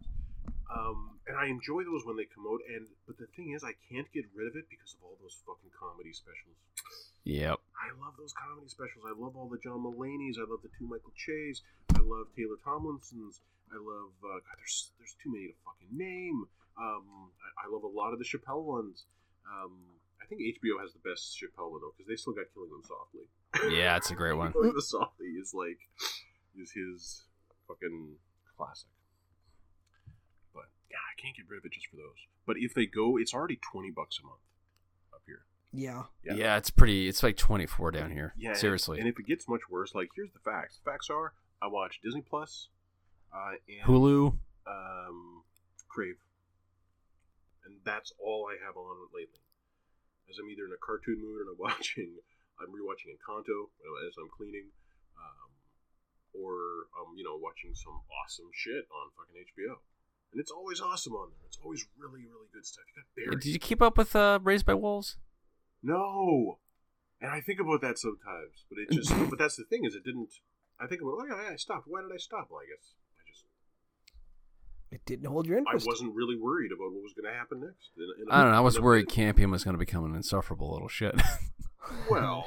Um, 0.71 1.19
and 1.27 1.35
I 1.35 1.51
enjoy 1.51 1.83
those 1.83 2.07
when 2.07 2.15
they 2.15 2.25
come 2.31 2.47
out. 2.47 2.63
And 2.71 2.87
but 3.05 3.19
the 3.19 3.27
thing 3.35 3.51
is, 3.51 3.63
I 3.63 3.75
can't 3.91 4.07
get 4.15 4.25
rid 4.33 4.47
of 4.47 4.55
it 4.55 4.71
because 4.71 4.95
of 4.95 5.03
all 5.03 5.17
those 5.19 5.35
fucking 5.43 5.71
comedy 5.75 6.15
specials. 6.15 6.55
Yep. 7.27 7.59
I 7.75 7.87
love 7.99 8.15
those 8.17 8.33
comedy 8.33 8.71
specials. 8.71 9.05
I 9.05 9.13
love 9.13 9.35
all 9.35 9.51
the 9.51 9.59
John 9.59 9.83
Mulaney's. 9.83 10.39
I 10.39 10.47
love 10.47 10.63
the 10.63 10.73
two 10.79 10.87
Michael 10.87 11.13
Che's. 11.13 11.61
I 11.93 12.01
love 12.01 12.31
Taylor 12.33 12.57
Tomlinson's. 12.63 13.43
I 13.69 13.77
love. 13.77 14.15
Uh, 14.23 14.39
God, 14.41 14.57
there's 14.57 14.91
there's 14.97 15.15
too 15.21 15.31
many 15.31 15.51
to 15.51 15.57
fucking 15.67 15.91
name. 15.91 16.47
Um, 16.79 17.29
I, 17.43 17.67
I 17.67 17.71
love 17.71 17.83
a 17.83 17.91
lot 17.91 18.13
of 18.13 18.19
the 18.19 18.25
Chappelle 18.25 18.63
ones. 18.63 19.03
Um, 19.45 19.99
I 20.21 20.25
think 20.25 20.41
HBO 20.41 20.79
has 20.79 20.93
the 20.93 21.03
best 21.03 21.35
Chappelle 21.35 21.71
one 21.71 21.81
though 21.83 21.93
because 21.97 22.07
they 22.07 22.15
still 22.15 22.33
got 22.33 22.47
Killing 22.55 22.71
Them 22.71 22.83
Softly. 22.87 23.27
Yeah, 23.75 23.97
it's 23.97 24.11
a 24.11 24.15
great 24.15 24.33
one. 24.39 24.51
Killing 24.53 24.71
Them 24.71 24.81
Softly 24.81 25.35
is 25.35 25.53
like 25.53 25.79
is 26.55 26.71
his 26.71 27.23
fucking 27.67 28.15
classic. 28.57 28.87
But 30.91 30.97
yeah, 30.97 30.99
I 30.99 31.21
can't 31.21 31.35
get 31.35 31.45
rid 31.49 31.59
of 31.59 31.65
it 31.65 31.71
just 31.73 31.87
for 31.87 31.95
those. 31.95 32.19
But 32.45 32.57
if 32.59 32.73
they 32.73 32.85
go, 32.85 33.17
it's 33.17 33.33
already 33.33 33.59
twenty 33.71 33.91
bucks 33.91 34.19
a 34.21 34.25
month 34.25 34.41
up 35.13 35.21
here. 35.25 35.43
Yeah. 35.71 36.03
Yeah. 36.23 36.33
Yeah. 36.33 36.57
it's 36.57 36.69
pretty. 36.69 37.07
It's 37.07 37.23
like 37.23 37.37
24 37.37 37.91
down 37.91 38.11
here. 38.11 38.33
Yeah, 38.37 38.53
Seriously. 38.53 38.99
And, 38.99 39.07
if 39.07 39.17
it 39.19 39.25
gets 39.25 39.47
much 39.47 39.61
worse, 39.69 39.95
like 39.95 40.09
here's 40.15 40.31
the 40.33 40.39
facts. 40.39 40.79
The 40.83 40.91
facts 40.91 41.09
are 41.09 41.33
I 41.61 41.67
watch 41.67 42.01
Disney 42.03 42.21
Plus, 42.21 42.67
uh, 43.33 43.55
and 43.69 43.87
Hulu. 43.87 44.35
um, 44.67 45.43
Crave, 45.87 46.17
and 47.65 47.75
that's 47.85 48.11
all 48.19 48.49
I 48.49 48.57
have 48.65 48.75
on 48.75 48.97
lately. 49.13 49.39
As 50.29 50.39
I'm 50.39 50.49
either 50.49 50.65
in 50.65 50.71
a 50.71 50.81
cartoon 50.83 51.21
mood 51.21 51.41
and 51.45 51.49
I'm 51.51 51.59
watching, 51.59 52.09
I'm 52.59 52.67
rewatching 52.73 53.13
Encanto 53.13 53.69
as 54.07 54.15
I'm 54.17 54.29
cleaning. 54.35 54.67
Um, 55.15 55.49
or 56.33 56.87
um, 56.99 57.13
you 57.15 57.23
know, 57.23 57.37
watching 57.37 57.75
some 57.75 57.99
awesome 58.23 58.49
shit 58.53 58.87
on 58.89 59.11
fucking 59.15 59.35
HBO. 59.55 59.79
And 60.31 60.39
it's 60.39 60.51
always 60.51 60.79
awesome 60.79 61.13
on 61.13 61.29
there. 61.29 61.45
It's 61.47 61.59
always 61.63 61.85
really, 61.97 62.21
really 62.21 62.47
good 62.53 62.65
stuff. 62.65 62.83
You 62.95 63.01
got 63.01 63.07
Barry. 63.31 63.39
Did 63.41 63.53
you 63.53 63.59
keep 63.59 63.81
up 63.81 63.97
with 63.97 64.15
uh, 64.15 64.39
Raised 64.41 64.65
by 64.65 64.73
Wolves? 64.73 65.17
No. 65.83 66.59
And 67.19 67.29
I 67.31 67.41
think 67.41 67.59
about 67.59 67.81
that 67.81 67.99
sometimes, 67.99 68.65
but 68.69 68.79
it 68.79 68.89
just. 68.91 69.09
but 69.29 69.37
that's 69.37 69.55
the 69.57 69.63
thing 69.65 69.85
is, 69.85 69.93
it 69.95 70.03
didn't. 70.03 70.29
I 70.79 70.87
think 70.87 71.01
about, 71.01 71.15
oh 71.19 71.25
yeah, 71.29 71.43
yeah, 71.47 71.53
I 71.53 71.55
stopped. 71.57 71.85
Why 71.87 72.01
did 72.01 72.11
I 72.13 72.17
stop? 72.17 72.47
Well, 72.49 72.61
I 72.61 72.65
guess 72.65 72.93
I 73.19 73.21
just 73.29 73.43
It 74.91 75.05
didn't 75.05 75.27
hold 75.27 75.45
your 75.45 75.57
interest. 75.59 75.85
I 75.85 75.89
wasn't 75.91 76.15
really 76.15 76.35
worried 76.35 76.71
about 76.71 76.91
what 76.93 77.03
was 77.03 77.13
going 77.13 77.31
to 77.31 77.37
happen 77.37 77.59
next. 77.61 77.91
In 77.97 78.03
in 78.23 78.31
a- 78.31 78.33
I 78.33 78.41
don't 78.43 78.51
know. 78.51 78.57
I 78.57 78.61
was 78.61 78.77
in 78.77 78.81
a- 78.81 78.85
worried 78.85 79.07
Campion 79.09 79.51
was 79.51 79.63
going 79.63 79.75
to 79.75 79.77
become 79.79 80.03
an 80.05 80.15
insufferable 80.15 80.71
little 80.71 80.87
shit. 80.87 81.19
Well, 82.09 82.45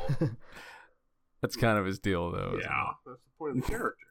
That's 1.42 1.56
kind 1.56 1.76
of 1.76 1.84
his 1.84 1.98
deal, 1.98 2.30
though. 2.30 2.56
yeah, 2.60 2.92
that's 3.04 3.20
the 3.20 3.30
point 3.36 3.58
of 3.58 3.62
the 3.64 3.68
character. 3.68 4.06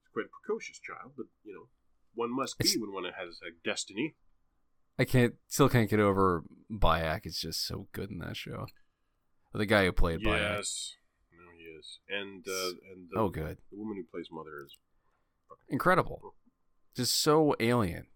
He's 0.00 0.08
quite 0.14 0.24
a 0.26 0.28
precocious 0.40 0.78
child, 0.78 1.12
but 1.16 1.26
you 1.44 1.52
know, 1.52 1.66
one 2.16 2.34
must 2.34 2.58
be 2.58 2.68
when 2.78 2.92
one 2.92 3.04
has 3.04 3.38
a 3.46 3.50
destiny. 3.64 4.16
I 4.98 5.04
can't, 5.04 5.34
still 5.46 5.68
can't 5.68 5.88
get 5.90 6.00
over 6.00 6.42
Bayak. 6.72 7.20
It's 7.26 7.40
just 7.40 7.66
so 7.66 7.86
good 7.92 8.10
in 8.10 8.18
that 8.18 8.36
show. 8.36 8.66
The 9.52 9.66
guy 9.66 9.84
who 9.84 9.92
played 9.92 10.20
Bayak. 10.20 10.56
Yes, 10.56 10.96
no, 11.32 11.44
he 11.56 11.64
is, 11.64 11.98
and 12.10 12.44
uh, 12.48 12.68
and 12.92 13.08
the, 13.10 13.18
Oh, 13.18 13.28
good. 13.28 13.58
the 13.70 13.78
woman 13.78 13.96
who 13.96 14.04
plays 14.04 14.26
mother 14.32 14.62
is 14.64 14.76
Incredible. 15.68 16.34
Just 16.96 17.20
so 17.20 17.54
alien. 17.60 18.06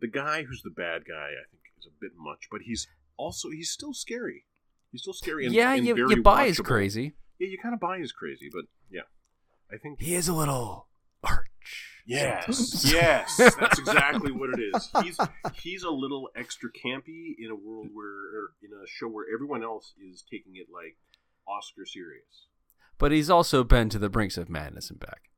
the 0.00 0.06
guy 0.08 0.42
who's 0.44 0.62
the 0.62 0.70
bad 0.70 1.02
guy. 1.06 1.30
I 1.30 1.44
think 1.50 1.62
is 1.78 1.86
a 1.86 2.00
bit 2.00 2.12
much, 2.16 2.48
but 2.50 2.62
he's 2.62 2.86
also 3.16 3.50
he's 3.50 3.70
still 3.70 3.92
scary. 3.94 4.44
He's 4.92 5.02
still 5.02 5.12
scary. 5.12 5.46
And, 5.46 5.54
yeah, 5.54 5.74
and 5.74 5.86
you, 5.86 5.94
you 6.08 6.22
buy 6.22 6.46
his 6.46 6.58
crazy. 6.60 7.14
Yeah, 7.38 7.48
you 7.48 7.58
kind 7.62 7.74
of 7.74 7.80
buy 7.80 7.98
his 7.98 8.10
crazy, 8.12 8.48
but 8.52 8.64
yeah, 8.90 9.02
I 9.72 9.76
think 9.76 10.00
He 10.00 10.14
is 10.14 10.28
a 10.28 10.32
little 10.34 10.88
arch. 11.22 11.97
Yes, 12.08 12.90
yes, 12.92 13.36
that's 13.36 13.78
exactly 13.78 14.32
what 14.32 14.48
it 14.58 14.60
is. 14.74 14.88
He's 15.02 15.18
he's 15.62 15.82
a 15.82 15.90
little 15.90 16.30
extra 16.34 16.70
campy 16.72 17.34
in 17.38 17.50
a 17.50 17.54
world 17.54 17.88
where, 17.92 18.48
in 18.62 18.70
a 18.72 18.86
show 18.86 19.08
where 19.08 19.26
everyone 19.32 19.62
else 19.62 19.92
is 20.02 20.24
taking 20.30 20.56
it 20.56 20.68
like 20.72 20.96
Oscar 21.46 21.84
serious. 21.84 22.46
But 22.96 23.12
he's 23.12 23.28
also 23.28 23.62
been 23.62 23.90
to 23.90 23.98
the 23.98 24.08
brinks 24.08 24.38
of 24.38 24.48
madness 24.48 24.88
and 24.90 24.98
back. 24.98 25.30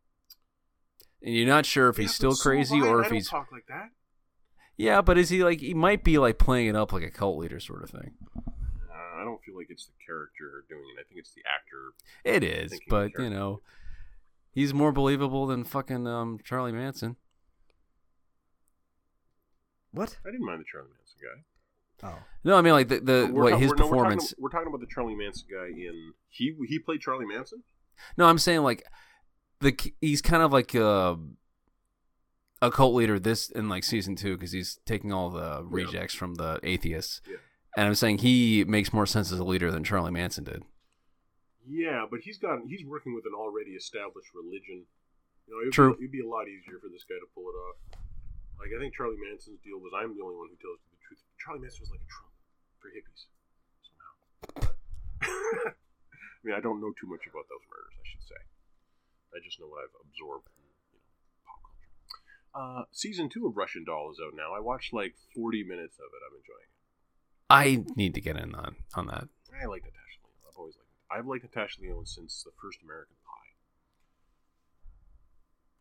And 1.22 1.34
you're 1.34 1.46
not 1.46 1.66
sure 1.66 1.88
if 1.88 1.98
Yeah, 1.98 2.02
he's 2.02 2.14
still 2.14 2.32
so 2.32 2.42
crazy 2.48 2.76
I. 2.80 2.86
or 2.86 2.98
I 2.98 3.00
if 3.02 3.08
don't 3.08 3.14
he's 3.16 3.28
talk 3.28 3.50
like 3.50 3.66
that. 3.68 3.90
Yeah, 4.76 5.02
but 5.02 5.18
is 5.18 5.28
he 5.28 5.42
like 5.44 5.60
he 5.60 5.74
might 5.74 6.04
be 6.04 6.18
like 6.18 6.38
playing 6.38 6.68
it 6.68 6.76
up 6.76 6.92
like 6.92 7.02
a 7.02 7.10
cult 7.10 7.36
leader 7.38 7.58
sort 7.60 7.82
of 7.82 7.90
thing. 7.90 8.12
Uh, 8.36 9.20
I 9.20 9.24
don't 9.24 9.42
feel 9.42 9.56
like 9.56 9.66
it's 9.70 9.86
the 9.86 9.92
character 10.06 10.64
doing 10.68 10.84
it. 10.96 11.00
I 11.00 11.04
think 11.08 11.18
it's 11.18 11.34
the 11.34 11.42
actor. 11.52 11.92
It 12.24 12.44
is, 12.44 12.78
but 12.88 13.10
you 13.18 13.28
know, 13.28 13.60
he's 14.52 14.72
more 14.74 14.92
believable 14.92 15.46
than 15.46 15.64
fucking 15.64 16.06
um 16.06 16.38
Charlie 16.44 16.72
Manson. 16.72 17.16
what? 19.92 20.16
I 20.26 20.30
didn't 20.30 20.46
mind 20.46 20.60
the 20.60 20.64
Charlie 20.70 20.88
Manson 20.96 21.18
guy. 21.22 22.08
Oh, 22.08 22.18
No, 22.44 22.56
I 22.56 22.62
mean 22.62 22.72
like 22.72 22.88
the 22.88 23.00
the 23.00 23.30
we're 23.32 23.44
what 23.44 23.50
ta- 23.50 23.56
his 23.58 23.70
we're- 23.70 23.78
no, 23.80 23.86
we're 23.86 23.90
talking- 23.90 23.90
performance. 23.90 24.34
We're 24.38 24.48
talking, 24.50 24.68
about 24.68 24.80
the 24.80 24.86
Charlie 24.86 25.14
Manson 25.16 25.46
guy 25.50 25.66
in 25.68 26.12
he 26.28 26.54
he 26.66 26.78
played 26.78 27.00
Charlie 27.00 27.26
Manson. 27.26 27.62
No, 28.16 28.26
I'm 28.26 28.38
saying 28.38 28.60
like 28.62 28.84
the 29.60 29.76
he's 30.00 30.22
kind 30.22 30.42
of 30.42 30.52
like 30.52 30.74
a 30.74 31.18
a 32.62 32.70
cult 32.70 32.94
leader 32.94 33.18
this 33.18 33.50
in 33.50 33.68
like 33.68 33.84
season 33.84 34.16
two 34.16 34.36
because 34.36 34.52
he's 34.52 34.78
taking 34.86 35.12
all 35.12 35.30
the 35.30 35.62
rejects 35.64 36.14
from 36.14 36.34
the 36.36 36.60
atheists, 36.62 37.20
Yeah. 37.28 37.36
and 37.76 37.86
I'm 37.86 37.94
saying 37.94 38.18
he 38.18 38.64
makes 38.64 38.92
more 38.92 39.06
sense 39.06 39.32
as 39.32 39.38
a 39.38 39.44
leader 39.44 39.70
than 39.70 39.82
Charlie 39.84 40.10
Manson 40.10 40.44
did. 40.44 40.62
Yeah, 41.66 42.06
but 42.08 42.20
he's 42.20 42.38
got 42.38 42.60
he's 42.66 42.84
working 42.84 43.14
with 43.14 43.26
an 43.26 43.36
already 43.36 43.76
established 43.76 44.32
religion. 44.34 44.86
You 45.46 45.50
know, 45.52 45.60
it'd 45.62 45.74
True. 45.74 45.96
Be, 45.96 46.06
it'd 46.06 46.16
be 46.16 46.24
a 46.24 46.28
lot 46.28 46.48
easier 46.48 46.80
for 46.80 46.88
this 46.88 47.04
guy 47.04 47.20
to 47.20 47.28
pull 47.34 47.48
it 47.52 47.56
off. 47.56 47.78
Like 48.60 48.72
I 48.76 48.78
think 48.80 48.96
Charlie 48.96 49.20
Manson's 49.20 49.60
deal 49.60 49.80
was 49.80 49.92
I'm 49.96 50.16
the 50.16 50.24
only 50.24 50.36
one 50.36 50.48
who 50.52 50.58
tells 50.60 50.80
you 50.80 50.88
the 50.92 51.00
truth. 51.04 51.20
Charlie 51.40 51.64
Manson 51.64 51.84
was 51.84 51.92
like 51.92 52.04
a 52.04 52.10
Trump 52.10 52.32
for 52.80 52.88
hippies 52.92 53.20
somehow. 53.84 54.12
I 55.72 56.40
mean, 56.44 56.56
I 56.56 56.60
don't 56.60 56.80
know 56.80 56.92
too 56.96 57.08
much 57.08 57.28
about 57.28 57.44
those 57.52 57.64
murders. 57.68 57.96
I 57.96 58.04
should 58.08 58.24
say. 58.24 58.40
I 59.32 59.38
just 59.44 59.60
know 59.60 59.68
what 59.68 59.84
I've 59.84 59.96
absorbed 60.00 60.48
from 60.48 60.64
you 60.64 61.00
know 61.00 61.04
pop 61.44 61.60
culture. 61.64 61.92
Uh, 62.52 62.82
season 62.92 63.28
two 63.28 63.46
of 63.46 63.56
Russian 63.56 63.84
Doll 63.84 64.10
is 64.10 64.20
out 64.20 64.32
now. 64.36 64.56
I 64.56 64.60
watched 64.60 64.92
like 64.92 65.14
40 65.36 65.64
minutes 65.64 66.00
of 66.00 66.08
it. 66.08 66.20
I'm 66.24 66.36
enjoying 66.36 66.68
it. 66.68 66.80
I 67.50 67.64
need 67.96 68.14
to 68.14 68.20
get 68.20 68.36
in 68.36 68.54
on 68.54 68.76
on 68.94 69.06
that. 69.08 69.28
I 69.50 69.66
like 69.66 69.82
Natasha 69.84 70.20
Lyonne. 70.22 70.46
I've 70.48 70.56
always 70.56 70.76
liked. 70.76 70.89
I've 71.10 71.26
liked 71.26 71.42
Natasha 71.42 71.82
Lyonne 71.82 72.06
since 72.06 72.42
the 72.42 72.54
first 72.62 72.78
American 72.82 73.16
Pie. 73.26 73.50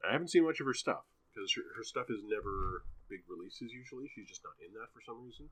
I 0.09 0.11
haven't 0.11 0.29
seen 0.31 0.45
much 0.45 0.59
of 0.59 0.65
her 0.65 0.73
stuff 0.73 1.05
because 1.29 1.53
her, 1.53 1.61
her 1.77 1.83
stuff 1.83 2.09
is 2.09 2.25
never 2.25 2.83
big 3.09 3.21
releases. 3.29 3.71
Usually, 3.71 4.09
she's 4.09 4.27
just 4.27 4.41
not 4.43 4.57
in 4.57 4.73
that 4.73 4.89
for 4.93 5.01
some 5.05 5.21
reason. 5.21 5.49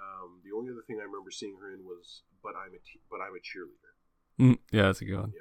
Um, 0.00 0.40
the 0.44 0.56
only 0.56 0.72
other 0.72 0.82
thing 0.86 0.98
I 1.00 1.04
remember 1.04 1.30
seeing 1.30 1.56
her 1.60 1.72
in 1.72 1.84
was 1.84 2.22
"But 2.42 2.56
I'm 2.56 2.72
a 2.72 2.80
Te- 2.80 3.04
But 3.10 3.20
I'm 3.20 3.36
a 3.36 3.42
Cheerleader." 3.44 3.92
Mm, 4.40 4.58
yeah, 4.72 4.88
that's 4.88 5.02
a 5.02 5.04
good 5.04 5.20
one. 5.20 5.32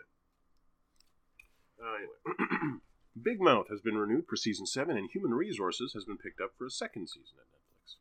Uh, 1.79 1.95
anyway, 1.95 2.79
Big 3.21 3.39
Mouth 3.39 3.69
has 3.69 3.81
been 3.81 3.97
renewed 3.97 4.27
for 4.27 4.35
season 4.35 4.65
seven, 4.65 4.97
and 4.97 5.09
Human 5.09 5.33
Resources 5.33 5.93
has 5.93 6.03
been 6.03 6.17
picked 6.17 6.41
up 6.41 6.51
for 6.57 6.65
a 6.65 6.71
second 6.71 7.07
season 7.07 7.39
at 7.39 7.47
Netflix. 7.47 7.95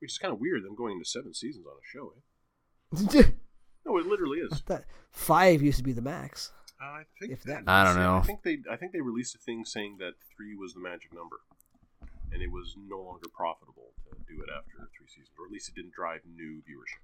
Which 0.00 0.12
is 0.12 0.18
kind 0.18 0.32
of 0.32 0.40
weird. 0.40 0.64
Them 0.64 0.74
going 0.74 0.94
into 0.94 1.04
seven 1.04 1.34
seasons 1.34 1.66
on 1.66 1.76
a 1.76 1.84
show. 1.84 2.14
Eh? 2.16 3.22
No, 3.90 3.98
it 3.98 4.06
literally 4.06 4.38
is. 4.38 4.62
that 4.66 4.84
five 5.10 5.62
used 5.62 5.78
to 5.78 5.84
be 5.84 5.92
the 5.92 6.02
max. 6.02 6.52
Uh, 6.80 6.84
I 6.86 7.02
think 7.18 7.32
If 7.32 7.42
that- 7.44 7.64
I 7.66 7.84
don't 7.84 7.96
know. 7.96 8.16
I 8.16 8.22
think 8.22 8.42
they 8.42 8.58
I 8.70 8.76
think 8.76 8.92
they 8.92 9.00
released 9.00 9.34
a 9.34 9.38
thing 9.38 9.64
saying 9.64 9.98
that 9.98 10.14
three 10.34 10.54
was 10.54 10.74
the 10.74 10.80
magic 10.80 11.12
number, 11.12 11.40
and 12.32 12.40
it 12.42 12.50
was 12.50 12.74
no 12.78 13.00
longer 13.02 13.28
profitable 13.34 13.92
to 14.10 14.16
do 14.34 14.42
it 14.42 14.48
after 14.48 14.88
three 14.96 15.08
seasons, 15.08 15.30
or 15.38 15.46
at 15.46 15.52
least 15.52 15.68
it 15.68 15.74
didn't 15.74 15.92
drive 15.92 16.20
new 16.24 16.62
viewership. 16.62 17.02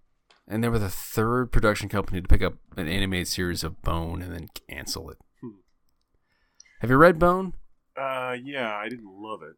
And 0.48 0.62
they 0.62 0.68
were 0.68 0.78
the 0.78 0.88
third 0.88 1.50
production 1.50 1.88
company 1.88 2.20
to 2.22 2.28
pick 2.28 2.42
up 2.42 2.54
an 2.76 2.86
animated 2.88 3.26
series 3.28 3.64
of 3.64 3.82
Bone 3.82 4.22
and 4.22 4.32
then 4.32 4.48
cancel 4.68 5.10
it. 5.10 5.18
Hmm. 5.40 5.56
Have 6.80 6.90
you 6.90 6.96
read 6.96 7.18
Bone? 7.18 7.54
Uh, 7.96 8.36
yeah, 8.40 8.76
I 8.76 8.88
didn't 8.88 9.10
love 9.20 9.42
it. 9.42 9.56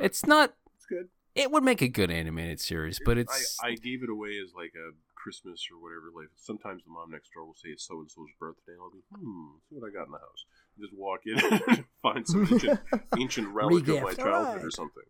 It's 0.00 0.24
not. 0.24 0.54
it's 0.76 0.86
good. 0.86 1.08
It 1.34 1.50
would 1.50 1.62
make 1.64 1.82
a 1.82 1.88
good 1.88 2.10
animated 2.10 2.60
series, 2.60 3.00
but 3.04 3.18
it's. 3.18 3.58
I, 3.62 3.68
I 3.70 3.74
gave 3.74 4.02
it 4.02 4.08
away 4.08 4.38
as 4.42 4.54
like 4.54 4.72
a 4.76 4.92
Christmas 5.28 5.68
or 5.68 5.76
whatever. 5.76 6.08
Like 6.08 6.32
sometimes 6.40 6.80
the 6.88 6.90
mom 6.90 7.12
next 7.12 7.36
door 7.36 7.44
will 7.44 7.52
say 7.60 7.68
it's 7.68 7.84
so 7.84 8.00
and 8.00 8.08
so's 8.08 8.32
birthday, 8.40 8.72
I'll 8.80 8.88
be 8.88 9.04
hmm, 9.12 9.60
see 9.68 9.76
what 9.76 9.84
I 9.84 9.92
got 9.92 10.08
in 10.08 10.16
the 10.16 10.24
house. 10.24 10.48
Just 10.80 10.96
walk 10.96 11.28
in, 11.28 11.36
and 11.68 11.84
find 12.00 12.24
some 12.24 12.48
ancient, 12.52 12.80
ancient 13.20 13.48
relic 13.52 13.84
of 13.92 14.00
my 14.00 14.16
Regift, 14.16 14.24
childhood 14.24 14.64
or 14.64 14.72
something. 14.72 15.04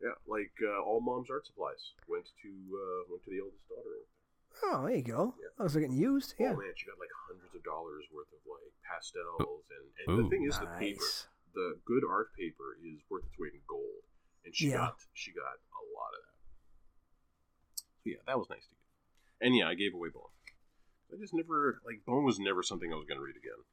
Yeah, 0.00 0.16
like 0.24 0.56
uh, 0.64 0.80
all 0.80 1.04
mom's 1.04 1.28
art 1.28 1.44
supplies 1.44 1.92
went 2.08 2.24
to 2.40 2.48
uh, 2.48 3.00
went 3.12 3.20
to 3.28 3.30
the 3.30 3.44
eldest 3.44 3.68
daughter. 3.68 4.08
Oh, 4.64 4.88
there 4.88 4.96
you 4.96 5.04
go. 5.04 5.36
Yeah. 5.36 5.52
Those 5.60 5.76
are 5.76 5.84
getting 5.84 6.00
used. 6.00 6.32
Yeah. 6.40 6.56
Oh 6.56 6.64
man, 6.64 6.72
she 6.72 6.88
got 6.88 6.96
like 6.96 7.12
hundreds 7.28 7.52
of 7.52 7.60
dollars 7.60 8.08
worth 8.08 8.32
of 8.32 8.40
like 8.48 8.72
pastels, 8.88 9.68
and, 9.68 9.84
and 10.00 10.08
the 10.16 10.26
thing 10.32 10.48
is, 10.48 10.56
the 10.56 10.72
paper, 10.80 11.04
the 11.52 11.76
good 11.84 12.08
art 12.08 12.32
paper, 12.32 12.80
is 12.80 13.04
worth 13.12 13.28
its 13.28 13.36
weight 13.36 13.52
in 13.52 13.60
gold, 13.68 14.08
and 14.48 14.56
she 14.56 14.72
Yeah. 14.72 14.88
got 14.88 14.96
she 15.12 15.36
got 15.36 15.60
a 15.60 15.82
lot 15.92 16.16
of 16.16 16.20
that. 16.24 16.36
So 18.00 18.16
yeah, 18.16 18.22
that 18.24 18.38
was 18.40 18.48
nice 18.48 18.64
to 18.64 18.72
get. 18.72 18.77
And 19.40 19.56
yeah, 19.56 19.68
I 19.68 19.74
gave 19.74 19.94
away 19.94 20.08
Bone. 20.12 20.22
I 21.12 21.16
just 21.20 21.32
never 21.34 21.80
like 21.86 22.04
Bone 22.06 22.24
was 22.24 22.38
never 22.38 22.62
something 22.62 22.92
I 22.92 22.96
was 22.96 23.06
going 23.08 23.18
to 23.18 23.24
read 23.24 23.36
again. 23.36 23.64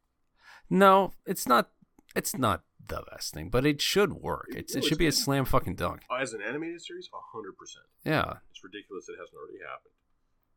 no, 0.69 1.13
it's 1.25 1.47
not. 1.47 1.69
It's 2.15 2.37
not 2.37 2.61
the 2.87 3.03
best 3.11 3.33
thing, 3.33 3.49
but 3.49 3.65
it 3.65 3.81
should 3.81 4.13
work. 4.13 4.47
It- 4.55 4.71
no, 4.73 4.79
it 4.79 4.83
should 4.85 4.97
be 4.97 5.07
a 5.07 5.11
slam 5.11 5.43
fucking 5.45 5.75
dunk. 5.75 6.03
Uh, 6.09 6.15
As 6.21 6.33
an 6.33 6.41
animated 6.41 6.81
series, 6.81 7.09
hundred 7.33 7.57
percent. 7.57 7.85
Yeah. 8.05 8.35
It's 8.51 8.63
ridiculous 8.63 9.09
it 9.09 9.15
hasn't 9.19 9.35
already 9.37 9.59
happened. 9.59 9.91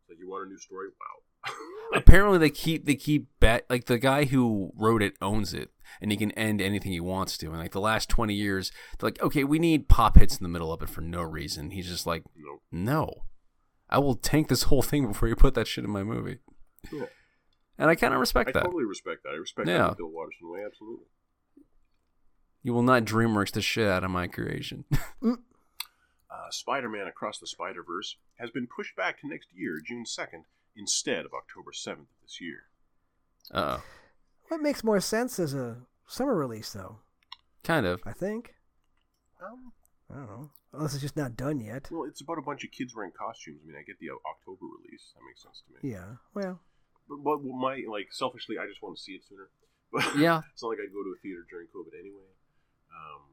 Like 0.08 0.18
you 0.18 0.28
want 0.28 0.46
a 0.46 0.48
new 0.48 0.58
story? 0.58 0.88
Wow. 0.88 1.54
Apparently, 1.94 2.38
they 2.38 2.50
keep 2.50 2.84
they 2.86 2.94
keep 2.94 3.28
bet 3.40 3.64
like 3.70 3.86
the 3.86 3.98
guy 3.98 4.24
who 4.26 4.72
wrote 4.76 5.02
it 5.02 5.14
owns 5.20 5.52
it, 5.54 5.70
and 6.00 6.10
he 6.10 6.16
can 6.16 6.30
end 6.32 6.60
anything 6.60 6.92
he 6.92 7.00
wants 7.00 7.36
to. 7.38 7.46
And 7.46 7.58
like 7.58 7.72
the 7.72 7.80
last 7.80 8.08
twenty 8.08 8.34
years, 8.34 8.70
they're 8.98 9.08
like, 9.08 9.22
okay, 9.22 9.44
we 9.44 9.58
need 9.58 9.88
pop 9.88 10.16
hits 10.18 10.36
in 10.36 10.42
the 10.42 10.48
middle 10.48 10.72
of 10.72 10.82
it 10.82 10.88
for 10.90 11.00
no 11.00 11.22
reason. 11.22 11.70
He's 11.70 11.88
just 11.88 12.06
like, 12.06 12.24
no. 12.36 12.60
no, 12.70 13.14
I 13.90 13.98
will 13.98 14.14
tank 14.16 14.48
this 14.48 14.64
whole 14.64 14.82
thing 14.82 15.06
before 15.06 15.28
you 15.28 15.36
put 15.36 15.54
that 15.54 15.66
shit 15.66 15.84
in 15.84 15.90
my 15.90 16.02
movie. 16.02 16.38
Cool. 16.90 17.08
And 17.78 17.88
I 17.90 17.94
kind 17.94 18.12
of 18.12 18.20
respect 18.20 18.48
I 18.50 18.52
that. 18.52 18.60
I 18.60 18.64
totally 18.66 18.84
respect 18.84 19.22
that. 19.22 19.30
I 19.30 19.36
respect 19.36 19.68
Yeah. 19.68 19.88
that 19.88 19.96
Bill 19.96 20.08
Watterson 20.10 20.50
way, 20.50 20.60
absolutely. 20.66 21.06
You 22.62 22.74
will 22.74 22.82
not 22.82 23.04
DreamWorks 23.04 23.52
the 23.52 23.62
shit 23.62 23.86
out 23.88 24.04
of 24.04 24.10
my 24.10 24.26
creation. 24.26 24.84
uh, 25.24 25.36
Spider-Man 26.50 27.06
Across 27.06 27.38
the 27.38 27.46
Spider-Verse 27.46 28.16
has 28.38 28.50
been 28.50 28.66
pushed 28.66 28.96
back 28.96 29.20
to 29.20 29.28
next 29.28 29.48
year, 29.54 29.80
June 29.84 30.04
2nd, 30.04 30.42
instead 30.76 31.24
of 31.24 31.32
October 31.32 31.70
7th 31.72 31.92
of 32.00 32.06
this 32.22 32.40
year. 32.40 32.64
Uh 33.52 33.78
oh, 33.78 33.84
What 34.48 34.60
makes 34.60 34.84
more 34.84 35.00
sense 35.00 35.38
as 35.38 35.54
a 35.54 35.78
summer 36.06 36.34
release, 36.34 36.72
though? 36.72 36.98
kind 37.64 37.86
of. 37.86 38.00
I 38.06 38.12
think. 38.12 38.54
Um, 39.44 39.72
I 40.10 40.14
don't 40.16 40.26
know. 40.28 40.50
Unless 40.72 40.94
it's 40.94 41.02
just 41.02 41.16
not 41.16 41.36
done 41.36 41.60
yet. 41.60 41.88
well, 41.90 42.04
it's 42.04 42.20
about 42.20 42.38
a 42.38 42.42
bunch 42.42 42.64
of 42.64 42.70
kids 42.70 42.94
wearing 42.94 43.12
costumes. 43.12 43.60
I 43.64 43.66
mean, 43.68 43.76
I 43.76 43.82
get 43.84 43.98
the 44.00 44.10
October 44.12 44.64
release. 44.80 45.12
That 45.16 45.24
makes 45.24 45.42
sense 45.42 45.62
to 45.64 45.68
me. 45.72 45.92
Yeah. 45.92 46.20
Well. 46.34 46.60
But, 47.08 47.24
but 47.24 47.40
my, 47.44 47.84
like, 47.88 48.12
selfishly, 48.12 48.56
I 48.60 48.66
just 48.68 48.82
want 48.82 48.96
to 48.96 49.02
see 49.02 49.12
it 49.16 49.24
sooner. 49.28 49.48
But 49.92 50.04
Yeah. 50.20 50.44
it's 50.52 50.60
not 50.60 50.68
like 50.76 50.84
I'd 50.84 50.92
go 50.92 51.00
to 51.00 51.16
a 51.16 51.20
theater 51.24 51.48
during 51.48 51.68
COVID 51.72 51.96
anyway. 51.96 52.28
Um, 52.92 53.24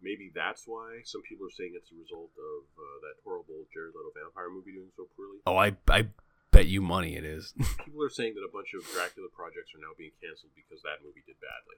maybe 0.00 0.32
that's 0.32 0.64
why 0.64 1.04
some 1.04 1.20
people 1.20 1.44
are 1.44 1.52
saying 1.52 1.76
it's 1.76 1.92
a 1.92 1.98
result 2.00 2.32
of 2.40 2.60
uh, 2.80 2.96
that 3.04 3.20
horrible 3.20 3.68
Jared 3.68 3.92
Leto 3.92 4.08
vampire 4.16 4.48
movie 4.48 4.72
doing 4.72 4.88
so 4.96 5.04
poorly. 5.12 5.44
Oh, 5.44 5.60
I 5.60 5.76
I 5.92 6.08
bet 6.56 6.72
you 6.72 6.80
money 6.80 7.20
it 7.20 7.24
is. 7.28 7.52
People 7.84 8.00
are 8.00 8.08
saying 8.08 8.32
that 8.40 8.44
a 8.48 8.48
bunch 8.48 8.72
of 8.72 8.80
Dracula 8.88 9.28
projects 9.28 9.76
are 9.76 9.82
now 9.84 9.92
being 10.00 10.16
canceled 10.24 10.56
because 10.56 10.80
that 10.88 11.04
movie 11.04 11.20
did 11.28 11.36
badly. 11.36 11.76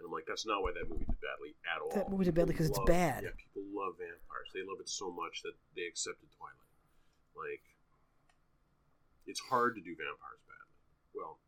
And 0.00 0.06
I'm 0.08 0.12
like, 0.12 0.24
that's 0.26 0.46
not 0.48 0.62
why 0.64 0.72
that 0.72 0.88
movie 0.88 1.04
did 1.04 1.20
badly 1.20 1.52
at 1.68 1.82
all. 1.84 1.92
That 1.92 2.08
movie 2.10 2.24
did 2.24 2.34
badly 2.34 2.54
'cause 2.56 2.68
it's 2.72 2.80
bad. 2.88 3.22
Yeah, 3.24 3.36
people 3.36 3.68
love 3.68 4.00
vampires. 4.00 4.48
They 4.54 4.64
love 4.64 4.80
it 4.80 4.88
so 4.88 5.12
much 5.12 5.42
that 5.44 5.52
they 5.76 5.84
accepted 5.84 6.28
Twilight. 6.32 6.56
Like, 7.36 7.60
it's 9.26 9.40
hard 9.40 9.74
to 9.76 9.82
do 9.82 9.92
vampires 9.94 10.40
badly. 10.48 10.72
Well, 11.14 11.38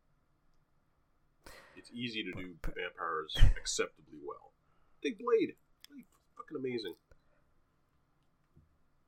it's 1.75 1.89
easy 1.91 2.23
to 2.23 2.31
do 2.31 2.53
vampires 2.63 3.35
acceptably 3.57 4.19
well. 4.23 4.53
Take 5.01 5.17
Blade. 5.17 5.55
Blade, 5.89 6.05
fucking 6.37 6.57
amazing. 6.57 6.93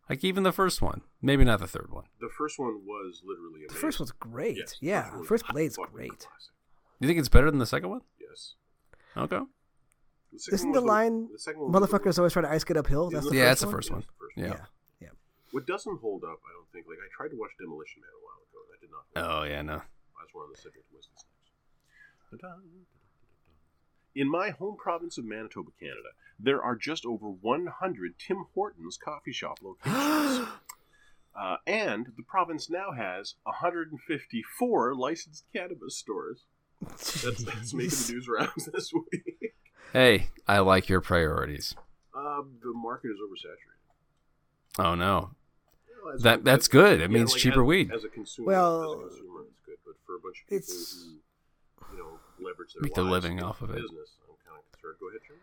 like 0.09 0.23
even 0.23 0.43
the 0.43 0.51
first 0.51 0.81
one, 0.81 1.01
maybe 1.21 1.43
not 1.45 1.59
the 1.59 1.67
third 1.67 1.91
one. 1.91 2.05
The 2.19 2.29
first 2.35 2.57
one 2.59 2.81
was 2.85 3.21
literally 3.23 3.61
amazing. 3.61 3.67
The 3.75 3.79
first 3.81 3.99
one's 3.99 4.11
great. 4.11 4.57
Yes, 4.57 4.77
the 4.79 4.87
yeah, 4.87 5.09
one 5.11 5.19
was 5.19 5.27
first 5.27 5.47
Blade's 5.47 5.77
great. 5.77 6.09
classic. 6.19 6.51
You 6.99 7.07
think 7.07 7.19
it's 7.19 7.29
better 7.29 7.49
than 7.51 7.59
the 7.59 7.65
second 7.65 7.89
one? 7.89 8.01
Yes. 8.19 8.55
Okay. 9.17 9.39
The 10.33 10.39
second 10.39 10.55
Isn't 10.55 10.71
the 10.73 10.81
line 10.81 11.29
the 11.31 11.39
second 11.39 11.61
one 11.61 11.71
the- 11.71 11.79
motherfuckers 11.79 12.17
always 12.17 12.33
try 12.33 12.41
to 12.41 12.49
ice 12.51 12.63
get 12.63 12.77
uphill? 12.77 13.09
That's 13.09 13.25
Isn't 13.25 13.33
the 13.33 13.37
Yeah, 13.39 13.45
that's 13.45 13.61
the 13.61 13.67
first 13.71 13.89
one. 13.91 14.01
Yes, 14.01 14.07
the 14.07 14.13
first 14.19 14.37
Yeah. 14.37 14.45
Yeah, 14.47 14.65
yeah. 15.07 15.09
What 15.51 15.65
doesn't 15.67 15.99
hold 16.01 16.23
up, 16.23 16.39
I 16.43 16.51
don't 16.53 16.69
think. 16.73 16.85
Like 16.87 16.97
I 16.99 17.07
tried 17.15 17.29
to 17.29 17.37
watch 17.37 17.51
Demolition 17.59 18.01
Man 18.01 18.09
a 18.11 18.23
while 18.25 18.41
ago, 18.43 18.59
and 18.67 18.71
I 18.75 18.79
did 18.81 18.91
not. 18.91 19.05
hold 19.15 19.39
Oh 19.39 19.43
up. 19.43 19.49
yeah, 19.49 19.61
no. 19.61 19.75
As 19.75 20.33
we're 20.33 20.43
on 20.43 20.51
the 20.51 20.57
subject 20.57 20.85
of 20.89 20.93
Wesley 20.95 21.15
Snipes. 21.15 22.51
In 24.15 24.29
my 24.29 24.49
home 24.51 24.77
province 24.77 25.17
of 25.17 25.25
Manitoba, 25.25 25.71
Canada, 25.79 26.09
there 26.39 26.61
are 26.61 26.75
just 26.75 27.05
over 27.05 27.27
100 27.27 28.17
Tim 28.17 28.45
Hortons 28.53 28.97
coffee 28.97 29.33
shop 29.33 29.59
locations. 29.61 30.47
uh, 31.39 31.57
and 31.67 32.07
the 32.17 32.23
province 32.23 32.69
now 32.69 32.91
has 32.93 33.35
154 33.43 34.95
licensed 34.95 35.45
cannabis 35.53 35.97
stores. 35.97 36.45
That's, 36.81 37.23
that's 37.43 37.73
making 37.73 37.89
the 37.89 38.11
news 38.13 38.27
rounds 38.27 38.65
this 38.73 38.91
week. 38.93 39.53
Hey, 39.93 40.29
I 40.47 40.59
like 40.59 40.89
your 40.89 41.01
priorities. 41.01 41.75
Um, 42.15 42.55
the 42.61 42.73
market 42.73 43.09
is 43.09 43.17
oversaturated. 43.19 44.83
Oh 44.85 44.95
no. 44.95 45.31
Well, 46.03 46.17
That- 46.19 46.39
a- 46.39 46.43
that's 46.43 46.67
good. 46.67 46.99
It 47.01 47.09
yeah, 47.09 47.17
means 47.17 47.31
like, 47.31 47.41
cheaper 47.41 47.63
as, 47.63 47.67
weed. 47.67 47.91
As 47.93 48.03
a 48.03 48.09
consumer, 48.09 48.47
Well, 48.47 48.83
as 48.83 49.13
a 49.13 49.17
consumer, 49.17 49.41
it's 49.49 49.59
good. 49.65 49.77
But 49.85 49.95
for 50.05 50.15
a 50.15 50.19
bunch 50.19 50.41
of 50.43 50.49
people 50.49 50.57
it's- 50.57 51.05
who, 51.79 51.95
you 51.95 51.97
know, 52.03 52.19
leverage 52.45 52.73
their 52.73 52.81
Make 52.83 52.93
their 52.93 53.03
lives 53.03 53.23
living 53.23 53.41
off 53.43 53.61
of 53.61 53.69
it. 53.71 53.75
Business, 53.75 54.09
I'm 54.29 54.35
kind 54.45 54.59
of 54.59 54.71
concerned. 54.71 54.95
Go 54.99 55.09
ahead, 55.09 55.21
Trevor. 55.25 55.41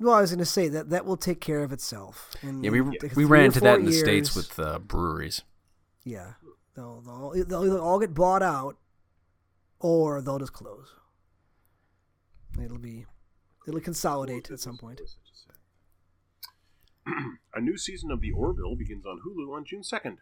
Well, 0.00 0.14
I 0.14 0.20
was 0.20 0.30
going 0.30 0.38
to 0.40 0.44
say 0.44 0.68
that 0.68 0.90
that 0.90 1.06
will 1.06 1.16
take 1.16 1.40
care 1.40 1.62
of 1.62 1.72
itself. 1.72 2.34
In 2.42 2.64
Yeah, 2.64 2.70
we 2.70 2.80
like 2.80 3.14
we 3.16 3.24
ran 3.24 3.44
into 3.46 3.60
that 3.60 3.74
four 3.76 3.78
in 3.80 3.84
the 3.86 3.92
states 3.92 4.34
with 4.34 4.58
uh, 4.58 4.80
breweries. 4.80 5.42
Yeah, 6.02 6.32
they'll, 6.74 7.00
they'll 7.00 7.44
they'll 7.46 7.64
either 7.64 7.78
all 7.78 8.00
get 8.00 8.12
bought 8.12 8.42
out, 8.42 8.76
or 9.84 10.22
they'll 10.22 10.38
just 10.38 10.54
close. 10.54 10.94
It'll 12.58 12.78
be 12.78 13.04
it'll 13.68 13.80
consolidate 13.80 14.50
at 14.50 14.58
some 14.58 14.78
point. 14.78 15.02
a 17.54 17.60
new 17.60 17.76
season 17.76 18.10
of 18.10 18.22
The 18.22 18.32
Orville 18.32 18.76
begins 18.76 19.04
on 19.04 19.20
Hulu 19.20 19.54
on 19.54 19.66
June 19.66 19.82
2nd. 19.82 20.16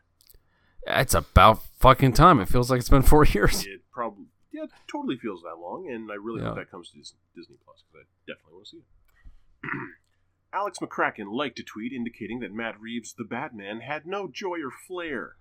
It's 0.84 1.14
about 1.14 1.62
fucking 1.78 2.14
time. 2.14 2.40
It 2.40 2.48
feels 2.48 2.72
like 2.72 2.80
it's 2.80 2.88
been 2.88 3.02
four 3.02 3.24
years. 3.32 3.64
It 3.64 3.82
probably, 3.92 4.24
yeah, 4.52 4.64
it 4.64 4.70
totally 4.90 5.16
feels 5.16 5.42
that 5.42 5.60
long, 5.60 5.88
and 5.88 6.10
I 6.10 6.16
really 6.16 6.42
hope 6.42 6.56
that 6.56 6.70
comes 6.72 6.90
to 6.90 6.96
Disney 6.96 7.56
Plus 7.64 7.84
because 7.86 8.04
I 8.04 8.04
definitely 8.26 8.54
want 8.54 8.64
to 8.66 8.70
see 8.70 8.78
it. 8.78 9.70
Alex 10.52 10.78
McCracken 10.80 11.32
liked 11.32 11.60
a 11.60 11.62
tweet 11.62 11.92
indicating 11.92 12.40
that 12.40 12.52
Matt 12.52 12.80
Reeves' 12.80 13.14
The 13.16 13.24
Batman 13.24 13.80
had 13.80 14.06
no 14.06 14.26
joy 14.26 14.56
or 14.56 14.72
flair. 14.88 15.36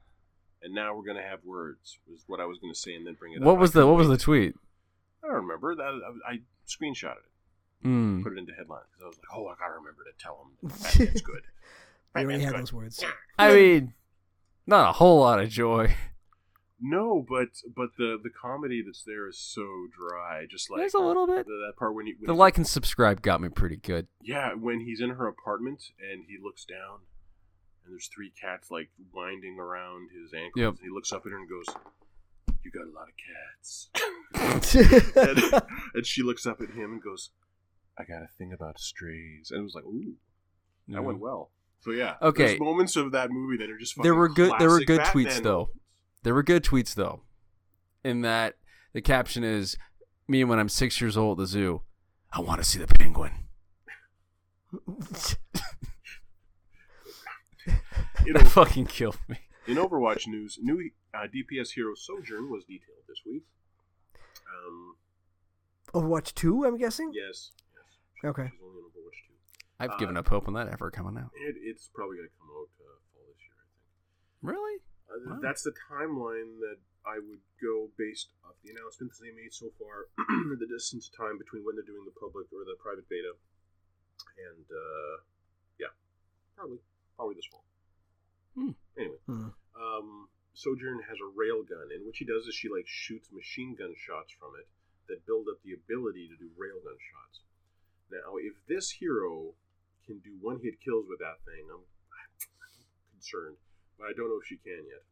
And 0.63 0.73
now 0.75 0.95
we're 0.95 1.03
going 1.03 1.17
to 1.17 1.23
have 1.27 1.39
words, 1.43 1.97
was 2.07 2.23
what 2.27 2.39
I 2.39 2.45
was 2.45 2.59
going 2.59 2.71
to 2.73 2.79
say, 2.79 2.93
and 2.93 3.05
then 3.07 3.15
bring 3.15 3.33
it 3.33 3.37
up. 3.41 3.43
What 3.43 3.57
was 3.57 3.71
the 3.71 3.85
What 3.87 3.95
was 3.97 4.07
the 4.09 4.17
tweet? 4.17 4.53
I 5.23 5.27
don't 5.27 5.37
remember. 5.37 5.75
That 5.75 5.83
I, 6.27 6.33
I 6.33 6.39
screenshotted 6.67 7.17
it, 7.17 7.87
Mm. 7.87 8.21
put 8.23 8.33
it 8.33 8.37
into 8.37 8.53
headlines 8.53 8.85
because 8.91 9.03
I 9.03 9.07
was 9.07 9.17
like, 9.17 9.35
oh, 9.35 9.47
I 9.47 9.55
got 9.59 9.67
to 9.69 9.73
remember 9.73 10.03
to 10.03 10.23
tell 10.23 10.45
him 10.61 10.69
that 10.69 10.83
Batman's 10.99 11.21
good. 11.21 11.41
I 12.13 12.23
already 12.23 12.43
had 12.43 12.51
good. 12.53 12.61
those 12.61 12.73
words. 12.73 13.03
I 13.39 13.53
mean, 13.55 13.93
not 14.67 14.89
a 14.89 14.91
whole 14.93 15.19
lot 15.21 15.39
of 15.41 15.49
joy. 15.49 15.95
No, 16.83 17.23
but 17.27 17.49
but 17.75 17.89
the 17.97 18.19
the 18.21 18.29
comedy 18.31 18.81
that's 18.85 19.03
there 19.03 19.27
is 19.27 19.37
so 19.37 19.87
dry. 19.95 20.45
Just 20.49 20.69
like 20.71 20.79
There's 20.79 20.93
a 20.95 20.99
little 20.99 21.27
bit. 21.27 21.45
the, 21.45 21.63
that 21.67 21.77
part 21.77 21.93
when 21.95 22.07
he 22.07 22.13
when 22.19 22.25
The 22.27 22.33
like 22.35 22.57
and 22.57 22.65
subscribe 22.67 23.21
got 23.21 23.39
me 23.41 23.49
pretty 23.49 23.77
good. 23.77 24.07
yeah 24.21 24.53
when 24.53 24.79
he's 24.81 24.99
in 25.01 25.11
her 25.11 25.27
apartment 25.27 25.83
and 25.99 26.25
he 26.27 26.37
looks 26.43 26.65
down 26.65 26.99
and 27.91 27.97
there's 27.97 28.07
three 28.07 28.31
cats 28.39 28.71
like 28.71 28.89
winding 29.13 29.59
around 29.59 30.09
his 30.11 30.33
ankles 30.33 30.53
Yep. 30.55 30.69
and 30.69 30.79
he 30.81 30.89
looks 30.89 31.11
up 31.11 31.25
at 31.25 31.31
her 31.31 31.37
and 31.37 31.49
goes, 31.49 31.65
"You 32.63 32.71
got 32.71 32.85
a 32.85 32.91
lot 32.91 33.07
of 33.09 33.15
cats." 33.17 33.89
and, 35.15 35.63
and 35.93 36.05
she 36.05 36.23
looks 36.23 36.45
up 36.45 36.61
at 36.61 36.69
him 36.69 36.93
and 36.93 37.03
goes, 37.03 37.31
"I 37.97 38.03
got 38.05 38.23
a 38.23 38.27
thing 38.37 38.53
about 38.53 38.79
strays." 38.79 39.51
And 39.51 39.59
it 39.59 39.63
was 39.63 39.75
like, 39.75 39.83
"Ooh, 39.85 40.13
that 40.87 41.03
went 41.03 41.19
well." 41.19 41.51
So 41.81 41.91
yeah, 41.91 42.15
Okay. 42.21 42.45
There's 42.45 42.59
moments 42.59 42.95
of 42.95 43.11
that 43.11 43.31
movie 43.31 43.57
that 43.57 43.69
are 43.69 43.77
just 43.77 43.95
There 44.01 44.13
were 44.15 44.29
good- 44.29 44.53
there 44.59 44.69
were 44.69 44.81
good 44.85 45.01
tweets, 45.01 45.41
though. 45.41 45.71
There 46.23 46.33
were 46.35 46.43
good 46.43 46.63
tweets 46.63 46.93
though. 46.93 47.23
In 48.03 48.21
that 48.21 48.55
the 48.93 49.01
caption 49.01 49.43
is 49.43 49.77
me 50.27 50.43
when 50.43 50.59
I'm 50.59 50.69
six 50.69 51.01
years 51.01 51.17
old 51.17 51.39
at 51.39 51.43
the 51.43 51.47
zoo. 51.47 51.81
I 52.31 52.39
want 52.39 52.61
to 52.61 52.63
see 52.63 52.79
the 52.79 52.87
penguin. 52.87 53.31
You 58.25 58.33
It 58.33 58.33
know, 58.43 58.49
fucking 58.49 58.85
killed 58.87 59.17
me. 59.27 59.37
In 59.67 59.77
Overwatch 59.77 60.27
news, 60.27 60.57
new 60.61 60.89
uh, 61.13 61.27
DPS 61.33 61.71
hero 61.73 61.93
Sojourn 61.95 62.49
was 62.49 62.63
detailed 62.65 63.05
this 63.07 63.21
week. 63.25 63.43
Um, 64.49 64.95
Overwatch 65.93 66.33
two, 66.33 66.65
I'm 66.65 66.77
guessing. 66.77 67.11
yes, 67.13 67.51
yes. 67.75 68.29
Okay. 68.29 68.49
She's 68.51 68.59
only 68.63 68.79
in 68.79 68.85
Overwatch 68.85 69.19
2. 69.27 69.33
I've 69.79 69.91
Uh, 69.91 69.97
given 69.97 70.17
up 70.17 70.27
hope 70.27 70.47
on 70.47 70.53
that 70.53 70.67
ever 70.69 70.89
coming 70.91 71.17
out. 71.17 71.31
It, 71.35 71.55
it's 71.61 71.89
probably 71.93 72.17
going 72.17 72.29
to 72.29 72.35
come 72.37 72.49
out 72.53 72.69
uh, 72.79 72.97
fall 73.13 73.25
this 73.33 73.41
year, 73.41 73.57
I 73.57 73.65
think. 73.69 74.53
Really? 74.53 74.75
Uh, 74.77 74.85
Wow. 75.35 75.39
That's 75.41 75.61
the 75.63 75.73
timeline 75.91 76.57
that 76.63 76.79
I 77.05 77.19
would 77.19 77.41
go 77.61 77.89
based 77.97 78.29
off 78.47 78.55
the 78.63 78.71
announcements 78.71 79.19
they 79.19 79.29
made 79.35 79.51
so 79.53 79.69
far, 79.77 80.07
the 80.57 80.65
distance 80.71 81.09
of 81.09 81.17
time 81.17 81.37
between 81.37 81.65
when 81.65 81.75
they're 81.75 81.85
doing 81.85 82.05
the 82.05 82.15
public 82.15 82.47
or 82.53 82.63
the 82.63 82.77
private 82.79 83.09
beta, 83.09 83.33
and 84.39 84.65
uh, 84.71 85.13
yeah, 85.77 85.91
probably 86.55 86.79
probably 87.17 87.35
this 87.35 87.45
fall. 87.51 87.65
Hmm. 88.55 88.71
Anyway, 88.97 89.17
Hmm. 89.25 89.49
um, 89.75 90.29
Sojourn 90.53 91.01
has 91.07 91.17
a 91.19 91.31
railgun, 91.31 91.93
and 91.95 92.05
what 92.05 92.15
she 92.15 92.25
does 92.25 92.45
is 92.47 92.53
she 92.55 92.67
like 92.69 92.87
shoots 92.87 93.31
machine 93.31 93.75
gun 93.75 93.95
shots 93.95 94.31
from 94.33 94.51
it 94.59 94.67
that 95.07 95.25
build 95.25 95.47
up 95.47 95.61
the 95.63 95.73
ability 95.73 96.27
to 96.27 96.35
do 96.37 96.49
railgun 96.59 96.99
shots. 96.99 97.41
Now, 98.11 98.35
if 98.37 98.53
this 98.67 98.91
hero 98.91 99.55
can 100.05 100.19
do 100.19 100.35
one 100.41 100.59
hit 100.61 100.81
kills 100.81 101.05
with 101.07 101.19
that 101.19 101.39
thing, 101.45 101.67
I'm, 101.71 101.83
concerned, 103.13 103.57
but 103.97 104.05
I 104.07 104.13
don't 104.13 104.27
know 104.29 104.39
if 104.41 104.47
she 104.47 104.57
can 104.57 104.83
yet. 104.87 105.03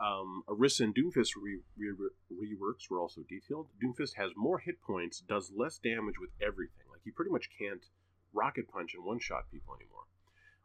Um, 0.00 0.44
Orisa 0.46 0.84
and 0.84 0.94
Doomfist 0.94 1.32
re- 1.36 1.60
re- 1.76 2.10
reworks 2.32 2.88
were 2.88 3.00
also 3.00 3.22
detailed. 3.28 3.68
Doomfist 3.82 4.14
has 4.14 4.30
more 4.36 4.58
hit 4.60 4.80
points, 4.80 5.20
does 5.20 5.50
less 5.54 5.78
damage 5.78 6.18
with 6.20 6.30
everything. 6.40 6.86
Like 6.90 7.00
he 7.04 7.10
pretty 7.10 7.32
much 7.32 7.50
can't 7.58 7.84
rocket 8.32 8.68
punch 8.70 8.94
and 8.94 9.04
one 9.04 9.18
shot 9.18 9.50
people 9.50 9.74
anymore. 9.74 10.04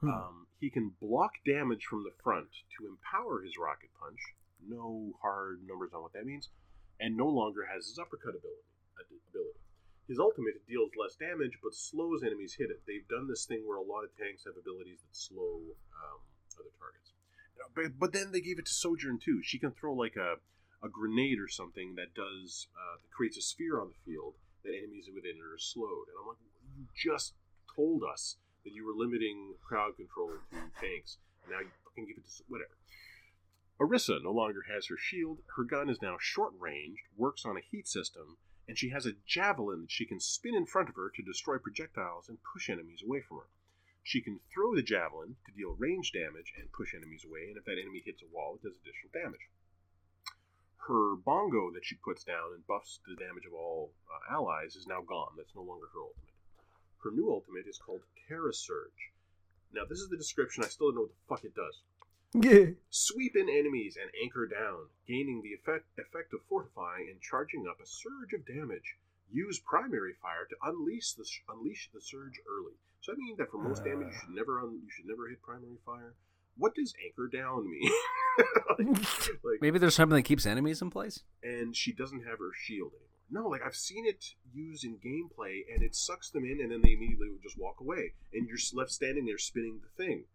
Hmm. 0.03 0.09
Um, 0.09 0.47
he 0.59 0.69
can 0.69 0.91
block 0.99 1.31
damage 1.45 1.85
from 1.87 2.03
the 2.03 2.11
front 2.23 2.51
to 2.77 2.87
empower 2.87 3.41
his 3.41 3.55
rocket 3.57 3.89
punch. 3.99 4.19
No 4.59 5.15
hard 5.21 5.63
numbers 5.67 5.91
on 5.93 6.03
what 6.03 6.13
that 6.13 6.25
means, 6.25 6.49
and 6.99 7.15
no 7.15 7.27
longer 7.27 7.67
has 7.71 7.87
his 7.87 7.99
uppercut 7.99 8.35
ability. 8.35 8.67
ability. 8.99 9.59
His 10.07 10.19
ultimate 10.19 10.59
deals 10.67 10.91
less 10.99 11.15
damage, 11.15 11.59
but 11.63 11.73
slows 11.73 12.23
enemies 12.23 12.55
hit 12.59 12.69
it. 12.69 12.83
They've 12.85 13.07
done 13.07 13.27
this 13.27 13.45
thing 13.45 13.63
where 13.65 13.77
a 13.77 13.83
lot 13.83 14.03
of 14.03 14.11
tanks 14.19 14.43
have 14.43 14.59
abilities 14.59 14.99
that 14.99 15.15
slow 15.15 15.63
um, 15.95 16.19
other 16.59 16.75
targets. 16.75 17.15
But, 17.75 17.97
but 17.97 18.11
then 18.11 18.31
they 18.31 18.41
gave 18.41 18.59
it 18.59 18.65
to 18.67 18.73
Sojourn 18.73 19.19
too. 19.19 19.41
She 19.41 19.59
can 19.59 19.71
throw 19.71 19.93
like 19.93 20.15
a, 20.15 20.35
a 20.85 20.89
grenade 20.89 21.39
or 21.39 21.47
something 21.47 21.95
that 21.95 22.13
does 22.13 22.67
uh, 22.75 22.99
that 22.99 23.11
creates 23.11 23.37
a 23.37 23.41
sphere 23.41 23.79
on 23.79 23.87
the 23.87 23.99
field 24.03 24.35
that 24.63 24.75
enemies 24.75 25.07
within 25.13 25.39
it 25.39 25.43
are 25.43 25.57
slowed. 25.57 26.11
And 26.11 26.19
I'm 26.19 26.27
like, 26.27 26.43
you 26.75 26.87
just 26.95 27.33
told 27.75 28.03
us 28.03 28.37
that 28.63 28.73
you 28.73 28.85
were 28.85 28.93
limiting 28.95 29.55
crowd 29.61 29.95
control 29.97 30.29
to 30.51 30.57
tanks. 30.79 31.17
Now 31.49 31.59
you 31.59 31.69
fucking 31.83 32.05
give 32.07 32.17
it 32.17 32.25
to 32.25 32.43
whatever. 32.47 32.77
Orisa 33.79 34.23
no 34.23 34.31
longer 34.31 34.63
has 34.73 34.87
her 34.87 34.97
shield. 34.97 35.39
Her 35.57 35.63
gun 35.63 35.89
is 35.89 36.01
now 36.01 36.17
short 36.19 36.53
ranged, 36.59 37.03
works 37.17 37.43
on 37.45 37.57
a 37.57 37.61
heat 37.71 37.87
system, 37.87 38.37
and 38.67 38.77
she 38.77 38.89
has 38.89 39.05
a 39.05 39.17
javelin 39.25 39.81
that 39.81 39.91
she 39.91 40.05
can 40.05 40.19
spin 40.19 40.55
in 40.55 40.65
front 40.65 40.87
of 40.89 40.95
her 40.95 41.09
to 41.15 41.21
destroy 41.21 41.57
projectiles 41.57 42.29
and 42.29 42.37
push 42.53 42.69
enemies 42.69 43.01
away 43.03 43.19
from 43.21 43.37
her. 43.37 43.49
She 44.03 44.21
can 44.21 44.39
throw 44.53 44.75
the 44.75 44.83
javelin 44.83 45.35
to 45.45 45.51
deal 45.51 45.75
range 45.77 46.11
damage 46.11 46.53
and 46.57 46.71
push 46.71 46.93
enemies 46.93 47.25
away, 47.25 47.47
and 47.47 47.57
if 47.57 47.65
that 47.65 47.79
enemy 47.79 48.01
hits 48.05 48.21
a 48.21 48.27
wall, 48.33 48.55
it 48.55 48.63
does 48.63 48.75
additional 48.77 49.11
damage. 49.13 49.47
her 50.87 51.15
bongo 51.15 51.71
that 51.71 51.85
she 51.85 51.95
puts 51.95 52.23
down 52.23 52.51
and 52.53 52.67
buffs 52.67 52.99
the 53.07 53.15
damage 53.15 53.45
of 53.45 53.53
all 53.53 53.91
uh, 54.11 54.33
allies 54.33 54.75
is 54.75 54.85
now 54.87 55.01
gone. 55.01 55.31
That's 55.37 55.55
no 55.55 55.63
longer 55.63 55.87
her 55.93 56.01
ultimate. 56.01 56.32
Her 57.03 57.11
new 57.11 57.29
ultimate 57.29 57.67
is 57.67 57.77
called 57.77 58.01
Terra 58.27 58.53
Surge. 58.53 59.11
Now, 59.73 59.83
this 59.89 59.99
is 59.99 60.09
the 60.09 60.17
description. 60.17 60.63
I 60.63 60.67
still 60.67 60.87
don't 60.87 60.95
know 60.95 61.01
what 61.01 61.11
the 61.11 61.27
fuck 61.27 61.43
it 61.43 61.55
does. 61.55 61.81
Yeah. 62.33 62.73
Sweep 62.89 63.35
in 63.35 63.49
enemies 63.49 63.97
and 64.01 64.09
anchor 64.23 64.47
down, 64.47 64.87
gaining 65.07 65.41
the 65.41 65.53
effect, 65.53 65.85
effect 65.99 66.33
of 66.33 66.39
fortify 66.49 66.99
and 67.09 67.21
charging 67.21 67.65
up 67.69 67.77
a 67.81 67.85
surge 67.85 68.33
of 68.33 68.45
damage. 68.47 68.97
Use 69.31 69.59
primary 69.59 70.13
fire 70.21 70.45
to 70.49 70.55
unleash 70.63 71.13
the 71.13 71.25
unleash 71.49 71.89
the 71.93 72.01
surge 72.01 72.39
early. 72.49 72.73
So 73.01 73.13
I 73.13 73.15
mean 73.17 73.35
that 73.37 73.51
for 73.51 73.57
most 73.57 73.83
damage, 73.83 74.07
you 74.07 74.13
ah. 74.15 74.19
should 74.21 74.35
never 74.35 74.61
un, 74.61 74.79
you 74.83 74.89
should 74.89 75.05
never 75.05 75.27
hit 75.27 75.41
primary 75.41 75.77
fire. 75.85 76.13
What 76.57 76.75
does 76.75 76.93
anchor 77.03 77.27
down 77.27 77.69
mean? 77.69 77.91
like, 79.43 79.61
Maybe 79.61 79.79
there's 79.79 79.95
something 79.95 80.15
that 80.15 80.23
keeps 80.23 80.45
enemies 80.45 80.81
in 80.81 80.89
place. 80.89 81.21
and 81.43 81.75
she 81.75 81.91
doesn't 81.91 82.25
have 82.25 82.39
her 82.39 82.51
shield 82.53 82.91
anymore. 82.93 83.12
No, 83.29 83.47
like 83.47 83.61
I've 83.65 83.75
seen 83.75 84.05
it 84.05 84.35
used 84.53 84.83
in 84.83 84.97
gameplay, 84.97 85.61
and 85.73 85.83
it 85.83 85.95
sucks 85.95 86.29
them 86.29 86.45
in, 86.45 86.61
and 86.61 86.71
then 86.71 86.81
they 86.81 86.93
immediately 86.93 87.29
would 87.29 87.41
just 87.41 87.57
walk 87.57 87.79
away, 87.79 88.13
and 88.33 88.47
you're 88.47 88.59
left 88.73 88.91
standing 88.91 89.25
there 89.25 89.37
spinning 89.37 89.81
the 89.81 90.03
thing, 90.03 90.25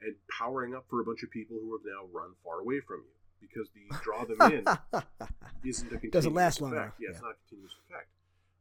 and 0.00 0.14
powering 0.30 0.74
up 0.74 0.86
for 0.88 1.00
a 1.00 1.04
bunch 1.04 1.22
of 1.22 1.30
people 1.30 1.56
who 1.60 1.72
have 1.76 1.84
now 1.84 2.06
run 2.12 2.30
far 2.44 2.60
away 2.60 2.80
from 2.80 3.02
you 3.06 3.18
because 3.40 3.68
the 3.70 3.82
draw 4.02 4.24
them 4.24 4.40
in 4.52 4.64
isn't 5.68 5.86
a 5.86 5.90
continuous 5.90 6.12
Doesn't 6.12 6.34
last 6.34 6.60
long 6.60 6.72
enough, 6.72 6.92
Yeah, 7.00 7.10
it's 7.10 7.22
not 7.22 7.32
a 7.32 7.40
continuous 7.48 7.74
effect. 7.86 8.08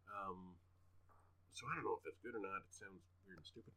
Um, 0.10 0.54
so 1.54 1.66
I 1.72 1.76
don't 1.76 1.86
know 1.86 1.98
if 1.98 2.04
that's 2.06 2.22
good 2.24 2.38
or 2.38 2.42
not. 2.42 2.62
It 2.62 2.74
sounds 2.74 3.02
weird 3.26 3.38
and 3.38 3.46
stupid. 3.46 3.74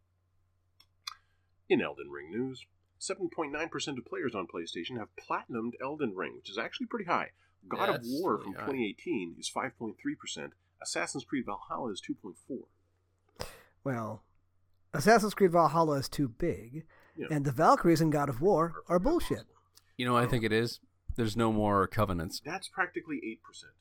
In 1.68 1.80
Elden 1.80 2.10
Ring 2.10 2.30
news, 2.30 2.66
7.9% 3.00 3.98
of 3.98 4.04
players 4.04 4.34
on 4.34 4.46
PlayStation 4.46 4.98
have 4.98 5.08
platinumed 5.16 5.72
Elden 5.82 6.14
Ring, 6.14 6.36
which 6.36 6.50
is 6.50 6.58
actually 6.58 6.86
pretty 6.86 7.06
high. 7.06 7.30
God 7.68 7.88
of 7.88 8.00
War 8.04 8.36
really 8.36 8.44
from 8.44 8.54
high. 8.54 8.60
2018 8.66 9.36
is 9.38 9.50
5.3%. 9.54 10.50
Assassin's 10.82 11.24
Creed 11.24 11.44
Valhalla 11.46 11.90
is 11.92 12.00
2.4. 12.00 13.46
well, 13.84 14.22
Assassin's 14.92 15.34
Creed 15.34 15.52
Valhalla 15.52 15.96
is 15.98 16.08
too 16.08 16.28
big, 16.28 16.84
Yeah. 17.16 17.28
and 17.30 17.44
the 17.44 17.52
Valkyries 17.52 18.00
in 18.00 18.10
God 18.10 18.28
of 18.28 18.40
War 18.40 18.82
are 18.88 18.98
bullshit. 18.98 19.46
You 19.96 20.06
know, 20.06 20.14
what 20.14 20.24
I 20.24 20.26
think 20.26 20.44
it 20.44 20.52
is. 20.52 20.80
There's 21.16 21.36
no 21.36 21.52
more 21.52 21.86
covenants. 21.86 22.40
That's 22.44 22.68
practically 22.68 23.20
8%. 23.24 23.72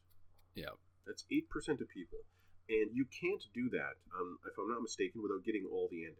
Yeah. 0.55 0.69
That's 1.07 1.25
8% 1.31 1.79
of 1.81 1.87
people. 1.89 2.19
And 2.67 2.91
you 2.93 3.05
can't 3.05 3.43
do 3.53 3.69
that, 3.69 3.95
um, 4.19 4.37
if 4.45 4.57
I'm 4.57 4.69
not 4.69 4.81
mistaken, 4.81 5.21
without 5.23 5.43
getting 5.43 5.65
all 5.71 5.87
the 5.89 6.03
endings. 6.03 6.19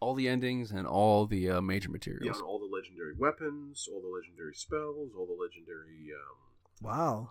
All 0.00 0.14
the 0.14 0.28
endings 0.28 0.72
and 0.72 0.86
all 0.86 1.26
the 1.26 1.48
uh, 1.50 1.60
major 1.60 1.90
materials. 1.90 2.36
and 2.36 2.46
all 2.46 2.58
the 2.58 2.66
legendary 2.66 3.14
weapons, 3.16 3.88
all 3.90 4.00
the 4.02 4.08
legendary 4.08 4.54
spells, 4.54 5.12
all 5.16 5.26
the 5.26 5.32
legendary. 5.40 6.12
Um, 6.12 6.36
Wow. 6.82 7.30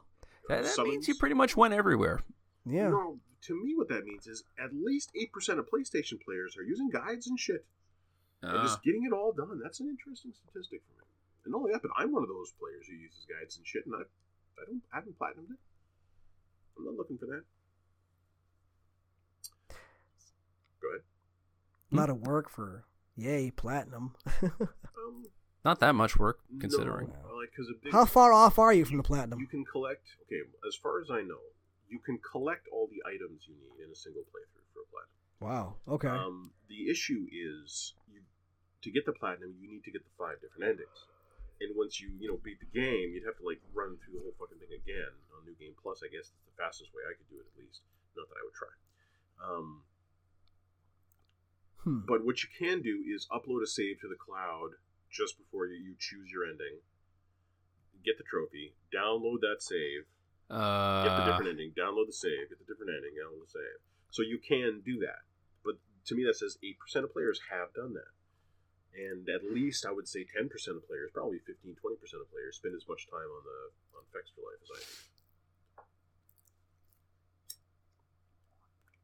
That, 0.50 0.64
that 0.66 0.84
means 0.86 1.08
you 1.08 1.14
pretty 1.16 1.36
much 1.36 1.56
went 1.56 1.74
everywhere. 1.76 2.22
Yeah. 2.66 2.90
No, 2.90 3.20
to 3.44 3.64
me, 3.64 3.76
what 3.76 3.90
that 3.90 4.06
means 4.06 4.26
is 4.26 4.44
at 4.60 4.74
least 4.74 5.12
8% 5.16 5.60
of 5.60 5.68
PlayStation 5.70 6.20
players 6.20 6.58
are 6.58 6.64
using 6.64 6.90
guides 6.90 7.28
and 7.28 7.40
shit. 7.40 7.66
and 8.42 8.58
Ah. 8.58 8.64
just 8.64 8.82
getting 8.84 9.06
it 9.06 9.14
all 9.14 9.32
done. 9.32 9.60
That's 9.62 9.80
an 9.80 9.88
interesting 9.88 10.34
statistic 10.34 10.82
for 10.88 10.94
me. 11.02 11.06
And 11.46 11.52
not 11.52 11.60
only 11.60 11.72
that, 11.74 11.82
but 11.84 11.92
I'm 11.98 12.12
one 12.12 12.24
of 12.24 12.30
those 12.30 12.52
players 12.60 12.86
who 12.88 12.94
uses 12.96 13.26
guides 13.30 13.58
and 13.58 13.66
shit, 13.68 13.86
and 13.86 13.94
I, 13.96 14.00
I 14.62 14.66
don't, 14.66 14.82
I 14.92 14.96
haven't 14.98 15.18
platinumed 15.20 15.52
it. 15.54 15.60
I'm 16.78 16.86
not 16.86 16.96
looking 16.96 17.18
for 17.20 17.28
that. 17.28 17.44
Go 20.82 20.90
ahead. 20.90 21.02
A 21.96 22.00
lot 22.02 22.10
of 22.10 22.22
work 22.22 22.50
for 22.50 22.86
yay 23.16 23.52
platinum. 23.52 24.16
Um, 24.52 25.26
Not 25.64 25.80
that 25.82 25.94
much 25.94 26.18
work, 26.18 26.40
considering. 26.60 27.10
no, 27.10 27.36
like 27.38 27.50
because 27.52 27.70
a 27.70 27.78
big, 27.84 27.92
How 27.92 28.06
far 28.06 28.34
off 28.34 28.58
are 28.58 28.74
you 28.74 28.86
from 28.86 28.98
the 28.98 29.04
platinum? 29.04 29.40
You 29.40 29.48
can 29.48 29.66
collect. 29.66 30.06
Okay, 30.26 30.42
as 30.68 30.76
far 30.76 31.02
as 31.02 31.10
I 31.12 31.22
know, 31.22 31.42
you 31.90 32.00
can 32.00 32.18
collect 32.20 32.68
all 32.74 32.88
the 32.90 33.02
items 33.08 33.46
you 33.48 33.54
need 33.56 33.84
in 33.86 33.92
a 33.92 33.96
single 33.96 34.24
playthrough 34.34 34.66
for 34.74 34.82
a 34.82 34.90
platinum. 34.90 35.18
Wow. 35.42 35.76
Okay. 35.88 36.08
Um, 36.10 36.52
the 36.70 36.90
issue 36.90 37.26
is 37.30 37.94
you 38.10 38.22
to 38.82 38.90
get 38.90 39.06
the 39.06 39.14
platinum, 39.14 39.54
you 39.60 39.70
need 39.70 39.84
to 39.86 39.92
get 39.92 40.02
the 40.06 40.14
five 40.18 40.38
different 40.42 40.70
endings. 40.70 41.00
And 41.62 41.72
once 41.78 42.02
you 42.02 42.10
you 42.20 42.28
know 42.30 42.40
beat 42.44 42.60
the 42.60 42.70
game, 42.74 43.14
you'd 43.14 43.26
have 43.26 43.38
to 43.42 43.46
like 43.46 43.62
run 43.74 43.98
through 44.02 44.20
the 44.20 44.24
whole 44.26 44.36
fucking 44.38 44.60
thing 44.62 44.74
again 44.74 45.14
on 45.38 45.46
New 45.46 45.56
Game 45.58 45.74
Plus. 45.82 46.02
I 46.06 46.10
guess 46.14 46.30
that's 46.30 46.46
the 46.50 46.56
fastest 46.58 46.90
way 46.94 47.02
I 47.08 47.14
could 47.18 47.30
do 47.30 47.40
it, 47.40 47.48
at 47.48 47.56
least. 47.58 47.82
Not 48.18 48.28
that 48.30 48.38
I 48.38 48.44
would 48.44 48.58
try. 48.58 48.74
Um, 49.40 49.84
hmm. 51.86 52.04
but 52.06 52.26
what 52.26 52.44
you 52.44 52.50
can 52.52 52.82
do 52.82 53.00
is 53.08 53.28
upload 53.32 53.64
a 53.64 53.68
save 53.68 54.02
to 54.02 54.10
the 54.10 54.20
cloud 54.20 54.76
just 55.16 55.38
before 55.38 55.68
you, 55.68 55.96
choose 55.98 56.28
your 56.28 56.44
ending. 56.44 56.84
Get 58.04 58.18
the 58.18 58.28
trophy, 58.28 58.76
download 58.92 59.40
that 59.42 59.64
save, 59.64 60.04
get 60.50 61.16
the 61.16 61.24
Uh, 61.24 61.26
different 61.26 61.50
ending, 61.50 61.72
download 61.72 62.08
the 62.08 62.14
save, 62.14 62.50
get 62.50 62.60
the 62.60 62.68
different 62.68 62.92
ending, 62.92 63.16
download 63.16 63.48
the 63.48 63.56
save. 63.56 63.80
So 64.12 64.22
you 64.22 64.38
can 64.38 64.82
do 64.82 65.00
that. 65.00 65.24
But 65.64 65.80
to 66.06 66.16
me, 66.16 66.24
that 66.26 66.36
says 66.36 66.60
8% 66.62 67.04
of 67.04 67.14
players 67.14 67.40
have 67.50 67.74
done 67.74 67.94
that. 67.94 68.12
And 68.96 69.28
at 69.28 69.44
least 69.44 69.86
I 69.86 69.92
would 69.92 70.08
say 70.08 70.24
10% 70.24 70.48
of 70.76 70.88
players, 70.88 71.12
probably 71.12 71.40
15, 71.40 71.76
20% 71.76 72.22
of 72.22 72.32
players, 72.32 72.56
spend 72.56 72.76
as 72.76 72.88
much 72.88 73.08
time 73.08 73.28
on 73.28 73.44
the 73.44 73.60
on 73.98 74.04
Fextralife 74.12 74.62
as 74.64 74.72
I 74.72 74.80
do. 74.80 75.15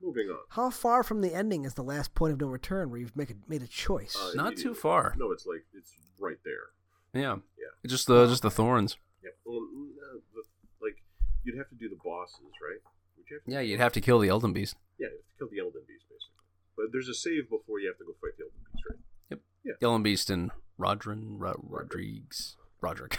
Moving 0.04 0.30
on. 0.30 0.40
How 0.50 0.70
far 0.70 1.04
from 1.04 1.22
the 1.22 1.34
ending 1.34 1.66
is 1.66 1.76
the 1.76 1.84
last 1.84 2.14
point 2.16 2.34
of 2.34 2.40
no 2.42 2.48
return 2.48 2.90
where 2.90 3.00
you've 3.00 3.16
make 3.16 3.30
a, 3.30 3.36
made 3.48 3.62
a 3.62 3.68
choice? 3.68 4.16
Uh, 4.20 4.32
not 4.36 4.58
too 4.58 4.74
far. 4.74 5.14
No, 5.18 5.32
it's 5.32 5.46
like, 5.46 5.64
it's 5.74 5.94
right 6.20 6.38
there. 6.44 6.70
yeah. 7.14 7.36
Yeah. 7.58 7.88
Just 7.90 8.08
the 8.08 8.28
just 8.28 8.42
the 8.42 8.52
thorns. 8.52 8.98
Yep. 9.24 9.34
Well, 9.46 9.60
mm, 9.60 9.90
uh, 10.16 10.42
like, 10.82 10.98
you'd 11.44 11.58
have 11.58 11.70
to 11.70 11.76
do 11.76 11.90
the 11.90 11.98
bosses, 12.04 12.40
right? 12.62 12.80
Would 13.18 13.30
you 13.30 13.36
have 13.38 13.44
to 13.46 13.52
Yeah, 13.52 13.60
you'd 13.60 13.80
have 13.80 13.94
to 13.94 14.02
kill 14.02 14.20
the 14.20 14.30
Elden 14.30 14.54
Beast. 14.54 14.76
Yeah, 14.98 15.08
you 15.08 15.14
have 15.14 15.30
to 15.30 15.38
kill 15.40 15.50
the 15.50 15.60
Elden 15.60 15.82
Beast, 15.88 16.06
basically. 16.10 16.46
But 16.78 16.86
there's 16.92 17.08
a 17.08 17.14
save 17.14 17.50
before 17.50 17.80
you 17.80 17.88
have 17.88 17.98
to 17.98 18.04
go 18.06 18.14
fight 18.22 18.38
the 18.38 18.46
Elden 18.46 18.60
Beast, 18.74 18.86
right? 18.90 19.00
Yep. 19.30 19.40
Yeah. 19.64 19.88
Elden 19.88 20.04
Beast 20.04 20.30
and 20.30 20.52
Rodrin, 20.80 21.36
Ro- 21.40 21.64
Rodriguez, 21.68 22.56
Roderick. 22.82 23.18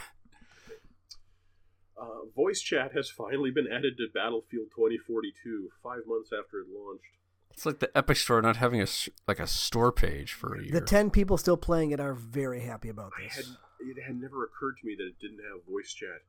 Uh, 2.02 2.24
voice 2.34 2.60
chat 2.60 2.90
has 2.92 3.08
finally 3.08 3.52
been 3.52 3.68
added 3.70 3.96
to 3.96 4.08
Battlefield 4.12 4.66
2042, 4.74 5.70
five 5.82 6.00
months 6.06 6.30
after 6.36 6.58
it 6.60 6.66
launched. 6.68 7.14
It's 7.52 7.64
like 7.64 7.78
the 7.78 7.96
Epic 7.96 8.16
Store 8.16 8.42
not 8.42 8.56
having 8.56 8.80
a 8.80 8.90
s- 8.90 9.08
like 9.28 9.38
a 9.38 9.46
store 9.46 9.92
page 9.92 10.32
for 10.32 10.56
a 10.56 10.62
year. 10.64 10.72
the 10.72 10.80
10 10.80 11.10
people 11.10 11.36
still 11.38 11.56
playing 11.56 11.92
it 11.92 12.00
are 12.00 12.14
very 12.14 12.60
happy 12.62 12.88
about 12.88 13.12
this. 13.22 13.36
had 13.36 13.44
it 13.80 14.02
had 14.02 14.16
never 14.20 14.42
occurred 14.42 14.78
to 14.80 14.86
me 14.86 14.96
that 14.96 15.06
it 15.06 15.18
didn't 15.20 15.44
have 15.46 15.62
voice 15.68 15.92
chat. 15.92 16.22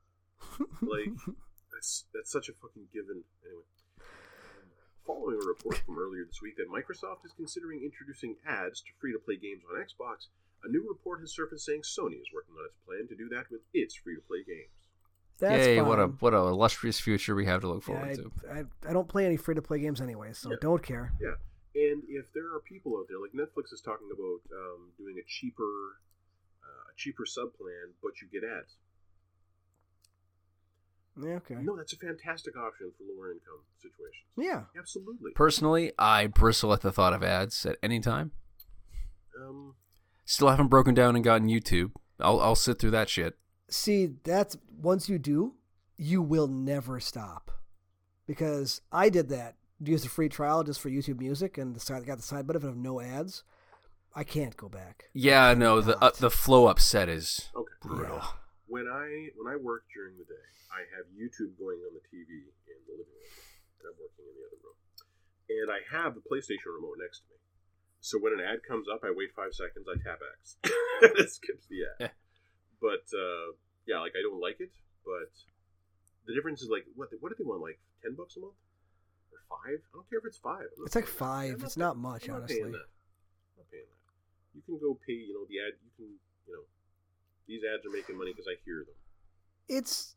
Like 0.81 1.09
that's 1.73 2.05
that's 2.13 2.31
such 2.31 2.49
a 2.49 2.53
fucking 2.53 2.87
given. 2.93 3.23
Anyway, 3.45 3.63
following 5.07 5.39
a 5.41 5.45
report 5.47 5.77
from 5.85 5.97
earlier 5.97 6.25
this 6.25 6.41
week 6.41 6.57
that 6.57 6.69
Microsoft 6.69 7.25
is 7.25 7.31
considering 7.35 7.81
introducing 7.81 8.35
ads 8.45 8.81
to 8.81 8.91
free-to-play 8.99 9.37
games 9.37 9.63
on 9.65 9.79
Xbox, 9.79 10.27
a 10.63 10.67
new 10.69 10.85
report 10.87 11.21
has 11.21 11.31
surfaced 11.31 11.65
saying 11.65 11.81
Sony 11.81 12.19
is 12.21 12.29
working 12.33 12.53
on 12.59 12.65
its 12.67 12.77
plan 12.85 13.07
to 13.07 13.15
do 13.15 13.27
that 13.29 13.49
with 13.49 13.61
its 13.73 13.95
free-to-play 13.95 14.43
games. 14.45 14.75
That's 15.43 15.67
Yay! 15.67 15.81
What 15.81 15.99
a 15.99 16.07
what 16.07 16.33
a 16.33 16.37
illustrious 16.37 16.99
future 16.99 17.35
we 17.35 17.45
have 17.45 17.61
to 17.61 17.67
look 17.67 17.83
Yeah, 17.85 17.93
forward 17.95 18.09
I, 18.09 18.15
to. 18.15 18.31
I, 18.85 18.89
I 18.89 18.93
don't 18.93 19.07
play 19.09 19.25
any 19.25 19.35
free 19.37 19.55
to 19.55 19.61
play 19.61 19.79
games 19.79 19.99
anyway, 19.99 20.31
so 20.33 20.51
Yeah. 20.51 20.55
don't 20.61 20.81
care. 20.81 21.11
Yeah, 21.19 21.35
and 21.75 22.03
if 22.07 22.31
there 22.33 22.53
are 22.55 22.59
people 22.61 22.95
out 22.97 23.07
there 23.09 23.19
like 23.19 23.31
Netflix 23.33 23.73
is 23.73 23.81
talking 23.81 24.07
about 24.11 24.39
um, 24.57 24.91
doing 24.97 25.17
a 25.19 25.23
cheaper, 25.27 25.99
uh, 26.63 26.91
a 26.91 26.95
cheaper 26.95 27.25
sub 27.25 27.53
plan, 27.57 27.91
but 28.01 28.13
you 28.21 28.27
get 28.31 28.47
ads. 28.47 28.75
Yeah, 31.21 31.33
okay. 31.35 31.55
No, 31.55 31.75
that's 31.75 31.93
a 31.93 31.97
fantastic 31.97 32.57
option 32.57 32.91
for 32.97 33.03
lower 33.03 33.31
income 33.31 33.59
situations. 33.79 34.25
Yeah. 34.35 34.63
Absolutely. 34.77 35.31
Personally, 35.33 35.91
I 35.99 36.25
bristle 36.27 36.73
at 36.73 36.81
the 36.81 36.91
thought 36.91 37.13
of 37.13 37.21
ads 37.21 37.65
at 37.67 37.77
any 37.83 37.99
time. 37.99 38.31
Um, 39.39 39.75
Still 40.25 40.49
haven't 40.49 40.69
broken 40.69 40.93
down 40.95 41.15
and 41.15 41.23
gotten 41.23 41.49
YouTube. 41.49 41.91
I'll 42.19 42.39
I'll 42.39 42.55
sit 42.55 42.79
through 42.79 42.91
that 42.91 43.09
shit. 43.09 43.37
See, 43.69 44.15
that's 44.23 44.57
once 44.81 45.09
you 45.09 45.19
do, 45.19 45.55
you 45.97 46.21
will 46.21 46.47
never 46.47 46.99
stop. 46.99 47.51
Because 48.27 48.81
I 48.91 49.09
did 49.09 49.29
that. 49.29 49.55
Used 49.79 50.05
a 50.05 50.09
free 50.09 50.29
trial 50.29 50.63
just 50.63 50.79
for 50.79 50.89
YouTube 50.89 51.19
Music 51.19 51.57
and 51.57 51.75
the 51.75 51.79
side 51.79 52.05
got 52.05 52.17
the 52.17 52.23
side 52.23 52.47
benefit 52.47 52.69
of 52.69 52.77
no 52.77 53.01
ads. 53.01 53.43
I 54.15 54.23
can't 54.23 54.55
go 54.55 54.69
back. 54.69 55.09
Yeah, 55.13 55.53
no, 55.57 55.81
the 55.81 55.97
uh, 55.97 56.11
the 56.17 56.29
flow 56.29 56.67
upset 56.67 57.09
is 57.09 57.49
okay. 57.55 57.73
brutal. 57.81 58.21
Yeah. 58.21 58.29
When 58.67 58.85
I 58.87 59.33
when 59.35 59.51
I 59.51 59.57
work 59.57 59.85
during 59.93 60.17
the 60.17 60.23
day, 60.23 60.47
I 60.69 60.85
have 60.95 61.09
YouTube 61.09 61.57
going 61.57 61.81
on 61.81 61.97
the 61.97 62.05
TV 62.13 62.45
in 62.69 62.77
the 62.85 62.93
living 62.93 63.09
room, 63.09 63.33
and 63.81 63.85
I'm 63.89 63.97
working 63.97 64.25
in 64.29 64.33
the 64.37 64.45
other 64.45 64.61
room, 64.61 64.77
and 65.49 65.67
I 65.73 65.81
have 65.89 66.13
the 66.13 66.21
PlayStation 66.21 66.69
remote 66.77 67.01
next 67.01 67.25
to 67.25 67.33
me. 67.33 67.41
So 68.01 68.19
when 68.19 68.33
an 68.33 68.41
ad 68.45 68.61
comes 68.67 68.85
up, 68.85 69.01
I 69.01 69.09
wait 69.09 69.33
five 69.33 69.53
seconds, 69.57 69.89
I 69.89 69.97
tap 69.97 70.21
X, 70.21 70.57
and 71.01 71.17
it 71.25 71.29
skips 71.33 71.65
the 71.65 71.89
ad. 71.89 72.11
But 72.83 73.07
uh, 73.15 73.55
yeah, 73.87 73.99
like 74.03 74.11
I 74.19 74.21
don't 74.21 74.41
like 74.43 74.59
it, 74.59 74.71
but 75.07 75.31
the 76.27 76.33
difference 76.35 76.61
is 76.61 76.67
like 76.69 76.83
what 76.99 77.07
what 77.21 77.29
do 77.31 77.35
they 77.39 77.47
want? 77.47 77.61
Like 77.63 77.79
ten 78.03 78.13
bucks 78.15 78.35
a 78.35 78.41
month 78.43 78.59
or 79.31 79.39
five? 79.47 79.79
I 79.79 79.91
don't 79.95 80.09
care 80.09 80.19
if 80.19 80.25
it's 80.25 80.37
five. 80.37 80.67
It's 80.85 80.95
like 80.95 81.07
five. 81.07 81.55
I'm 81.55 81.63
It's 81.63 81.75
pay- 81.75 81.79
not 81.87 81.95
much, 81.95 82.27
I'm 82.27 82.35
not 82.35 82.37
honestly. 82.43 82.59
Paying 82.59 82.71
that. 82.75 82.87
I'm 82.91 83.55
not 83.63 83.71
paying 83.71 83.87
that. 83.87 84.03
You 84.53 84.61
can 84.67 84.77
go 84.83 84.99
pay. 85.07 85.13
You 85.13 85.33
know 85.33 85.45
the 85.47 85.59
ad. 85.63 85.79
You 85.79 85.91
can 85.95 86.07
you 86.47 86.53
know 86.59 86.63
these 87.47 87.61
ads 87.63 87.85
are 87.87 87.95
making 87.95 88.17
money 88.17 88.31
because 88.35 88.47
I 88.51 88.59
hear 88.65 88.83
them. 88.83 88.95
It's 89.69 90.15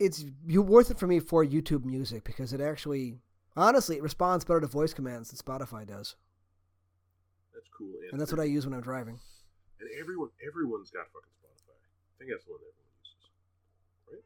it's 0.00 0.24
you 0.46 0.62
worth 0.62 0.90
it 0.90 0.98
for 0.98 1.06
me 1.06 1.20
for 1.20 1.44
YouTube 1.44 1.84
Music 1.84 2.24
because 2.24 2.52
it 2.54 2.60
actually, 2.62 3.20
honestly, 3.56 3.96
it 3.96 4.02
responds 4.02 4.44
better 4.44 4.60
to 4.60 4.66
voice 4.66 4.94
commands 4.94 5.30
than 5.30 5.36
Spotify 5.38 5.86
does, 5.86 6.16
That's 7.54 7.68
cool. 7.76 7.92
and 8.12 8.18
that's 8.20 8.32
what 8.32 8.40
I 8.40 8.44
use 8.44 8.64
when 8.66 8.74
I'm 8.74 8.80
driving. 8.82 9.18
And 9.80 9.88
everyone, 10.00 10.30
everyone's 10.46 10.90
got 10.90 11.06
fucking 11.12 11.28
Spotify. 11.36 11.45
I 12.16 12.18
think 12.18 12.30
that's 12.30 12.44
the 12.44 12.52
one 12.52 12.60
that 12.64 12.72
everyone 12.72 12.96
uses. 13.04 13.28
Right? 14.08 14.24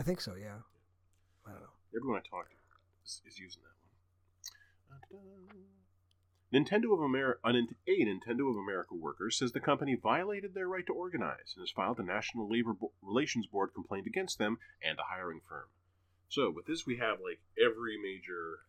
I 0.00 0.02
think 0.02 0.20
so. 0.20 0.34
Yeah. 0.34 0.66
I 1.46 1.50
don't 1.52 1.60
know. 1.60 1.76
Everyone 1.94 2.18
I 2.18 2.26
talk 2.28 2.50
to 2.50 2.56
is, 3.04 3.22
is 3.26 3.38
using 3.38 3.62
that 3.62 3.76
one. 3.78 3.92
Nintendo 6.52 6.92
of 6.92 7.00
America, 7.00 7.40
a 7.44 7.52
Nintendo 7.52 8.50
of 8.50 8.56
America 8.56 8.94
worker 8.94 9.30
says 9.30 9.52
the 9.52 9.60
company 9.60 9.94
violated 9.94 10.52
their 10.54 10.68
right 10.68 10.84
to 10.86 10.92
organize 10.92 11.54
and 11.56 11.62
has 11.62 11.70
filed 11.70 11.98
a 11.98 12.02
National 12.02 12.48
Labor 12.48 12.74
Bo- 12.74 12.92
Relations 13.00 13.46
Board 13.46 13.70
complaint 13.74 14.06
against 14.06 14.38
them 14.38 14.58
and 14.82 14.98
a 14.98 15.02
hiring 15.02 15.40
firm. 15.48 15.64
So 16.28 16.50
with 16.54 16.66
this, 16.66 16.86
we 16.86 16.98
have 16.98 17.20
like 17.24 17.40
every 17.58 17.96
major 17.96 18.60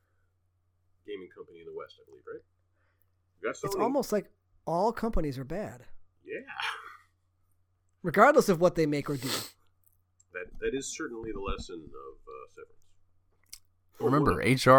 gaming 1.06 1.28
company 1.36 1.60
in 1.60 1.66
the 1.66 1.74
West, 1.78 1.96
I 2.00 2.06
believe, 2.08 2.24
right? 2.26 2.44
It's 3.52 3.76
almost 3.76 4.14
like 4.14 4.32
all 4.66 4.94
companies 4.94 5.38
are 5.38 5.44
bad, 5.44 5.82
yeah. 6.26 6.40
regardless 8.04 8.50
of 8.50 8.62
what 8.62 8.76
they 8.76 8.86
make 8.86 9.10
or 9.10 9.18
do. 9.18 9.30
That 10.34 10.48
that 10.62 10.74
is 10.76 10.88
certainly 10.88 11.32
the 11.32 11.40
lesson 11.40 11.76
of 11.76 12.16
uh, 12.28 12.50
Severance. 12.50 12.80
Remember, 14.00 14.34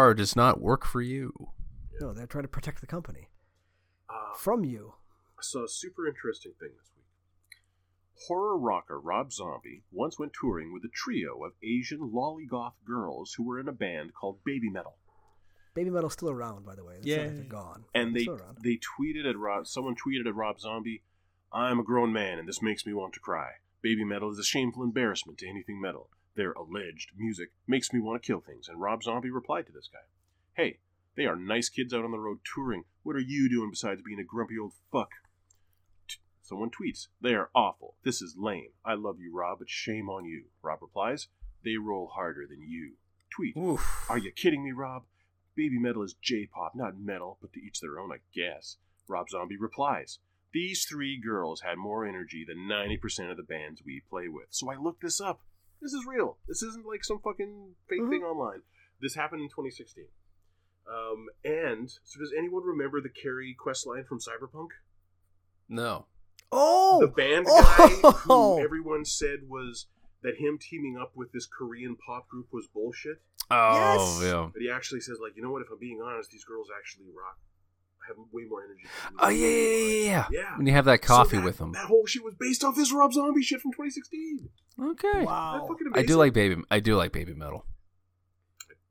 HR 0.07 0.13
does 0.13 0.35
not 0.35 0.61
work 0.61 0.85
for 0.85 1.01
you. 1.01 1.49
No, 1.99 2.13
they're 2.13 2.27
trying 2.27 2.43
to 2.43 2.49
protect 2.49 2.81
the 2.81 2.87
company 2.87 3.29
uh, 4.09 4.35
from 4.37 4.63
you. 4.65 4.93
I 5.37 5.41
saw 5.41 5.63
a 5.63 5.69
super 5.69 6.07
interesting 6.07 6.51
thing 6.59 6.69
this 6.77 6.91
week. 6.95 7.05
Horror 8.27 8.57
rocker 8.57 8.99
Rob 8.99 9.31
Zombie 9.31 9.83
once 9.91 10.19
went 10.19 10.33
touring 10.33 10.73
with 10.73 10.83
a 10.83 10.89
trio 10.93 11.43
of 11.43 11.53
Asian 11.63 12.11
lollygoth 12.13 12.73
girls 12.85 13.33
who 13.35 13.43
were 13.43 13.59
in 13.59 13.67
a 13.67 13.73
band 13.73 14.13
called 14.13 14.43
Baby 14.45 14.69
Metal. 14.69 14.95
Baby 15.73 15.89
Metal's 15.89 16.13
still 16.13 16.29
around, 16.29 16.65
by 16.65 16.75
the 16.75 16.83
way. 16.85 16.95
It's 16.99 17.07
not 17.07 17.17
like 17.17 17.35
they're 17.35 17.43
gone. 17.43 17.83
And 17.93 18.07
They're 18.07 18.13
they 18.19 18.23
still 18.23 18.35
around. 18.35 18.57
they 18.63 18.79
tweeted 18.99 19.29
at 19.29 19.37
Rob. 19.37 19.67
Someone 19.67 19.95
tweeted 19.95 20.25
at 20.27 20.33
Rob 20.35 20.59
Zombie, 20.59 21.01
"I'm 21.55 21.79
a 21.79 21.83
grown 21.83 22.11
man, 22.11 22.37
and 22.37 22.49
this 22.49 22.61
makes 22.61 22.85
me 22.85 22.91
want 22.91 23.13
to 23.13 23.21
cry. 23.21 23.59
Baby 23.81 24.03
Metal 24.03 24.29
is 24.29 24.37
a 24.37 24.43
shameful 24.43 24.83
embarrassment 24.83 25.39
to 25.39 25.47
anything 25.47 25.79
metal. 25.79 26.09
Their 26.33 26.51
alleged 26.51 27.13
music 27.15 27.53
makes 27.65 27.93
me 27.93 28.01
want 28.01 28.21
to 28.21 28.27
kill 28.27 28.41
things." 28.41 28.67
And 28.67 28.81
Rob 28.81 29.03
Zombie 29.03 29.29
replied 29.29 29.65
to 29.67 29.71
this 29.71 29.87
guy, 29.87 30.03
"Hey, 30.51 30.79
they 31.15 31.25
are 31.25 31.37
nice 31.37 31.69
kids 31.69 31.93
out 31.93 32.03
on 32.03 32.11
the 32.11 32.19
road 32.19 32.41
touring. 32.43 32.83
What 33.03 33.15
are 33.15 33.21
you 33.21 33.47
doing 33.47 33.69
besides 33.69 34.01
being 34.01 34.19
a 34.19 34.23
grumpy 34.25 34.59
old 34.59 34.73
fuck?" 34.91 35.13
T- 36.09 36.17
Someone 36.41 36.71
tweets, 36.71 37.07
"They 37.21 37.35
are 37.35 37.51
awful. 37.55 37.95
This 38.03 38.21
is 38.21 38.35
lame. 38.35 38.73
I 38.83 38.95
love 38.95 39.21
you, 39.21 39.33
Rob, 39.33 39.59
but 39.59 39.69
shame 39.69 40.09
on 40.09 40.25
you." 40.25 40.49
Rob 40.61 40.81
replies, 40.81 41.29
"They 41.63 41.77
roll 41.77 42.07
harder 42.07 42.45
than 42.45 42.63
you." 42.63 42.97
Tweet, 43.29 43.55
Oof. 43.55 44.09
are 44.09 44.17
you 44.17 44.33
kidding 44.33 44.65
me, 44.65 44.73
Rob? 44.73 45.05
Baby 45.55 45.79
metal 45.79 46.03
is 46.03 46.15
J 46.15 46.47
pop, 46.47 46.75
not 46.75 46.99
metal, 46.99 47.37
but 47.39 47.53
to 47.53 47.61
each 47.61 47.79
their 47.79 47.97
own, 47.97 48.11
I 48.11 48.19
guess. 48.33 48.77
Rob 49.07 49.29
Zombie 49.29 49.55
replies, 49.55 50.19
These 50.55 50.85
three 50.85 51.19
girls 51.19 51.59
had 51.61 51.77
more 51.77 52.05
energy 52.05 52.45
than 52.47 52.59
90% 52.59 53.29
of 53.29 53.35
the 53.35 53.43
bands 53.43 53.81
we 53.85 54.01
play 54.09 54.29
with. 54.29 54.47
So 54.51 54.71
I 54.71 54.77
looked 54.77 55.01
this 55.01 55.19
up. 55.19 55.41
This 55.81 55.91
is 55.91 56.05
real. 56.07 56.37
This 56.47 56.63
isn't 56.63 56.85
like 56.85 57.03
some 57.03 57.19
fucking 57.19 57.75
fake 57.89 57.99
Mhm. 58.01 58.09
thing 58.09 58.23
online. 58.23 58.61
This 59.01 59.15
happened 59.15 59.41
in 59.41 59.49
2016. 59.49 60.07
Um, 60.87 61.27
and, 61.43 61.89
so 62.03 62.19
does 62.21 62.31
anyone 62.37 62.63
remember 62.63 63.01
the 63.01 63.09
Kerry 63.09 63.53
quest 63.53 63.85
line 63.85 64.05
from 64.05 64.19
Cyberpunk? 64.19 64.69
No. 65.67 66.05
Oh, 66.53 67.01
the 67.01 67.07
band 67.07 67.47
guy 67.47 67.99
Oh! 68.29 68.55
who 68.57 68.63
everyone 68.63 69.03
said 69.03 69.49
was 69.49 69.87
that 70.21 70.37
him 70.37 70.57
teaming 70.57 70.95
up 70.97 71.11
with 71.17 71.33
this 71.33 71.45
Korean 71.47 71.97
pop 71.97 72.29
group 72.29 72.47
was 72.53 72.65
bullshit. 72.67 73.21
Oh, 73.51 73.73
Yes. 74.21 74.31
yeah. 74.31 74.49
But 74.53 74.61
he 74.61 74.69
actually 74.71 75.01
says, 75.01 75.19
like, 75.21 75.35
you 75.35 75.43
know 75.43 75.51
what? 75.51 75.61
If 75.63 75.69
I'm 75.69 75.79
being 75.79 76.01
honest, 76.01 76.31
these 76.31 76.45
girls 76.45 76.69
actually 76.75 77.07
rock. 77.11 77.37
Have 78.07 78.17
way 78.31 78.43
more 78.47 78.63
energy. 78.63 78.85
Oh, 79.19 79.29
me." 79.29 79.35
yeah, 79.41 79.47
yeah, 79.47 79.87
yeah, 79.87 80.09
yeah. 80.09 80.27
Yeah. 80.31 80.57
When 80.57 80.67
you 80.67 80.73
have 80.73 80.85
that 80.85 81.03
So 81.03 81.07
coffee 81.07 81.37
that- 81.37 81.45
with 81.45 81.57
them. 81.57 81.71
That 81.73 81.85
whole 81.85 82.05
shit 82.05 82.23
was 82.23 82.35
based 82.35 82.63
off 82.63 82.75
this 82.75 82.91
Rob 82.93 83.13
Zombie 83.13 83.41
shit 83.41 83.61
from 83.61 83.71
2016. 83.73 84.49
Okay. 84.81 85.23
Wow. 85.25 85.67
I 85.93 86.03
do 86.03 86.15
like 86.17 86.33
baby. 86.33 86.61
I 86.69 86.79
do 86.79 86.95
like 86.95 87.11
baby 87.11 87.33
metal. 87.33 87.65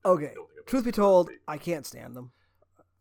Okay. 0.05 0.31
I 0.31 0.35
don't 0.35 0.49
think 0.49 0.59
I've 0.61 0.67
Truth 0.67 0.85
be 0.85 0.93
told, 0.93 1.31
I 1.47 1.59
can't 1.59 1.85
stand 1.87 2.17
them. 2.17 2.33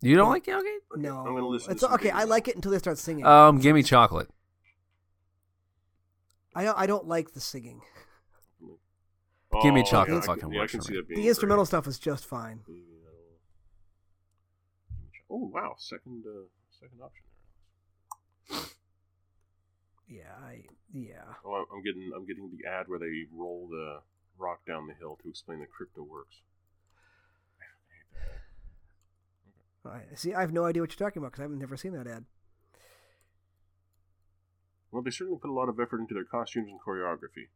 You 0.02 0.16
don't 0.16 0.28
like 0.28 0.46
okay? 0.46 0.76
No, 0.96 1.18
I'm 1.20 1.34
gonna 1.34 1.46
listen 1.48 1.72
It's 1.72 1.80
some 1.80 1.92
okay. 1.94 2.08
Baby 2.10 2.18
I 2.18 2.24
like 2.24 2.46
it 2.48 2.56
until 2.56 2.72
they 2.72 2.78
start 2.78 2.98
singing. 2.98 3.24
Um, 3.24 3.58
give 3.58 3.74
me 3.74 3.82
chocolate. 3.82 4.28
I 6.54 6.64
don't, 6.64 6.78
I 6.78 6.86
don't 6.86 7.08
like 7.08 7.32
the 7.32 7.40
singing. 7.40 7.80
Give 9.62 9.72
me 9.72 9.80
Oh, 9.82 9.84
chocolate 9.84 10.24
yeah, 10.26 10.32
I 10.32 10.36
can, 10.36 10.52
yeah, 10.52 10.62
I 10.62 10.66
can 10.66 10.80
see 10.82 10.94
that 10.96 11.08
being 11.08 11.20
The 11.22 11.28
instrumental 11.28 11.64
great. 11.64 11.68
stuff 11.68 11.86
is 11.86 11.98
just 11.98 12.26
fine. 12.26 12.60
Baby 12.66 12.80
metal. 12.80 12.93
Oh 15.30 15.50
wow, 15.52 15.74
second 15.78 16.24
uh, 16.26 16.44
second 16.80 17.00
option 17.02 17.24
there. 18.50 18.60
Yeah, 20.08 20.32
I 20.44 20.64
yeah. 20.92 21.24
Oh, 21.44 21.52
I'm- 21.54 21.66
I'm 21.74 21.82
getting 21.82 22.10
I'm 22.14 22.26
getting 22.26 22.50
the 22.56 22.68
ad 22.68 22.88
where 22.88 22.98
they 22.98 23.24
roll 23.32 23.66
the 23.70 24.00
rock 24.38 24.64
down 24.66 24.86
the 24.86 24.94
hill 24.94 25.18
to 25.22 25.28
explain 25.28 25.60
that 25.60 25.70
crypto 25.72 26.02
works. 26.02 26.36
I 29.86 30.02
see. 30.14 30.34
I 30.34 30.40
have 30.40 30.52
no 30.52 30.64
idea 30.64 30.82
what 30.82 30.90
you're 30.98 31.06
talking 31.08 31.20
about 31.22 31.32
because 31.32 31.44
I've 31.44 31.50
never 31.50 31.76
seen 31.76 31.92
that 31.92 32.06
ad. 32.06 32.24
Well, 34.90 35.02
they 35.02 35.10
certainly 35.10 35.38
put 35.40 35.50
a 35.50 35.52
lot 35.52 35.68
of 35.68 35.80
effort 35.80 36.00
into 36.00 36.14
their 36.14 36.24
costumes 36.24 36.68
and 36.70 36.78
choreography, 36.80 37.48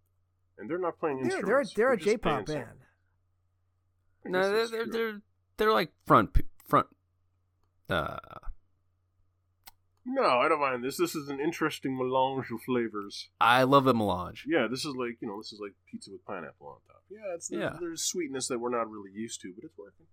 and 0.59 0.69
they're 0.69 0.79
not 0.79 0.99
playing 0.99 1.19
They're 1.23 1.41
they're 1.43 1.61
instruments. 1.61 1.75
they're 1.75 1.93
a 1.93 1.97
just 1.97 2.07
J-pop 2.07 2.47
band. 2.47 2.67
No, 4.25 4.51
they're 4.53 4.67
they're 4.69 4.87
they're, 4.87 5.21
they're 5.57 5.73
like 5.73 5.93
front. 6.07 6.37
Uh, 7.89 8.19
No, 10.05 10.23
I 10.41 10.49
don't 10.49 10.61
mind 10.61 10.83
this. 10.85 10.97
This 10.97 11.15
is 11.15 11.29
an 11.29 11.39
interesting 11.41 11.97
melange 11.97 12.51
of 12.51 12.61
flavors. 12.63 13.29
I 13.41 13.63
love 13.65 13.85
the 13.85 13.95
melange. 13.95 14.45
Yeah, 14.49 14.67
this 14.71 14.85
is 14.85 14.95
like 14.97 15.19
you 15.21 15.29
know, 15.29 15.39
this 15.39 15.53
is 15.53 15.61
like 15.61 15.73
pizza 15.91 16.11
with 16.11 16.25
pineapple 16.25 16.67
on 16.67 16.77
top. 16.87 17.03
Yeah, 17.11 17.35
it's 17.35 17.49
there's, 17.49 17.61
Yeah. 17.63 17.77
there's 17.81 18.03
sweetness 18.03 18.49
that 18.49 18.59
we're 18.59 18.71
not 18.71 18.91
really 18.91 19.11
used 19.13 19.41
to, 19.43 19.53
but 19.55 19.65
it's 19.65 19.77
working. 19.79 20.07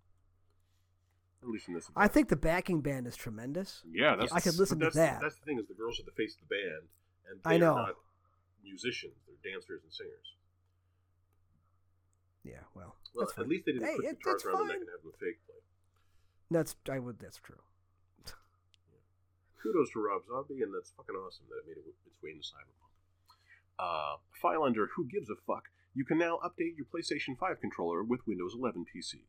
At 1.44 1.50
least 1.50 1.68
in 1.68 1.76
this. 1.76 1.90
I 1.96 2.08
think 2.08 2.30
the 2.30 2.36
backing 2.36 2.82
band 2.82 3.08
is 3.08 3.16
tremendous. 3.16 3.84
Yeah, 3.90 4.16
that's 4.16 4.32
I 4.34 4.40
could 4.40 4.56
listen 4.58 4.80
to 4.80 4.86
that's, 4.86 4.96
that. 4.96 5.22
That's 5.22 5.36
the 5.40 5.46
thing 5.46 5.60
is 5.60 5.68
the 5.68 5.74
girls 5.76 6.00
are 6.00 6.04
the 6.04 6.12
face 6.12 6.36
of 6.36 6.48
the 6.50 6.56
band, 6.56 6.88
and 7.30 7.40
I 7.46 7.52
they're 7.58 7.60
know. 7.68 7.76
not 7.76 7.96
musicians; 8.64 9.14
they're 9.28 9.52
dancers 9.54 9.82
and 9.84 9.94
singers. 9.94 10.34
Yeah, 12.44 12.62
well, 12.76 12.96
Well, 13.14 13.26
that's 13.26 13.32
at 13.34 13.38
fine. 13.44 13.50
least 13.50 13.66
they 13.66 13.72
didn't 13.74 13.88
Hey, 13.88 13.96
put 13.96 14.06
it- 14.06 14.18
guitars 14.20 14.44
that's 14.44 14.46
around 14.46 14.58
the 14.60 14.74
neck 14.74 14.76
fine. 14.78 14.82
and 14.82 14.90
have 14.92 15.04
them 15.04 15.12
fake 15.20 15.40
play. 15.46 15.56
That's 16.52 16.76
I 16.92 17.00
would. 17.00 17.20
That's 17.20 17.38
true. 17.38 17.58
Kudos 19.62 19.90
to 19.94 20.00
Rob 20.00 20.22
Zombie, 20.28 20.62
and 20.62 20.72
that's 20.74 20.92
fucking 20.96 21.16
awesome 21.16 21.46
that 21.50 21.58
it 21.58 21.66
made 21.68 21.78
it 21.82 21.90
its 22.06 22.22
way 22.22 22.30
into 22.32 22.44
Cyberpunk. 22.46 22.94
Uh, 23.80 24.18
file 24.32 24.64
under 24.64 24.88
Who 24.96 25.06
Gives 25.06 25.30
a 25.30 25.36
Fuck, 25.48 25.70
you 25.96 26.06
can 26.06 26.18
now 26.20 26.38
update 26.46 26.78
your 26.78 26.86
PlayStation 26.86 27.38
5 27.38 27.60
controller 27.60 28.04
with 28.04 28.26
Windows 28.28 28.54
11 28.58 28.86
PCs. 28.86 29.26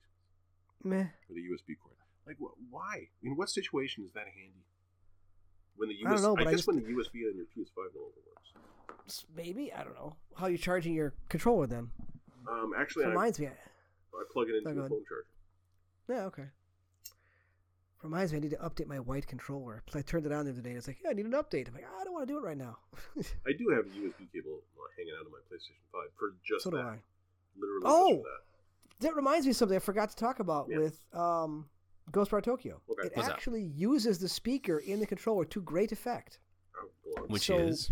Meh. 0.85 1.07
with 1.29 1.39
a 1.39 1.41
USB 1.41 1.75
cord. 1.83 1.97
Like, 2.27 2.37
wh- 2.39 2.55
why? 2.73 3.09
In 3.23 3.35
what 3.37 3.49
situation 3.49 4.05
is 4.05 4.13
that 4.13 4.27
handy? 4.27 4.63
When 5.77 5.89
the 5.89 5.97
I 6.07 6.11
don't 6.13 6.23
know, 6.23 6.37
but 6.37 6.47
I 6.47 6.51
guess 6.51 6.61
just- 6.61 6.69
when 6.69 6.77
the 6.77 6.83
USB 6.83 7.25
on 7.29 7.37
your 7.37 7.47
PS5 7.47 7.95
no 7.95 8.03
longer 8.03 8.21
works. 8.29 9.25
Maybe 9.35 9.73
I 9.73 9.83
don't 9.85 9.95
know 9.95 10.17
how 10.37 10.47
you 10.49 10.59
charging 10.59 10.93
your 10.95 11.15
controller 11.29 11.67
then. 11.67 11.91
Um, 12.49 12.73
actually, 12.77 13.07
I, 13.07 13.09
Reminds 13.09 13.39
me. 13.41 13.47
I 13.49 14.25
plug 14.33 14.49
it 14.51 14.57
into 14.57 14.71
Oh, 14.71 14.75
go 14.75 14.89
phone 14.89 15.05
charger. 15.09 15.27
Yeah, 16.09 16.27
okay. 16.27 16.49
Reminds 18.03 18.33
me, 18.33 18.39
I 18.39 18.41
need 18.43 18.51
to 18.51 18.57
update 18.59 18.87
my 18.87 19.01
white 19.01 19.27
controller. 19.27 19.83
'Cause 19.87 19.97
I 19.97 20.03
turned 20.03 20.27
it 20.27 20.33
on 20.33 20.45
the 20.45 20.53
other 20.53 20.61
day. 20.61 20.71
and 20.71 20.79
It's 20.79 20.87
like, 20.87 20.99
yeah, 21.03 21.11
I 21.11 21.13
need 21.15 21.27
an 21.27 21.33
update. 21.33 21.67
I'm 21.69 21.75
like, 21.75 21.87
I 21.99 22.05
don't 22.05 22.13
want 22.13 22.29
to 22.29 22.33
do 22.33 22.39
it 22.39 22.43
right 22.43 22.57
now. 22.57 22.79
I 23.47 23.53
do 23.53 23.69
have 23.71 23.87
a 23.87 23.89
USB 23.89 24.31
cable 24.33 24.63
hanging 24.97 25.13
out 25.19 25.27
of 25.27 25.33
my 25.33 25.39
PlayStation 25.51 25.75
5 25.93 26.03
for 26.19 26.35
just 26.45 26.65
so 26.65 26.71
do. 26.71 26.79
I. 26.79 27.03
Literally 27.59 27.83
Oh! 27.85 28.17
that. 28.23 28.41
That 29.01 29.17
reminds 29.17 29.45
me 29.47 29.51
of 29.51 29.57
something 29.57 29.77
I 29.77 29.81
forgot 29.81 30.09
to 30.11 30.17
talk 30.17 30.39
about 30.41 30.69
Yeah. 30.71 30.79
with 30.79 31.01
um, 31.15 31.69
Ghostwire 32.13 32.43
Tokyo. 32.43 32.81
Okay. 32.91 33.09
It 33.09 33.17
What's 33.17 33.29
that? 33.29 33.35
actually 33.35 33.63
uses 33.63 34.19
the 34.19 34.29
speaker 34.29 34.79
in 34.79 35.01
the 35.01 35.07
controller 35.07 35.45
to 35.47 35.61
great 35.61 35.93
effect. 35.93 36.39
Oh, 36.81 36.89
go. 37.17 37.23
Which 37.25 37.47
So- 37.47 37.59
is 37.59 37.91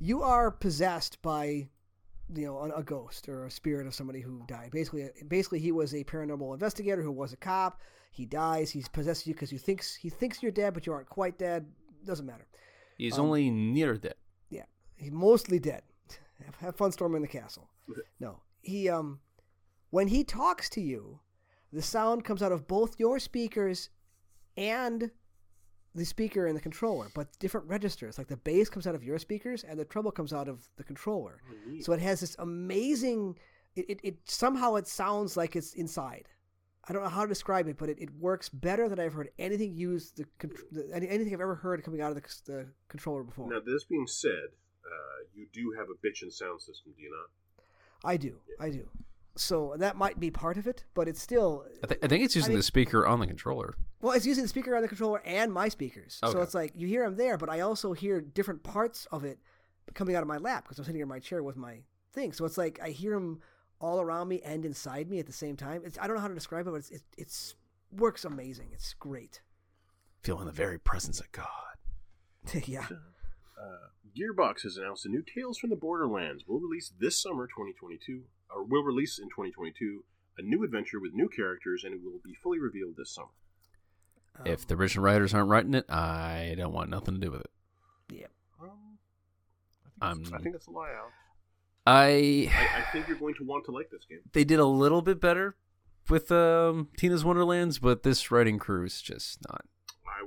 You 0.00 0.22
are 0.22 0.50
possessed 0.50 1.22
by, 1.22 1.68
you 2.34 2.46
know, 2.46 2.58
a, 2.58 2.80
a 2.80 2.82
ghost 2.82 3.28
or 3.28 3.46
a 3.46 3.50
spirit 3.50 3.86
of 3.86 3.94
somebody 3.94 4.20
who 4.20 4.42
died. 4.46 4.70
Basically, 4.72 5.08
basically, 5.28 5.58
he 5.58 5.72
was 5.72 5.94
a 5.94 6.04
paranormal 6.04 6.52
investigator 6.54 7.02
who 7.02 7.12
was 7.12 7.32
a 7.32 7.36
cop. 7.36 7.80
He 8.12 8.24
dies. 8.26 8.70
He's 8.70 8.88
possessed 8.88 9.26
you 9.26 9.34
because 9.34 9.50
he 9.50 9.58
thinks 9.58 9.94
he 9.94 10.08
thinks 10.08 10.42
you're 10.42 10.52
dead, 10.52 10.74
but 10.74 10.86
you 10.86 10.92
aren't 10.92 11.08
quite 11.08 11.38
dead. 11.38 11.66
Doesn't 12.04 12.26
matter. 12.26 12.46
he's 12.96 13.18
Um, 13.18 13.26
only 13.26 13.50
near 13.50 13.96
dead. 13.96 14.14
Yeah, 14.50 14.64
he's 14.96 15.10
mostly 15.12 15.58
dead. 15.58 15.82
Have, 16.44 16.56
have 16.56 16.76
fun 16.76 16.92
storming 16.92 17.22
the 17.22 17.28
castle. 17.28 17.68
No, 18.20 18.40
he 18.60 18.88
um, 18.88 19.20
when 19.90 20.08
he 20.08 20.24
talks 20.24 20.68
to 20.70 20.80
you, 20.80 21.20
the 21.72 21.82
sound 21.82 22.24
comes 22.24 22.42
out 22.42 22.52
of 22.52 22.66
both 22.66 22.98
your 23.00 23.18
speakers 23.18 23.90
and 24.56 25.10
the 25.94 26.04
speaker 26.04 26.46
and 26.46 26.56
the 26.56 26.60
controller, 26.60 27.08
but 27.14 27.28
different 27.38 27.68
registers. 27.68 28.18
Like 28.18 28.26
the 28.28 28.36
bass 28.36 28.68
comes 28.68 28.86
out 28.86 28.94
of 28.94 29.04
your 29.04 29.18
speakers 29.18 29.64
and 29.64 29.78
the 29.78 29.84
treble 29.84 30.10
comes 30.10 30.32
out 30.32 30.48
of 30.48 30.68
the 30.76 30.84
controller. 30.84 31.40
Neat. 31.66 31.84
So 31.84 31.92
it 31.92 32.00
has 32.00 32.20
this 32.20 32.36
amazing. 32.38 33.38
It, 33.76 33.86
it, 33.88 34.00
it 34.02 34.16
somehow 34.24 34.74
it 34.76 34.86
sounds 34.86 35.36
like 35.36 35.56
it's 35.56 35.74
inside. 35.74 36.28
I 36.86 36.92
don't 36.92 37.02
know 37.02 37.08
how 37.08 37.22
to 37.22 37.28
describe 37.28 37.66
it, 37.68 37.78
but 37.78 37.88
it, 37.88 37.98
it 37.98 38.10
works 38.18 38.48
better 38.48 38.88
than 38.88 39.00
I've 39.00 39.14
heard 39.14 39.30
anything 39.38 39.74
used 39.74 40.18
the, 40.18 40.26
the 40.70 40.92
anything 40.92 41.32
I've 41.32 41.40
ever 41.40 41.54
heard 41.54 41.82
coming 41.82 42.02
out 42.02 42.10
of 42.10 42.16
the, 42.16 42.52
the 42.52 42.66
controller 42.88 43.22
before. 43.22 43.48
Now, 43.48 43.60
this 43.64 43.84
being 43.84 44.06
said, 44.06 44.48
uh, 44.84 45.24
you 45.34 45.46
do 45.52 45.74
have 45.78 45.86
a 45.88 46.06
bitchin' 46.06 46.30
sound 46.30 46.60
system, 46.60 46.92
do 46.94 47.02
you 47.02 47.10
not? 47.10 48.08
I 48.08 48.18
do, 48.18 48.36
I 48.60 48.68
do. 48.68 48.86
So 49.36 49.74
that 49.78 49.96
might 49.96 50.20
be 50.20 50.30
part 50.30 50.58
of 50.58 50.66
it, 50.66 50.84
but 50.94 51.08
it's 51.08 51.22
still 51.22 51.64
I, 51.82 51.86
th- 51.86 52.00
I 52.02 52.06
think 52.06 52.22
it's 52.22 52.36
using 52.36 52.50
mean- 52.50 52.58
the 52.58 52.62
speaker 52.62 53.06
on 53.06 53.18
the 53.18 53.26
controller. 53.26 53.74
Well, 54.04 54.12
it's 54.12 54.26
using 54.26 54.44
the 54.44 54.48
speaker 54.48 54.76
on 54.76 54.82
the 54.82 54.88
controller 54.88 55.22
and 55.24 55.50
my 55.50 55.70
speakers. 55.70 56.18
So 56.30 56.42
it's 56.42 56.52
like 56.52 56.74
you 56.76 56.86
hear 56.86 57.04
them 57.04 57.16
there, 57.16 57.38
but 57.38 57.48
I 57.48 57.60
also 57.60 57.94
hear 57.94 58.20
different 58.20 58.62
parts 58.62 59.06
of 59.10 59.24
it 59.24 59.38
coming 59.94 60.14
out 60.14 60.20
of 60.20 60.28
my 60.28 60.36
lap 60.36 60.64
because 60.64 60.78
I'm 60.78 60.84
sitting 60.84 61.00
in 61.00 61.08
my 61.08 61.20
chair 61.20 61.42
with 61.42 61.56
my 61.56 61.78
thing. 62.12 62.34
So 62.34 62.44
it's 62.44 62.58
like 62.58 62.78
I 62.82 62.90
hear 62.90 63.14
them 63.14 63.40
all 63.80 64.02
around 64.02 64.28
me 64.28 64.42
and 64.44 64.66
inside 64.66 65.08
me 65.08 65.20
at 65.20 65.26
the 65.26 65.32
same 65.32 65.56
time. 65.56 65.80
It's, 65.86 65.98
I 65.98 66.06
don't 66.06 66.16
know 66.16 66.20
how 66.20 66.28
to 66.28 66.34
describe 66.34 66.66
it, 66.66 66.72
but 66.72 66.76
it's, 66.76 66.90
it 66.90 67.00
it's 67.16 67.54
works 67.96 68.26
amazing. 68.26 68.68
It's 68.74 68.92
great. 68.92 69.40
Feeling 70.22 70.44
the 70.44 70.52
very 70.52 70.78
presence 70.78 71.18
of 71.18 71.32
God. 71.32 71.46
yeah. 72.66 72.86
Uh, 72.90 73.88
Gearbox 74.14 74.64
has 74.64 74.76
announced 74.76 75.06
a 75.06 75.08
new 75.08 75.22
Tales 75.22 75.56
from 75.56 75.70
the 75.70 75.76
Borderlands 75.76 76.44
will 76.46 76.60
release 76.60 76.92
this 77.00 77.18
summer 77.18 77.46
2022, 77.46 78.24
or 78.54 78.64
will 78.64 78.84
release 78.84 79.18
in 79.18 79.30
2022, 79.30 80.04
a 80.36 80.42
new 80.42 80.62
adventure 80.62 81.00
with 81.00 81.14
new 81.14 81.30
characters, 81.30 81.84
and 81.84 81.94
it 81.94 82.00
will 82.04 82.20
be 82.22 82.34
fully 82.34 82.58
revealed 82.58 82.96
this 82.98 83.14
summer. 83.14 83.30
Um, 84.40 84.46
if 84.46 84.66
the 84.66 84.74
original 84.74 85.04
writers 85.04 85.32
aren't 85.34 85.48
writing 85.48 85.74
it, 85.74 85.88
I 85.90 86.54
don't 86.56 86.72
want 86.72 86.90
nothing 86.90 87.14
to 87.14 87.20
do 87.20 87.30
with 87.30 87.40
it. 87.42 87.50
yeah. 88.10 88.26
Um, 88.60 88.70
I, 90.00 90.06
I'm- 90.08 90.16
think 90.16 90.24
that's, 90.30 90.34
I 90.34 90.42
think 90.42 90.54
that's 90.54 90.66
a 90.66 90.70
lie 90.70 90.90
out. 90.90 91.10
I 91.86 92.50
I, 92.50 92.78
I 92.78 92.82
think 92.92 93.08
you're 93.08 93.18
going 93.18 93.34
to 93.34 93.44
want 93.44 93.64
to 93.66 93.70
like 93.70 93.90
this 93.90 94.04
game. 94.08 94.20
they 94.32 94.42
did 94.44 94.58
a 94.58 94.64
little 94.64 95.02
bit 95.02 95.20
better 95.20 95.54
with 96.08 96.32
um, 96.32 96.88
Tina's 96.96 97.24
Wonderlands, 97.24 97.78
but 97.78 98.02
this 98.02 98.30
writing 98.30 98.58
crew 98.58 98.84
is 98.86 99.02
just 99.02 99.38
not. 99.46 99.64
I 100.06 100.24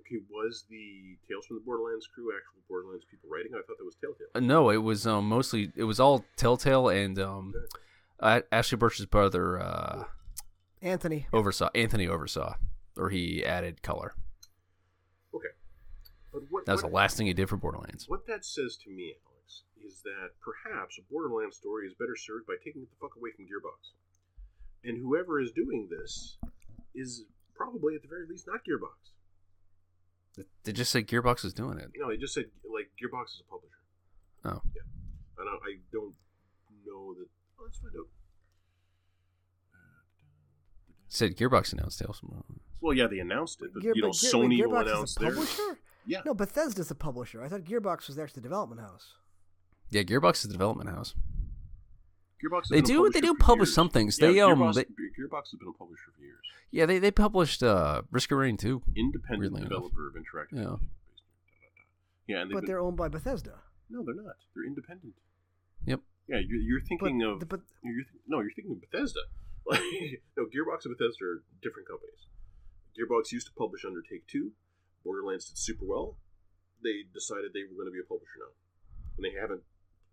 okay. 0.00 0.16
Was 0.30 0.64
the 0.68 1.16
Tales 1.28 1.46
from 1.46 1.56
the 1.56 1.62
Borderlands 1.64 2.06
crew 2.14 2.30
actual 2.36 2.60
Borderlands 2.68 3.06
people 3.10 3.28
writing? 3.30 3.52
I 3.54 3.60
thought 3.66 3.78
that 3.78 3.84
was 3.84 3.94
Telltale. 4.00 4.26
Uh, 4.34 4.40
No, 4.40 4.68
it 4.70 4.82
was 4.82 5.06
um, 5.06 5.26
mostly 5.28 5.72
it 5.76 5.84
was 5.84 5.98
all 5.98 6.24
Telltale 6.36 6.88
and 6.90 7.18
um, 7.18 7.54
uh, 8.20 8.40
Ashly 8.52 8.78
Burch's 8.78 9.06
brother 9.06 9.58
uh, 9.58 10.04
Anthony. 10.82 11.26
oversaw 11.32 11.70
Anthony 11.74 12.06
oversaw, 12.06 12.54
or 12.98 13.10
he 13.10 13.44
added 13.44 13.82
color. 13.82 14.14
Okay, 15.34 15.54
but 16.32 16.42
what 16.50 16.66
That 16.66 16.72
was 16.72 16.82
what, 16.82 16.90
the 16.90 16.94
last 16.96 17.16
thing 17.16 17.26
he 17.26 17.32
did 17.34 17.48
for 17.48 17.56
Borderlands. 17.56 18.08
what 18.08 18.26
that 18.26 18.44
says 18.44 18.76
to 18.84 18.90
me, 18.90 19.14
Alex, 19.26 19.62
is 19.84 20.02
that 20.02 20.30
perhaps 20.40 20.98
a 20.98 21.02
Borderlands 21.12 21.56
story 21.56 21.86
is 21.86 21.94
better 21.94 22.16
served 22.16 22.46
by 22.46 22.54
taking 22.62 22.82
it 22.82 22.88
the 22.90 22.96
fuck 23.00 23.16
away 23.16 23.30
from 23.34 23.44
Gearbox, 23.46 23.92
and 24.84 24.98
whoever 24.98 25.40
is 25.40 25.52
doing 25.52 25.88
this 25.90 26.36
is 26.94 27.24
probably 27.54 27.94
at 27.94 28.02
the 28.02 28.08
very 28.08 28.26
least 28.28 28.46
not 28.46 28.60
Gearbox. 28.64 29.12
They 30.62 30.72
just 30.72 30.92
said 30.92 31.08
Gearbox 31.08 31.44
is 31.44 31.52
doing 31.52 31.78
it. 31.78 31.90
No, 31.96 32.08
they 32.10 32.16
just 32.16 32.32
said 32.34 32.44
like 32.72 32.90
Gearbox 33.00 33.34
is 33.34 33.42
a 33.46 33.50
publisher. 33.50 33.74
Oh, 34.44 34.62
Yeah, 34.76 34.82
I 35.40 35.44
don't. 35.44 35.60
I 35.66 35.78
don't 35.92 36.14
know 36.86 37.14
that. 37.14 37.26
Oh, 37.58 37.64
let's 37.64 37.78
find 37.78 37.92
out. 37.98 38.06
said 41.08 41.36
Gearbox 41.36 41.72
announced 41.72 41.98
Tales 41.98 42.20
from. 42.20 42.60
Well, 42.80 42.94
yeah, 42.96 43.06
they 43.08 43.18
announced 43.18 43.60
it, 43.62 43.70
but 43.74 43.82
Gear- 43.82 43.92
you 43.96 44.02
know, 44.02 44.08
but 44.08 44.18
Gear- 44.20 44.32
Sony 44.32 44.48
wait, 44.60 44.66
will 44.66 44.72
Gearbox 44.74 44.82
announce 44.86 45.14
their. 45.16 45.30
publisher? 45.30 45.78
Yeah, 46.06 46.22
No, 46.24 46.32
Bethesda's 46.34 46.88
the 46.88 46.94
publisher. 46.94 47.42
I 47.42 47.48
thought 47.48 47.62
Gearbox 47.64 48.06
was 48.08 48.18
actually 48.18 48.40
the 48.42 48.48
development 48.48 48.80
house. 48.80 49.14
Yeah, 49.90 50.02
Gearbox 50.02 50.36
is 50.36 50.42
the 50.44 50.52
development 50.52 50.88
house. 50.90 51.14
Gearbox. 52.42 52.68
They 52.68 52.80
do 52.80 53.10
they 53.10 53.20
do 53.20 53.34
publish 53.34 53.68
years. 53.68 53.74
some 53.74 53.88
things. 53.90 54.18
Yeah, 54.20 54.28
they 54.28 54.40
um 54.40 54.58
Gearbox, 54.60 54.74
they, 54.74 54.84
Gearbox 54.84 55.50
has 55.50 55.58
been 55.58 55.68
a 55.68 55.72
publisher 55.72 56.12
for 56.16 56.22
years. 56.22 56.38
yeah 56.70 56.86
they 56.86 56.98
they 57.00 57.10
published 57.10 57.62
uh 57.64 58.02
Risk 58.12 58.30
of 58.30 58.38
Rain 58.38 58.56
2. 58.56 58.80
Independent 58.96 59.40
Weirdly 59.40 59.60
enough. 59.62 59.70
developer 59.70 60.06
of 60.08 60.14
interactive. 60.14 60.52
Yeah. 60.52 60.60
entertainment. 60.60 60.90
Yeah, 62.28 62.40
and 62.42 62.50
But 62.52 62.60
been, 62.60 62.66
they're 62.66 62.80
owned 62.80 62.96
by 62.96 63.08
Bethesda. 63.08 63.58
no, 63.90 64.04
they're 64.04 64.14
not. 64.14 64.36
They're 64.54 64.64
independent. 64.66 65.14
Yep. 65.86 66.00
Yeah, 66.28 66.38
you're, 66.46 66.60
you're 66.60 66.80
thinking 66.80 67.18
but, 67.20 67.42
of 67.42 67.48
but 67.48 67.60
you're, 67.82 68.04
th- 68.04 68.22
no, 68.28 68.40
you're 68.40 68.52
thinking 68.54 68.72
of 68.72 68.80
Bethesda. 68.90 69.20
Like, 69.68 69.82
no, 70.36 70.44
Gearbox 70.46 70.86
and 70.86 70.96
Bethesda 70.96 71.24
are 71.26 71.42
different 71.60 71.88
companies. 71.88 72.24
Gearbox 72.98 73.30
used 73.30 73.46
to 73.46 73.54
publish 73.54 73.84
under 73.84 74.02
Take 74.02 74.26
Two. 74.26 74.52
Borderlands 75.04 75.46
did 75.46 75.58
super 75.58 75.86
well. 75.86 76.18
They 76.82 77.06
decided 77.14 77.54
they 77.54 77.62
were 77.62 77.78
going 77.78 77.86
to 77.86 77.94
be 77.94 78.02
a 78.02 78.08
publisher 78.10 78.42
now, 78.42 78.52
and 79.16 79.22
they 79.22 79.38
haven't 79.38 79.62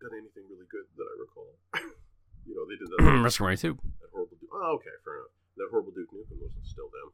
done 0.01 0.13
anything 0.13 0.45
really 0.45 0.69
good 0.69 0.85
that 0.97 1.07
I 1.09 1.15
recall. 1.17 1.49
you 2.45 2.53
know, 2.53 2.65
they 2.69 2.77
did 2.77 2.89
that, 2.93 3.21
Risk 3.25 3.41
of 3.41 3.59
too. 3.59 3.77
that 4.01 4.09
horrible. 4.13 4.37
Duke. 4.39 4.49
Oh, 4.53 4.77
okay, 4.77 4.93
fair 5.03 5.25
enough. 5.25 5.33
That 5.57 5.67
horrible 5.71 5.91
Duke 5.91 6.13
Nukem 6.13 6.37
was 6.37 6.51
still 6.63 6.89
them. 6.93 7.09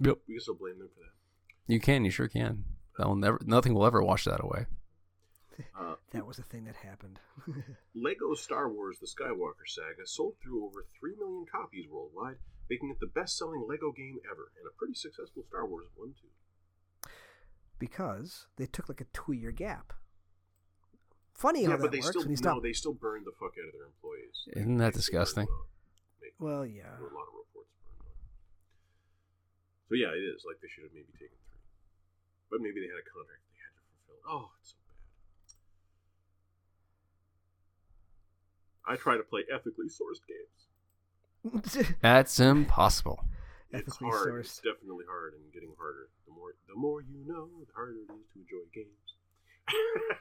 Yep. 0.00 0.18
We 0.28 0.34
can 0.34 0.40
still 0.40 0.54
blame 0.54 0.78
them 0.78 0.88
for 0.88 1.00
that. 1.04 1.14
You 1.72 1.80
can, 1.80 2.04
you 2.04 2.10
sure 2.10 2.28
can. 2.28 2.64
That'll 2.96 3.16
never 3.16 3.40
nothing 3.44 3.74
will 3.74 3.86
ever 3.86 4.02
wash 4.02 4.24
that 4.24 4.42
away. 4.42 4.66
Uh, 5.78 5.94
that 6.12 6.26
was 6.26 6.38
the 6.38 6.42
thing 6.42 6.64
that 6.64 6.76
happened. 6.76 7.20
Lego 7.94 8.32
Star 8.34 8.70
Wars 8.70 8.98
The 8.98 9.06
Skywalker 9.06 9.66
Saga 9.66 10.06
sold 10.06 10.36
through 10.42 10.64
over 10.64 10.86
3 10.98 11.16
million 11.18 11.44
copies 11.52 11.84
worldwide, 11.90 12.36
making 12.70 12.88
it 12.90 13.00
the 13.00 13.06
best 13.06 13.36
selling 13.36 13.66
Lego 13.68 13.90
game 13.92 14.18
ever, 14.30 14.52
and 14.56 14.64
a 14.66 14.70
pretty 14.78 14.94
successful 14.94 15.42
Star 15.48 15.66
Wars 15.66 15.88
one, 15.96 16.14
too. 16.14 17.10
because 17.78 18.46
they 18.56 18.66
took 18.66 18.88
like 18.88 19.00
a 19.00 19.06
two 19.12 19.32
year 19.32 19.50
gap. 19.50 19.92
Funny 21.34 21.62
yeah, 21.62 21.70
how 21.70 21.76
but 21.76 21.82
that 21.82 21.92
they 21.92 21.98
works 21.98 22.08
still 22.10 22.22
when 22.22 22.30
you 22.30 22.36
no, 22.44 22.60
they 22.60 22.72
still 22.72 22.92
burned 22.94 23.26
the 23.26 23.32
fuck 23.40 23.56
out 23.58 23.66
of 23.66 23.72
their 23.74 23.86
employees. 23.90 24.46
Isn't 24.54 24.76
that 24.78 24.92
disgusting? 24.94 25.46
burned 25.46 25.58
them. 25.58 25.66
Make- 26.22 26.36
Well, 26.38 26.64
yeah. 26.64 26.94
there 26.94 27.08
were 27.08 27.10
a 27.10 27.18
lot 27.18 27.26
of 27.28 27.34
reports 27.34 27.72
burned 27.82 28.00
on. 28.06 28.12
So 29.88 29.94
yeah, 29.98 30.12
it 30.14 30.22
is 30.22 30.44
like 30.46 30.60
they 30.62 30.68
should 30.70 30.84
have 30.86 30.92
maybe 30.94 31.10
taken 31.18 31.34
three, 31.50 31.64
but 32.52 32.60
maybe 32.62 32.78
they 32.84 32.86
had 32.92 33.00
a 33.02 33.08
contract 33.08 33.42
they 33.50 33.58
had 33.58 33.72
to 33.74 33.82
fulfill. 33.90 34.20
Oh, 34.30 34.46
it's 34.62 34.70
so 34.70 34.78
bad. 34.86 35.00
I 38.86 38.96
try 39.00 39.16
to 39.16 39.24
play 39.26 39.42
ethically 39.50 39.88
sourced 39.88 40.22
games. 40.28 40.69
That's 42.02 42.40
impossible. 42.40 43.24
It's 43.72 43.82
Ethically 43.82 44.08
hard. 44.08 44.28
sourced. 44.28 44.40
It's 44.40 44.56
definitely 44.56 45.04
hard 45.08 45.34
and 45.34 45.52
getting 45.52 45.72
harder. 45.78 46.08
The 46.26 46.32
more 46.32 46.54
the 46.68 46.74
more 46.76 47.00
you 47.00 47.24
know, 47.26 47.48
the 47.60 47.72
harder 47.74 47.92
it 47.92 48.12
is 48.12 48.26
to 48.32 48.38
enjoy 48.40 48.66
games. 48.74 49.14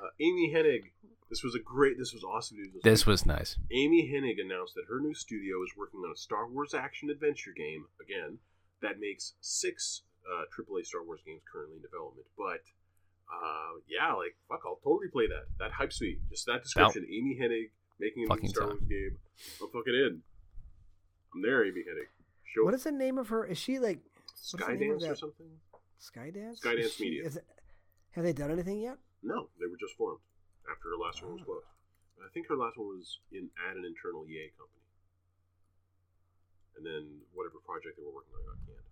uh, 0.00 0.08
Amy 0.20 0.52
Hennig. 0.54 0.92
This 1.28 1.42
was 1.42 1.54
a 1.54 1.58
great. 1.58 1.98
This 1.98 2.12
was 2.12 2.22
awesome 2.22 2.58
news. 2.58 2.72
This 2.82 3.06
week. 3.06 3.12
was 3.12 3.26
nice. 3.26 3.58
Amy 3.72 4.08
Hennig 4.12 4.40
announced 4.40 4.74
that 4.74 4.84
her 4.88 5.00
new 5.00 5.14
studio 5.14 5.62
is 5.62 5.72
working 5.76 6.00
on 6.00 6.12
a 6.12 6.16
Star 6.16 6.48
Wars 6.48 6.74
action 6.74 7.10
adventure 7.10 7.52
game 7.56 7.86
again 8.00 8.38
that 8.82 9.00
makes 9.00 9.34
six 9.40 10.02
uh, 10.24 10.44
AAA 10.52 10.86
Star 10.86 11.02
Wars 11.04 11.20
games 11.26 11.42
currently 11.50 11.76
in 11.76 11.82
development. 11.82 12.26
But 12.36 12.64
uh, 13.28 13.80
yeah, 13.88 14.12
like 14.14 14.36
fuck, 14.48 14.60
I'll 14.64 14.80
totally 14.84 15.08
play 15.08 15.26
that. 15.28 15.48
That 15.58 15.72
hypes 15.72 16.00
me. 16.00 16.18
Just 16.30 16.46
that 16.46 16.62
description. 16.62 17.06
Amy 17.08 17.36
Hennig 17.40 17.70
making 18.00 18.22
a 18.22 18.26
new 18.26 18.28
Fucking 18.28 18.48
Star 18.50 18.68
time. 18.68 18.76
Wars 18.78 18.88
game. 18.88 19.18
I'm 19.62 19.68
fucking 19.70 19.94
in. 19.94 20.22
I'm 21.34 21.42
there, 21.42 21.64
Amy 21.64 21.80
Hennig. 21.82 22.08
Show 22.54 22.64
what 22.64 22.74
is 22.74 22.84
the 22.84 22.92
name 22.92 23.18
of 23.18 23.28
her? 23.28 23.44
Is 23.44 23.58
she 23.58 23.78
like 23.78 24.00
what's 24.30 24.52
the 24.52 24.58
Skydance 24.58 25.10
or 25.10 25.16
something? 25.16 25.50
Skydance? 26.00 26.60
Skydance 26.60 26.78
Is 26.84 26.94
she- 26.94 27.04
Media. 27.04 27.24
is 27.26 27.36
it- 27.36 27.46
have 28.12 28.22
they 28.24 28.32
done 28.32 28.50
anything 28.50 28.80
yet? 28.80 28.98
No, 29.22 29.48
they 29.58 29.66
were 29.66 29.76
just 29.80 29.96
formed 29.96 30.20
after 30.70 30.90
her 30.90 30.96
last 30.96 31.22
one 31.22 31.32
was 31.34 31.42
closed. 31.42 31.66
I 32.24 32.28
think 32.32 32.46
her 32.48 32.56
last 32.56 32.78
one 32.78 32.88
was 32.88 33.18
in 33.32 33.50
at 33.58 33.76
an 33.76 33.84
internal 33.84 34.24
EA 34.28 34.50
company, 34.56 34.86
and 36.76 36.86
then 36.86 37.22
whatever 37.32 37.58
project 37.58 37.96
they 37.98 38.04
were 38.04 38.12
working 38.14 38.34
on 38.38 38.44
got 38.46 38.58
canned. 38.64 38.86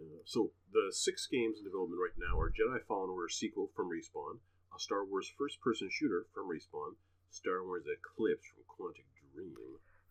Uh, 0.00 0.22
So 0.26 0.52
the 0.72 0.92
six 0.92 1.26
games 1.26 1.56
in 1.58 1.64
development 1.64 2.00
right 2.02 2.18
now 2.18 2.38
are 2.38 2.50
Jedi 2.50 2.84
Fallen 2.84 3.08
Order 3.10 3.28
sequel 3.30 3.68
from 3.74 3.88
Respawn, 3.88 4.40
a 4.74 4.78
Star 4.78 5.04
Wars 5.04 5.30
first-person 5.38 5.88
shooter 5.90 6.26
from 6.34 6.48
Respawn, 6.48 6.94
Star 7.30 7.64
Wars 7.64 7.84
Eclipse 7.86 8.46
from 8.54 8.64
Quantic 8.64 9.06
Dream. 9.34 9.54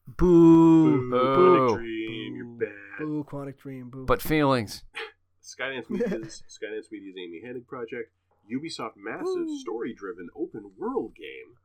Boo! 0.07 1.09
Quantic 1.09 1.67
Boo. 1.67 1.77
Dream, 1.77 2.35
you're 2.35 2.45
bad. 2.45 2.99
Boo! 2.99 3.25
Quantic 3.29 3.57
Dream. 3.57 3.89
Boo! 3.89 4.05
But 4.05 4.21
feelings. 4.21 4.83
Skydance 5.45 5.89
Media's 5.89 6.43
Skydance 6.49 6.91
Media's 6.91 7.15
Amy 7.17 7.41
Hennig 7.45 7.67
project, 7.67 8.11
Ubisoft 8.51 8.97
massive 8.97 9.47
story-driven 9.61 10.29
open 10.35 10.71
world 10.77 11.13
game. 11.15 11.57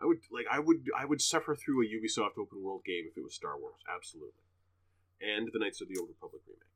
I 0.00 0.06
would 0.06 0.18
like 0.32 0.46
I 0.50 0.58
would 0.58 0.88
I 0.96 1.04
would 1.04 1.20
suffer 1.20 1.54
through 1.54 1.82
a 1.82 1.86
Ubisoft 1.86 2.38
open 2.38 2.62
world 2.62 2.82
game 2.84 3.04
if 3.10 3.16
it 3.16 3.22
was 3.22 3.34
Star 3.34 3.58
Wars, 3.58 3.80
absolutely. 3.86 4.42
And 5.20 5.48
the 5.52 5.58
Knights 5.58 5.80
of 5.80 5.88
the 5.88 5.98
Old 6.00 6.08
Republic 6.08 6.42
remake. 6.48 6.72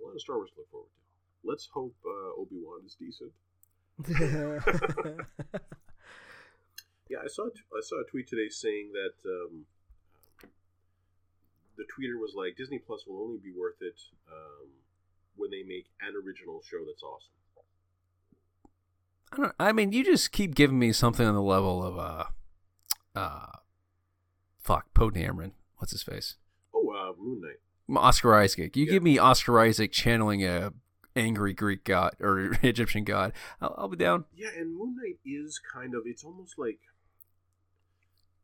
A 0.00 0.06
lot 0.06 0.14
of 0.14 0.20
Star 0.20 0.36
Wars 0.36 0.50
to 0.54 0.60
look 0.60 0.70
forward 0.70 0.88
to. 0.88 1.00
Let's 1.44 1.68
hope 1.72 1.94
uh, 2.06 2.40
Obi 2.40 2.56
Wan 2.56 2.80
is 2.86 2.94
decent. 2.94 3.32
Yeah, 7.08 7.18
I 7.24 7.26
saw 7.28 7.46
a 7.48 7.50
t- 7.50 7.60
I 7.76 7.80
saw 7.82 8.00
a 8.00 8.04
tweet 8.08 8.28
today 8.28 8.48
saying 8.48 8.92
that 8.92 9.28
um, 9.28 9.64
um, 10.44 10.50
the 11.76 11.82
tweeter 11.84 12.20
was 12.20 12.34
like 12.36 12.56
Disney 12.56 12.78
Plus 12.78 13.04
will 13.06 13.20
only 13.20 13.38
be 13.42 13.50
worth 13.58 13.80
it 13.80 14.00
um, 14.30 14.68
when 15.36 15.50
they 15.50 15.64
make 15.64 15.86
an 16.00 16.14
original 16.14 16.62
show 16.62 16.78
that's 16.86 17.02
awesome. 17.02 17.32
I 19.32 19.36
don't. 19.36 19.54
I 19.58 19.72
mean, 19.72 19.90
you 19.92 20.04
just 20.04 20.30
keep 20.30 20.54
giving 20.54 20.78
me 20.78 20.92
something 20.92 21.26
on 21.26 21.34
the 21.34 21.42
level 21.42 21.84
of 21.84 21.98
uh, 21.98 22.24
uh, 23.16 23.46
fuck, 24.60 24.94
Poe 24.94 25.10
Dameron. 25.10 25.50
What's 25.78 25.90
his 25.92 26.04
face? 26.04 26.36
Oh, 26.72 26.90
uh, 26.90 27.12
Moon 27.20 27.40
Knight. 27.40 27.98
Oscar 27.98 28.36
Isaac. 28.36 28.76
You 28.76 28.84
Yeah. 28.84 28.90
give 28.92 29.02
me 29.02 29.18
Oscar 29.18 29.58
Isaac 29.60 29.90
channeling 29.90 30.44
a 30.44 30.72
angry 31.16 31.52
Greek 31.52 31.84
god 31.84 32.14
or 32.20 32.56
Egyptian 32.62 33.04
god. 33.04 33.32
I'll, 33.60 33.74
I'll 33.78 33.88
be 33.88 33.96
down. 33.96 34.24
Yeah, 34.34 34.48
and 34.56 34.76
Moon 34.76 34.96
Knight 34.96 35.18
is 35.24 35.58
kind 35.72 35.94
of. 35.94 36.02
It's 36.06 36.24
almost 36.24 36.58
like. 36.58 36.78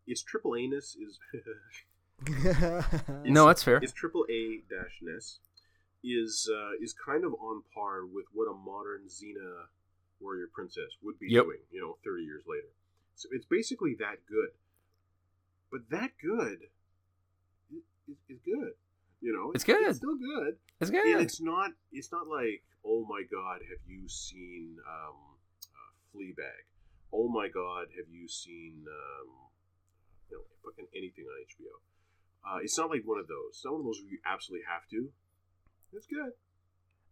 It's 0.06 0.22
triple 0.22 0.54
anus 0.56 0.96
is. 0.96 1.18
No, 3.24 3.46
that's 3.46 3.62
fair. 3.62 3.76
It's 3.82 3.92
triple 3.92 4.24
A 4.30 4.60
dash 4.70 5.00
NES 5.02 5.38
is 6.02 6.48
uh, 6.50 6.70
is 6.80 6.94
kind 6.94 7.24
of 7.24 7.34
on 7.34 7.62
par 7.74 8.06
with 8.06 8.24
what 8.32 8.46
a 8.50 8.54
modern 8.54 9.02
Xena 9.08 9.66
warrior 10.20 10.46
princess 10.52 10.96
would 11.02 11.18
be 11.18 11.26
Yep. 11.28 11.44
doing. 11.44 11.58
You 11.70 11.80
know, 11.80 11.96
thirty 12.04 12.22
years 12.22 12.44
later. 12.48 12.68
So 13.16 13.28
it's 13.32 13.44
basically 13.44 13.94
that 13.98 14.24
good, 14.28 14.50
but 15.70 15.90
that 15.90 16.12
good 16.22 16.68
is, 17.70 17.82
is, 18.08 18.16
is 18.28 18.38
good. 18.44 18.72
You 19.20 19.32
know, 19.32 19.52
It's 19.54 19.64
good. 19.64 19.82
It's 19.82 19.98
still 19.98 20.16
good. 20.16 20.56
It's 20.80 20.90
good. 20.90 21.06
And 21.06 21.22
it's 21.22 21.40
not. 21.40 21.70
It's 21.90 22.12
not 22.12 22.28
like, 22.28 22.62
oh 22.84 23.06
my 23.08 23.22
god, 23.30 23.60
have 23.68 23.80
you 23.86 24.08
seen 24.08 24.76
um, 24.86 25.16
uh, 25.72 25.92
Fleabag? 26.12 26.68
Oh 27.12 27.28
my 27.28 27.48
god, 27.48 27.86
have 27.96 28.12
you 28.12 28.28
seen 28.28 28.84
um, 28.86 29.28
you 30.30 30.36
know 30.36 30.42
fucking 30.62 30.86
anything 30.94 31.24
on 31.24 31.44
HBO? 31.48 31.80
Uh, 32.46 32.58
it's 32.62 32.76
not 32.78 32.90
like 32.90 33.02
one 33.04 33.18
of 33.18 33.26
those. 33.26 33.50
It's 33.50 33.64
not 33.64 33.72
one 33.72 33.80
of 33.80 33.86
those 33.86 34.00
where 34.02 34.10
you 34.10 34.18
absolutely 34.24 34.64
have 34.70 34.86
to. 34.90 35.08
It's 35.92 36.06
good. 36.06 36.32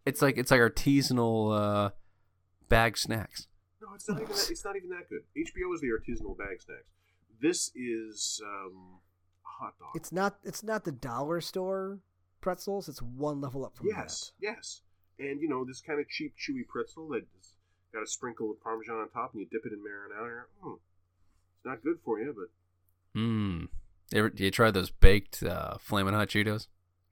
It's 0.05 0.21
like 0.21 0.37
it's 0.37 0.51
like 0.51 0.61
artisanal 0.61 1.59
uh, 1.59 1.91
bag 2.69 2.99
snacks. 2.99 3.49
No, 3.81 3.89
it's 3.95 4.09
not 4.09 4.21
even. 4.21 4.29
That, 4.29 4.51
it's 4.51 4.65
not 4.65 4.77
even 4.77 4.91
that 4.91 5.09
good. 5.09 5.23
HBO 5.37 5.75
is 5.75 5.81
the 5.81 5.89
artisanal 5.89 6.37
bag 6.37 6.61
snacks. 6.61 6.93
This 7.41 7.71
is 7.75 8.41
um, 8.45 9.01
hot 9.61 9.75
dog. 9.79 9.91
it's 9.95 10.13
not. 10.13 10.37
It's 10.45 10.63
not 10.63 10.85
the 10.85 10.93
dollar 10.93 11.41
store 11.41 11.99
pretzels. 12.41 12.89
It's 12.89 13.01
one 13.03 13.41
level 13.41 13.65
up 13.65 13.77
from 13.77 13.89
yes, 13.89 14.33
yes, 14.41 14.83
and 15.19 15.41
you 15.41 15.49
know 15.49 15.65
this 15.65 15.81
kind 15.81 16.01
of 16.01 16.09
cheap, 16.09 16.35
chewy 16.37 16.67
pretzel 16.67 17.09
that's 17.09 17.55
got 17.93 18.03
a 18.03 18.07
sprinkle 18.07 18.51
of 18.51 18.63
parmesan 18.63 18.97
on 18.97 19.09
top, 19.11 19.33
and 19.33 19.41
you 19.41 19.47
dip 19.51 19.65
it 19.65 19.73
in 19.73 19.79
marinara. 19.79 20.43
Mm. 20.65 20.75
It's 20.75 21.65
not 21.65 21.83
good 21.83 21.99
for 22.05 22.21
you, 22.21 22.35
but 22.37 23.19
Mmm. 23.19 23.69
You, 24.13 24.19
ever, 24.19 24.33
you 24.37 24.51
tried 24.51 24.75
those 24.75 24.91
baked 24.91 25.43
uh, 25.43 25.79
flaming 25.79 26.15
hot 26.15 26.29
Cheetos? 26.29 26.67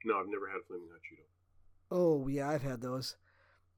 no, 0.05 0.19
I've 0.19 0.27
never 0.27 0.47
had 0.49 0.57
a 0.61 0.63
flaming 0.67 0.87
hot 0.91 0.99
Cheeto. 0.99 1.23
Oh 1.91 2.27
yeah, 2.27 2.49
I've 2.49 2.63
had 2.63 2.81
those. 2.81 3.15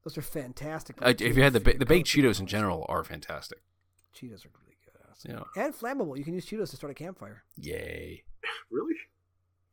Those 0.04 0.18
are 0.18 0.22
fantastic. 0.22 0.98
Uh, 1.02 1.14
if 1.20 1.36
you 1.38 1.44
had 1.44 1.54
the 1.54 1.60
ba- 1.60 1.78
the 1.78 1.86
baked 1.86 2.08
Cheetos 2.08 2.40
in 2.40 2.46
general 2.48 2.86
are 2.90 3.04
fantastic. 3.04 3.60
Cheetos 4.16 4.46
are 4.46 4.50
really 4.60 4.65
good. 5.24 5.34
Yeah. 5.56 5.64
And 5.64 5.74
flammable. 5.74 6.18
You 6.18 6.24
can 6.24 6.34
use 6.34 6.46
Cheetos 6.46 6.70
to 6.72 6.76
start 6.78 6.92
a 6.92 6.94
campfire. 6.96 7.44
Yay. 7.58 8.24
Really? 8.72 8.96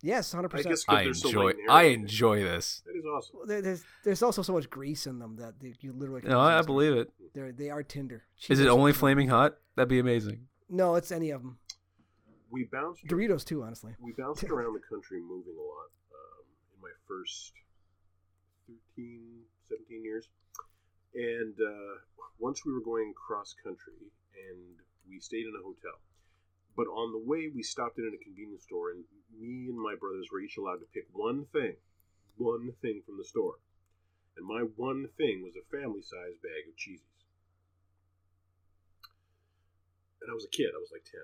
Yes, 0.02 0.32
hundred 0.32 0.48
percent. 0.48 0.78
I 0.89 1.05
they're 1.05 1.14
so 1.14 1.28
enjoy 1.28 1.44
light 1.44 1.56
I 1.69 1.82
enjoy 1.85 2.40
this. 2.43 2.82
That 2.86 2.97
is 2.98 3.05
awesome. 3.05 3.36
There, 3.47 3.62
there's 3.62 3.85
there's 4.05 4.23
also 4.23 4.43
so 4.43 4.52
much 4.52 4.69
grease 4.69 5.06
in 5.06 5.19
them 5.20 5.36
that 5.36 5.60
they- 5.60 5.74
you 5.81 5.93
literally. 5.93 6.23
No, 6.24 6.40
I, 6.40 6.59
I 6.59 6.62
believe 6.62 6.93
it. 6.94 7.10
They're 7.35 7.52
they 7.52 7.70
are 7.70 7.82
tender. 7.85 8.24
Is 8.48 8.59
it 8.60 8.66
only 8.69 8.90
are- 8.90 8.94
flaming 8.94 9.28
hot? 9.28 9.56
That'd 9.77 9.89
be 9.89 9.98
amazing. 10.01 10.48
No, 10.69 10.97
it's 10.97 11.12
any 11.12 11.31
of 11.31 11.43
them. 11.43 11.59
We 12.51 12.64
bounced. 12.64 13.06
Doritos 13.06 13.44
too, 13.44 13.62
honestly. 13.62 13.94
We 14.01 14.12
bounced 14.19 14.44
around 14.51 14.74
the 14.74 14.81
country 14.89 15.20
moving 15.20 15.55
a 15.56 15.62
lot 15.62 15.89
um, 16.12 16.44
in 16.74 16.81
my 16.82 16.90
first 17.06 17.52
13, 18.97 19.20
17 19.69 20.05
years. 20.05 20.28
And 21.14 21.55
uh, 21.55 21.94
once 22.39 22.64
we 22.66 22.73
were 22.73 22.81
going 22.82 23.12
cross 23.14 23.55
country 23.62 24.10
and 24.51 24.77
we 25.08 25.20
stayed 25.20 25.46
in 25.46 25.54
a 25.58 25.62
hotel. 25.62 25.98
But 26.76 26.88
on 26.88 27.12
the 27.12 27.20
way, 27.20 27.50
we 27.52 27.62
stopped 27.62 27.98
in 27.98 28.06
at 28.06 28.14
a 28.16 28.24
convenience 28.24 28.64
store, 28.64 28.90
and 28.90 29.04
me 29.38 29.68
and 29.68 29.78
my 29.78 29.94
brothers 29.94 30.28
were 30.32 30.40
each 30.40 30.56
allowed 30.56 30.80
to 30.80 30.94
pick 30.94 31.06
one 31.12 31.44
thing, 31.52 31.76
one 32.36 32.72
thing 32.80 33.02
from 33.04 33.18
the 33.18 33.24
store. 33.24 33.56
And 34.36 34.46
my 34.46 34.64
one 34.76 35.08
thing 35.18 35.42
was 35.42 35.52
a 35.56 35.68
family 35.68 36.00
size 36.00 36.40
bag 36.40 36.64
of 36.68 36.76
cheesies. 36.76 37.20
And 40.22 40.30
I 40.30 40.34
was 40.34 40.44
a 40.44 40.54
kid, 40.54 40.72
I 40.72 40.80
was 40.80 40.92
like 40.92 41.04
10. 41.04 41.20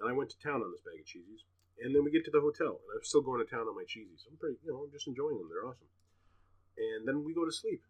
And 0.00 0.08
I 0.08 0.16
went 0.16 0.30
to 0.30 0.38
town 0.38 0.62
on 0.62 0.72
this 0.72 0.80
bag 0.80 1.00
of 1.00 1.06
cheesies. 1.06 1.44
And 1.82 1.94
then 1.94 2.04
we 2.04 2.10
get 2.10 2.24
to 2.24 2.30
the 2.30 2.40
hotel, 2.40 2.80
and 2.80 2.96
I'm 2.96 3.04
still 3.04 3.20
going 3.20 3.44
to 3.44 3.50
town 3.50 3.68
on 3.68 3.76
my 3.76 3.84
cheesies. 3.84 4.24
I'm 4.24 4.38
pretty, 4.40 4.56
you 4.64 4.72
know, 4.72 4.88
I'm 4.88 4.92
just 4.92 5.06
enjoying 5.06 5.36
them. 5.36 5.50
They're 5.52 5.68
awesome. 5.68 5.92
And 6.78 7.06
then 7.06 7.24
we 7.24 7.34
go 7.34 7.44
to 7.44 7.52
sleep. 7.52 7.82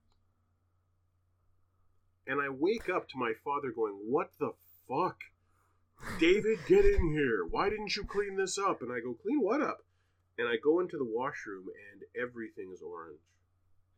And 2.27 2.41
I 2.41 2.49
wake 2.49 2.89
up 2.89 3.09
to 3.11 3.19
my 3.19 3.33
father 3.45 3.71
going, 3.71 3.95
What 4.11 4.31
the 4.41 4.51
fuck? 4.89 5.19
David, 6.19 6.59
get 6.67 6.85
in 6.85 7.13
here. 7.13 7.45
Why 7.49 7.69
didn't 7.69 7.97
you 7.97 8.05
clean 8.05 8.37
this 8.37 8.59
up? 8.59 8.83
And 8.83 8.93
I 8.93 9.01
go, 9.01 9.15
Clean 9.15 9.41
what 9.41 9.61
up? 9.61 9.85
And 10.39 10.49
I 10.49 10.57
go 10.63 10.81
into 10.81 10.99
the 10.99 11.05
washroom, 11.05 11.67
and 11.93 12.03
everything 12.21 12.71
is 12.73 12.83
orange. 12.83 13.21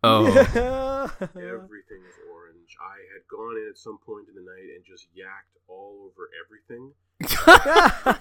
Oh. 0.05 0.27
Everything 1.35 2.03
is 2.07 2.15
orange. 2.31 2.77
I 2.81 2.99
had 3.13 3.27
gone 3.29 3.57
in 3.57 3.69
at 3.69 3.77
some 3.77 3.99
point 3.99 4.29
in 4.29 4.35
the 4.37 4.43
night 4.43 4.77
and 4.77 4.85
just 4.85 5.09
yacked 5.13 5.59
all 5.67 6.07
over 6.07 6.31
everything 6.47 6.93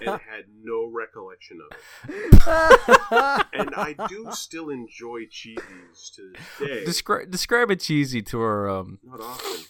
and 0.01 0.21
had 0.21 0.45
no 0.63 0.85
recollection 0.85 1.59
of 1.61 1.77
it. 2.09 2.33
and 3.53 3.75
I 3.75 3.95
do 4.07 4.29
still 4.31 4.69
enjoy 4.69 5.25
cheesies 5.25 6.15
to 6.15 6.33
this 6.33 6.67
day. 6.67 6.85
describe 6.85 7.29
describe 7.29 7.69
a 7.69 7.75
cheesy 7.75 8.23
to 8.23 8.41
our 8.41 8.69
um, 8.69 8.99
Not 9.03 9.21
often. 9.21 9.65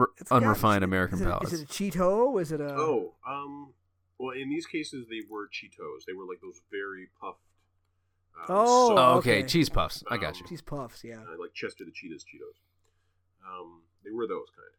R- 0.00 0.10
It's 0.18 0.30
got- 0.30 0.42
unrefined 0.42 0.84
American 0.84 1.16
is 1.16 1.22
it, 1.22 1.24
palates. 1.26 1.52
Is 1.52 1.60
it 1.62 1.70
a 1.70 1.72
Cheeto? 1.72 2.40
Is 2.40 2.52
it 2.52 2.60
a? 2.60 2.74
Oh, 2.74 3.14
um, 3.26 3.72
well, 4.18 4.30
in 4.36 4.48
these 4.50 4.66
cases, 4.66 5.06
they 5.08 5.20
were 5.28 5.48
Cheetos. 5.48 6.04
They 6.06 6.12
were 6.12 6.24
like 6.24 6.40
those 6.42 6.60
very 6.70 7.08
puffed. 7.20 7.38
Um, 8.36 8.44
Oh, 8.48 8.88
soft, 8.88 8.98
oh, 8.98 9.18
okay. 9.18 9.38
okay. 9.40 9.46
cheese 9.48 9.68
puffs. 9.68 10.02
I 10.10 10.16
got 10.16 10.40
you. 10.40 10.46
Cheese 10.46 10.62
puffs. 10.62 11.04
Yeah. 11.04 11.20
uh, 11.20 11.38
like 11.38 11.52
Chester 11.54 11.84
the 11.84 11.90
Cheetah's 11.90 12.24
Cheetos. 12.24 12.56
Um, 13.46 13.82
they 14.04 14.10
were 14.10 14.26
those 14.26 14.48
kind. 14.56 14.72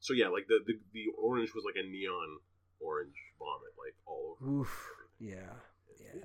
So 0.00 0.12
yeah, 0.14 0.28
like 0.28 0.46
the, 0.48 0.60
the 0.66 0.78
the 0.94 1.06
orange 1.18 1.52
was 1.54 1.64
like 1.64 1.74
a 1.76 1.86
neon 1.86 2.38
orange 2.80 3.16
vomit, 3.38 3.72
like 3.76 3.94
all 4.06 4.36
over. 4.40 4.50
Oof. 4.60 4.88
everything. 5.18 5.38
Yeah. 5.38 5.52
Yeah. 6.00 6.22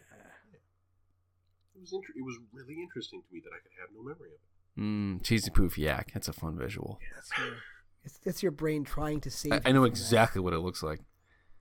It 1.75 1.79
was 1.81 1.93
inter- 1.93 2.13
It 2.15 2.23
was 2.23 2.37
really 2.53 2.79
interesting 2.81 3.21
to 3.21 3.33
me 3.33 3.41
that 3.43 3.49
I 3.49 3.59
could 3.63 3.71
have 3.79 3.89
no 3.95 4.01
memory 4.03 4.29
of 4.29 4.39
it. 4.39 4.79
Mm, 4.79 5.23
cheesy 5.23 5.49
poof 5.49 5.77
yak. 5.77 6.11
That's 6.13 6.27
a 6.27 6.33
fun 6.33 6.57
visual. 6.57 6.99
That's 7.15 7.31
your, 7.37 7.57
it's, 8.03 8.19
it's 8.23 8.41
your 8.43 8.51
brain 8.51 8.83
trying 8.83 9.21
to 9.21 9.29
save. 9.31 9.51
I, 9.51 9.55
you 9.55 9.61
I 9.65 9.71
know 9.71 9.79
from 9.79 9.83
that. 9.83 9.87
exactly 9.89 10.41
what 10.41 10.53
it 10.53 10.59
looks 10.59 10.81
like. 10.83 10.99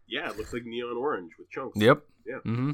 Yeah, 0.07 0.29
it 0.31 0.37
looks 0.37 0.53
like 0.53 0.65
neon 0.65 0.97
orange 0.97 1.33
with 1.39 1.51
chunks. 1.51 1.77
Yep. 1.81 2.03
Yeah. 2.27 2.39
Mm-hmm. 2.47 2.71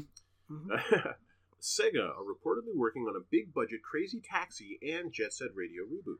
Mhm. 0.51 1.13
Sega 1.61 2.09
are 2.09 2.23
reportedly 2.23 2.75
working 2.75 3.03
on 3.03 3.15
a 3.15 3.23
big 3.31 3.53
budget 3.53 3.81
Crazy 3.83 4.21
Taxi 4.21 4.79
and 4.81 5.11
Jet 5.11 5.33
Set 5.33 5.49
Radio 5.55 5.83
reboots. 5.83 6.19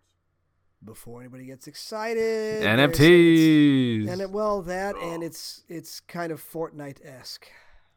Before 0.84 1.22
anybody 1.22 1.46
gets 1.46 1.68
excited, 1.68 2.62
there's- 2.64 2.80
NFTs. 2.98 4.10
And 4.10 4.22
it, 4.22 4.30
well, 4.32 4.62
that 4.64 4.96
Oh. 4.96 5.14
and 5.14 5.24
it's 5.24 5.64
it's 5.68 6.00
kind 6.02 6.32
of 6.32 6.42
Fortnite 6.42 7.04
esque. 7.06 7.48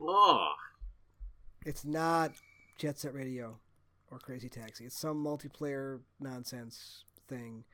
Oh, 0.01 0.53
It's 1.67 1.85
not 1.85 2.33
Jet 2.79 2.99
Set 2.99 3.13
Radio 3.15 3.59
or 4.11 4.19
Crazy 4.19 4.49
Taxi. 4.49 4.85
It's 4.87 4.99
some 4.99 5.23
multiplayer 5.23 6.01
nonsense 6.21 7.05
thing 7.29 7.65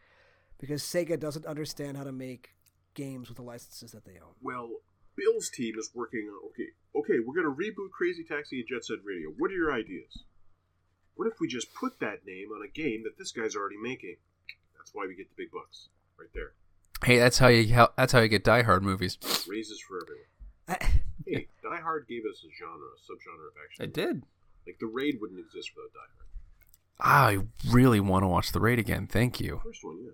because 0.58 0.82
Sega 0.82 1.18
doesn't 1.18 1.46
understand 1.46 1.96
how 1.96 2.04
to 2.04 2.12
make 2.12 2.50
games 2.94 3.28
with 3.28 3.36
the 3.36 3.42
licenses 3.42 3.92
that 3.92 4.04
they 4.04 4.12
own. 4.12 4.34
well, 4.42 4.70
Bill's 5.16 5.48
team 5.48 5.74
is 5.78 5.90
working 5.94 6.28
on. 6.30 6.50
Okay, 6.50 6.68
okay, 6.94 7.24
we're 7.24 7.34
going 7.34 7.46
to 7.46 7.62
reboot 7.62 7.90
Crazy 7.90 8.22
Taxi 8.22 8.60
and 8.60 8.68
Jet 8.68 8.84
Set 8.84 8.98
Radio. 9.02 9.30
What 9.38 9.50
are 9.50 9.54
your 9.54 9.72
ideas? 9.72 10.24
What 11.14 11.26
if 11.26 11.40
we 11.40 11.48
just 11.48 11.72
put 11.72 12.00
that 12.00 12.26
name 12.26 12.48
on 12.50 12.62
a 12.62 12.68
game 12.68 13.02
that 13.04 13.16
this 13.16 13.32
guy's 13.32 13.56
already 13.56 13.78
making? 13.78 14.16
That's 14.76 14.90
why 14.92 15.06
we 15.06 15.14
get 15.14 15.28
the 15.30 15.42
big 15.42 15.50
bucks 15.50 15.88
right 16.18 16.28
there. 16.34 16.52
hey, 17.04 17.18
that's 17.18 17.38
how 17.38 17.48
you 17.48 17.72
how, 17.74 17.92
that's 17.96 18.12
how 18.12 18.20
you 18.20 18.28
get 18.28 18.44
Die 18.44 18.62
Hard 18.62 18.82
movies. 18.82 19.16
Raises 19.48 19.80
for 19.80 20.02
everyone. 20.02 20.26
I, 20.68 21.00
Hey, 21.26 21.48
Die 21.62 21.80
Hard 21.80 22.06
gave 22.08 22.22
us 22.30 22.44
a 22.44 22.50
genre, 22.56 22.86
a 22.86 23.00
subgenre 23.00 23.48
of 23.48 23.54
action. 23.64 23.84
It 23.84 23.92
did. 23.94 24.22
Like 24.66 24.78
the 24.78 24.86
Raid 24.86 25.18
wouldn't 25.20 25.40
exist 25.40 25.70
without 25.74 25.92
Die 25.94 26.00
Hard. 26.16 26.26
I 26.98 27.72
really 27.72 28.00
want 28.00 28.22
to 28.22 28.28
watch 28.28 28.52
the 28.52 28.60
raid 28.60 28.78
again. 28.78 29.06
Thank 29.06 29.40
you. 29.40 29.60
First 29.64 29.84
one, 29.84 29.98
yeah. 30.02 30.10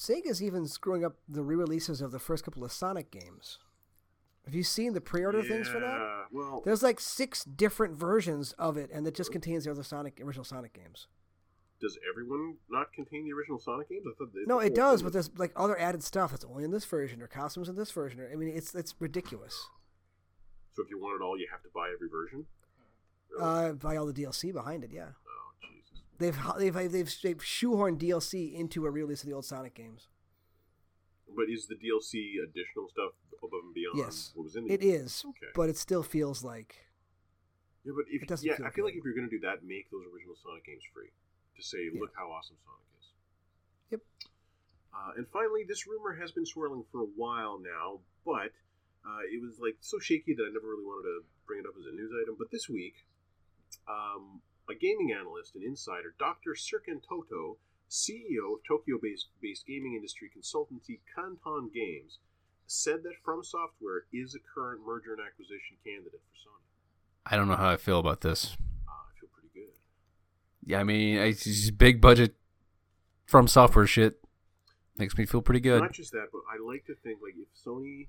Sega's 0.00 0.42
even 0.42 0.66
screwing 0.66 1.04
up 1.04 1.16
the 1.28 1.42
re-releases 1.42 2.00
of 2.00 2.10
the 2.10 2.18
first 2.18 2.42
couple 2.42 2.64
of 2.64 2.72
Sonic 2.72 3.10
games. 3.10 3.58
Have 4.46 4.54
you 4.54 4.62
seen 4.62 4.94
the 4.94 5.00
pre-order 5.00 5.42
things 5.42 5.68
for 5.68 5.78
that? 5.78 6.24
Well, 6.32 6.62
There's 6.64 6.82
like 6.82 6.98
six 6.98 7.44
different 7.44 7.94
versions 7.94 8.52
of 8.52 8.78
it, 8.78 8.90
and 8.90 9.06
it 9.06 9.14
just 9.14 9.30
contains 9.30 9.64
the 9.64 9.70
other 9.70 9.82
Sonic 9.82 10.18
original 10.24 10.44
Sonic 10.44 10.72
games. 10.72 11.06
does 11.82 11.98
everyone 12.10 12.56
not 12.70 12.94
contain 12.94 13.26
the 13.26 13.32
original 13.34 13.58
Sonic 13.58 13.90
games? 13.90 14.06
I 14.08 14.12
thought 14.16 14.30
No, 14.46 14.58
it 14.58 14.74
does, 14.74 15.02
but 15.02 15.12
there's 15.12 15.30
like 15.36 15.52
other 15.54 15.78
added 15.78 16.02
stuff 16.02 16.30
that's 16.30 16.46
only 16.46 16.64
in 16.64 16.70
this 16.70 16.86
version, 16.86 17.20
or 17.20 17.26
costumes 17.26 17.68
in 17.68 17.76
this 17.76 17.90
version. 17.90 18.20
Or, 18.20 18.30
I 18.32 18.36
mean, 18.36 18.48
it's 18.56 18.74
it's 18.74 18.94
ridiculous. 18.98 19.68
So 20.72 20.82
if 20.82 20.88
you 20.88 20.98
want 20.98 21.20
it 21.20 21.24
all, 21.24 21.38
you 21.38 21.46
have 21.50 21.62
to 21.62 21.68
buy 21.74 21.90
every 21.92 22.08
version. 22.08 22.46
Really? 23.30 23.42
Uh, 23.44 23.72
buy 23.74 23.96
all 23.96 24.06
the 24.06 24.14
DLC 24.14 24.50
behind 24.50 24.82
it, 24.82 24.92
yeah. 24.92 25.10
They've 26.20 26.38
they've 26.58 26.74
they've, 26.92 27.16
they've 27.22 27.38
shoehorned 27.42 27.98
DLC 27.98 28.52
into 28.54 28.84
a 28.86 28.90
release 28.90 29.22
of 29.22 29.28
the 29.28 29.34
old 29.34 29.44
Sonic 29.46 29.74
games. 29.74 30.06
But 31.34 31.46
is 31.48 31.66
the 31.66 31.74
DLC 31.76 32.36
additional 32.44 32.88
stuff 32.90 33.12
above 33.38 33.64
and 33.64 33.72
beyond 33.74 33.96
Yes. 33.98 34.32
what 34.34 34.44
was 34.44 34.54
in 34.56 34.66
the 34.66 34.72
It 34.74 34.84
is, 34.84 35.24
Okay. 35.26 35.46
but 35.54 35.68
it 35.70 35.76
still 35.78 36.02
feels 36.02 36.44
like 36.44 36.76
Yeah, 37.84 37.92
but 37.96 38.04
if 38.10 38.22
It 38.22 38.28
doesn't 38.28 38.46
yeah, 38.46 38.56
feel 38.56 38.66
I 38.66 38.70
feel 38.70 38.84
like 38.84 38.94
if 38.94 39.02
you're 39.04 39.14
going 39.14 39.28
to 39.28 39.34
do 39.34 39.40
that, 39.40 39.64
make 39.64 39.90
those 39.90 40.04
original 40.12 40.36
Sonic 40.36 40.64
games 40.66 40.82
free 40.92 41.08
to 41.56 41.62
say, 41.62 41.84
Yeah. 41.90 42.00
look 42.00 42.12
how 42.14 42.30
awesome 42.30 42.56
Sonic 42.64 42.84
is. 43.00 43.06
Yep. 43.92 44.00
Uh, 44.92 45.12
and 45.16 45.26
finally, 45.28 45.64
this 45.64 45.86
rumor 45.86 46.12
has 46.20 46.32
been 46.32 46.44
swirling 46.44 46.84
for 46.92 47.00
a 47.00 47.10
while 47.16 47.58
now, 47.58 48.00
but 48.26 48.52
uh, 49.06 49.22
it 49.32 49.40
was 49.40 49.58
like 49.58 49.76
so 49.80 49.98
shaky 49.98 50.34
that 50.34 50.42
I 50.44 50.52
never 50.52 50.66
really 50.68 50.84
wanted 50.84 51.08
to 51.08 51.24
bring 51.46 51.60
it 51.60 51.66
up 51.66 51.72
as 51.80 51.86
a 51.86 51.92
news 51.92 52.12
item. 52.22 52.36
But 52.38 52.50
this 52.50 52.68
week, 52.68 53.06
um, 53.88 54.42
a 54.70 54.74
gaming 54.74 55.12
analyst 55.12 55.54
and 55.54 55.64
insider, 55.64 56.14
Dr. 56.18 56.54
Serkan 56.54 57.02
Toto, 57.06 57.58
CEO 57.90 58.54
of 58.54 58.64
Tokyo-based 58.66 59.26
gaming 59.66 59.94
industry 59.94 60.30
consultancy 60.30 61.00
Kantan 61.10 61.72
Games, 61.74 62.18
said 62.66 63.02
that 63.02 63.14
From 63.24 63.42
Software 63.42 64.04
is 64.12 64.34
a 64.34 64.38
current 64.38 64.80
merger 64.86 65.12
and 65.12 65.20
acquisition 65.26 65.76
candidate 65.84 66.12
for 66.12 66.48
Sony. 66.48 66.62
I 67.26 67.36
don't 67.36 67.48
know 67.48 67.56
how 67.56 67.68
I 67.68 67.76
feel 67.76 67.98
about 67.98 68.20
this. 68.20 68.56
Uh, 68.86 68.92
I 68.92 69.20
feel 69.20 69.28
pretty 69.34 69.50
good. 69.52 69.74
Yeah, 70.64 70.78
I 70.78 70.84
mean, 70.84 71.18
it's 71.18 71.44
just 71.44 71.76
big 71.76 72.00
budget 72.00 72.36
from 73.26 73.48
software 73.48 73.86
shit 73.86 74.20
makes 74.96 75.16
me 75.16 75.26
feel 75.26 75.42
pretty 75.42 75.60
good. 75.60 75.80
Not 75.80 75.92
just 75.92 76.12
that, 76.12 76.28
but 76.32 76.42
I 76.52 76.62
like 76.64 76.84
to 76.86 76.94
think 77.02 77.18
like 77.22 77.34
if 77.36 77.48
Sony, 77.66 78.06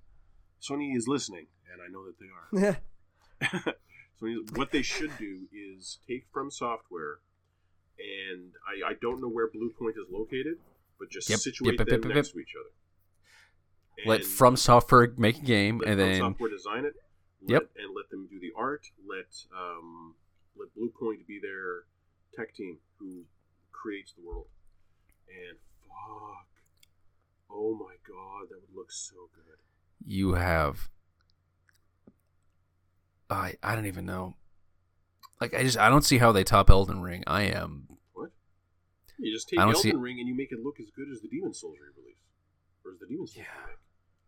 Sony 0.61 0.95
is 0.95 1.07
listening, 1.07 1.47
and 1.71 1.81
I 1.81 1.87
know 1.91 2.05
that 2.05 2.19
they 2.19 2.69
are. 2.69 3.73
Sony, 4.21 4.57
what 4.57 4.71
they 4.71 4.81
should 4.81 5.17
do 5.17 5.47
is 5.53 5.99
take 6.07 6.25
from 6.31 6.51
software, 6.51 7.19
and 7.99 8.51
I, 8.67 8.91
I 8.91 8.93
don't 9.01 9.21
know 9.21 9.27
where 9.29 9.47
Bluepoint 9.47 9.91
is 9.97 10.07
located, 10.11 10.57
but 10.99 11.09
just 11.09 11.29
Yep, 11.29 11.39
situate 11.39 11.79
yep, 11.79 11.87
them 11.87 12.01
yep, 12.05 12.15
next 12.15 12.31
to 12.31 12.39
each 12.39 12.53
other. 12.59 12.69
Let 14.05 14.23
From 14.25 14.55
Software 14.55 15.13
make 15.17 15.37
a 15.37 15.41
game, 15.45 15.81
and 15.85 15.89
From 15.91 15.97
then 15.97 16.19
software 16.19 16.49
design 16.49 16.85
it. 16.85 16.95
Let, 17.43 17.49
Yep. 17.53 17.69
and 17.77 17.95
let 17.95 18.09
them 18.09 18.27
do 18.27 18.39
the 18.39 18.51
art. 18.55 18.87
Let 19.07 19.45
um, 19.55 20.15
let 20.57 20.69
Bluepoint 20.75 21.25
be 21.27 21.39
their 21.39 21.83
tech 22.35 22.53
team 22.55 22.77
who 22.99 23.25
creates 23.71 24.13
the 24.13 24.21
world. 24.27 24.47
And 25.27 25.57
fuck, 25.87 26.47
oh 27.49 27.73
my 27.75 27.95
god, 28.07 28.49
that 28.49 28.59
would 28.61 28.75
look 28.75 28.91
so 28.91 29.29
good. 29.35 29.57
you 30.05 30.33
have. 30.33 30.89
I 33.31 33.55
I 33.63 33.75
don't 33.75 33.85
even 33.87 34.05
know. 34.05 34.35
Like 35.39 35.53
I 35.53 35.63
just 35.63 35.77
I 35.77 35.89
don't 35.89 36.03
see 36.05 36.17
how 36.17 36.31
they 36.31 36.43
top 36.43 36.69
Elden 36.69 37.01
Ring. 37.01 37.23
I 37.27 37.43
am 37.43 37.87
What? 38.13 38.29
You 39.17 39.33
just 39.33 39.49
take 39.49 39.59
I 39.59 39.63
don't 39.63 39.75
Elden 39.75 39.91
see- 39.91 39.97
Ring 39.97 40.19
and 40.19 40.27
you 40.27 40.35
make 40.35 40.51
it 40.51 40.59
look 40.63 40.79
as 40.79 40.89
good 40.95 41.07
as 41.11 41.21
the 41.21 41.27
Demon 41.29 41.53
Souls 41.53 41.77
re-release, 41.81 42.17
or 42.85 42.91
as 42.93 42.99
the 42.99 43.07
Demon 43.07 43.27
Souls 43.27 43.37
Yeah. 43.37 43.53
remake. 43.65 43.77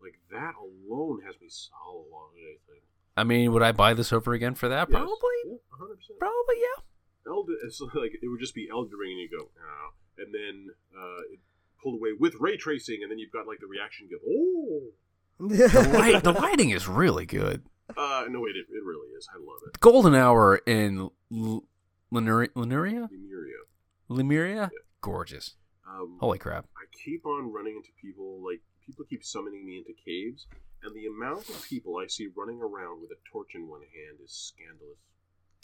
Like 0.02 0.20
that 0.32 0.54
alone 0.60 1.22
has 1.26 1.40
me 1.40 1.48
so 1.50 1.72
long. 2.12 2.30
I 2.36 2.58
think. 2.72 2.84
I 3.16 3.24
mean, 3.24 3.52
would 3.54 3.62
I 3.62 3.72
buy 3.72 3.94
this 3.94 4.12
over 4.12 4.34
again 4.34 4.56
for 4.56 4.68
that? 4.70 4.90
Yes. 4.90 4.98
Probably. 4.98 5.38
Yeah, 5.46 5.56
hundred 5.70 5.96
percent. 5.98 6.20
Probably, 6.20 6.56
yeah. 6.60 6.84
Elden, 7.32 7.58
it's 7.64 7.80
like 7.94 8.14
it 8.22 8.28
would 8.28 8.40
just 8.40 8.56
be 8.56 8.68
Elden 8.72 8.98
Ring, 8.98 9.12
and 9.12 9.20
you 9.20 9.30
go, 9.30 9.46
oh. 9.48 9.90
and 10.18 10.34
then 10.34 10.70
uh, 10.98 11.22
it 11.32 11.40
pulled 11.82 11.96
away 11.96 12.10
with 12.20 12.36
ray 12.40 12.58
tracing, 12.58 13.00
and 13.04 13.12
then 13.12 13.20
you've 13.20 13.32
got 13.32 13.48
like 13.48 13.60
the 13.60 13.68
reaction, 13.68 14.08
you 14.10 14.20
go, 14.20 14.26
oh. 14.28 14.94
The, 15.48 15.90
light, 15.98 16.24
the 16.24 16.32
lighting 16.32 16.70
is 16.72 16.88
really 16.88 17.26
good. 17.26 17.64
Uh, 17.98 18.26
no, 18.30 18.40
wait, 18.42 18.56
it, 18.56 18.66
it 18.72 18.84
really 18.84 19.10
is. 19.18 19.28
I 19.34 19.38
love 19.38 19.60
it. 19.68 19.80
Golden 19.80 20.16
Hour 20.16 20.58
in 20.66 21.10
L- 21.32 21.64
Liurnia, 22.12 22.50
Liurnia, 22.56 23.10
Liurnia. 23.10 23.64
Liurnia, 24.10 24.70
gorgeous. 25.02 25.56
Um, 25.88 26.18
Holy 26.20 26.38
crap! 26.40 26.66
I 26.78 26.86
keep 27.04 27.26
on 27.26 27.52
running 27.52 27.76
into 27.76 27.90
people 28.02 28.42
like 28.44 28.62
people 28.86 29.06
keep 29.10 29.24
summoning 29.24 29.66
me 29.66 29.78
into 29.78 29.94
caves, 30.06 30.48
and 30.82 30.96
the 30.96 31.06
amount 31.08 31.50
of 31.50 31.64
people 31.64 31.98
I 31.98 32.08
see 32.08 32.30
running 32.36 32.62
around 32.62 33.02
with 33.02 33.12
a 33.12 33.20
torch 33.32 33.54
in 33.56 33.68
one 33.68 33.82
hand 33.82 34.20
is 34.24 34.32
scandalous. 34.32 34.98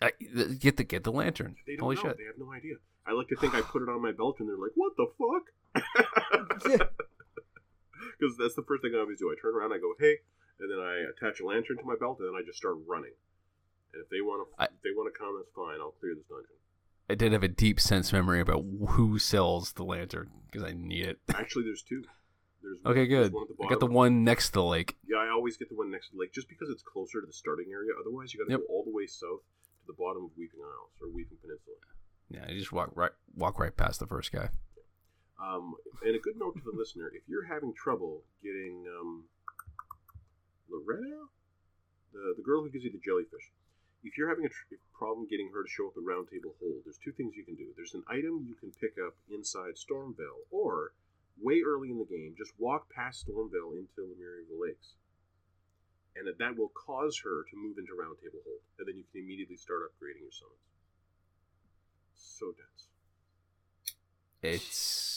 I, 0.02 0.12
get 0.60 0.78
the 0.78 0.84
get 0.84 1.04
the 1.04 1.12
lantern. 1.12 1.56
They 1.66 1.76
don't 1.76 1.84
Holy 1.84 1.96
know. 1.96 2.02
shit! 2.04 2.18
They 2.18 2.26
have 2.26 2.38
no 2.38 2.52
idea. 2.54 2.76
I 3.08 3.14
like 3.14 3.28
to 3.30 3.36
think 3.38 3.54
I 3.56 3.62
put 3.62 3.82
it 3.82 3.90
on 3.90 4.02
my 4.02 4.12
belt, 4.12 4.38
and 4.40 4.48
they're 4.50 4.58
like, 4.58 4.72
"What 4.76 4.94
the 4.98 5.08
fuck?" 5.18 6.90
Because 8.20 8.38
that's 8.40 8.56
the 8.56 8.64
first 8.68 8.82
thing 8.84 8.94
I 8.96 9.00
always 9.00 9.20
do. 9.20 9.30
I 9.32 9.36
turn 9.42 9.56
around, 9.56 9.74
I 9.74 9.78
go, 9.78 9.94
"Hey," 10.00 10.18
and 10.60 10.70
then 10.72 10.80
I 10.80 11.06
attach 11.12 11.40
a 11.40 11.46
lantern 11.46 11.78
to 11.78 11.84
my 11.86 11.96
belt, 12.00 12.20
and 12.20 12.28
then 12.28 12.36
I 12.36 12.46
just 12.46 12.58
start 12.58 12.76
running. 12.88 13.14
And 13.94 14.04
if 14.04 14.10
they 14.10 14.22
want 14.22 14.48
to, 14.48 14.62
I- 14.62 14.66
if 14.66 14.82
they 14.84 14.92
want 14.96 15.12
to 15.14 15.18
come, 15.18 15.36
that's 15.38 15.52
fine. 15.56 15.80
I'll 15.80 15.96
clear 16.00 16.16
this 16.16 16.26
dungeon. 16.30 16.56
I 17.10 17.16
did 17.16 17.32
have 17.34 17.42
a 17.44 17.48
deep 17.48 17.80
sense 17.80 18.14
memory 18.14 18.40
about 18.40 18.64
who 18.90 19.18
sells 19.18 19.74
the 19.74 19.84
lantern 19.84 20.30
because 20.46 20.62
I 20.64 20.74
need 20.74 21.06
it. 21.06 21.18
Actually, 21.34 21.64
there's 21.64 21.82
two. 21.82 22.04
There's 22.62 22.78
Okay, 22.86 23.08
there's 23.08 23.30
good. 23.30 23.34
One 23.34 23.44
at 23.50 23.58
the 23.58 23.64
I 23.66 23.70
got 23.70 23.80
the 23.80 23.86
one 23.88 24.24
next 24.24 24.48
to 24.50 24.54
the 24.54 24.64
lake. 24.64 24.96
Yeah, 25.08 25.18
I 25.18 25.30
always 25.30 25.58
get 25.58 25.70
the 25.70 25.76
one 25.76 25.90
next 25.90 26.10
to 26.10 26.16
the 26.16 26.20
lake 26.20 26.34
just 26.34 26.48
because 26.50 26.70
it's 26.70 26.84
closer 26.84 27.20
to 27.22 27.26
the 27.26 27.34
starting 27.34 27.72
area. 27.72 27.92
Otherwise, 28.00 28.34
you 28.34 28.40
got 28.40 28.46
to 28.46 28.52
Yep. 28.60 28.68
go 28.68 28.74
all 28.74 28.84
the 28.84 28.92
way 28.92 29.08
south 29.08 29.42
to 29.82 29.88
the 29.88 29.94
bottom 29.94 30.26
of 30.26 30.32
Weeping 30.38 30.60
Isles 30.62 30.92
or 31.02 31.08
Weeping 31.10 31.38
Peninsula. 31.42 31.78
Yeah, 32.30 32.48
you 32.52 32.60
just 32.60 32.72
walk 32.72 32.92
right 32.96 33.12
walk 33.36 33.58
right 33.58 33.76
past 33.76 34.00
the 34.00 34.06
first 34.06 34.32
guy. 34.32 34.50
Um, 35.42 35.74
and 36.06 36.16
a 36.16 36.20
good 36.20 36.38
note 36.38 36.58
to 36.58 36.62
the 36.64 36.72
listener: 36.78 37.10
if 37.16 37.24
you're 37.28 37.46
having 37.46 37.74
trouble 37.74 38.22
getting 38.44 38.86
um, 39.00 39.24
Loretta, 40.70 41.28
the 42.14 42.34
the 42.38 42.44
girl 42.44 42.62
who 42.62 42.70
gives 42.70 42.84
you 42.84 42.92
the 42.92 43.02
jellyfish, 43.04 43.52
if 44.04 44.18
you're 44.18 44.30
having 44.30 44.46
a 44.46 44.50
tr- 44.50 44.80
problem 44.94 45.28
getting 45.28 45.50
her 45.54 45.64
to 45.64 45.70
show 45.70 45.88
up 45.88 45.98
at 45.98 46.04
Roundtable 46.04 46.56
Hold, 46.60 46.86
there's 46.86 47.00
two 47.04 47.12
things 47.12 47.36
you 47.36 47.44
can 47.44 47.56
do. 47.56 47.68
There's 47.76 47.94
an 47.94 48.04
item 48.08 48.46
you 48.48 48.56
can 48.56 48.72
pick 48.80 48.96
up 49.00 49.16
inside 49.30 49.76
Stormveil, 49.76 50.48
or 50.52 50.94
way 51.42 51.62
early 51.66 51.90
in 51.90 51.98
the 51.98 52.06
game, 52.06 52.36
just 52.38 52.54
walk 52.58 52.90
past 52.94 53.28
Stormveil 53.28 53.76
into 53.76 54.04
Liurnia 54.04 54.44
of 54.44 54.50
the 54.50 54.60
Lakes, 54.60 54.96
and 56.16 56.28
that, 56.28 56.38
that 56.40 56.58
will 56.58 56.72
cause 56.76 57.20
her 57.24 57.46
to 57.50 57.56
move 57.58 57.78
into 57.78 57.94
Roundtable 57.94 58.44
Hold, 58.44 58.64
and 58.78 58.88
then 58.88 58.98
you 58.98 59.04
can 59.12 59.24
immediately 59.24 59.58
start 59.58 59.82
upgrading 59.88 60.22
your 60.22 60.32
summons. 60.32 60.68
So 62.16 62.54
dense. 62.56 62.88
It's 64.42 65.09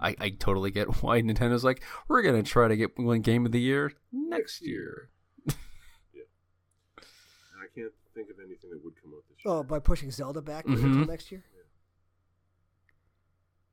I, 0.00 0.16
I 0.18 0.28
totally 0.30 0.70
get 0.70 0.86
why 1.02 1.20
Nintendo's 1.22 1.64
like 1.64 1.82
we're 2.08 2.22
gonna 2.22 2.42
try 2.42 2.68
to 2.68 2.76
get 2.76 2.98
one 2.98 3.20
game 3.20 3.46
of 3.46 3.52
the 3.52 3.60
year 3.60 3.92
next 4.12 4.66
year. 4.66 5.08
And 5.46 5.54
I 7.62 7.66
can't 7.74 7.92
think 8.14 8.30
of 8.30 8.36
anything 8.44 8.70
that 8.70 8.84
would 8.84 8.94
come 9.02 9.12
out 9.14 9.22
this 9.28 9.38
year. 9.44 9.54
oh, 9.54 9.62
by 9.62 9.78
pushing 9.78 10.10
Zelda 10.10 10.42
back 10.42 10.66
Mhm. 10.66 10.82
until 10.84 11.06
next 11.06 11.30
year. 11.30 11.44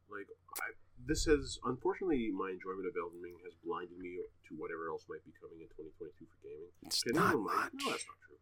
like 0.10 0.28
I, 0.62 0.72
this 1.06 1.26
has 1.26 1.60
unfortunately 1.66 2.32
my 2.32 2.50
enjoyment 2.52 2.88
of 2.88 2.94
Elden 3.02 3.22
Ring 3.22 3.36
has 3.44 3.54
blinded 3.66 3.98
me 4.00 4.20
to 4.50 4.56
whatever 4.56 4.88
else 4.90 5.06
might 5.10 5.24
be 5.26 5.32
coming 5.42 5.60
in 5.62 5.68
2022 5.68 6.26
for 6.26 6.48
gaming. 6.48 6.70
It's 6.84 7.04
Okay, 7.08 7.18
not 7.18 7.38
much. 7.40 7.72
No, 7.74 7.92
that's 7.92 8.06
not 8.08 8.18
true. 8.26 8.38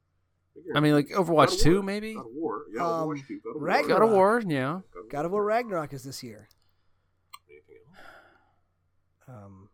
Figure 0.53 0.71
I 0.75 0.79
mean, 0.79 0.93
like 0.93 1.09
God 1.09 1.25
Overwatch 1.27 1.59
two, 1.59 1.75
War. 1.75 1.83
maybe. 1.83 2.13
God 2.13 2.25
of 2.27 2.31
War, 2.33 2.65
yeah, 2.73 2.85
Um, 2.87 3.09
Overwatch 3.09 3.27
two, 3.27 3.39
God 3.43 3.55
of 3.57 3.61
Ragnarok. 3.61 3.99
God 3.99 4.05
of 4.07 4.11
War, 4.11 4.41
yeah. 4.45 4.71
War. 4.73 4.83
God 5.09 5.25
of 5.25 5.31
War 5.31 5.43
Ragnarok 5.43 5.93
is 5.93 6.03
this 6.03 6.23
year. 6.23 6.47
Anything 9.27 9.43
else? 9.43 9.43
Um, 9.45 9.69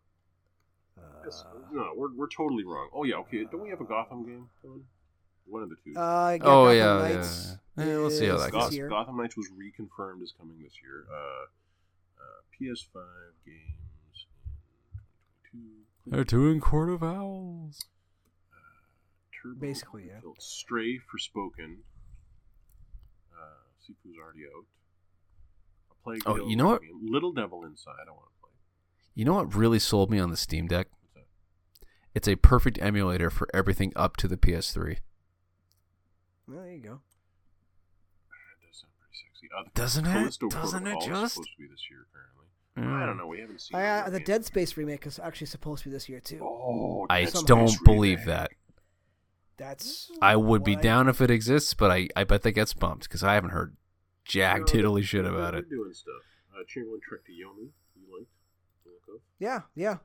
Yes. 1.25 1.43
uh, 1.47 1.57
no, 1.71 1.91
we're, 1.95 2.13
we're 2.15 2.27
totally 2.27 2.63
wrong. 2.63 2.89
Oh 2.93 3.03
yeah, 3.03 3.15
okay. 3.17 3.45
Don't 3.49 3.61
we 3.63 3.69
have 3.69 3.81
a 3.81 3.85
Gotham 3.85 4.25
game? 4.25 4.49
One 5.45 5.63
of 5.63 5.69
the 5.69 5.75
two. 5.83 5.97
uh, 5.97 6.31
yeah, 6.39 6.43
Oh, 6.43 6.65
Gotham 6.65 6.77
yeah, 6.77 7.15
Knights 7.15 7.57
yeah, 7.77 7.85
yeah. 7.85 7.91
Eh, 7.91 7.97
we'll 7.97 8.09
see 8.11 8.25
how 8.27 8.37
that 8.37 8.51
goes. 8.51 8.75
year. 8.75 8.89
Gotham 8.89 9.17
Knights 9.17 9.37
was 9.37 9.49
reconfirmed 9.51 10.21
as 10.21 10.31
coming 10.37 10.57
this 10.61 10.73
year. 10.83 11.05
Uh, 11.11 11.45
uh, 12.19 12.41
PS5 12.59 13.03
games 13.45 14.25
in 15.53 15.59
2022. 15.61 15.69
They're 16.07 16.23
doing 16.23 16.59
Court 16.59 16.89
of 16.89 17.03
Owls. 17.03 17.85
Turbo 19.41 19.59
Basically, 19.59 20.05
yeah. 20.07 20.19
Stray 20.39 20.97
Forspoken. 20.99 21.77
Uh, 23.33 23.63
Sifu's 23.83 24.17
already 24.23 24.45
out. 24.45 24.65
A 25.91 26.03
Plague 26.03 26.21
Oh, 26.25 26.47
you 26.47 26.55
know 26.55 26.67
what? 26.67 26.81
game. 26.81 26.99
Little 27.03 27.31
Devil 27.31 27.63
Inside. 27.65 27.93
I 28.07 28.11
want 28.11 28.25
to 28.25 28.39
play. 28.40 28.40
You 29.13 29.25
know 29.25 29.33
what 29.33 29.53
really 29.55 29.79
sold 29.79 30.09
me 30.09 30.19
on 30.19 30.29
the 30.31 30.37
Steam 30.37 30.67
Deck? 30.67 30.87
It's 32.13 32.27
a 32.27 32.35
perfect 32.35 32.77
emulator 32.81 33.29
for 33.29 33.47
everything 33.53 33.93
up 33.95 34.17
to 34.17 34.27
the 34.27 34.37
PS3. 34.37 34.97
well, 36.47 36.57
there 36.63 36.71
you 36.73 36.79
go. 36.79 36.99
That 38.29 38.67
does 38.67 38.79
sound 38.81 38.91
pretty 38.99 39.17
sexy. 39.23 39.49
Uh, 39.57 39.63
doesn't 39.73 40.05
it? 40.07 40.49
Doesn't 40.49 40.87
it 40.87 41.01
just? 41.05 41.35
supposed 41.35 41.49
to 41.55 41.57
be 41.61 41.67
this 41.67 41.83
year, 41.89 42.05
apparently. 42.09 42.47
Mm. 42.77 43.03
I 43.03 43.05
don't 43.05 43.17
know. 43.17 43.27
We 43.27 43.39
haven't 43.39 43.61
seen 43.61 43.79
I, 43.79 43.99
uh, 44.01 44.09
the 44.09 44.19
Dead 44.19 44.45
Space 44.45 44.75
remake 44.77 45.05
is 45.05 45.19
actually 45.19 45.47
supposed 45.47 45.83
to 45.83 45.89
be 45.89 45.93
this 45.93 46.07
year 46.09 46.19
too. 46.19 46.39
Oh, 46.41 47.05
I 47.09 47.25
Dead 47.25 47.33
don't 47.45 47.67
Space 47.69 47.81
believe 47.83 48.19
remake. 48.19 48.27
that. 48.27 48.51
That's 49.57 50.09
I 50.21 50.35
would 50.37 50.63
be 50.63 50.75
what 50.75 50.81
down 50.83 51.07
if 51.07 51.21
it 51.21 51.29
exists, 51.29 51.73
but 51.73 51.91
I, 51.91 52.07
I 52.15 52.23
bet 52.23 52.41
that 52.43 52.53
gets 52.53 52.73
bumped 52.73 53.03
because 53.03 53.23
I 53.23 53.35
haven't 53.35 53.51
heard 53.51 53.75
jack 54.25 54.59
No, 54.61 54.65
tiddly 54.65 55.03
shit 55.03 55.23
they're- 55.23 55.33
about 55.33 55.51
they're 55.51 55.61
it. 55.61 55.69
doing 55.69 55.93
stuff. 55.93 56.13
Uh, 56.53 56.63
Chamberlain 56.67 56.99
Trek 57.07 57.21
to 57.25 57.31
Yomi. 57.31 57.69
You 59.11 59.17
liked? 59.17 59.23
You 59.39 59.49
look 59.51 59.61
up? 59.61 59.75
Yeah, 59.75 59.83
yeah. 59.83 59.97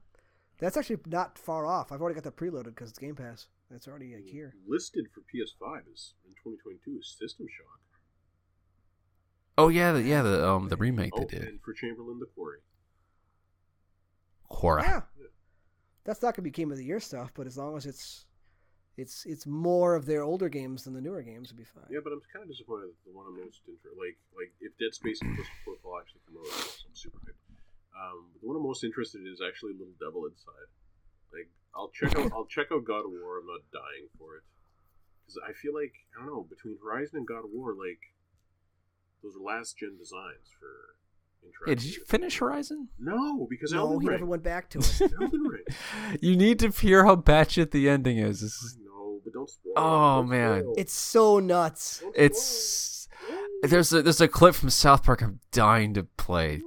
That's 0.59 0.77
actually 0.77 0.99
not 1.07 1.39
far 1.39 1.67
off. 1.67 1.93
I've 1.93 2.01
already 2.01 2.15
got 2.15 2.25
that 2.25 2.37
preloaded 2.37 2.67
because 2.75 2.91
it's 2.91 2.99
Game 2.99 3.15
Pass. 3.15 3.49
That's 3.71 3.87
already 3.89 4.15
like 4.15 4.25
here. 4.27 4.55
Listed 4.67 5.07
for 5.15 5.21
PS5 5.21 5.81
is 5.93 6.15
in 6.25 6.31
2022 6.43 6.99
is 7.01 7.17
System 7.19 7.47
Shock. 7.49 7.81
Oh 9.59 9.69
yeah, 9.69 9.93
the, 9.93 10.03
yeah, 10.03 10.23
the 10.23 10.49
um 10.49 10.69
the 10.69 10.77
remake 10.77 11.13
Oh, 11.15 11.21
they 11.21 11.39
did. 11.39 11.49
and 11.49 11.61
for 11.63 11.73
Chamberlain 11.73 12.19
the 12.21 12.27
Quarry. 12.27 12.59
Horror. 14.51 14.81
Yeah. 14.83 15.01
That's 16.05 16.23
not 16.23 16.35
gonna 16.37 16.45
be 16.45 16.51
game 16.51 16.71
of 16.71 16.79
the 16.79 16.85
year 16.85 17.01
stuff, 17.01 17.33
but 17.35 17.47
as 17.47 17.57
long 17.59 17.77
as 17.77 17.85
it's 17.85 18.27
it's 18.97 19.27
it's 19.27 19.45
more 19.47 19.95
of 19.97 20.07
their 20.07 20.23
older 20.23 20.49
games 20.49 20.85
than 20.85 20.95
the 20.95 21.01
newer 21.01 21.23
games, 21.23 21.51
would 21.51 21.59
be 21.59 21.65
fine. 21.65 21.85
Yeah, 21.91 21.99
but 22.05 22.13
I'm 22.13 22.21
kind 22.33 22.45
of 22.45 22.49
disappointed 22.49 22.89
that 22.89 23.11
the 23.11 23.17
one 23.17 23.27
I'm 23.29 23.37
most 23.37 23.61
interested, 23.67 23.91
like, 23.99 24.17
like 24.39 24.53
if 24.61 24.73
Dead 24.79 24.95
Space 24.95 25.21
and 25.21 25.35
Callisto 25.35 25.53
Protocol 25.65 25.99
actually 26.01 26.21
come 26.25 26.37
out, 26.39 26.47
I'm 26.87 26.95
super 26.95 27.19
hyped. 27.19 27.43
Um, 27.97 28.29
but 28.33 28.41
the 28.43 28.47
one 28.47 28.57
I'm 28.57 28.63
most 28.63 28.85
interested 28.85 29.21
in 29.23 29.27
is 29.27 29.41
actually 29.41 29.73
Little 29.73 29.97
Devil 29.99 30.27
Inside. 30.29 30.69
Like, 31.33 31.49
I'll 31.75 31.89
check 31.91 32.13
out, 32.19 32.31
I'll 32.33 32.45
check 32.47 32.67
out 32.73 32.85
God 32.85 33.05
of 33.09 33.11
War. 33.11 33.41
I'm 33.41 33.47
not 33.47 33.65
dying 33.73 34.09
for 34.19 34.37
it 34.37 34.45
because 35.25 35.41
I 35.43 35.53
feel 35.53 35.73
like 35.75 35.93
I 36.17 36.21
don't 36.25 36.29
know 36.35 36.47
between 36.49 36.77
Horizon 36.83 37.19
and 37.19 37.27
God 37.27 37.45
of 37.45 37.51
War, 37.53 37.73
like 37.73 38.01
those 39.23 39.35
are 39.37 39.43
last 39.43 39.79
gen 39.79 39.97
designs 39.99 40.53
for. 40.59 40.69
Yeah, 41.67 41.75
did 41.75 41.85
you 41.97 42.05
finish 42.05 42.39
Horizon? 42.39 42.89
No, 42.99 43.47
because 43.49 43.73
I 43.73 43.77
No, 43.77 43.83
Elden 43.83 44.01
he 44.01 44.09
Ring. 44.09 44.15
never 44.17 44.27
went 44.27 44.43
back 44.43 44.69
to 44.71 44.79
it. 44.81 45.01
Elden 45.21 45.43
Ring. 45.43 45.63
You 46.21 46.35
need 46.37 46.59
to 46.59 46.71
hear 46.71 47.05
how 47.05 47.15
batshit 47.17 47.71
the 47.71 47.89
ending 47.89 48.19
is. 48.19 48.41
This 48.41 48.53
is 48.55 48.77
I 48.81 48.85
know, 48.85 49.21
but 49.23 49.33
don't 49.33 49.49
spoil. 49.49 49.73
Oh, 49.77 50.17
Don't 50.23 50.29
man. 50.29 50.61
spoil. 50.63 50.75
it's 50.77 50.93
so 50.93 51.39
nuts. 51.39 52.03
It's 52.17 53.09
there's 53.63 53.93
a 53.93 54.03
there's 54.03 54.21
a 54.21 54.27
clip 54.29 54.55
from 54.57 54.71
South 54.71 55.05
Park 55.05 55.23
I'm 55.23 55.39
dying 55.53 55.95
to 55.95 56.03
play 56.03 56.57
that 56.57 56.65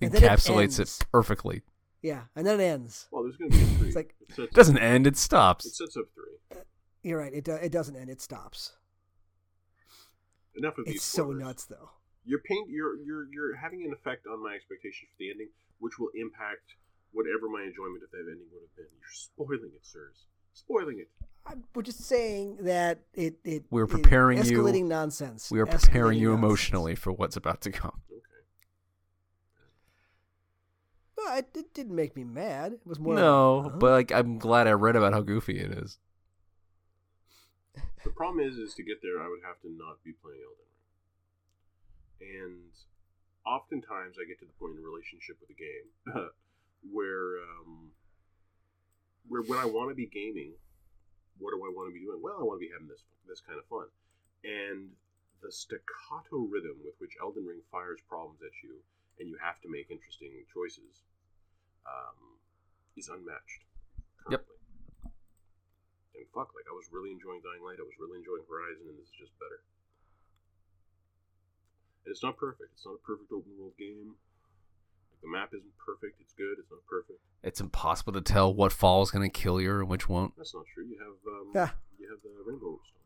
And 0.00 0.12
then 0.12 0.22
it 0.22 0.26
encapsulates 0.30 0.80
it, 0.80 1.06
perfectly. 1.12 1.62
Yeah, 2.02 2.22
and 2.34 2.46
then 2.46 2.58
it 2.60 2.64
ends. 2.64 3.08
Well, 3.10 3.22
there's 3.24 3.36
going 3.36 3.50
to 3.50 3.56
be 3.58 3.62
a 3.62 3.66
three. 3.66 3.86
It's 3.88 3.96
like- 3.96 4.14
it 4.20 4.38
It 4.38 4.52
doesn't 4.52 4.78
end, 4.78 5.06
it 5.06 5.16
stops. 5.16 5.66
it 5.66 5.74
stops. 5.74 5.94
sets 5.94 5.96
up 5.98 6.06
three. 6.14 6.58
Uh, 6.58 6.62
you're 7.02 7.18
right. 7.18 7.32
It 7.34 7.44
do, 7.44 7.52
it 7.52 7.70
doesn't 7.72 7.96
end. 7.96 8.08
It 8.10 8.20
stops. 8.22 8.72
Enough 10.56 10.78
of 10.78 10.86
these. 10.86 10.96
It's 10.96 11.04
so 11.04 11.24
spoilers. 11.24 11.40
nuts, 11.42 11.64
though. 11.66 11.90
You're 12.24 12.40
paint. 12.40 12.68
You're 12.70 12.96
you're 13.02 13.26
you're 13.32 13.56
having 13.56 13.82
an 13.84 13.92
effect 13.92 14.26
on 14.26 14.42
my 14.42 14.54
expectations 14.54 15.08
for 15.10 15.16
the 15.18 15.30
ending, 15.30 15.48
which 15.78 15.98
will 15.98 16.10
impact 16.14 16.62
whatever 17.12 17.48
my 17.48 17.62
enjoyment 17.62 18.02
of 18.02 18.10
that 18.10 18.18
ending 18.18 18.46
would 18.52 18.62
have 18.62 18.76
been. 18.76 18.86
You're 18.98 19.10
spoiling 19.12 19.70
it, 19.74 19.84
sirs. 19.86 20.26
Spoiling 20.52 20.98
it. 20.98 21.08
I, 21.46 21.54
we're 21.74 21.82
just 21.82 22.04
saying 22.04 22.58
that 22.62 23.00
it 23.14 23.36
it 23.44 23.64
We're 23.70 23.84
it- 23.84 23.88
preparing 23.90 24.38
you- 24.44 24.44
escalating 24.62 24.86
nonsense. 24.86 25.50
We 25.50 25.60
are 25.60 25.66
preparing 25.66 26.18
Escalating 26.18 26.20
you 26.20 26.28
nonsense. 26.30 26.44
emotionally 26.44 26.94
for 26.94 27.12
what's 27.12 27.36
about 27.36 27.60
to 27.62 27.70
come. 27.70 28.02
Okay. 28.10 28.20
Well, 31.24 31.38
it, 31.38 31.48
it 31.54 31.74
didn't 31.74 31.94
make 31.94 32.16
me 32.16 32.24
mad. 32.24 32.72
It 32.72 32.80
was 32.86 32.98
more. 32.98 33.14
No, 33.14 33.58
like, 33.58 33.72
huh? 33.72 33.78
but 33.78 33.90
like 33.90 34.12
I'm 34.12 34.38
glad 34.38 34.66
I 34.66 34.72
read 34.72 34.96
about 34.96 35.12
how 35.12 35.20
goofy 35.20 35.58
it 35.58 35.70
is. 35.70 35.98
The 38.04 38.10
problem 38.10 38.40
is, 38.40 38.56
is 38.56 38.72
to 38.74 38.82
get 38.82 39.02
there, 39.02 39.20
I 39.20 39.28
would 39.28 39.44
have 39.44 39.60
to 39.60 39.68
not 39.68 40.02
be 40.02 40.12
playing 40.24 40.40
Elden 40.40 40.68
Ring. 40.72 42.40
And 42.40 42.72
oftentimes, 43.44 44.16
I 44.16 44.24
get 44.24 44.40
to 44.40 44.48
the 44.48 44.56
point 44.56 44.76
in 44.76 44.80
a 44.80 44.86
relationship 44.86 45.36
with 45.40 45.52
a 45.52 45.58
game 45.60 45.88
where, 46.92 47.44
um, 47.44 47.92
where 49.28 49.42
when 49.42 49.58
I 49.58 49.66
want 49.68 49.90
to 49.92 49.94
be 49.94 50.08
gaming, 50.08 50.56
what 51.36 51.52
do 51.52 51.60
I 51.60 51.68
want 51.68 51.92
to 51.92 51.94
be 51.96 52.00
doing? 52.00 52.20
Well, 52.24 52.40
I 52.40 52.44
want 52.44 52.56
to 52.56 52.64
be 52.64 52.72
having 52.72 52.88
this 52.88 53.04
this 53.28 53.40
kind 53.44 53.60
of 53.60 53.68
fun, 53.68 53.88
and 54.44 54.96
the 55.44 55.52
staccato 55.52 56.48
rhythm 56.48 56.80
with 56.84 56.96
which 57.00 57.16
Elden 57.20 57.44
Ring 57.44 57.60
fires 57.72 58.00
problems 58.08 58.40
at 58.40 58.52
you, 58.64 58.80
and 59.20 59.28
you 59.28 59.36
have 59.40 59.60
to 59.60 59.68
make 59.68 59.92
interesting 59.92 60.32
choices, 60.52 61.04
um, 61.90 62.38
is 62.96 63.08
unmatched. 63.10 63.66
Yep. 64.30 64.46
And 66.14 66.24
fuck, 66.34 66.54
like 66.54 66.68
I 66.70 66.74
was 66.76 66.86
really 66.94 67.10
enjoying 67.10 67.42
Dying 67.42 67.64
Light, 67.66 67.82
I 67.82 67.86
was 67.86 67.98
really 67.98 68.18
enjoying 68.22 68.46
Horizon, 68.46 68.86
and 68.86 68.96
this 68.98 69.10
is 69.10 69.18
just 69.18 69.34
better. 69.42 69.60
And 72.06 72.12
it's 72.12 72.22
not 72.22 72.36
perfect. 72.38 72.70
It's 72.76 72.86
not 72.86 72.94
a 72.96 73.02
perfect 73.06 73.32
open 73.32 73.52
world 73.58 73.74
game. 73.78 74.14
Like 75.10 75.20
the 75.22 75.28
map 75.28 75.50
isn't 75.52 75.76
perfect. 75.76 76.20
It's 76.20 76.32
good. 76.32 76.56
It's 76.58 76.70
not 76.70 76.80
perfect. 76.88 77.20
It's 77.42 77.60
impossible 77.60 78.12
to 78.14 78.20
tell 78.20 78.52
what 78.52 78.72
fall 78.72 79.02
is 79.02 79.10
going 79.10 79.28
to 79.28 79.32
kill 79.32 79.60
you 79.60 79.80
and 79.80 79.88
which 79.88 80.08
won't. 80.08 80.36
That's 80.36 80.54
not 80.54 80.64
true. 80.72 80.84
You 80.84 80.98
have 80.98 81.18
um, 81.26 81.52
Ah. 81.56 81.74
you 81.98 82.08
have 82.08 82.20
the 82.22 82.30
rainbow 82.44 82.80
stones. 82.84 82.96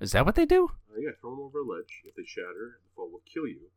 Is 0.00 0.12
that 0.12 0.24
what 0.24 0.34
they 0.34 0.46
do? 0.46 0.70
Uh, 0.90 0.98
yeah, 0.98 1.10
throw 1.20 1.30
them 1.30 1.40
over 1.40 1.60
a 1.60 1.64
ledge. 1.64 2.02
If 2.06 2.14
they 2.14 2.24
shatter, 2.24 2.80
the 2.82 2.90
fall 2.96 3.10
will 3.10 3.22
kill 3.26 3.46
you. 3.46 3.68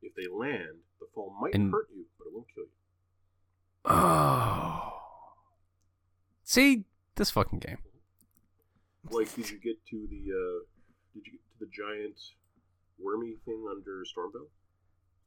If 0.00 0.14
they 0.14 0.26
land, 0.30 0.78
the 1.00 1.06
fall 1.14 1.34
might 1.40 1.54
And- 1.54 1.72
hurt 1.72 1.88
you, 1.94 2.04
but 2.18 2.26
it 2.28 2.32
won't 2.32 2.46
kill 2.54 2.64
you. 2.64 2.70
Oh. 3.84 4.92
See 6.44 6.84
this 7.16 7.30
fucking 7.30 7.58
game. 7.60 7.78
Like, 9.10 9.34
did 9.34 9.50
you 9.50 9.58
get 9.58 9.84
to 9.90 10.06
the 10.08 10.22
uh, 10.32 10.64
did 11.14 11.26
you 11.26 11.32
get 11.32 11.40
to 11.40 11.58
the 11.60 11.66
giant 11.72 12.18
wormy 12.98 13.34
thing 13.44 13.64
under 13.70 14.04
Stormveil? 14.04 14.46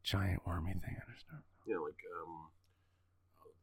Giant 0.04 0.42
wormy 0.46 0.72
thing. 0.74 0.96
under 0.98 1.02
understand. 1.08 1.42
Yeah, 1.68 1.78
like 1.78 1.98
um, 2.22 2.48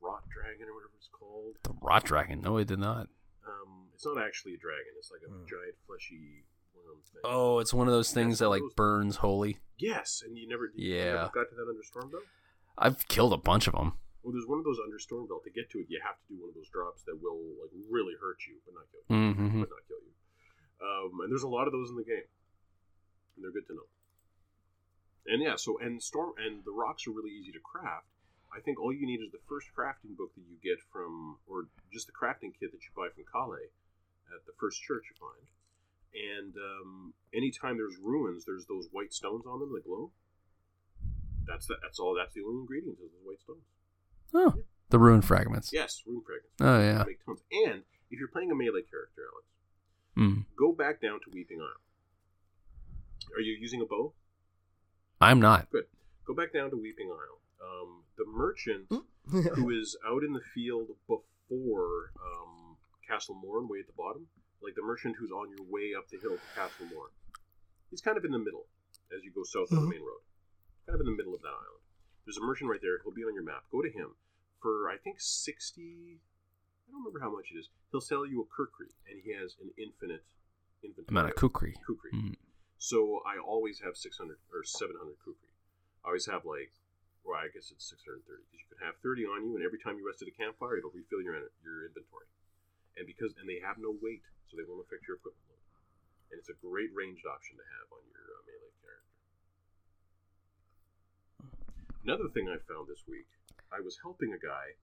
rot 0.02 0.24
dragon 0.28 0.66
or 0.68 0.74
whatever 0.74 0.92
it's 0.98 1.08
called. 1.12 1.56
The 1.62 1.72
rot 1.80 2.04
dragon. 2.04 2.40
No, 2.42 2.56
it 2.58 2.66
did 2.68 2.78
not. 2.80 3.08
Um, 3.46 3.86
it's 3.94 4.04
not 4.04 4.20
actually 4.22 4.54
a 4.54 4.58
dragon. 4.58 4.92
It's 4.98 5.10
like 5.10 5.22
a 5.26 5.30
Hmm. 5.32 5.46
giant 5.48 5.74
fleshy 5.86 6.44
worm 6.74 6.98
thing. 7.12 7.22
Oh, 7.24 7.58
it's 7.60 7.72
one 7.72 7.86
of 7.88 7.94
those 7.94 8.12
things 8.12 8.40
that 8.40 8.48
like 8.48 8.60
those- 8.62 8.74
burns 8.74 9.16
holy. 9.16 9.58
yes, 9.78 10.22
and 10.26 10.36
you 10.36 10.46
never 10.48 10.70
you 10.74 10.94
Yeah. 10.94 11.04
never 11.14 11.30
got 11.32 11.48
to 11.48 11.54
that 11.54 11.68
under 11.68 11.82
Stormveil. 11.82 12.22
I've 12.76 13.06
killed 13.08 13.32
a 13.32 13.36
bunch 13.38 13.66
of 13.66 13.74
them. 13.74 13.98
Well, 14.22 14.30
there's 14.30 14.46
one 14.46 14.58
of 14.58 14.64
those 14.64 14.78
under 14.78 15.02
Stormveil. 15.02 15.42
To 15.42 15.50
get 15.50 15.70
to 15.74 15.82
it, 15.82 15.90
you 15.90 15.98
have 15.98 16.14
to 16.14 16.26
do 16.30 16.38
one 16.38 16.50
of 16.50 16.54
those 16.54 16.70
drops 16.70 17.02
that 17.10 17.18
will 17.18 17.42
like 17.58 17.74
really 17.90 18.14
hurt 18.14 18.38
you, 18.46 18.62
but 18.62 18.78
not 18.78 18.86
kill 18.94 19.02
you. 19.02 19.10
Mm-hmm. 19.10 19.60
But 19.66 19.70
not 19.74 19.84
kill 19.90 20.02
you. 20.02 20.14
Um, 20.78 21.12
and 21.26 21.28
there's 21.30 21.46
a 21.46 21.50
lot 21.50 21.66
of 21.66 21.72
those 21.74 21.90
in 21.90 21.96
the 21.98 22.06
game, 22.06 22.30
and 23.34 23.42
they're 23.42 23.54
good 23.54 23.66
to 23.66 23.74
know. 23.74 23.90
And 25.26 25.42
yeah, 25.42 25.54
so 25.58 25.78
and 25.78 26.02
storm 26.02 26.34
and 26.38 26.62
the 26.64 26.74
rocks 26.74 27.06
are 27.06 27.14
really 27.14 27.30
easy 27.30 27.50
to 27.52 27.62
craft. 27.62 28.06
I 28.54 28.60
think 28.60 28.78
all 28.78 28.92
you 28.92 29.06
need 29.06 29.22
is 29.24 29.32
the 29.32 29.42
first 29.48 29.68
crafting 29.72 30.14
book 30.14 30.34
that 30.34 30.44
you 30.46 30.58
get 30.62 30.78
from, 30.92 31.38
or 31.46 31.66
just 31.92 32.06
the 32.06 32.12
crafting 32.12 32.52
kit 32.52 32.70
that 32.70 32.82
you 32.84 32.92
buy 32.94 33.08
from 33.14 33.24
Kale 33.26 33.58
at 33.58 34.44
the 34.46 34.52
first 34.60 34.82
church 34.82 35.08
you 35.08 35.16
find. 35.16 35.46
And 36.12 36.54
um, 36.56 37.14
anytime 37.32 37.78
there's 37.78 37.96
ruins, 37.96 38.44
there's 38.44 38.66
those 38.66 38.88
white 38.92 39.14
stones 39.14 39.46
on 39.46 39.60
them 39.60 39.72
that 39.72 39.84
glow. 39.84 40.12
That's 41.46 41.66
the, 41.66 41.76
that's 41.80 41.98
all. 41.98 42.14
That's 42.14 42.34
the 42.34 42.42
only 42.44 42.60
ingredient 42.60 42.98
is 43.00 43.10
those 43.10 43.24
white 43.24 43.40
stones. 43.40 43.64
Oh, 44.34 44.54
the 44.90 44.98
rune 44.98 45.22
fragments. 45.22 45.70
Yes, 45.72 46.02
rune 46.06 46.22
fragments. 46.24 46.56
Oh 46.60 46.80
yeah. 46.80 47.04
Make 47.06 47.24
tons. 47.24 47.40
And 47.66 47.82
if 48.10 48.18
you're 48.18 48.28
playing 48.28 48.50
a 48.50 48.54
melee 48.54 48.82
character, 48.82 49.22
Alex, 49.32 49.46
Mm. 50.18 50.44
go 50.58 50.72
back 50.72 51.00
down 51.00 51.20
to 51.20 51.30
Weeping 51.32 51.60
Isle. 51.60 51.80
Are 53.34 53.40
you 53.40 53.56
using 53.58 53.80
a 53.80 53.86
bow? 53.86 54.12
I'm 55.20 55.40
not. 55.40 55.70
Good. 55.70 55.84
Go 56.26 56.34
back 56.34 56.52
down 56.52 56.70
to 56.70 56.76
Weeping 56.76 57.10
Isle. 57.10 57.40
Um, 57.64 58.02
the 58.18 58.24
merchant 58.26 58.90
who 59.54 59.70
is 59.70 59.96
out 60.06 60.22
in 60.22 60.32
the 60.34 60.42
field 60.54 60.88
before 61.08 62.12
um, 62.20 62.76
Castle 63.08 63.36
Morn, 63.36 63.68
way 63.68 63.78
at 63.80 63.86
the 63.86 63.92
bottom, 63.96 64.26
like 64.62 64.74
the 64.74 64.82
merchant 64.82 65.16
who's 65.18 65.30
on 65.30 65.48
your 65.56 65.64
way 65.70 65.92
up 65.96 66.08
the 66.10 66.18
hill 66.18 66.36
to 66.36 66.54
Castle 66.54 66.86
Morn. 66.92 67.10
He's 67.90 68.00
kind 68.02 68.18
of 68.18 68.24
in 68.24 68.32
the 68.32 68.38
middle 68.38 68.66
as 69.16 69.22
you 69.24 69.30
go 69.32 69.44
south 69.44 69.72
on 69.72 69.78
Mhm. 69.78 69.82
the 69.88 69.90
main 69.96 70.00
road. 70.04 70.22
Kind 70.86 71.00
of 71.00 71.06
in 71.06 71.06
the 71.12 71.16
middle 71.16 71.34
of 71.34 71.42
that 71.42 71.48
island. 71.56 71.81
There's 72.24 72.38
a 72.38 72.44
merchant 72.44 72.70
right 72.70 72.80
there. 72.82 72.98
He'll 73.02 73.14
be 73.14 73.24
on 73.24 73.34
your 73.34 73.42
map. 73.42 73.64
Go 73.70 73.82
to 73.82 73.90
him 73.90 74.14
for 74.60 74.88
I 74.88 74.96
think 74.96 75.20
sixty. 75.20 76.20
I 76.86 76.92
don't 76.92 77.02
remember 77.02 77.20
how 77.20 77.32
much 77.32 77.50
it 77.50 77.58
is. 77.58 77.68
He'll 77.90 78.04
sell 78.04 78.26
you 78.26 78.42
a 78.44 78.48
kukri, 78.48 78.92
and 79.08 79.20
he 79.24 79.32
has 79.34 79.56
an 79.60 79.70
infinite 79.80 80.24
inventory 80.84 81.08
Amount 81.08 81.30
of 81.32 81.36
kukri. 81.36 81.74
kukri. 81.82 82.12
Mm. 82.12 82.36
So 82.78 83.22
I 83.24 83.38
always 83.38 83.80
have 83.80 83.96
600 83.96 84.36
or 84.52 84.66
700 84.66 85.14
kukri. 85.24 85.54
I 86.04 86.10
always 86.10 86.26
have 86.26 86.42
like, 86.44 86.74
well, 87.22 87.38
I 87.38 87.46
guess 87.48 87.70
it's 87.70 87.86
630 87.88 88.42
because 88.50 88.60
you 88.60 88.68
can 88.68 88.82
have 88.82 88.98
30 89.00 89.24
on 89.30 89.46
you, 89.46 89.54
and 89.56 89.62
every 89.64 89.78
time 89.78 89.96
you 89.96 90.04
rest 90.04 90.20
at 90.20 90.28
a 90.28 90.34
campfire, 90.34 90.76
it'll 90.82 90.92
refill 90.92 91.22
your 91.22 91.38
your 91.64 91.86
inventory. 91.86 92.26
And 92.98 93.06
because 93.08 93.32
and 93.40 93.48
they 93.48 93.62
have 93.64 93.78
no 93.80 93.94
weight, 94.02 94.26
so 94.50 94.58
they 94.60 94.66
won't 94.68 94.84
affect 94.84 95.08
your 95.08 95.16
equipment 95.16 95.46
load. 95.48 95.64
And 96.34 96.36
it's 96.42 96.50
a 96.52 96.58
great 96.60 96.92
ranged 96.92 97.24
option 97.24 97.56
to 97.56 97.64
have 97.64 97.88
on 97.94 98.02
your 98.10 98.20
uh, 98.20 98.42
melee 98.44 98.74
character. 98.84 99.16
Another 102.04 102.28
thing 102.34 102.48
I 102.48 102.58
found 102.66 102.88
this 102.88 103.06
week, 103.06 103.30
I 103.70 103.78
was 103.78 103.98
helping 104.02 104.34
a 104.34 104.44
guy, 104.44 104.74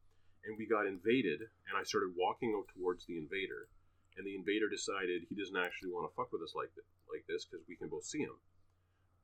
and 0.45 0.57
we 0.57 0.65
got 0.65 0.87
invaded, 0.87 1.41
and 1.67 1.75
I 1.75 1.83
started 1.83 2.15
walking 2.15 2.55
out 2.55 2.71
towards 2.71 3.05
the 3.05 3.17
invader, 3.17 3.67
and 4.15 4.25
the 4.25 4.35
invader 4.35 4.69
decided 4.69 5.27
he 5.27 5.35
doesn't 5.35 5.57
actually 5.59 5.91
want 5.91 6.09
to 6.09 6.15
fuck 6.15 6.31
with 6.31 6.41
us 6.41 6.55
like 6.55 6.71
this, 6.75 6.85
like 7.11 7.27
this 7.27 7.43
because 7.43 7.67
we 7.67 7.75
can 7.75 7.89
both 7.89 8.05
see 8.05 8.19
him. 8.19 8.39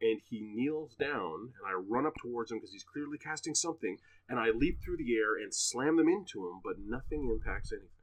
And 0.01 0.19
he 0.30 0.41
kneels 0.41 0.93
down, 0.95 1.55
and 1.55 1.63
I 1.65 1.72
run 1.72 2.05
up 2.05 2.15
towards 2.22 2.51
him 2.51 2.57
because 2.57 2.73
he's 2.73 2.84
clearly 2.84 3.17
casting 3.17 3.55
something, 3.55 3.97
and 4.27 4.39
I 4.39 4.49
leap 4.49 4.84
through 4.84 4.97
the 4.97 5.15
air 5.15 5.39
and 5.39 5.55
slam 5.55 5.95
them 5.95 6.09
into 6.09 6.47
him, 6.51 6.59
but 6.61 6.76
nothing 6.77 7.30
impacts 7.31 7.72
anything. 7.72 7.95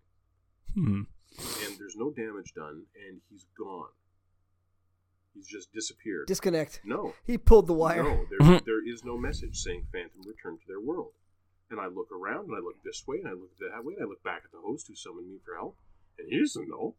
Hmm. 0.73 1.02
And 1.69 1.78
there's 1.78 1.97
no 1.97 2.10
damage 2.10 2.55
done, 2.55 2.85
and 2.97 3.20
he's 3.28 3.44
gone. 3.59 3.93
He's 5.35 5.47
just 5.47 5.73
disappeared. 5.73 6.27
Disconnect. 6.27 6.81
no, 6.85 7.15
He 7.25 7.39
pulled 7.39 7.67
the 7.67 7.73
wire. 7.73 8.03
no, 8.03 8.27
there, 8.31 8.61
there 8.67 8.87
is 8.87 9.05
no 9.05 9.17
message 9.17 9.57
saying 9.59 9.87
Phantom 9.93 10.21
returned 10.27 10.61
to 10.61 10.67
their 10.69 10.81
world. 10.81 11.13
And 11.71 11.81
I 11.81 11.87
look 11.87 12.09
around, 12.13 12.49
and 12.49 12.57
I 12.57 12.61
look 12.61 12.83
this 12.85 13.05
way, 13.07 13.19
and 13.19 13.29
I 13.29 13.33
look 13.33 13.57
that 13.59 13.83
way, 13.85 13.95
and 13.95 14.05
I 14.05 14.07
look 14.07 14.23
back 14.23 14.43
at 14.45 14.53
the 14.53 14.61
host 14.61 14.89
who 14.89 14.95
summoned 14.95 15.31
me 15.31 15.39
for 15.43 15.55
help, 15.55 15.77
and 16.19 16.29
he 16.29 16.39
doesn't 16.39 16.69
know. 16.69 16.97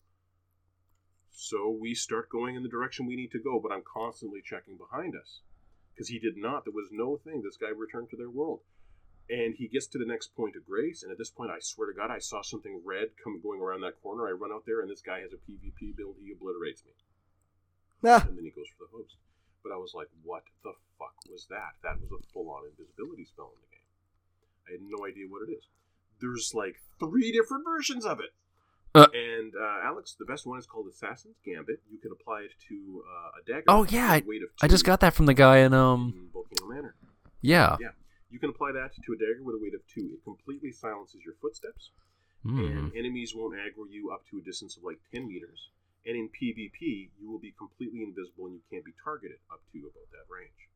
So 1.32 1.70
we 1.70 1.94
start 1.94 2.30
going 2.30 2.56
in 2.56 2.64
the 2.64 2.70
direction 2.70 3.06
we 3.06 3.16
need 3.16 3.32
to 3.32 3.40
go, 3.40 3.60
but 3.60 3.72
I'm 3.72 3.84
constantly 3.86 4.42
checking 4.44 4.78
behind 4.78 5.14
us. 5.16 5.42
Because 5.94 6.10
he 6.10 6.18
did 6.18 6.38
not. 6.38 6.66
There 6.66 6.74
was 6.74 6.90
no 6.92 7.18
thing. 7.18 7.44
This 7.44 7.58
guy 7.58 7.70
returned 7.70 8.10
to 8.10 8.18
their 8.18 8.30
world. 8.30 8.62
And 9.30 9.56
he 9.56 9.68
gets 9.68 9.88
to 9.88 10.00
the 10.00 10.06
next 10.06 10.36
point 10.36 10.56
of 10.56 10.66
grace, 10.66 11.02
and 11.04 11.12
at 11.12 11.18
this 11.18 11.30
point, 11.30 11.52
I 11.52 11.60
swear 11.62 11.88
to 11.88 11.94
God, 11.98 12.12
I 12.12 12.20
saw 12.20 12.42
something 12.42 12.82
red 12.84 13.10
come 13.24 13.40
going 13.42 13.62
around 13.62 13.82
that 13.82 14.02
corner. 14.02 14.28
I 14.28 14.32
run 14.32 14.52
out 14.52 14.64
there, 14.66 14.82
and 14.82 14.90
this 14.90 15.02
guy 15.02 15.22
has 15.22 15.32
a 15.34 15.38
PvP 15.38 15.96
build. 15.96 16.16
He 16.22 16.32
obliterates 16.32 16.84
me, 16.84 16.92
Ah, 18.06 18.26
and 18.28 18.38
then 18.38 18.44
he 18.46 18.52
goes 18.52 18.68
for 18.78 18.86
the 18.86 18.92
host. 18.98 19.16
But 19.64 19.72
I 19.72 19.78
was 19.78 19.94
like, 19.96 20.08
"What 20.24 20.44
the 20.64 20.74
fuck 21.00 21.16
was 21.32 21.48
that? 21.50 21.76
That 21.84 22.02
was 22.02 22.12
a 22.12 22.20
full-on 22.34 22.64
invisibility 22.70 23.26
spell 23.26 23.54
in 23.56 23.62
the 23.64 23.72
game. 23.72 23.90
I 24.68 24.72
had 24.74 24.82
no 24.84 25.06
idea 25.06 25.26
what 25.30 25.48
it 25.48 25.52
is. 25.54 25.64
There's 26.20 26.54
like 26.54 26.76
three 27.00 27.32
different 27.32 27.64
versions 27.66 28.06
of 28.06 28.20
it. 28.20 28.32
Uh. 28.96 29.08
and 29.12 29.54
uh, 29.60 29.80
Alex, 29.88 30.16
the 30.20 30.26
best 30.26 30.46
one 30.46 30.60
is 30.60 30.68
called 30.68 30.86
Assassin's 30.88 31.38
Gambit. 31.44 31.82
You 31.92 31.98
can 31.98 32.12
apply 32.12 32.42
it 32.42 32.52
to 32.70 33.04
uh, 33.10 33.40
a 33.42 33.44
dagger. 33.52 33.64
Oh, 33.68 33.86
yeah, 33.90 34.16
with 34.18 34.26
a 34.26 34.28
weight 34.30 34.44
of 34.44 34.50
I 34.62 34.68
just 34.68 34.86
got 34.86 35.00
that 35.00 35.14
from 35.16 35.26
the 35.26 35.34
guy 35.34 35.60
in 35.60 35.74
um. 35.74 36.14
in 36.16 36.30
Volcano 36.32 36.68
Manor. 36.72 36.96
Yeah. 37.42 37.76
Yeah, 37.82 37.90
you 38.30 38.38
can 38.38 38.50
apply 38.52 38.72
that 38.74 38.92
to 38.94 39.14
a 39.14 39.18
dagger 39.18 39.42
with 39.44 39.56
a 39.56 39.60
weight 39.60 39.74
of 39.74 39.82
two. 39.88 40.12
It 40.14 40.24
completely 40.24 40.72
silences 40.72 41.22
your 41.26 41.34
footsteps, 41.42 41.90
Hmm. 42.44 42.60
and 42.60 42.92
enemies 42.96 43.34
won't 43.34 43.56
aggro 43.56 43.90
you 43.90 44.12
up 44.12 44.28
to 44.30 44.38
a 44.38 44.42
distance 44.42 44.78
of 44.78 44.84
like 44.84 45.00
10 45.12 45.28
meters. 45.28 45.70
And 46.06 46.16
in 46.18 46.28
PvP, 46.30 47.10
you 47.20 47.32
will 47.32 47.40
be 47.40 47.54
completely 47.58 48.04
invisible 48.04 48.48
and 48.48 48.56
you 48.56 48.64
can't 48.70 48.84
be 48.84 48.92
targeted 49.04 49.38
up 49.52 49.62
to 49.72 49.80
about 49.80 50.12
that 50.12 50.28
range. 50.28 50.68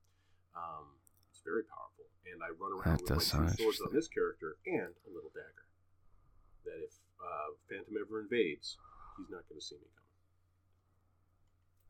Um, 0.55 0.95
it's 1.31 1.41
very 1.43 1.63
powerful. 1.63 2.07
And 2.31 2.39
I 2.43 2.49
run 2.55 2.71
around 2.71 2.99
That 3.07 3.15
with 3.15 3.33
my 3.33 3.51
two 3.51 3.55
swords 3.55 3.81
on 3.81 3.93
this 3.93 4.07
character 4.07 4.55
and 4.65 4.95
a 5.05 5.09
little 5.13 5.31
dagger. 5.35 5.67
That 6.65 6.79
if 6.83 6.95
uh, 7.19 7.55
Phantom 7.69 7.93
ever 7.99 8.21
invades, 8.21 8.77
he's 9.17 9.29
not 9.29 9.43
going 9.49 9.59
to 9.59 9.65
see 9.65 9.75
me 9.75 9.87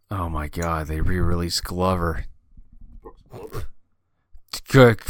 coming. 0.09 0.23
Oh 0.23 0.30
my 0.30 0.47
god, 0.47 0.88
they 0.88 1.01
re-released 1.01 1.64
Glover. 1.64 2.26
Brooks 3.01 3.22
Glover. 3.30 3.64
Good. 4.69 5.01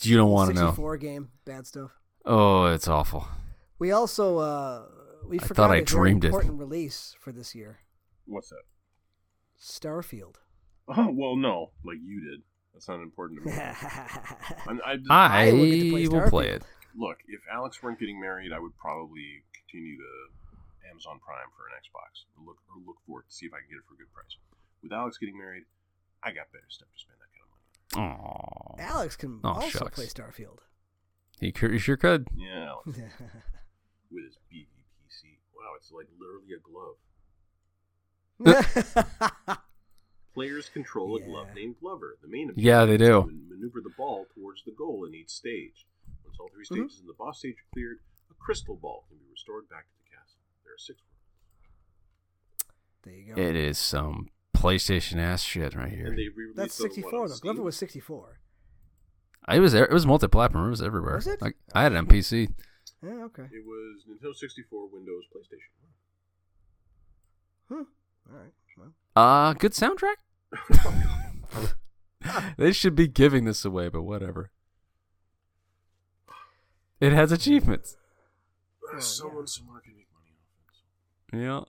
You 0.00 0.16
don't 0.16 0.30
want 0.30 0.50
to 0.50 0.54
know. 0.54 0.66
64 0.68 0.96
game, 0.98 1.30
bad 1.44 1.66
stuff. 1.66 1.90
Oh, 2.24 2.66
it's 2.66 2.86
awful. 2.86 3.26
We 3.78 3.90
also 3.90 4.38
uh 4.38 4.82
we 5.28 5.38
I 5.38 5.42
forgot 5.42 5.56
thought 5.68 5.70
I 5.70 5.76
a 5.76 5.84
very 5.84 5.84
dreamed 5.84 6.24
it. 6.24 6.28
important 6.28 6.58
release 6.58 7.14
for 7.20 7.32
this 7.32 7.54
year. 7.54 7.80
What's 8.26 8.48
that? 8.50 8.62
Starfield. 9.60 10.36
Oh, 10.88 11.10
well, 11.12 11.36
no. 11.36 11.70
Like 11.84 11.98
you 12.02 12.20
did. 12.30 12.42
That's 12.72 12.88
not 12.88 13.00
important 13.00 13.42
to 13.42 13.46
me. 13.50 13.52
I'm, 14.68 14.80
I, 14.84 14.96
I, 15.10 15.48
I 15.48 15.52
will 15.52 15.64
get 15.64 15.82
to 15.82 15.90
play 15.90 16.08
will 16.08 16.30
play 16.30 16.48
it. 16.50 16.62
look, 16.96 17.18
if 17.26 17.40
Alex 17.52 17.82
weren't 17.82 17.98
getting 17.98 18.20
married, 18.20 18.52
I 18.52 18.60
would 18.60 18.76
probably 18.76 19.42
continue 19.52 19.96
to 19.96 20.88
Amazon 20.90 21.18
Prime 21.24 21.50
for 21.56 21.66
an 21.66 21.74
Xbox 21.82 22.22
or 22.36 22.46
look 22.46 22.58
or 22.70 22.80
look 22.86 22.96
for 23.06 23.20
it 23.20 23.28
to 23.28 23.34
see 23.34 23.46
if 23.46 23.52
I 23.52 23.58
can 23.58 23.68
get 23.70 23.78
it 23.78 23.84
for 23.88 23.94
a 23.94 23.98
good 23.98 24.12
price. 24.14 24.36
With 24.82 24.92
Alex 24.92 25.18
getting 25.18 25.36
married, 25.36 25.64
I 26.22 26.28
got 26.30 26.52
better 26.52 26.68
stuff 26.68 26.88
to 26.94 27.00
spend 27.00 27.18
that 27.18 27.32
kind 27.34 27.46
of 27.50 27.98
money. 27.98 28.08
on. 28.14 28.78
Aww. 28.78 28.94
Alex 28.94 29.16
can 29.16 29.40
Oh, 29.42 29.48
also 29.48 29.68
shucks. 29.70 29.94
play 29.96 30.06
Starfield. 30.06 30.58
He, 31.40 31.52
he 31.58 31.78
sure 31.78 31.96
could. 31.96 32.28
Yeah, 32.36 32.68
Alex, 32.70 32.86
with 34.10 34.24
his 34.24 34.38
BVPC. 34.52 34.77
Wow, 35.58 35.74
it's 35.76 35.90
like 35.90 36.06
literally 36.18 36.54
a 36.54 36.60
glove. 36.62 36.96
Players 40.34 40.68
control 40.68 41.16
a 41.16 41.20
glove 41.20 41.48
named 41.54 41.76
Glover. 41.80 42.16
The 42.22 42.28
main 42.28 42.52
Yeah, 42.54 42.84
they 42.84 42.96
do. 42.96 43.22
maneuver 43.48 43.80
the 43.82 43.90
ball 43.96 44.26
towards 44.34 44.62
the 44.64 44.70
goal 44.72 45.04
in 45.04 45.14
each 45.14 45.30
stage. 45.30 45.86
Once 46.24 46.36
all 46.38 46.48
three 46.48 46.62
Mhm. 46.64 46.66
stages 46.88 47.00
in 47.00 47.06
the 47.08 47.12
boss 47.14 47.40
stage 47.40 47.56
are 47.58 47.66
cleared, 47.74 47.98
a 48.30 48.34
crystal 48.34 48.76
ball 48.76 49.04
can 49.08 49.18
be 49.18 49.24
restored 49.30 49.68
back 49.68 49.86
to 49.88 49.98
the 49.98 50.04
castle. 50.16 50.38
There 50.64 50.74
are 50.74 50.78
six 50.78 51.00
worlds. 51.00 51.14
there 53.02 53.14
you 53.14 53.34
go. 53.34 53.40
It 53.40 53.56
is 53.56 53.78
some 53.78 54.28
PlayStation 54.54 55.16
ass 55.18 55.42
shit 55.42 55.74
right 55.74 55.90
here. 55.90 56.06
And 56.06 56.18
they 56.18 56.28
That's 56.54 56.74
64 56.74 57.14
on 57.22 57.28
though. 57.28 57.36
Glover 57.38 57.62
was 57.62 57.76
64. 57.76 58.38
It 59.50 59.60
was 59.60 59.72
it 59.72 59.90
was 59.90 60.04
multi-platform. 60.06 60.66
It 60.66 60.70
was 60.70 60.82
everywhere. 60.82 61.14
Was 61.16 61.26
it? 61.26 61.40
Like 61.40 61.56
I 61.74 61.82
had 61.84 61.92
it 61.92 61.96
on 61.96 62.06
PC. 62.06 62.52
Yeah, 63.02 63.24
okay. 63.24 63.44
It 63.52 63.64
was 63.64 64.02
Nintendo 64.10 64.34
64, 64.34 64.88
Windows, 64.92 65.24
PlayStation. 65.34 65.70
Huh. 67.68 67.84
All 68.30 68.38
right. 68.38 68.52
Well, 68.76 68.92
Uh 69.14 69.52
good 69.54 69.72
soundtrack. 69.72 70.16
they 72.58 72.72
should 72.72 72.94
be 72.94 73.06
giving 73.06 73.44
this 73.44 73.64
away, 73.64 73.88
but 73.88 74.02
whatever. 74.02 74.50
It 77.00 77.12
has 77.12 77.32
achievements. 77.32 77.96
Yeah. 78.90 79.00
Someone 79.00 79.46
somewhere 79.46 79.82
can 79.82 79.94
make 79.94 80.06
money 80.14 80.32
off 80.40 81.34
it. 81.34 81.36
Yeah. 81.36 81.60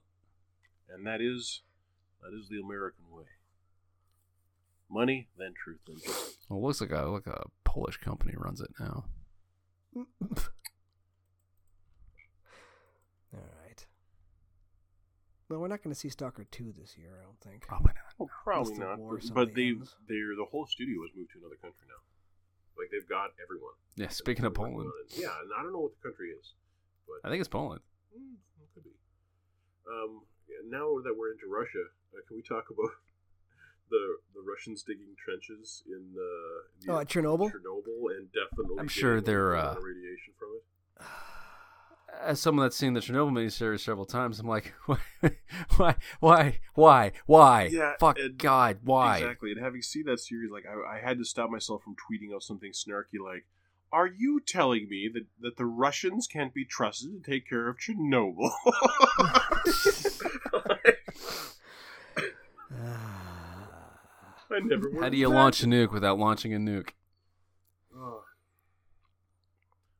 And 0.94 1.06
that 1.06 1.20
is 1.20 1.60
that 2.22 2.32
is 2.34 2.48
the 2.48 2.58
American 2.58 3.04
way. 3.10 3.24
Money, 4.90 5.28
then 5.38 5.52
truth, 5.62 5.80
then 5.86 5.96
justice. 5.98 6.38
Well, 6.48 6.60
it 6.60 6.62
looks 6.62 6.80
like 6.80 6.92
a 6.92 7.02
like 7.10 7.26
a 7.26 7.42
Polish 7.62 7.98
company 7.98 8.32
runs 8.38 8.62
it 8.62 8.70
now. 8.80 9.04
All 9.96 10.04
right. 13.34 13.86
Well, 15.50 15.58
we're 15.58 15.66
not 15.66 15.82
going 15.82 15.92
to 15.92 15.98
see 15.98 16.08
Stalker 16.08 16.46
2 16.46 16.72
this 16.78 16.96
year, 16.96 17.10
I 17.18 17.24
don't 17.26 17.40
think. 17.40 17.66
Probably 17.66 17.90
not. 17.98 18.14
Oh, 18.22 18.30
probably 18.44 18.78
not. 18.78 19.00
But, 19.02 19.34
but 19.34 19.54
they 19.58 19.74
they're 20.06 20.38
the 20.38 20.46
whole 20.46 20.64
studio 20.64 21.02
has 21.02 21.10
moved 21.16 21.32
to 21.34 21.42
another 21.42 21.58
country 21.58 21.90
now. 21.90 21.98
Like 22.78 22.94
they've 22.94 23.08
got 23.08 23.34
everyone. 23.42 23.74
Yeah. 23.96 24.14
Speaking 24.14 24.44
of 24.46 24.54
Poland, 24.54 24.86
on. 24.86 24.92
Yeah, 25.10 25.34
and 25.42 25.50
I 25.58 25.62
don't 25.66 25.72
know 25.72 25.80
what 25.90 25.98
the 25.98 26.08
country 26.08 26.30
is, 26.30 26.54
but 27.04 27.26
I 27.26 27.32
think 27.34 27.40
it's 27.40 27.50
Poland. 27.50 27.82
Hmm, 28.14 28.38
it 28.62 28.70
could 28.72 28.84
be. 28.84 28.94
Um, 29.90 30.22
yeah, 30.46 30.62
now 30.70 31.02
that 31.02 31.18
we're 31.18 31.34
into 31.34 31.50
Russia, 31.50 31.90
uh, 32.14 32.22
can 32.28 32.36
we 32.38 32.42
talk 32.46 32.70
about 32.70 32.94
the 33.90 34.22
the 34.38 34.46
Russians 34.46 34.84
digging 34.86 35.18
trenches 35.18 35.82
in 35.90 36.14
uh, 36.14 36.70
the- 36.86 36.92
Oh, 36.94 36.98
at 37.02 37.08
Chernobyl? 37.10 37.50
Chernobyl, 37.50 38.14
and 38.14 38.30
definitely. 38.30 38.78
I'm 38.78 38.86
sure 38.86 39.16
a 39.16 39.20
they're, 39.20 39.56
uh, 39.56 39.74
radiation 39.82 40.30
from 40.38 40.54
it. 40.54 40.62
As 42.22 42.38
someone 42.40 42.66
that's 42.66 42.76
seen 42.76 42.92
the 42.92 43.00
Chernobyl 43.00 43.32
miniseries 43.32 43.80
several 43.80 44.04
times, 44.04 44.38
I'm 44.40 44.46
like, 44.46 44.74
why, 44.86 44.98
why, 45.76 45.96
why, 46.20 46.58
why, 46.74 47.12
why? 47.26 47.62
Yeah, 47.72 47.94
Fuck 47.98 48.18
and- 48.18 48.36
God, 48.38 48.78
why? 48.84 49.18
Exactly, 49.18 49.52
and 49.52 49.60
having 49.60 49.82
seen 49.82 50.04
that 50.04 50.20
series, 50.20 50.50
like 50.50 50.64
I, 50.66 50.96
I 50.96 51.00
had 51.00 51.18
to 51.18 51.24
stop 51.24 51.50
myself 51.50 51.82
from 51.82 51.94
tweeting 51.94 52.34
out 52.34 52.42
something 52.42 52.72
snarky 52.72 53.18
like. 53.24 53.46
Are 53.92 54.06
you 54.06 54.38
telling 54.46 54.88
me 54.88 55.10
that, 55.12 55.24
that 55.40 55.56
the 55.56 55.66
Russians 55.66 56.28
can't 56.28 56.54
be 56.54 56.64
trusted 56.64 57.10
to 57.24 57.28
take 57.28 57.48
care 57.48 57.68
of 57.68 57.76
Chernobyl? 57.76 58.52
I 64.52 64.58
never 64.60 64.90
How 65.00 65.08
do 65.08 65.16
you 65.16 65.28
launch 65.28 65.62
a 65.62 65.66
nuke 65.66 65.92
without 65.92 66.18
launching 66.18 66.54
a 66.54 66.58
nuke? 66.58 66.90
Oh. 67.96 68.22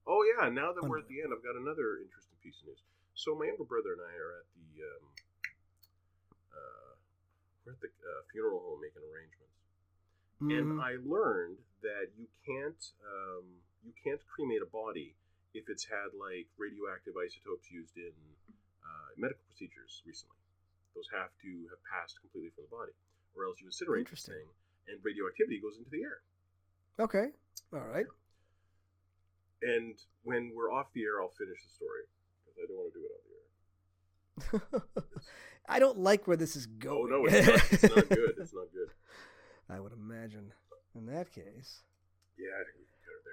Oh 0.06 0.19
yeah! 0.30 0.48
Now 0.48 0.72
that 0.72 0.84
we're 0.86 0.98
at 0.98 1.08
the 1.08 1.20
end, 1.22 1.32
I've 1.34 1.42
got 1.42 1.56
another 1.58 1.98
interesting 1.98 2.38
piece 2.42 2.60
of 2.62 2.70
news. 2.70 2.82
So 3.14 3.34
my 3.34 3.46
younger 3.50 3.64
brother 3.66 3.92
and 3.98 4.02
I 4.02 4.14
are 4.14 4.32
at 4.40 4.46
the 4.54 4.70
um, 4.86 5.04
uh, 6.54 6.92
we're 7.66 7.72
at 7.74 7.80
the 7.82 7.90
uh, 7.90 8.22
funeral 8.32 8.60
home 8.62 8.80
making 8.80 9.02
arrangements, 9.04 9.58
and 10.40 10.78
Mhm. 10.78 10.82
I 10.82 10.96
learned 11.02 11.58
that 11.82 12.12
you 12.16 12.28
can't 12.46 12.80
um, 13.04 13.44
you 13.84 13.92
can't 14.04 14.20
cremate 14.26 14.62
a 14.62 14.70
body 14.70 15.16
if 15.52 15.68
it's 15.68 15.84
had 15.84 16.14
like 16.14 16.46
radioactive 16.56 17.14
isotopes 17.16 17.70
used 17.70 17.96
in 17.96 18.14
uh, 18.84 19.10
medical 19.16 19.42
procedures 19.50 20.02
recently. 20.06 20.36
Those 20.94 21.08
have 21.12 21.30
to 21.42 21.50
have 21.70 21.82
passed 21.84 22.20
completely 22.20 22.50
from 22.50 22.64
the 22.70 22.74
body, 22.74 22.92
or 23.34 23.44
else 23.46 23.60
you 23.60 23.68
incinerate 23.68 24.06
Interesting. 24.06 24.34
thing, 24.34 24.48
and 24.88 25.04
radioactivity 25.04 25.60
goes 25.60 25.76
into 25.78 25.90
the 25.90 26.02
air. 26.02 26.22
Okay. 26.98 27.32
All 27.72 27.86
right. 27.88 28.06
And 29.62 29.94
when 30.22 30.52
we're 30.54 30.72
off 30.72 30.86
the 30.94 31.02
air, 31.02 31.20
I'll 31.22 31.28
finish 31.36 31.58
the 31.62 31.70
story 31.74 32.02
because 32.44 32.58
I 32.62 32.66
don't 32.66 32.76
want 32.76 32.92
to 32.92 32.98
do 32.98 33.04
it 33.06 33.12
on 33.16 34.60
the 34.60 34.94
air. 34.96 35.04
I 35.68 35.78
don't 35.78 35.98
like 35.98 36.26
where 36.26 36.36
this 36.36 36.56
is 36.56 36.66
going. 36.66 37.12
Oh 37.12 37.24
going. 37.26 37.32
no, 37.32 37.38
it's 37.38 37.46
not, 37.46 37.72
it's 37.72 37.96
not 37.96 38.08
good. 38.08 38.34
It's 38.38 38.54
not 38.54 38.66
good. 38.72 38.88
I 39.68 39.78
would 39.80 39.92
imagine. 39.92 40.52
In 40.96 41.06
that 41.06 41.30
case. 41.32 41.82
Yeah, 42.38 42.48
I 42.58 42.64
think 42.64 42.78
we 42.78 42.86
can 42.86 43.00
cut 43.04 43.14
it 43.16 43.24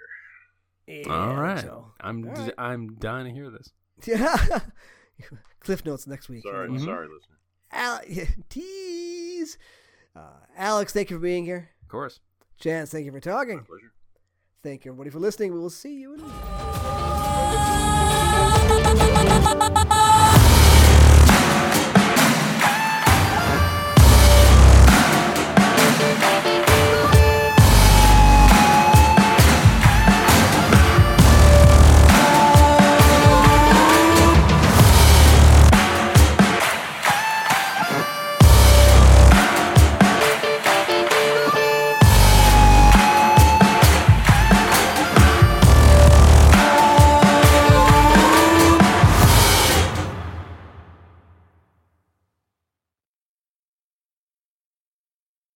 there. 1.07 1.13
Yeah, 1.15 1.23
All 1.23 1.31
I 1.31 1.41
right, 1.41 1.55
think 1.59 1.67
so. 1.71 1.91
I'm 2.01 2.27
All 2.29 2.35
d- 2.35 2.41
right. 2.41 2.53
I'm 2.57 2.95
dying 2.95 3.25
to 3.25 3.31
hear 3.31 3.49
this. 3.49 3.71
Yeah. 4.05 4.59
Cliff 5.61 5.83
notes 5.85 6.05
next 6.05 6.29
week. 6.29 6.43
Sorry, 6.43 6.69
Mhm. 6.69 6.85
sorry, 6.85 7.07
listener. 7.07 7.37
Al- 7.71 8.35
tease. 8.49 9.57
Uh, 10.15 10.21
Alex, 10.55 10.93
thank 10.93 11.09
you 11.09 11.15
for 11.17 11.21
being 11.21 11.45
here. 11.45 11.69
Of 11.81 11.87
course. 11.87 12.19
Chance, 12.59 12.91
thank 12.91 13.05
you 13.05 13.11
for 13.11 13.19
talking. 13.19 13.57
My 13.57 13.63
pleasure. 13.63 13.91
Thank 14.63 14.85
you, 14.85 14.91
everybody, 14.91 15.09
for 15.11 15.19
listening. 15.19 15.53
We 15.53 15.59
will 15.59 15.69
see 15.69 15.99
you 15.99 16.15
in. 16.15 16.23